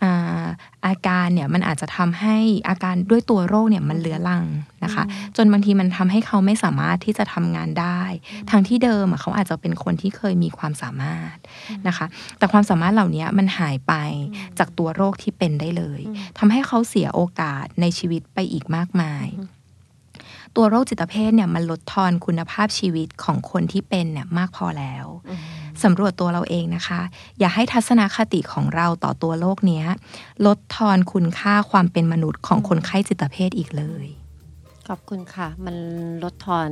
[0.03, 0.45] อ่า
[0.87, 2.37] อาการเนี่ยมันอาจจะทำให้
[2.69, 4.45] อาการด้วยตัวโรคเนี่ยมันเลื้อรัง
[4.85, 5.05] นะคะ
[5.37, 8.01] จนบางทีมันทำให้เขาไม่สามารถที่จะทำงานได้
[8.51, 11.37] ทั้งที่เดิมอะเขาอาจจะเป็นคนที่เคยมีความสามารถ
[11.89, 12.07] นะคะ
[12.39, 13.95] แต่ความสามารถเหล่านี้มันหายไป
[14.59, 16.01] จากตัวโรคที่เป็นได้เลย
[16.39, 19.27] ทำให้เขาเสียโอกาสในชีวิตไปอีกมากมาย
[20.57, 25.07] ตัวโรคจิตเภทเนี่ยมันลดทอนคุณภาพชีวิตของคนที่เป็นเนี่ยมากพอแล้ว
[25.85, 27.01] สำรวจตัวเราเองนะคะ
[27.39, 29.87] อย่าให้ทัศนคติของเราต่อตัวโรคเนี้ย
[30.47, 34.07] ลดทอนคุณค่าความเป็นมนุษย์ของคนไข้จิตเภทอีกเลย
[34.89, 35.77] ขอบคุณค่ะ มัน
[36.25, 36.69] ลดทอน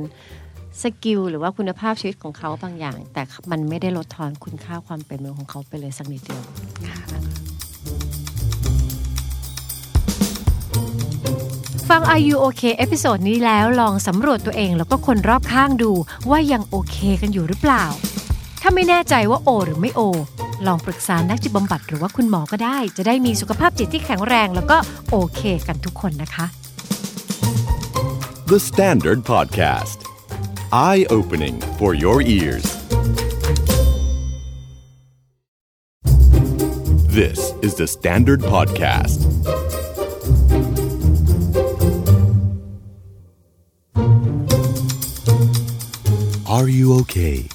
[0.81, 3.21] skill หรือว่าคุณภาพชีวิตของเขาบางอย่าง แต่
[3.51, 6.43] มันไม่ได้ลดทอนคุณค่าความเป็นมนุษย์ของเขาไปเลยสักนิดเดียว
[11.89, 15.91] ฟัง Are You OK episode นี้แล้วลองสำรวจตัวเองแล้วก็คนรอบข้างดู
[16.29, 17.85] ว่ายังโอเคกันอยู่หรือเปล่า
[18.61, 20.01] ถ้าไม่แน่ใจว่าโอ หรือไม่โอ
[20.67, 24.77] ลองปรึกษานักจิตบำบัดหรือว่าคุณหมอก็ได้ จะได้มีสุขภาพจิตที่แข็งแรงแล้วก็
[25.11, 26.45] โอเคกันทุกคนนะคะ
[28.53, 29.99] The Standard Podcast.
[30.71, 32.65] Eye opening for your ears.
[37.19, 39.19] This is the Standard Podcast.
[46.47, 47.49] Are you okay?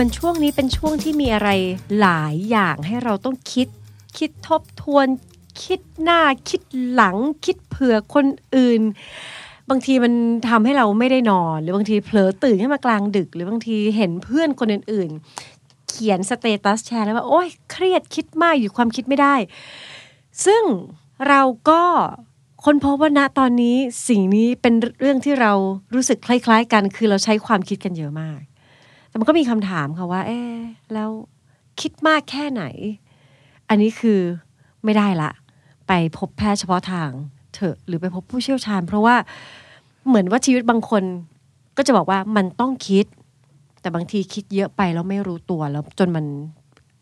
[0.02, 1.50] ันช่วงนี้เป็นช่วงที่มีอะไร
[2.00, 3.68] หลายอย่างให้เราต้องคิด
[4.18, 5.06] คิดทบทวน
[5.64, 6.62] คิดหน้า คิด
[6.92, 8.80] หลัง คิดเผื่อคนอื่น
[9.70, 10.12] บางทีมัน
[10.48, 15.10] ทำให้เราไม่ได้นอน หรือบางทีเผลอตื่นขึ้นมากลางดึก หรือบางทีเห็นเพื่อนคนอื่น
[15.50, 19.34] ๆ เขียน status แชร์แล้วว่า โอ๊ยเครียดคิดมากอยู่ความคิดไม่ได้
[20.46, 20.62] ซึ่ง
[21.28, 21.82] เราก็
[22.64, 23.76] ค้นพบว่าณตอนนี้
[24.08, 25.52] สิ่งนี้เป็นเรื่องที่เรา
[25.94, 28.40] รู้สึกคล้าย ๆ กัน คือเราใช้ความคิดกันเยอะมาก
[29.16, 30.54] แต่มันก็มีคำถามค่ะว่า เอ๊ะ
[30.94, 31.10] แล้ว
[31.80, 32.64] คิดมากแค่ไหน
[33.68, 34.20] อันนี้คือ
[34.84, 35.30] ไม่ได้ละ
[35.88, 37.10] ไปพบแพทย์เฉพาะทาง
[37.54, 39.16] เถอะหรือไปพบผู้เชี่ยวชาญ เพราะว่า
[40.06, 41.02] เหมือนว่าชีวิตบางคน
[41.76, 43.04] ก็จะบอกว่ามันต้องคิด
[43.80, 46.26] แต่บางทีคิดเยอะไปแล้วไม่รู้ตัวแล้วจนมัน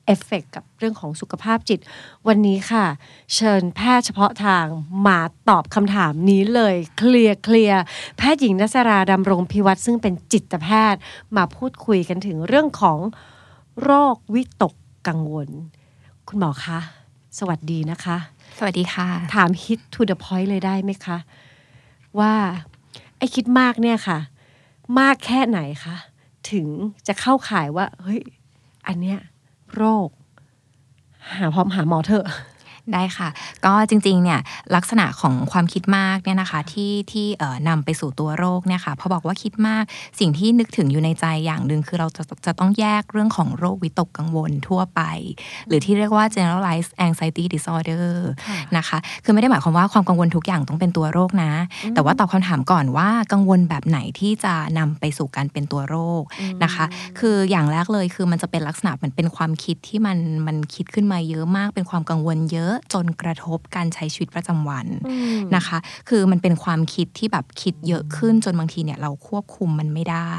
[0.06, 1.81] เอฟเฟกกับเรื่องของสุขภาพจิต
[2.28, 2.86] วันนี้ค่ะ
[3.35, 4.66] เชิญแพทย์เฉพาะทาง
[5.06, 7.82] มาตอบคำถามนี้เลย เคลียร์เคลียร์
[8.18, 11.01] แพทย์หญิงนัสราดำรงพิวัตรซึ่งเป็นจิตแพทย์
[11.36, 12.98] มาพูดคุยกันถึงเรื่องของ
[13.82, 14.74] โรควิตก
[15.09, 15.48] กังวล
[16.28, 16.78] คุณหมอคะ
[17.39, 18.16] สวัสดีนะคะ
[18.59, 21.18] สวัสดีค่ะ ถาม hit to the point เลยได้ไหมคะ
[22.18, 22.35] ว่า
[23.18, 24.18] ไอ้คิดมากเนี่ยค่ะ
[25.01, 25.97] มากแค่ไหนคะ
[26.51, 26.66] ถึง
[27.06, 28.20] จะเข้าข่ายว่า เฮ้ย
[28.86, 29.18] อันเนี้ย
[29.76, 30.09] โรค
[31.38, 32.26] หาพร้อมหาหมอเถอะ
[32.93, 33.28] ได้ค่ะ
[33.66, 34.40] ก็จริงๆเนี่ย
[34.74, 39.85] ลักษณะของความคิดมากเนี่ยนะคะที่ที่เอ่อนำไปสู่ตัวโรคเนี่ยค่ะพอบอกว่าคิดมาก
[40.20, 45.01] สิ่งที่นึกถึงอยู่ในใจอย่างหนึ่งคือเราจะจะต้องแยกเรื่องของโรควิตกกังวลทั่วไป
[45.69, 48.06] หรือที่เรียกว่า generalized anxiety disorder
[48.77, 51.52] นะคะคือไม่ได้หมายความว่าความกังวลทุกอย่างต้องเป็นตัวโรคนะ
[51.94, 56.23] แต่ว่าตอบคำถามก่อนว่ากังวลแบบไหนที่จะนำไปสู่การเป็นตัวโรค
[56.65, 56.85] นะคะ
[57.19, 64.86] คืออย่างแรกเลยคือมันจะเป็นลักษณะเหมือนเป็นความคิดที่มันมันคิดขึ้นมาเยอะมากเป็นความกังวลเยอะจนกระทบการใช้ชีวิตประจำวัน
[65.56, 65.78] นะคะ
[66.09, 70.34] คือมันเป็นความคิดที่แบบคิดเยอะขึ้นจนบางทีเนี่ยเราควบคุมมันไม่ได้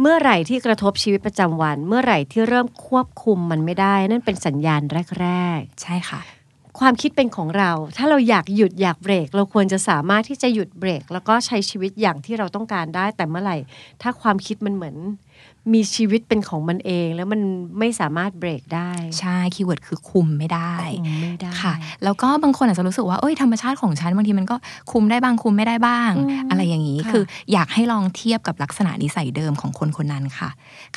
[0.00, 4.82] เมื่อไหร่ที่กระทบชีวิตประจำวัน เมื่อไหร่ที่เริ่มควบคุมมันไม่ได้ นั่นเป็นสัญญาณ
[5.20, 5.28] แร
[5.58, 13.56] กใช่ค่ะๆความคิดเป็นของเรา ถ้าเราอยากหยุดอยากเบรก เราควรจะสามารถที่จะหยุดเบรก แล้วก็ใช้ชีวิตอย่างที่เราต้องการได้ แต่เมื่อไหร่
[14.02, 14.96] ถ้าความคิดมันเหมือน
[15.74, 17.40] มีชีวิตเป็นของมันเอง แล้วมัน
[17.78, 18.90] ไม่สามารถเบรกได้
[19.20, 21.72] ใช่คีย์เวิร์ดคือคุมไม่ได้คุมไม่ได้ค่ะ
[22.04, 24.56] แล้วก็บางคนอาจจะรู้สึกว่าเอ้ยธรรมชาติของฉันบางทีมันก็
[24.92, 30.48] คุมได้บ้างคุมไม่ได้บ้างอืมอะไรอย่างนี้ค่ะคืออยากให้ลองเทียบกับลักษณะนิสัยเดิมของคนคนนั้นค่ะ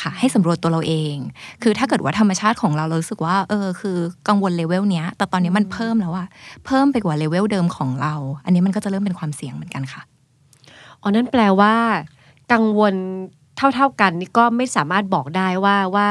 [0.01, 1.15] ค่ะ ให้สำรวจตัวเราเอง
[1.63, 6.27] คือถ้าเกิดว่าธรรมชาติของเราเรารู้สึกว่าเออคือกังวลเลเวลเนี้ย แต่ตอนนี้มันเพิ่มแล้วอะ
[6.65, 8.13] เพิ่มไปกว่าเลเวลเดิมของเรา
[8.45, 10.01] อันนี้มันก็จะเริ่มเป็นความเสี่ยงเหมือนกันค่ะ
[11.01, 11.73] อ๋อนั่นแปลว่า
[12.53, 12.95] กังวล
[13.75, 16.09] เท่า ๆกันนี่ก็ไม่สามารถบอกได้ว่าว่า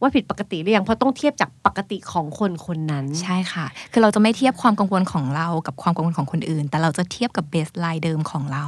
[0.00, 8.66] ว่าผิดปกติหรือยังเพราะต้องเทียบจากปกติของคนคนนั้น ใช่ค่ะ คือเราจะไม่เทียบความกังวลของเรากับความกังวลของคนอื่น แต่เราจะเทียบกับ baseline เดิมของเรา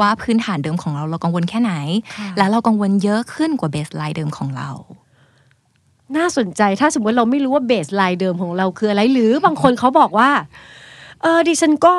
[0.00, 1.72] ว่าพื้นฐานเดิมของเราเรากังวลแค่ไหน
[2.16, 4.70] ค่ะแล้วเรากังวลเยอะขึ้นกว่าเบสไลน์เดิมของเรา
[6.16, 10.30] น่าสนใจถ้าสมมติเราไม่รู้ว่า baseline เดิมของเราคืออะไร หรือบางคนเขาบอกว่า
[11.22, 11.94] เออดิฉันก็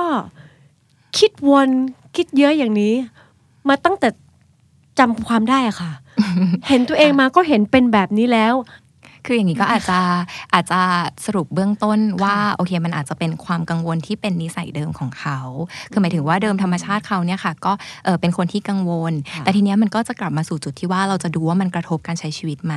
[1.18, 1.70] คิดวน
[2.16, 2.94] คิดเยอะอย่างนี้
[3.70, 4.10] มาตั้งแต่
[5.00, 5.92] จำความได้อะค่ะ
[6.68, 8.56] เห็นตัวเองมาก็เห็นเป็นแบบนี้แล้ว
[9.28, 10.00] คืออย่างนี้ก็อาจจะ
[10.54, 10.82] อาจจะ
[11.26, 15.40] สรุปเบื้องต้นว่าโอเคมันอาจจะเป็นความกังวลที่เป็นนิสัยเดิมของเขา
[15.92, 17.74] คือหมายถึงว่าเดิมธรรมชาติเขาเนี่ยค่ะ ก็
[18.06, 22.76] เออเป็นคนที่กังวลค่ะแต่ทีเนี้ยมันก็จะกลับมาสู่จุดที่ว่าเราจะดูว่ามันกระทบการใช้ชีวิตไหม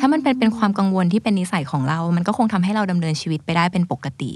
[0.00, 4.32] ถ้ามันเป็นเป็นความกังวลที่เป็นนิสัยของเรา มันก็คงทำให้เราดำเนินชีวิตไปได้เป็นปกติ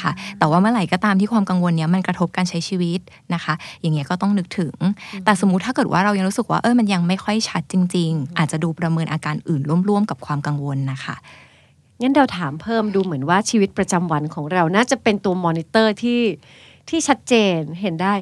[0.00, 3.00] ค่ะ แต่ว่าเมื่อไหร่ก็ตามที่ความกังวลเนี้ยมันกระทบการใช้ชีวิต
[3.34, 4.74] นะคะ อย่างเงี้ยก็ต้องนึกถึง
[5.24, 11.16] แต่สมมติถ้าเกิดว่าเรายังรู้สึกว่าเออมันยังไม่ค่อยชัดจริง ๆ อาจจะดูประเมินอาการอื่นร่วมๆกับความกังวลนะคะ
[12.00, 16.20] งั้นเราถามเพิ่มดูเหมือนว่าชีวิตประจำวันของเราน่าจะเป็นตัวมอนิเตอร์ที่
[16.88, 18.14] ที่ชัดเจนเห็นได้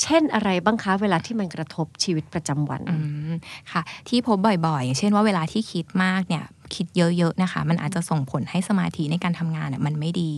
[0.00, 2.96] เช่นอะไรบ้างคะเวลาที่มันกระทบชีวิตประจำวันอื
[3.30, 3.32] ม
[3.72, 6.44] ค่ะ ที่พบบ่อยๆ อย่างเช่นว่าเวลาที่คิดมากเนี่ย
[6.74, 10.32] คิดเยอะๆนะคะ มันอาจจะส่งผลให้สมาธิในการทำงานเนี่ยมันไม่ดี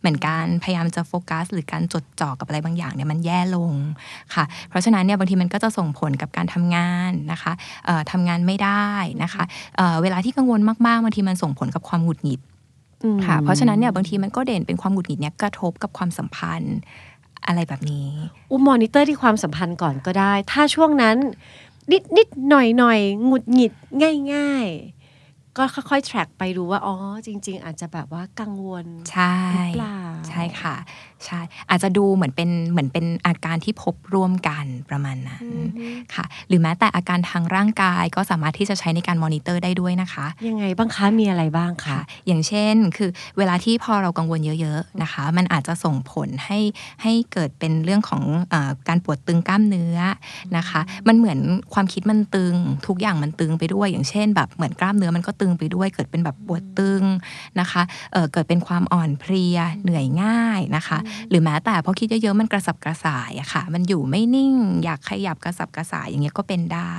[0.00, 3.72] เหมือนการพยายามจะโฟกัส หรือการจดจ่อกับอะไรบางอย่างเนี่ยมันแย่ลง
[4.34, 7.52] ค่ะ เพราะฉะนั้นเนี่ยบางทีมันก็จะส่งผลกับการทำงานนะคะ
[7.86, 8.88] เอ่อทำงานไม่ได้
[9.22, 9.42] นะคะ
[9.76, 12.40] เอ่อเวลาที่กังวลมากๆบางทีมันส่งผลกับความหงุดหงิด
[13.04, 16.76] อืมค่ะเพราะฉะนั้นเนี่ยบางทีมันก็เด่นเป็นความหงุดหงิดเนี่ยกระทบกับความสัมพันธ์
[17.46, 18.08] อะไรแบบนี้
[18.50, 21.16] อุ้มมอนิเตอร์ที่ความสัมพันธ์ก่อนก็ได้ ถ้าช่วงนั้น
[21.92, 23.72] นิดนิดหน่อยหน่อยหงุดหงิด
[24.32, 24.95] ง่าย ๆ
[25.58, 26.94] ก็ค่อยๆ track ไปดูว่า อ๋อ
[27.26, 30.76] จริง ๆ อาจจะแบบว่ากังวลใช่หรือเปล่าใช่ค่ะ
[31.24, 31.40] ใช่
[31.70, 35.42] อาจจะดูเหมือนเป็นเหมือนเป็นอาการที่พบร่วมกันประมาณนั้น
[36.14, 46.58] ค่ะ หรือแม้แต่อาการทางร่างกายก็สามารถที่จะใช้ในการมอนิเตอร์ได้ด้วยนะคะ ยังไงบ้างคะมีอะไรบ้างคะค่ะอย่างเช่น คือเวลาที่พอเรากังวลเยอะๆนะคะ มันอาจจะส่งผลให้
[47.02, 49.98] ให้เกิดเป็นเรื่องของเออการปวดตึงกล้ามเนื้อ
[50.56, 51.38] นะคะ มันเหมือน
[51.74, 52.54] ความคิดมันตึง
[52.86, 57.02] ทุกอย่างมันตึงไปด้วย อย่างเช่น แบบเหมือนกล้ามเนื้อมันก็ตึงไปด้วย เกิดเป็นแบบปวดตึง
[57.60, 57.82] นะคะ
[58.12, 60.98] เออเกิดเป็นความอ่อนเพลียเหนื่อยง่ายนะคะ
[61.30, 64.54] หรือแม้แต่พอคิดเยอะๆมันกระสับกระส่ายอะค่ะ มันอยู่ไม่นิ่ง
[64.84, 66.98] อยากขยับกระสับกระส่ายอย่างเงี้ยก็เป็นได้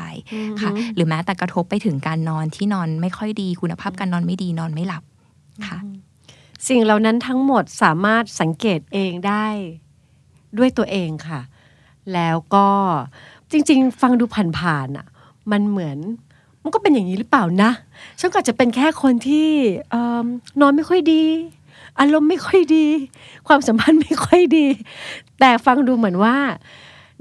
[0.61, 5.03] ค่ะ หรือแม้แต่กระทบไปถึงการนอนที่นอนไม่ค่อยดีคุณภาพการนอนไม่ดีนอนไม่หลับ
[5.67, 5.77] ค่ะ
[6.67, 9.47] สิ่งเหล่านั้นทั้งหมดสามารถสังเกตเองได้
[10.57, 11.41] ด้วยตัวเองค่ะ
[12.13, 12.67] แล้วก็
[13.51, 14.25] จริง ๆ ฟังดู
[14.59, 15.07] ผ่านๆอะ
[15.51, 15.97] มันเหมือน
[16.63, 17.71] มันก็เป็นอย่างนี้หรือเปล่านะ
[18.19, 19.49] ฉันก็อาจจะเป็นแค่คนที่
[19.89, 20.25] เอิ่ม
[20.61, 21.23] นอนไม่ค่อยดี
[21.99, 22.87] อารมณ์ไม่ค่อยดี
[23.47, 24.67] ความสัมพันธ์ไม่ค่อยดี
[25.39, 26.37] แต่ฟังดูเหมือนว่า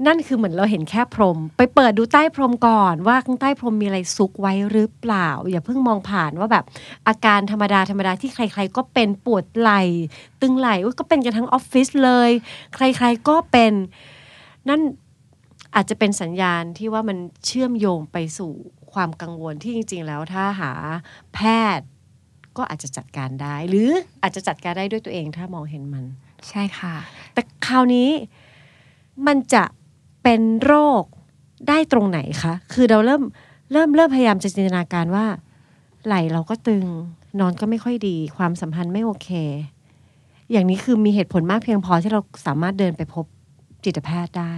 [0.07, 6.65] นั่นคือเหมือนเราเห็นแค่พรม ไปเปิดดูใต้พรมก่อนว่าข้างใต้พรมมีอะไรซุกไว้หรือเปล่า อย่าเพิ่งมองผ่านว่าแบบ
[7.07, 9.81] อาการธรรมดาธรรมดาที่ใคร ๆ ก็เป็นปวดไหล่
[10.41, 12.29] ตึงไหล่ก็เป็นกันทั้งออฟฟิศเลย
[12.75, 13.73] ใคร ๆก็เป็น
[14.69, 14.81] นั่น
[15.75, 18.51] อาจจะเป็นสัญญาณที่ว่ามันเชื่อมโยงไปสู่
[18.93, 20.71] ความกังวลที่จริง ๆ แล้วถ้าหา
[21.33, 21.39] แพ
[21.77, 21.87] ทย์
[22.57, 23.91] ก็อาจจะจัดการได้ หรือ
[24.23, 26.05] อาจจะจัดการได้ด้วยตัวเองถ้ามองเห็นมัน
[26.49, 26.95] ใช่ค่ะ
[27.33, 28.09] แต่คราวนี้
[29.27, 29.63] มันจะ
[30.23, 31.03] เป็นโรค
[31.69, 33.21] ได้ตรงไหนคะคือเราเริ่ม
[33.71, 35.25] เริ่มเริ่มพยายามจะจินตนาการว่า
[36.05, 36.85] ไหลเราก็ตึง
[37.39, 39.29] นอนก็ไม่ค่อยดี ความสัมพันธ์ไม่โอเค
[40.51, 43.25] อย่างนี้คือมีเหตุผลมากเพียงพอที่เราสามารถเดินไปพบ
[43.85, 44.55] จิตแพทย์ได้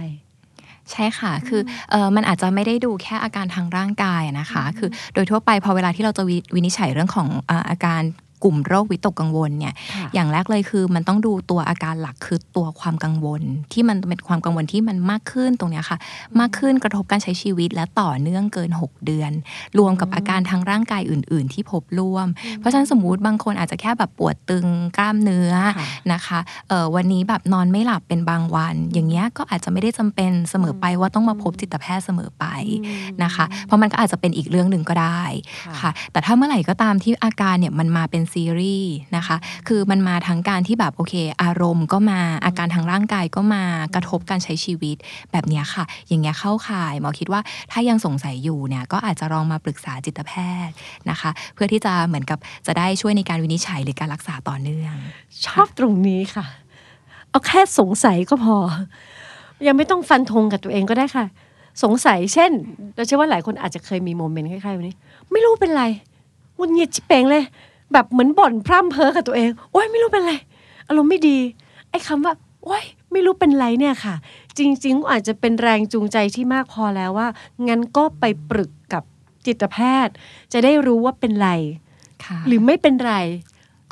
[0.92, 8.02] ใช่ค่ะ คือเออมันอาจจะไม่ได้ดูแค่อาการทางร่างกายอะนะคะ คือโดยทั่วไปพอเวลาที่เราจะวิวินิจฉัยเรื่องของอ่าอาการ
[8.44, 13.42] กลุ่มโรควิตกกังวลเนี่ยค่ะอย่างแรกเลยคือ มันต้องดูตัวอาการหลักคือตัวความกังวล
[13.72, 15.98] ที่มันเป็นความกังวลที่มันมากขึ้นตรงเนี้ยค่ะ
[16.40, 19.32] มากขึ้นกระทบการใช้ชีวิตและต่อเนื่องเกิน 6 เดือน
[19.78, 22.26] รวมกับอาการทางร่างกายอื่น ๆ ที่พบร่วม
[22.58, 24.66] เพราะฉะนั้นสมมุติบางคนอาจจะแค่แบบปวดตึง
[24.98, 26.38] กล้ามเนื้อค่ะนะคะ
[26.68, 32.44] เออวันนี้แบบนอนไม่หลับเป็นบางวัน อย่างเงี้ยก็อาจจะไม่ได้จำเป็นเสมอไปว่าต้องมาพบจิตแพทย์เสมอไป
[33.22, 35.22] นะคะ เพราะมันก็อาจจะเป็นอีกเรื่องหนึ่งก็ได้
[35.80, 39.36] ค่ะ แต่ถ้าเมื่อไหร่ก็ตามที่อาการเนี่ยมันมาเป็นซีรีส์นะคะ
[39.68, 44.96] คือมันมาทั้งการที่แบบโอเค อารมณ์ก็มาอาการทางร่างกายก็มากระทบการใช้ชีวิต
[45.32, 47.40] แบบนี้ค่ะ อย่างเงี้ยเข้าข่ายหมอคิดว่า
[47.70, 50.32] ถ้ายังสงสัยอยู่เนี่ยก็อาจจะลองมาปรึกษาจิตแพ
[50.66, 50.74] ทย์
[51.10, 54.94] นะคะ เพื่อที่จะเหมือนกับจะได้ช่วยในการวินิจฉัยหรือการรักษาต่อเนื่อง
[55.46, 56.44] ชอบตรงนี้ค่ะ
[57.30, 58.56] เอาแค่สงสัยก็พอ
[59.66, 61.24] ยังไม่ต้องฟันธงกับตัวเองก็ได้ค่ะ
[61.82, 62.50] สงสัยเช่น
[62.94, 64.96] เราเชื่อว่าหลายคนอาจจะเคยมีโมเมนต์คล้ายๆแบบนี้
[65.32, 65.84] ไม่รู้เป็นไร
[66.56, 67.44] หงุนงิดชิบเปงเลย
[67.92, 70.32] แบบเหมือนบ่นพร่ำเพ้อกับตัวเอง โอ๊ยไม่รู้เป็นไร
[70.88, 71.38] อารมณ์ไม่ดี
[71.90, 72.34] ไอ้คำว่า
[72.64, 74.14] โอ๊ยไม่รู้เป็นไรเนี่ยค่ะ
[74.58, 77.28] จริง ๆ อาจจะเป็นแรงจูงใจที่มากพอแล้วว่า
[77.68, 79.02] งั้นก็ไปปรึกกับ
[79.46, 79.76] จิตแพ
[80.06, 80.14] ทย์
[80.52, 81.50] จะได้รู้ว่าเป็นไร
[82.24, 83.14] ค่ะหรือไม่เป็นไร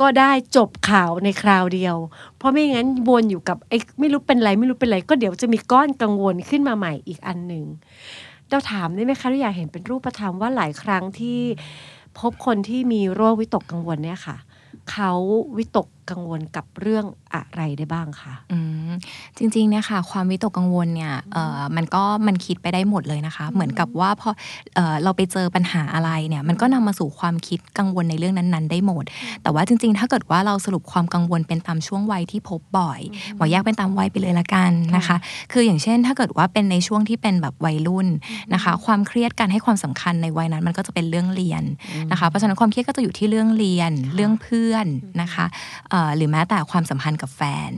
[0.01, 1.97] ก็ได้จบข่าวในคราวเดียว
[2.37, 7.65] เพราะไม่งั้นวนอยู่กับไอ้ไม่รู้เป็นไร ไม่รู้เป็นไร ก็เดี๋ยวจะมีก้อนกังวลขึ้นมาใหม่อีกอันหนึ่ง
[8.51, 11.41] เราถามได้ไหมคะเราอยากเห็นเป็นรูปธรรมว่าหลายครั้งที่
[12.19, 14.37] พบคนที่มีโรควิตกกังวลเนี่ยค่ะ
[14.91, 15.13] เขา
[15.57, 17.05] วิตก กังวลกับเรื่อง
[17.35, 18.59] อะไรได้บ้างคะอื
[18.89, 18.91] ม
[19.39, 24.31] จริงๆเนี่ยค่ะความวิตกกังวลเนี่ยเอ่อมันก็มันคิดไปได้หมดเลยนะคะ เหมือนกับว่าพอ
[24.75, 29.05] เอ่อเราไปเจอปัญหาอะไรเนี่ยมันก็นำมาสู่ความคิดกังวลในเรื่องนั้นๆ ได้หมด
[29.43, 33.01] แต่ว่าจริงๆ ถ้าเกิดว่าเราสรุปความกังวลเป็นตามช่วงวัยที่พบบ่อย
[33.37, 35.17] หมอแยกเป็นตามวัยไปเลยละกันนะคะ
[35.53, 38.09] คืออย่างเช่น ถ้าเกิดว่าเป็นในช่วงที่เป็นแบบวัยรุ่น
[38.55, 41.63] นะคะ ความเครียดการให้ความสำคัญในวัยนั้น มันก็จะเป็นเรื่องเรียน
[42.11, 44.87] นะคะเพราะฉะนั้นความเครียดก็จะอยู่ที่เรื่องเรียนเรื่องเพื่อน
[45.23, 45.47] นะคะ
[45.91, 47.71] เอ่อหรือแม้แต่ความสัมพันธ์กับแฟน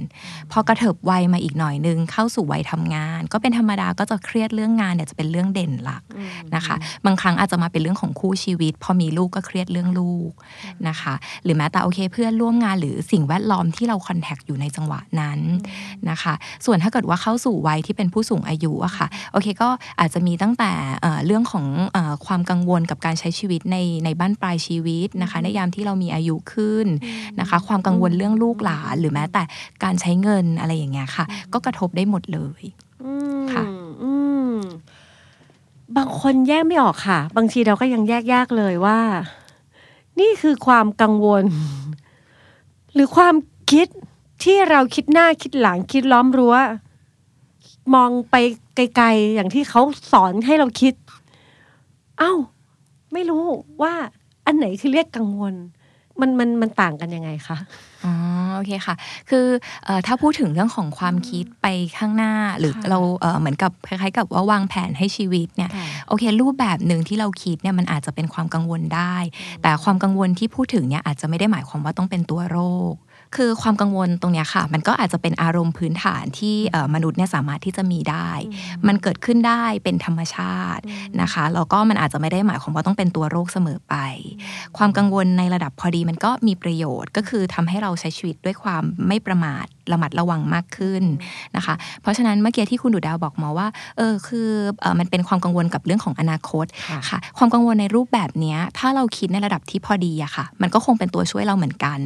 [0.53, 6.03] พอกระเถิบวัยมาอีกหน่อยนึงเข้าสู่วัยทำงาน ก็เป็นธรรมดาก็จะเครียดเรื่องงานเนี่ยจะเป็นเรื่องเด่นหลัก
[6.55, 6.77] นะคะ
[7.07, 10.31] บางครั้งอาจจะมาเป็นเรื่องของคู่ชีวิต พอมีลูกก็เครียดเรื่องลูก
[10.89, 11.15] นะคะ
[11.45, 15.41] หรือแม้แต่โอเคเพื่อนร่วมงานหรือสิ่งแวดล้อมที่เราคอนแทคอยู่ในจังหวะนั้น
[16.11, 16.35] นะคะ
[16.67, 19.69] ส่วนถ้าเกิดว่าเข้าสู่วัยที่เป็นผู้สูงอายุอะค่ะโอเคก็
[20.01, 20.71] อาจจะมีตั้งแต่
[21.01, 26.87] เอ่อเรื่องของเอ่อความกังวลกับการใช้ชีวิตในในบ้านปลายชีวิตนะคะในยามที่เรามีอายุขึ้น
[27.41, 29.43] นะคะ ความกังวลเรื่องลูกหลานหรือแม้แต่
[29.83, 32.63] การใช้เงินอะไรอย่างเงี้ยค่ะ ก็กระทบได้หมดเลย
[33.05, 33.65] อืมค่ะ
[34.03, 34.13] อื
[34.53, 34.55] ม
[35.97, 39.01] บางคนแยกไม่ออกค่ะ บางทีเราก็ยังแยกยากเลยว่า
[40.21, 41.45] นี่คือความกังวล
[42.95, 43.35] หรือความ
[43.73, 43.87] คิด
[44.45, 46.57] ที่เราคิดหน้าคิดหลังคิดล้อมรั้ว
[47.95, 48.37] มองไป
[48.77, 49.83] ไกลๆอย่างที่เขา
[50.13, 50.95] สอนให้เราคิด
[52.19, 52.33] เอ้า
[53.13, 53.45] ไม่รู้
[53.83, 53.95] ว่า
[54.47, 55.55] อันไหนคือเรียกกังวล
[56.21, 57.57] มันมันมันต่างกันยังไงคะ
[58.05, 58.15] อ๋อ
[58.55, 58.95] โอเคค่ะ
[59.31, 59.47] คือ
[59.85, 61.67] เอ่อถ้าพูดถึงเรื่องของความคิดไป
[61.99, 65.71] ข้างหน้า หรือค่ะเราเอ่อเหมือนกับคล้ายๆกับว่าวางแผนให้ชีวิตเนี่ย
[66.09, 69.17] โอเค รูปแบบหนึ่งที่เราคิดเนี่ยมันอาจจะเป็นความกังวลได้
[69.63, 72.59] แต่ความกังวลที่พูดถึงเนี่ยอาจจะไม่ได้หมายความว่าต้องเป็นตัวโร
[72.93, 72.95] ค
[73.37, 78.31] คือความกังวลตรงเนี้ยค่ะ มันก็อาจจะเป็นอารมณ์พื้นฐานที่เอ่อมนุษย์เนี่ยสามารถที่จะมีได้
[78.87, 80.83] มันเกิดขึ้นได้เป็นธรรมชาติ
[81.23, 83.95] นะคะแล้วก็มันอาจจะไม่ได้หมายความว่าต้องเป็นตัวโรคเสมอไป
[84.77, 91.03] ความกังวลในระดับพอดีมันก็มีประโยชน์ก็คือทำให้เราใช้ชีวิตด้วยความไม่ประมาทระมัดระวังมากขึ้น
[91.57, 93.67] นะคะ เพราะฉะนั้นเมื่อกี้ที่คุณดูดาวบอกมาว่า
[93.99, 94.49] เออคือ
[94.81, 101.99] เออมันเป็นความกังวลกับเรื่องของอนาคตค่ะค่ะความกังวลในรูปแบบเนี้ยถ้าเราคิดในระดับที่พอดีอะค่ะ มันก็คงเป็นตัวช่วยเราเหมือนกัน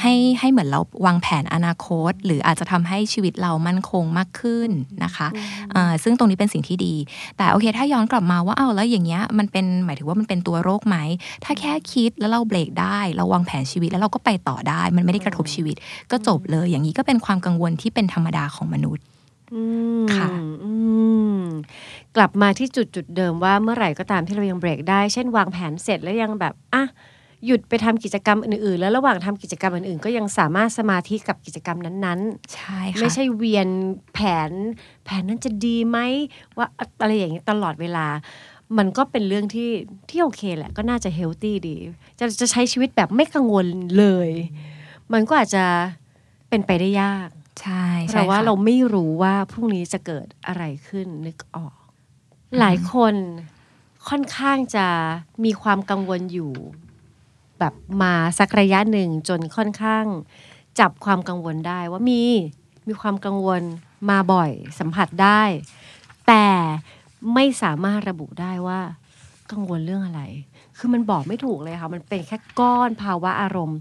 [0.00, 4.70] ให้ให้เหมือนเราวางแผนอนาคต หรืออาจจะทำให้ชีวิตเรามั่นคงมากขึ้น
[5.04, 5.28] นะคะ
[5.74, 6.94] อ่าซึ่งตรงนี้เป็นสิ่งที่ดี
[7.36, 10.96] แต่โอเค ถ้าย้อนกลับมาว่าเอ้าแล้วอย่างเงี้ยมันเป็นหมายถึงว่ามันเป็นตัวโรคไหม
[11.44, 15.76] ถ้าแค่คิดแล้วเราเบรกได้ เราวางแผนชีวิตแล้วเราก็ไปต่อได้ มันไม่ได้กระทบชีวิต
[16.10, 19.04] ก็จบเลยอย่างนี้ก็เป็นความกังวลที่เป็นธรรมดาของมนุษย์
[19.54, 19.62] อื
[20.02, 20.28] มค่ะ
[20.64, 20.72] อื
[21.38, 21.42] ม
[22.16, 26.84] กลับมาที่จุดจุดเดิมว่าเมื่อไหร่ก็ตามที่เรายังเบรกได้ เช่นวางแผนเสร็จแล้วยังแบบอะ
[27.46, 33.68] หยุดไปทำกิจกรรมอื่นๆ แล้วระหว่างทำกิจกรรมอื่นๆ ก็ยังสามารถสมาธิกับกิจกรรมนั้นๆ ใช่ค่ะ ไม่ใช่เวียน
[34.14, 34.18] แผ
[34.48, 34.50] น
[35.04, 35.98] แผนนั้นจะดีไหม
[36.56, 36.66] ว่า
[37.00, 38.06] อะไรอย่างนี้ตลอดเวลา
[38.78, 39.70] มันก็เป็นเรื่องที่
[40.10, 41.76] ที่โอเคแหละ ก็น่าจะเฮลตี้ดี
[42.18, 43.66] จะจะใช้ชีวิตแบบไม่กังวล
[43.98, 44.30] เลย
[45.12, 45.64] มันก็อาจจะ
[46.48, 47.28] เป็นไปได้ยาก
[47.62, 51.76] ใช่เพใช่ราะว่าค่ะเราไม่รู้ว่าพรุ่งนี้จะเกิดอะไรขึ้นนึกออก
[52.58, 53.14] หลายคน
[54.08, 54.86] ค่อนข้างจะ
[55.44, 56.52] มีความกังวลอยู่
[57.64, 60.04] แบบมาสักระยะหนึ่งจนค่อนข้าง
[60.80, 62.22] จับความกังวลได้ว่ามี
[62.88, 63.62] มีความกังวล
[64.10, 65.42] มาบ่อยสัมผัสได้
[66.26, 66.46] แต่
[67.34, 68.80] ไม่สามารถระบุได้ว่า
[69.52, 70.22] กังวลเรื่องอะไร
[70.78, 73.78] คือมันบอกไม่ถูกเลยค่ะ มันเป็นแค่ก้อนภาวะอารมณ์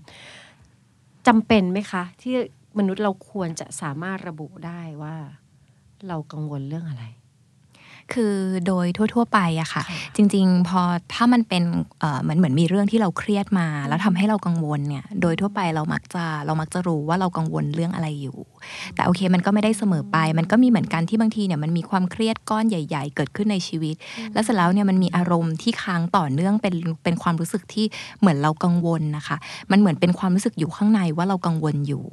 [1.27, 2.33] จำเป็นไหมคะ ที่
[2.77, 5.15] มนุษย์เราควรจะสามารถระบุได้ว่า
[6.07, 7.05] เรากังวลเรื่องอะไร
[8.13, 8.33] คือ
[8.67, 9.83] โดยทั่ว ๆ ไปอะค่ะ
[10.15, 10.81] จริง ๆ พอ
[11.13, 11.63] ถ้ามันเป็น
[11.99, 18.37] เอ่อเหมือนเหมือนมีเรื่องที่เราเครียดมา แล้วทำให้เรากังวลเนี่ยโดยทั่วไปเรามักจะเรามักจะรู้ว่าเรากังวลเรื่องอะไรอยู่
[18.95, 23.95] แต่โอเคมันก็ไม่ได้เสมอไป มันก็มีเหมือนกันที่บางทีเนี่ยมันมีความเครียดก้อนใหญ่ ๆ เกิดขึ้นในชีวิต
[24.33, 27.85] แล้วเสร็จแล้วเนี่ยมันมีอารมณ์ที่ค้างต่อเนื่องเป็นเป็นความรู้สึกที่
[28.19, 29.37] เหมือนเรากังวลนะคะ
[29.71, 32.05] มันเหมือนเป็นความรู้สึกอยู่ข้างในว่าเรากังวลอยู่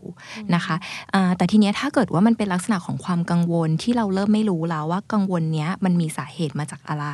[0.55, 0.77] นะคะ
[1.15, 7.07] อ่าแต่ทีเนี้ยถ้าเกิดว่ามันเป็นลักษณะของความกังวลที่เราเริ่มไม่รู้แล้วว่ากังวลเนี้ยมันมีสาเหตุมาจากอะไร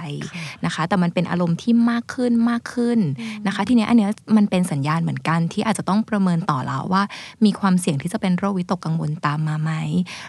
[0.65, 2.99] นะคะ แต่มันเป็นอารมณ์ที่มากขึ้นมากขึ้น
[3.47, 7.03] นะคะ ทีเนี้ยอันเนี้ยมันเป็นสัญญาณเหมือนกันที่อาจจะต้องประเมินต่อแล้วว่า
[7.45, 9.73] มีความเสี่ยงที่จะเป็นโรควิตกกังวลตามมาไหม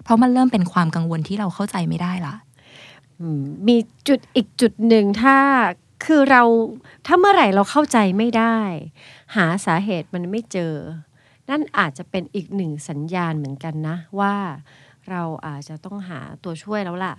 [0.04, 2.36] เพราะมันเริ่มเป็นความกังวลที่เราเข้าใจไม่ได้ละ
[3.22, 3.78] อืมมี
[4.08, 5.38] จุดอีกจุดหนึ่งถ้า
[6.06, 6.44] คือเรา
[7.06, 8.58] ถ้าเมื่อไหร่เราเข้าใจไม่ได้
[9.36, 10.74] หาสาเหตุมันไม่เจอ
[11.50, 14.36] นั่นอาจจะเป็นอีกหนึ่งสัญญาณเหมือนกันนะ ว่า
[15.10, 17.16] เราอาจจะต้องหาตัวช่วยแล้วล่ะ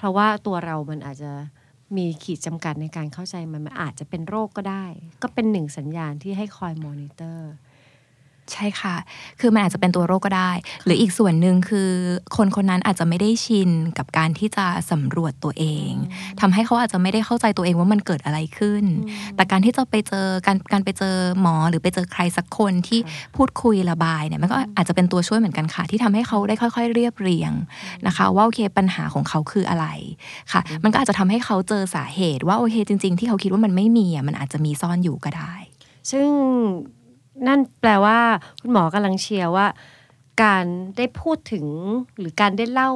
[0.00, 1.32] เพราะว่าตัวเรามันอาจจะ
[1.96, 4.84] มีขีดจำกัดในการเข้าใจมันมันอาจจะเป็นโรคก็ได้
[5.22, 7.50] ก็เป็นหนึ่งสัญญาณที่ให้คอยมอนิเตอร์
[8.52, 8.96] ใช่ค่ะ
[9.40, 10.52] คือมันอาจจะเป็นตัวโรคก็ได้
[10.84, 11.90] หรืออีกส่วนหนึ่งคือ
[12.36, 15.92] คนคนนั้นอาจจะไม่ได้ชินกับการที่จะสำรวจตัวเอง
[16.40, 18.84] ทำให้เขาอาจจะไม่ได้เข้าใจตัวเองว่ามันเกิดอะไรขึ้น
[19.36, 23.00] แต่การที่จะไปเจอการการไปเจอหมอหรือไปเจอใครสักคนที่
[23.36, 27.52] พูดคุยระบายเนี่ยมันก็อาจจะเป็นตัวช่วยเหมือนกันค่ะ ที่ทำให้เขาได้ค่อย ๆ เรียบเรียง
[28.06, 29.86] นะคะ ว่าโอเคปัญหาของเขาคืออะไร
[30.52, 35.54] ค่ะ มันก็อาจจะทำให้เขาเจอสาเหตุว่าโอเคจริง ๆ ที่เขาคิดว่ามันไม่มีอะมันอาจจะมีซ่อนอยู่ก็ได้
[36.10, 36.28] ซึ่ง
[37.46, 38.18] นั่นแปลว่า
[38.60, 39.66] คุณหมอกำลังเชียร์ว่า
[40.42, 40.64] การ
[40.96, 41.66] ได้พูดถึง
[42.18, 42.92] หรือการได้เล่า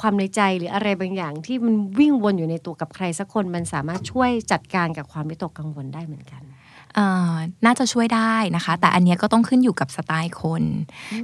[0.00, 6.42] ความในใจหรืออะไรบางอย่าง ที่มันวิ่งวนอยู่ในตัวกับใครสักคนมันสามารถช่วยจัดการกับความวิตกกังวลได้เหมือนกัน
[7.64, 10.62] น่าจะช่วยได้นะคะ แต่อันเนี้ยก็ต้องขึ้นอยู่กับสไตล์คน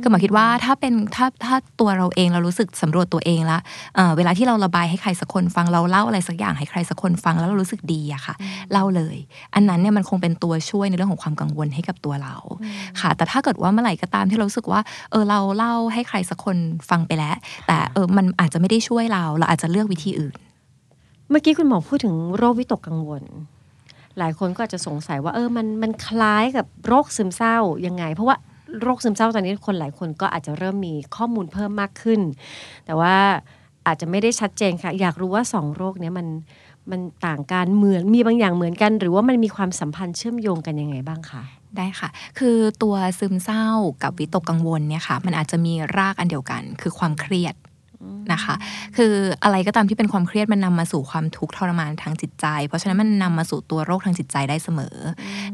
[0.03, 3.59] คือหมายคิดว่าถ้าเป็นถ้าถ้าตัวเราเองเรารู้สึกสำรวจตัวเองละ
[3.97, 8.35] เอ่อเวลาที่เราระบายให้ใครสักคนฟังเราเล่าอะไรสักอย่างให้ใครสักคนฟังแล้วเรารู้สึกดีอะค่ะ
[8.73, 9.17] เล่าเลย
[9.55, 12.37] อันนั้นเนี่ยมันคงเป็นตัวช่วยในเรื่องของความกังวลให้กับตัวเรา
[13.01, 14.81] ค่ะ แต่ถ้าเกิดว่าเมื่อไหร่ก็ตามที่เรารู้สึกว่า
[15.11, 16.57] เออเราเล่าให้ใครสักคน
[16.91, 17.37] ฟังไปแล้ว
[17.67, 20.37] แต่เออมันอาจจะไม่ได้ช่วยเรา เราอาจจะเลือกวิธีอื่น
[21.31, 23.23] เมื่อกี้คุณหมอพูดถึงโรควิตกกังวล
[24.19, 28.37] หลายคนก็อาจจะสงสัยว่าเออมันมันคล้ายกับโรคซึมเศร้ายังไง เพราะว่า
[28.83, 32.21] โรคซึมเศร้าตอนนี้คนหลายคนก็อาจจะเริ่มมีข้อมูลเพิ่มมากขึ้น
[32.87, 33.15] แต่ว่า
[33.87, 36.27] อาจจะไม่ได้ชัดเจนค่ะ อยากรู้ว่าสองโรคเนี้ยมัน
[36.91, 41.43] มันต่างกันเหมือนมีบางอย่างเหมือนกัน หรือว่ามันมีความสัมพันธ์เชื่อมโยงกันยังไงบ้างคะ
[41.77, 42.09] ได้ค่ะ
[42.39, 43.67] คือตัวซึมเศร้า
[44.03, 47.55] กับวิตกกังวลเนี่ยค่ะ มันอาจจะมีรากอันเดียวกัน คือความเครียด
[48.33, 48.55] นะคะ
[48.97, 49.15] คือ
[49.45, 54.97] อะไรก็ตามที่เป็นความเครียดมันนำมาสู่ความทุกข์ทรมานทางจิตใจ เพราะฉะนั้นมันนำมาสู่ตัวโรคทางจิตใจได้เสมอ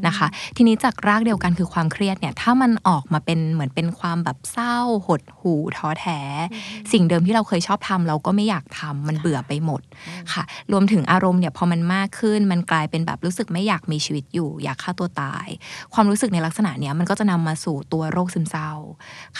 [0.06, 0.26] นะคะ
[0.56, 4.76] ทีนี้จากรากเดียวกันคือความเครียดเนี่ยถ้ามันออกมาเป็นเหมือนเป็นความแบบเศร้า
[5.06, 6.20] หดหู่ท้อแท้
[6.92, 9.82] สิ่งเดิมที่เราเคยชอบทำเราก็ไม่อยากทำมันเบื่อไปหมด
[10.32, 10.42] ค่ะ
[10.72, 15.46] รวมถึงอารมณ์เนี่ยพอมันมากขึ้นมันกลายเป็นแบบรู้สึกไม่อยากมีชีวิตอยู่ อยากฆ่าตัวตาย
[15.94, 18.70] ความรู้สึกในลักษณะเนี้ยมันก็จะนำมาสู่ตัวโรคซึมเศร้า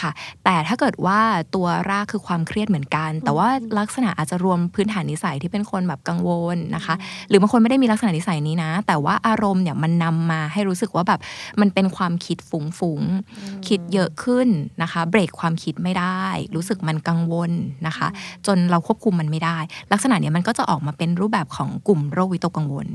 [0.00, 0.10] ค่ะ
[0.44, 1.20] แต่ถ้าเกิดว่า
[1.54, 3.48] ตัวรากคือความเครียดเหมือนกันแต่ว่า
[3.78, 6.94] ลักษณะอาจจะรวมพื้นฐานนิสัยที่เป็นคนแบบกังวลนะคะ
[7.28, 11.20] หรือบางคนไม่ได้มีลักษณะนิสัยนี้นะ แต่ว่าอารมณ์เนี่ยมันนำมาให้รู้สึกว่าแบบ
[11.60, 14.48] มันเป็นความคิดฟุ้งๆคิดเยอะขึ้น
[14.82, 16.24] นะคะ เบรกความคิดไม่ได้
[16.54, 17.50] รู้สึกมันกังวล
[17.86, 18.08] นะคะ
[18.46, 19.58] จนเราควบคุมมันไม่ได้
[19.92, 22.88] ลักษณะเนี้ยมันก็จะออกมาเป็นรูปแบบของกลุ่มโรควิตกกังวล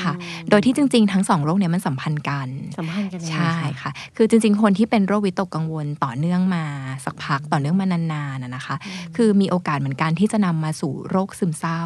[0.00, 0.12] ค่ะ
[0.50, 2.48] โดยที่จริง ๆ ทั้งสองโรคเนี้ยมันสัมพันธ์กัน
[2.78, 6.64] สัมพันธ์กันยังไงใช่คะค่ะ คือจริง ๆ คนที่เป็นโรควิตกกังวลต่อเนื่องมา
[7.04, 8.76] สักพักต่อเนื่องมานานๆนะนะคะ
[9.16, 11.82] คือมีโอกาสเหมือนกันที่จะนำมาสู่โรคซึมเศร้า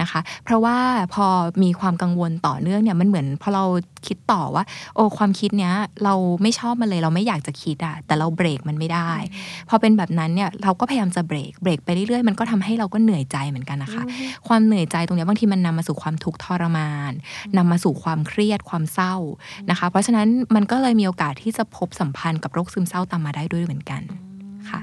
[0.00, 0.78] นะคะ เพราะว่า
[1.14, 1.26] พอ
[1.62, 3.64] มีความกังวลต่อเนื่องเนี่ยมันเหมือนพอเรา
[4.06, 4.64] คิดต่อว่า
[4.94, 5.74] โอ้ความคิดเนี้ย
[6.04, 9.12] เราไม่ชอบมันเลยเราไม่อยากจะคิดอะแต่เราเบรกมันไม่ได้
[9.68, 14.02] พอเป็นแบบนั้นเนี่ยเราก็พยายามจะเบรกเบรกไปเรื่อยๆมันก็ทำให้เราก็เหนื่อยใจเหมือนกันนะคะ
[14.48, 17.12] ความเหนื่อยใจตรงเนี้ยบางทีมันนำมาสู่ความทุกข์ทรมาน
[17.56, 19.14] นำมาสู่ความเครียดความเศร้า
[19.70, 24.02] นะคะ เพราะฉะนั้นมันก็เลยมีโอกาสที่จะพบสัมพันธ์กับโรคซึมเศร้าตามมาได้ด้วยเหมือนกัน
[24.68, 24.80] ค่ะ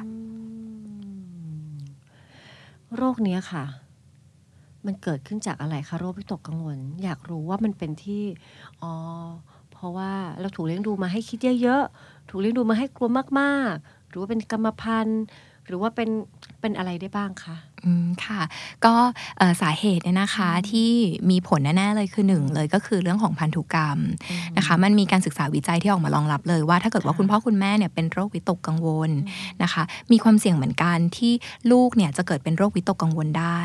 [2.95, 3.63] โรคเนี้ยค่ะ
[4.85, 8.23] มันเกิดขึ้นจากอะไรคะโรควิตกกังวล อยากรู้ว่ามันเป็นที่
[8.81, 8.93] อ๋อ
[9.71, 13.09] เพราะว่าเราถูกเลี้ยงดูมาให้คิดเยอะๆถูกเลี้ยงดูมาให้กลัว
[13.39, 15.23] มากๆ หรือว่าเป็นกรรมพันธุ์
[15.65, 16.09] หรือว่าเป็น
[16.61, 17.55] เป็นอะไรได้บ้างคะ
[17.85, 18.41] อืมค่ะ
[18.85, 18.95] ก็
[19.37, 20.89] เอ่อสาเหตุเนี่ยนะคะที่
[21.29, 23.99] มีผลแน่ๆเลยคือหนึ่งเลยก็คือเรื่องของพันธุกรรม
[24.57, 29.11] นะคะ มันมีการศึกษาวิจัยที่ออกมารองรับเลยว่าถ้าเกิดว่าคุณพ่อคุณแม่เนี่ยเป็นโรควิตกกังวล
[29.63, 31.33] นะคะ มีความเสี่ยงเหมือนกันที่
[31.71, 33.61] ลูกเนี่ยจะเกิดเป็นโรควิตกกังวลได้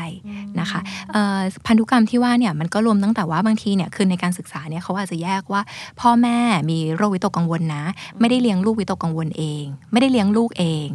[0.59, 0.79] นะคะ
[1.11, 5.61] เอ่อพันธุกรรมที่ว่าเนี่ยมันก็รวมตั้งแต่ว่าบางทีเนี่ยคือในการศึกษาเนี่ยเขาอาจจะแยกว่า
[5.99, 6.37] พ่อแม่
[6.69, 7.83] มีโรควิตกกังวลนะ
[8.19, 10.87] ไม่ได้เลี้ยงลูกวิตกกังวลเอง ไม่ได้เลี้ยงลูกเอง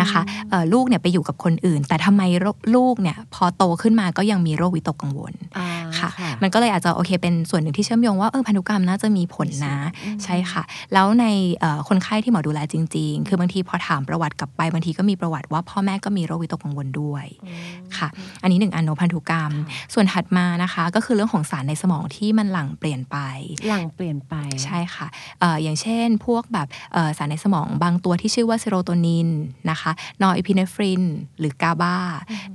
[0.00, 0.20] นะคะ
[0.50, 2.22] เอ่อลูกเนี่ยไปอยู่กับคนอื่น แต่ทำไม
[2.76, 5.68] ลูกเนี่ยพอโตขึ้นมาก็ยังมีโรควิตกกังวลอ่า
[5.98, 6.10] ค่ะ
[6.42, 9.76] มันก็เลยอาจจะโอเคเป็นส่วนหนึ่งที่เชื่อมโยงว่าเออพันธุกรรมน่าจะมีผลนะ
[10.24, 11.26] ใช่ค่ะ แล้วใน
[11.60, 17.26] เอ่อคนไข้ที่หมอดูแลจริง ๆ คือบางทีพอถามประวัติกลับไปบางทีก็มีประวัติว่าพ่อแม่ก็มีโรควิตกกังวลด้วย
[17.96, 18.08] ค่ะ
[18.42, 19.52] อันนี้หนึ่งอันเนาะพันธุกรรม
[19.94, 23.16] ส่วนถัดมานะคะก็คือเรื่องของสารในสมองที่มันหลั่งเปลี่ยนไป
[23.68, 24.34] หลั่งเปลี่ยนไป
[24.64, 25.06] ใช่ค่ะ
[25.40, 29.28] เอออย่างเช่นพวกแบบเอ่อสารในสมองบางตัวที่ชื่อว่า serotonin
[29.70, 29.90] นะคะ
[30.22, 31.02] norepinephrine
[31.38, 31.96] หรือ GABA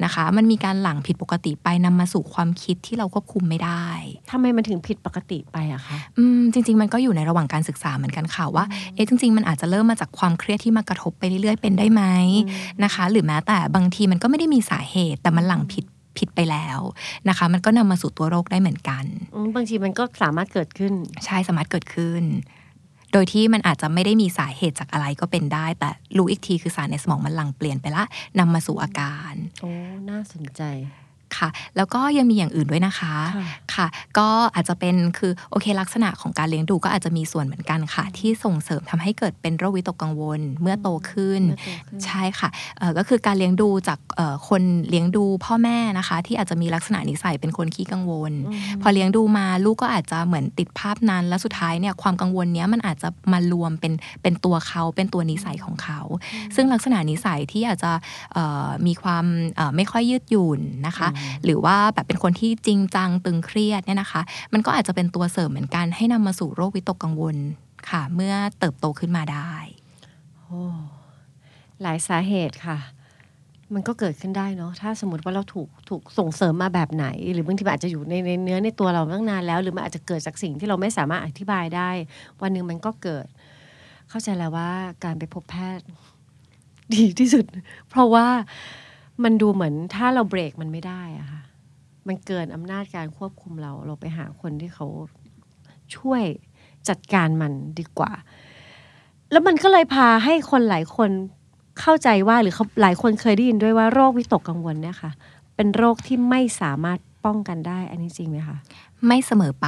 [0.05, 3.85] นะคะ มันมีการหลั่งผิดปกติไปนำมาสู่ความคิดที่เราควบคุมไม่ได้
[4.31, 12.03] ทำไมมันถึงผิดปกติไปอะคะอืมจริง ๆ มันก็อยู่ในระหว่างการศึกษาเหมือนกันค่ะว่าเอ๊ะจริง ๆ มันอาจจะเริ่มมาจากความเครียดที่มากระทบไปเรื่อยๆ เป็นได้ไหม
[12.83, 15.85] นะคะ หรือแม้แต่บางทีมันก็ไม่ได้มีสาเหตุ แต่มันหลั่งผิด
[16.17, 16.79] ผิดไปแล้ว
[17.29, 19.05] นะคะ มันก็นำมาสู่ตัวโรคได้เหมือนกัน
[19.35, 20.93] อืมบางทีมันก็สามารถเกิดขึ้น
[21.25, 22.23] ใช่สามารถเกิดขึ้น
[23.15, 28.03] โดยที่มันอาจจะไม่ได้มีสาเหตุจากอะไรก็เป็นได้ แต่รู้อีกทีคือสารในสมองมันหลั่งเปลี่ยนไปละ
[28.39, 29.71] นำมาสู่อาการโอ้
[30.09, 30.61] น่าสนใจ
[31.37, 33.45] ค่ะ แล้วก็ยังมีอย่างอื่นด้วยนะคะค่ะ
[33.75, 33.87] ค่ะ
[34.17, 48.33] ก็อาจจะเป็นคือโอเคลักษณะของการเลี้ยงดูก็อาจจะมีส่วนเหมือนกันค่ะ ที่ส่งเสริมทำให้เกิดเป็นโรควิตกกังวลเมื่อโตขึ้นเมื่อโตขึ้นใช่ค่ะเอ่อก็คือการเลี้ยงดูจากเอ่อคนเลี้ยงดูพ่อแม่นะคะ ที่อาจจะมีลักษณะนิสัยเป็นคนขี้กังวล
[48.81, 55.99] พอเลี้ยงดูมาลูกก็อาจจะเหมือนติดภาพนั้น แล้วสุดท้ายเนี่ยความกังวลเนี้ยมันอาจจะมารวมเป็นเป็นตัวเขาเป็นตัวนิสัยของเขา
[56.55, 57.91] ซึ่งลักษณะนิสัยที่อาจจะ
[58.33, 59.25] เอ่อมีความ
[59.55, 61.07] เอ่อไม่ค่อยยืดหยุ่นนะคะ
[61.43, 64.21] หรือว่าแบบเป็นคนที่จริงจังตึงเครียดเนี่ยนะคะ
[64.53, 67.35] มันก็อาจจะเป็นตัวเสริมเหมือนกันให้นำมาสู่โรควิตกกังวล
[67.89, 69.51] ค่ะ เมื่อเติบโตขึ้นมาได้
[70.37, 70.61] โอ้
[71.81, 72.77] หลายสาเหตุค่ะ
[73.73, 81.89] มันก็เกิดขึ้นได้เนาะถ้าสมมติว่าเราถูกถูกส่งเสริมมาแบบไหน หรือบางทีมันอาจจะอยู่ในในเนื้อในตัวเราตั้งนานแล้ว หรือมันอาจจะเกิดจากสิ่งที่เราไม่สามารถอธิบายได้
[82.41, 83.27] วันหนึ่งมันก็เกิด
[84.09, 84.71] เข้าใจแล้วว่า
[85.03, 85.85] การไปพบแพทย์
[86.93, 87.45] ดีที่สุด
[87.89, 88.27] เพราะว่า
[89.23, 91.41] มันดูเหมือนถ้าเราเบรกมันไม่ได้อะค่ะ
[92.07, 94.87] มันเกินอำนาจการควบคุมเรา เราไปหาคนที่เขา
[95.95, 96.23] ช่วย
[96.89, 98.11] จัดการมันดีกว่า
[99.31, 101.09] แล้วมันก็เลยพาให้คนหลายคน
[101.79, 105.11] เข้าใจว่าหรือเขาหลายคนเคยได้ยินด้วยว่าโรควิตกกังวลเนี่ยค่ะ
[105.55, 108.57] เป็นโรคที่ไม่สามารถป้องกันได้ อันนี้จริงไหมคะ
[109.07, 109.67] ไม่เสมอไป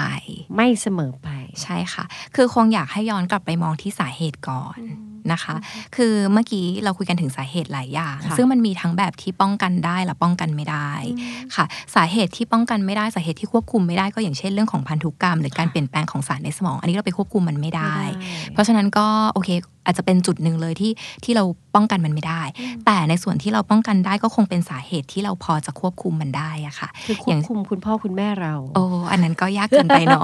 [0.55, 1.29] ไม่เสมอไป
[1.63, 2.03] ใช่ค่ะ
[2.35, 4.79] คือคงอยากให้ย้อนกลับไปมองที่สาเหตุก่อน
[5.33, 5.55] นะคะ
[5.95, 10.89] คือเมื่อกี้เราคุยกันถึงสาเหตุหลายอย่างค่ะซึ่งมันมีทั้งแบบที่ป้องกันได้และป้องกันไม่ได้
[11.55, 17.95] ค่ะ สาเหตุที่ป้องกันไม่ได้สาเหตุที่ควบคุมไม่ได้ก็อย่างเช่นเรื่องของพันธุกรรม หรือการเปลี่ยนแปลงของสารในสมอง อันนี้เราไปควบคุมมันไม่ได้
[18.53, 19.49] เพราะฉะนั้นก็โอเค
[19.87, 20.91] อาจจะเป็นจุดหนึ่งเลยที่
[21.23, 21.43] ที่เรา
[21.75, 22.41] ป้องกันมันไม่ได้
[22.85, 30.23] แต่ในส่วนที่เราป้องกันได้ก็คงเป็นสาเหตุที่เราพอจะควบคุมมันได้อะค่ะคือควบคุมคุณพ่อคุณแม่เรา โอ้อันนั้นก็ยากเกินไปเนาะ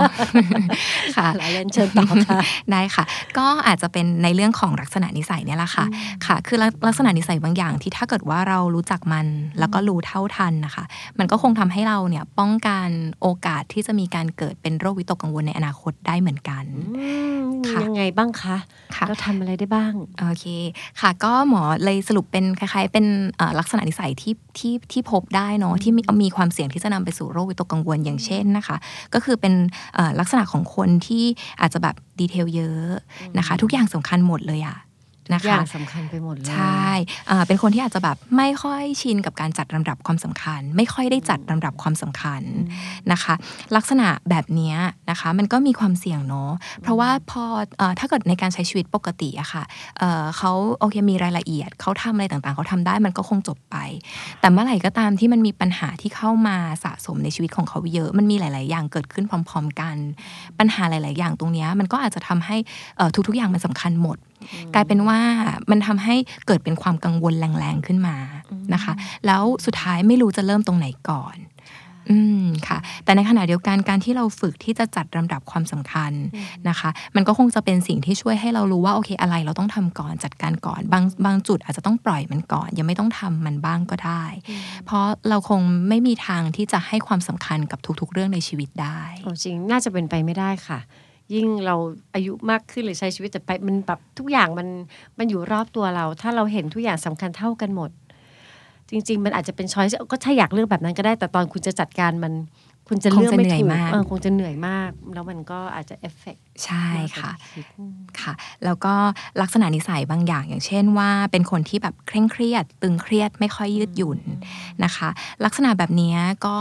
[1.17, 2.39] ค่ะหลายเรียนเชิญต่อค่ะ
[2.71, 3.03] ได้ค่ะ
[3.37, 5.85] ก็อาจจะเป็นในเรื่องของลักษณะนิสัยเนี่ยแหละค่ะ
[6.25, 9.25] ค่ะ คือลักลักษณะนิสัยบางอย่างที่ถ้าเกิดว่าเรารู้จักมัน
[9.59, 10.83] แล้วก็รู้เท่าทันนะคะ
[11.19, 12.87] มันก็คงทำให้เราเนี่ยป้องกัน
[13.21, 16.63] โอกาสที่จะมีการเกิดเป็นโรควิตกกังวลในอนาคตได้เหมือนกัน
[16.97, 17.09] อื
[17.39, 18.57] มค่ะยังไงบ้างคะ
[18.95, 20.45] ค่ะเราทำอะไรได้บ้าง โอเค
[21.01, 23.05] ค่ะ ก็หมอเลยสรุปเป็นคล้ายๆ เป็น
[23.37, 28.77] เอ่อลักษณะนิสัยที่ที่ที่พบได้เนาะที่มีมีความเสี่ยงที่จะนำไปสู่โรควิตกกังวลอย่างเช่นนะคะ
[29.13, 29.53] ก็คือเป็น
[29.95, 31.25] เอ่อลักษณะของคนที่
[31.61, 32.89] อาจจะแบบดีเทลเยอะ
[33.37, 34.77] นะคะ ทุกอย่างสำคัญหมดเลยอะ
[35.31, 36.87] นะทุกอย่าคะงสำคัญไปหมดเลย ใช่
[37.29, 42.41] อ่าเป็นคนที่อาจจะแบบไม่ค่อยชินกับการจัดลำดับความสำคัญ ไม่ค่อยได้จัดลำดับความสำคัญ
[43.11, 43.33] นะคะ
[43.75, 44.77] ลักษณะแบบเนี้ย
[45.09, 46.51] นะคะมันก็มีความเสี่ยงเนาะ
[46.81, 47.43] เพราะว่าพอ
[47.77, 49.63] เอ่อถ้าเกิดในการใช้ชีวิตปกติอะค่ะ
[49.99, 53.75] เอ่อเขาโอเคมีรายละเอียดเขาทำอะไรต่างๆ เขาทำได้มันก็คงจบไป
[54.39, 59.95] แต่เมื่อไหร่ก็ตามที่มันมีปัญหาที่เข้ามาสะสมในชีวิตของเขาเยอะ มันมีหลาย ๆ อย่างเกิดขึ้นพร้อม ๆ กัน
[60.59, 62.57] ปัญหาหลาย ๆ อย่างตรงเนี้ยมันก็อาจจะทำให้
[62.97, 64.17] เอ่อทุก ๆ อย่างมันสำคัญหมด
[64.73, 65.19] กลายเป็นว่า
[65.69, 66.15] มันทำให้
[66.47, 68.15] เกิดเป็นความกังวลแรงๆขึ้นมา
[68.73, 68.93] นะคะ
[69.25, 71.37] แล้วสุดท้ายไม่รู้จะเริ่มตรงไหนก่อน
[72.11, 76.11] อืมค่ะ แต่ในขณะเดียวกันการที่เราฝึกที่จะจัดลำดับความสำคัญ
[76.69, 84.23] นะคะ มันก็คงจะเป็นสิ่งที่ช่วยให้เรารู้ว่าโอเคอะไรเราต้องทำก่อนจัดการก่อนบางบางจุดอาจจะต้องปล่อยมันก่อน ยังไม่ต้องทำมันบ้างก็ได้
[84.85, 85.59] เพราะเราคง
[85.89, 90.79] ไม่มีทางที่จะให้ความสำคัญกับทุกๆ เรื่องในชีวิตได้โอ้จริงน่าจะเป็นไปไม่ได้ค่ะ
[91.33, 91.75] ยิ่งเรา
[92.15, 94.67] อายุมากขึ้นหรือใช้ชีวิตต่อไปมันแบบทุกอย่างมัน
[95.17, 97.91] มันอยู่รอบตัวเรา ถ้าเราเห็นทุกอย่างสำคัญเท่ากันหมด
[98.89, 102.33] จริง ๆ มันอาจจะเป็น choice ก็ถ้าอยากเลือกแบบนั้นก็ได้แต่ตอนคุณจะจัดการมัน
[102.87, 106.85] คุณจะเลือกไม่คงจะเหนื่อยถูกมากเออคงจะเหนื่อยมาก แล้วมันก็อาจจะเอฟเฟกต์ใช่
[107.21, 107.31] ค่ะ
[108.21, 108.33] ค่ะ
[108.65, 108.93] แล้วก็
[109.41, 114.19] ลักษณะนิสัยบางอย่างอย่างเช่นว่า เป็นคนที่แบบเคร่งเครียด ตึงเครียดไม่ค่อยยืดหยุ่น
[114.83, 115.09] นะคะ
[115.45, 116.15] ลักษณะแบบนี้
[116.45, 116.57] ก็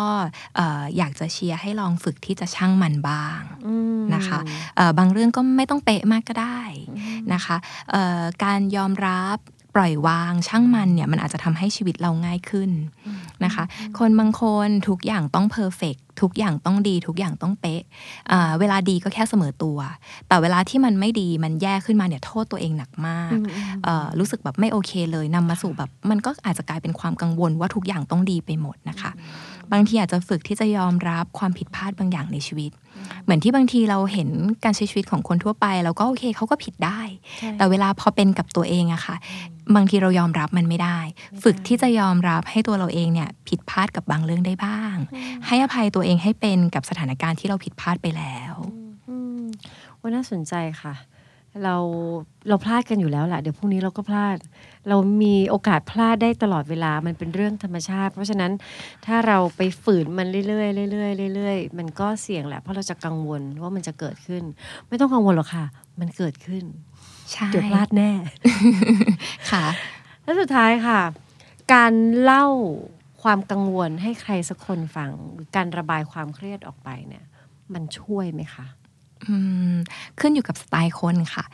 [0.56, 3.40] เอ่ออยากจะเชียร์ให้ลองฝึกที่จะช่างมันบ้าง
[4.14, 4.38] นะคะ
[4.76, 6.60] เอ่อบางเรื่องก็ไม่ต้องเป๊ะมากก็ได้
[7.32, 7.56] นะคะ
[7.90, 9.38] เอ่อการยอมรับ
[9.74, 12.70] ปล่อยวางช่างมันเนี่ยมันอาจจะทำให้ชีวิตเราง่ายขึ้น
[13.44, 13.64] นะคะ
[13.98, 17.82] คนบางคนทุกอย่างต้องเพอร์เฟกทุกอย่างต้องดีทุกอย่างต้องเป๊ะ
[18.32, 19.78] อ่าเวลาดีก็แค่เสมอตัว
[20.28, 23.36] แต่เวลาที่มันไม่ดีมันแย่ขึ้นมาเนี่ยโทษตัวเองหนักมาก
[23.84, 29.10] เอ่อรู้สึกแบบไม่โอเคเลยนำมาสู่แบบมันก็อาจจะกลายเป็นความกังวลว่าทุกอย่างต้องดีไปหมดนะคะ
[29.72, 32.70] บางทีอาจจะฝึกที่จะยอมรับความผิดพลาดบางอย่างในชีวิต
[33.24, 34.28] เหมือนที่บางทีเราเห็น
[34.64, 37.00] การใช้ชีวิตของคนทั่วไปแล้วก็โอเคเขาก็ผิดได้
[37.56, 39.16] แต่เวลาพอเป็นกับตัวเองอะค่ะ
[39.74, 40.98] บางทีเรายอมรับมันไม่ได้
[41.42, 44.94] ฝึกที่จะยอมรับให้ตัวเราเองเนี่ยผิดพลาดกับบางเรื่องได้บ้าง
[45.46, 48.54] ให้อภัยตัวเองให้เป็นกับสถานการณ์ที่เราผิดพลาดไปแล้ว
[49.08, 49.42] อืม
[50.00, 50.94] ว่าน่าสนใจค่ะ
[51.64, 51.76] เรา
[52.48, 54.36] เราพลาดกันอยู่แล้วแหละเดี๋ยวพรุ่งนี้เราก็พลาด
[54.88, 58.52] เรามีโอกาสพลาดได้ตลอดเวลามันเป็นเรื่องธรรมชาติ เพราะฉะนั้น
[59.06, 64.42] ถ้าเราไปฝืนมันเรื่อยๆเรื่อยๆเรื่อยๆมันก็เสี่ยงแหละเพราะเราจะกังวลว่ามันจะเกิดขึ้น
[64.88, 65.64] ไม่ต้องกังวลหรอกค่ะ
[66.00, 66.64] มันเกิดขึ้น
[67.32, 68.10] ใช่เดี๋ยวพลาดแน่
[69.50, 69.64] ค่ะ
[70.22, 71.00] แล้วสุดท้ายค่ะ
[71.74, 71.92] การ
[72.22, 72.46] เล่า
[73.22, 77.24] ความกังวลให้ใครสักคนฟังหรือการระบายความเครียดออกไปเนี่ย
[77.74, 78.81] มันช่วยไหมคะอืม
[80.20, 81.44] ขึ้นอยู่กับสไตล์คนค่ะ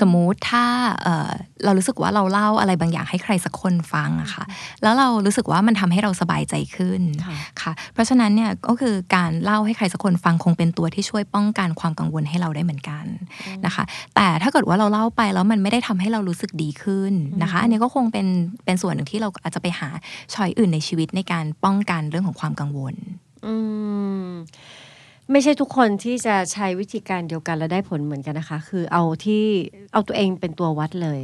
[0.00, 0.64] สมมุติถ้า
[1.02, 1.30] เอ่อ
[1.64, 4.44] เรารู้สึกว่าเราเล่าอะไรบางอย่างให้ใครสักคนฟังอะค่ะ
[4.82, 13.04] แล้วเรารู้สึกว่ามันทำให้เราสบายใจขึ้นค่ะค่ะ เพราะฉะนั้นเนี่ยก็คือการเล่าให้ใครสักคนฟังคงเป็นตัวที่ช่วยป้องกันความกังวลให้เราได้เหมือนกัน
[13.66, 13.84] นะคะ
[14.14, 18.26] แต่ถ้าเกิดว่าเราเล่าไปแล้วมันไม่ได้ทำให้เรารู้สึกดีขึ้นนะคะ อันนี้ก็คงเป็น
[18.64, 19.88] เป็นส่วนหนึ่งที่เราอาจจะไปหา
[20.34, 22.94] ชอยอื่นในชีวิตในการป้องกันเรื่องของความกังวล
[23.46, 23.54] อื
[24.26, 24.28] ม
[25.30, 29.44] ไม่ใช่ทุกคนที่จะใช้วิธีการเดียวกันและได้ผลเหมือนกันนะคะ คือเอาที่
[29.92, 31.20] เอาตัวเองเป็นตัววัดเลย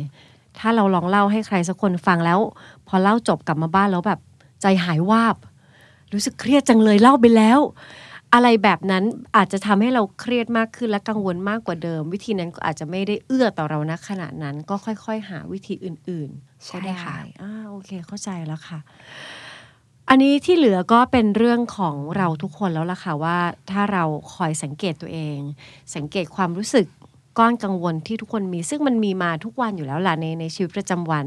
[0.58, 2.40] ถ้าเราลองเล่าให้ใครสักคนฟังแล้ว
[2.88, 4.20] พอเล่าจบกลับมาบ้านแล้วแบบ
[4.62, 5.36] ใจหายวาบ
[6.12, 7.58] รู้สึกเครียดจังเลยเล่าไปแล้ว
[8.34, 9.04] อะไรแบบนั้น
[9.36, 18.78] อาจจะทำให้เราเครียดมากขึ้นและกังวลมากกว่าเดิม วิธีนั้นก็อาจจะไม่ได้เอื้อต่อเรานะขณะนั้น ก็ค่อย ๆ หาวิธีอื่นๆใช่ก็ได้ค่ะอ่าโอเคเข้าใจแล้วค่ะ
[20.08, 23.38] อันนี้ที่เหลือก็เป็นเรื่องของเราทุกคนแล้วล่ะค่ะว่า
[23.70, 25.38] ถ้าเราคอยสังเกตตัวเอง
[25.94, 26.86] สังเกตความรู้สึก
[27.38, 31.26] ก้อนกังวลที่ทุกคนมี ซึ่งมันมีมาทุกวันอยู่แล้วล่ะในในชีวิตประจำวัน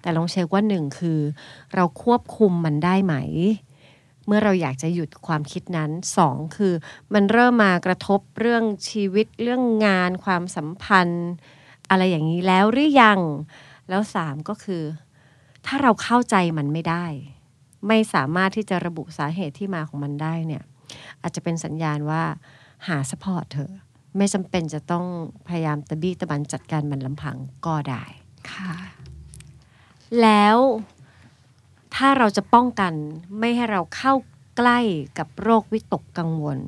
[0.00, 1.20] แต่ลองเช็คว่าหนึ่งคือ
[1.74, 3.14] เราควบคุมมันได้ไหม
[4.26, 6.72] เมื่อเราอยากจะหยุดความคิดนั้นสองคือ
[7.14, 11.26] มันเริ่มมากระทบเรื่องชีวิตเรื่องงาน ความสัมพันธ์
[11.90, 13.20] อะไรอย่างนี้แล้วหรือยัง
[13.88, 14.82] แล้วสามก็คือ
[15.66, 17.06] ถ้าเราเข้าใจมันไม่ได้
[17.88, 20.62] ไม่สามารถที่จะระบุสาเหตุที่มาของมันได้เนี่ย
[21.22, 22.22] อาจจะเป็นสัญญาณว่า
[22.88, 23.72] หาสปอร์ตเถอะ
[24.16, 25.04] ไม่จำเป็นจะต้อง
[25.48, 28.04] พยายามตะบี้ตะบันจัดการมันลำพังก็ได้
[28.52, 28.74] ค่ะ
[30.22, 30.56] แล้ว
[31.94, 32.92] ถ้าเราจะป้องกัน
[33.38, 34.14] ไม่ให้เราเข้า
[34.56, 34.78] ใกล้
[35.18, 36.58] กับโรควิตกกังวล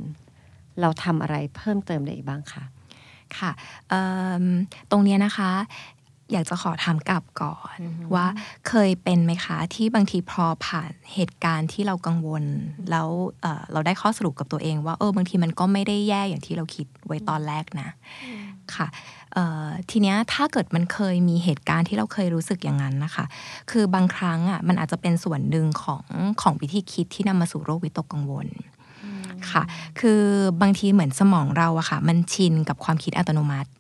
[0.81, 2.65] เราทำอะไรเพิ่มเติมได้อีกบ้างคะ
[3.39, 3.51] ค่ะ
[3.89, 4.03] เอิ่
[4.43, 4.47] ม
[4.91, 5.51] ตรงเนี้ยนะคะ
[6.33, 7.79] อยากจะขอถามกลับก่อน
[8.15, 8.27] ว่า
[8.69, 12.45] เคยเป็นไหมคะ ที่บางทีพอผ่านเหตุการณ์ที่เรากังวล
[12.91, 13.09] แล้ว
[13.43, 17.89] เอ่อเราได้ข้อสรุปกับตัวเอง ว่าเออบางทีมันก็ไม่ได้แย่อย่างที่เราคิดไว้ตอนแรกนะ
[18.75, 18.87] ค่ะ
[19.35, 23.25] เอ่อทีเนี้ยถ้าเกิดมันเคยมีเหตุการณ์ที่เราเคยรู้สึกอย่างนั้นนะคะ
[23.71, 26.05] คือบางครั้งอะมันอาจจะเป็นส่วนหนึ่งของ
[26.43, 28.47] ของวิธีคิดที่นำมาสู่โรควิตกกังวล
[29.51, 29.63] ค่ะ
[30.01, 30.23] คือ
[30.63, 33.71] บางทีเหมือนสมองเราอะค่ะ มันชินกับความคิดอัตโนมัติ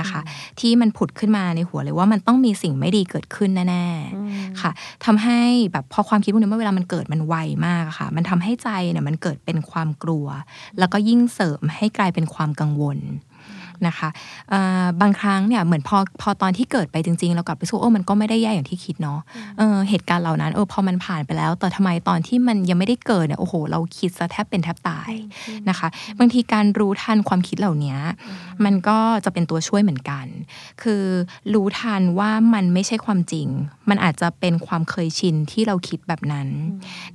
[0.00, 0.20] นะคะ
[0.60, 4.70] ที่มันผุดขึ้นมาในหัวเลยว่ามันต้องมีสิ่งไม่ดีเกิดขึ้นแน่ๆค่ะ
[5.04, 5.40] ทำให้
[5.72, 7.34] แบบพอความคิดพวกนี้เมื่อเวลามันเกิดมันไว
[7.66, 10.26] มากอะค่ะ มันทำให้ใจเนี่ยมันเกิดเป็นความกลัว
[10.78, 12.98] แล้วก็ยิ่งเสริมให้กลายเป็นความกังวล
[13.86, 14.08] นะคะ
[14.50, 19.18] เอ่อบางครั้งเนี่ยเหมือนพอพอตอนที่เกิดไปจริงๆ เรากลับไปสู้โอ้มันก็ไม่ได้แย่อย่างที่คิดเนาะ
[19.58, 25.12] เออเหตุการณ์เหล่านั้นเออพอมันผ่านไปแล้ว แต่ทำไมตอนที่มันยังไม่ได้เกิดเนี่ยโอ้โห เราคิดซะแทบเป็นแทบตาย
[25.68, 25.88] นะคะ
[26.18, 27.96] บางทีการรู้ทันความคิดเหล่านี้
[28.64, 30.26] มันก็จะเป็นตัวช่วยเหมือนกัน
[30.82, 31.04] คือ
[31.54, 33.48] รู้ทันว่ามันไม่ใช่ความจริง
[33.88, 36.48] มันอาจจะเป็นความเคยชินที่เราคิดแบบนั้น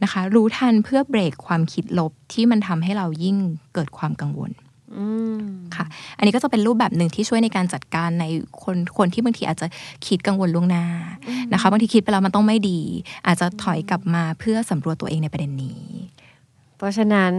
[0.03, 3.37] นะคะ รู้ทันเพื่อเบรกความคิดลบที่มันทำให้เรายิ่ง
[3.73, 4.60] เกิดความกังวลอืม
[5.75, 5.85] ค่ะ
[6.17, 8.25] อันนี้ก็จะเป็นรูปแบบหนึ่งที่ช่วยในการจัดการใน
[8.63, 9.67] คนคนที่บางทีอาจจะ
[10.07, 10.85] คิดกังวลล่วงหน้า
[11.53, 12.79] นะคะบางทีคิดไปแล้วมันต้องไม่ดี
[13.27, 15.83] อาจจะถอยกลับมาเพื่อสำรวจตัวเองในประเด็นนี้
[16.77, 17.33] เพราะฉะนั้น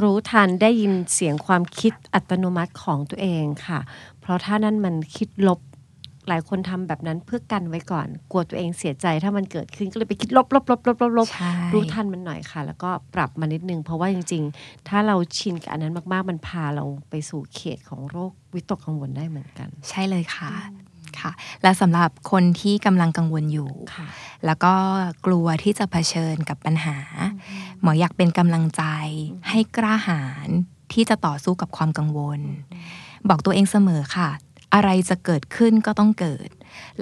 [0.00, 3.80] รู้ทันได้ยินเสียงความคิดอัตโนมัติของตัวเองค่ะ
[4.20, 5.60] เพราะถ้านั่นมันคิดลบ
[6.28, 20.50] หลายคนทำแบบนั้นเพื่อกันไว้ก่อน กลัวตัวเองเสียใจถ้ามันเกิดขึ้นก็เลยไปคิดลบลบลบลบลบลบใช่รู้ทันมันหน่อยค่ะ แล้วก็ปรับมานิดนึง เพราะว่าจริง ๆ ถ้าเราชินกับอันนั้นมาก ๆ มันพาเราไปสู่เขตของโรควิตกกังวลได้เหมือนกัน ใช่เลยค่ะ
[21.20, 24.06] ค่ะ และสำหรับคนที่กำลังกังวลอยู่ค่ะ
[24.46, 24.74] แล้วก็
[25.26, 26.98] กลัวที่จะเผชิญกับปัญหา
[27.80, 28.82] หมออยากเป็นกำลังใจ
[29.48, 30.48] ให้กล้าหาญ
[30.92, 32.40] ที่จะต่อสู้กับความกังวล
[33.28, 34.30] บอกตัวเองเสมอค่ะ
[34.74, 36.48] อะไรจะเกิดขึ้นก็ต้องเกิด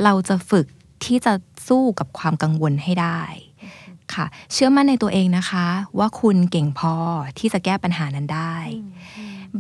[0.03, 0.67] เราจะฝึก
[1.05, 1.33] ที่จะ
[1.69, 3.21] สู้กับความกังวลให้ได้
[4.15, 5.67] ค่ะ เชื่อมั่นในตัวเองนะคะ
[5.99, 6.95] ว่าคุณเก่งพอ
[7.39, 8.57] ที่จะแก้ปัญหานั้นได้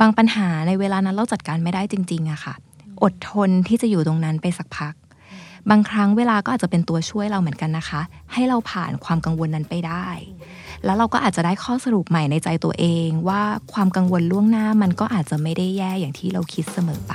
[0.01, 2.55] บางปัญหาในเวลานั้นเราจัดการไม่ได้จริงๆอะค่ะ
[3.03, 4.95] อดทนที่จะอยู่ตรงนั้นไปสักพัก
[5.71, 8.01] บางครั้งเวลาก็อาจจะเป็นตัวช่วยเราเหมือนกันนะคะ
[8.33, 10.07] ให้เราผ่านความกังวลนั้นไปได้
[10.85, 17.15] แล้วเราก็อาจจะได้ข้อสรุปใหม่ในใจตัวเอง ว่าความกังวลล่วงหน้ามันก็อาจจะไม่ได้แย่อย่างที่เราคิดเสมอไป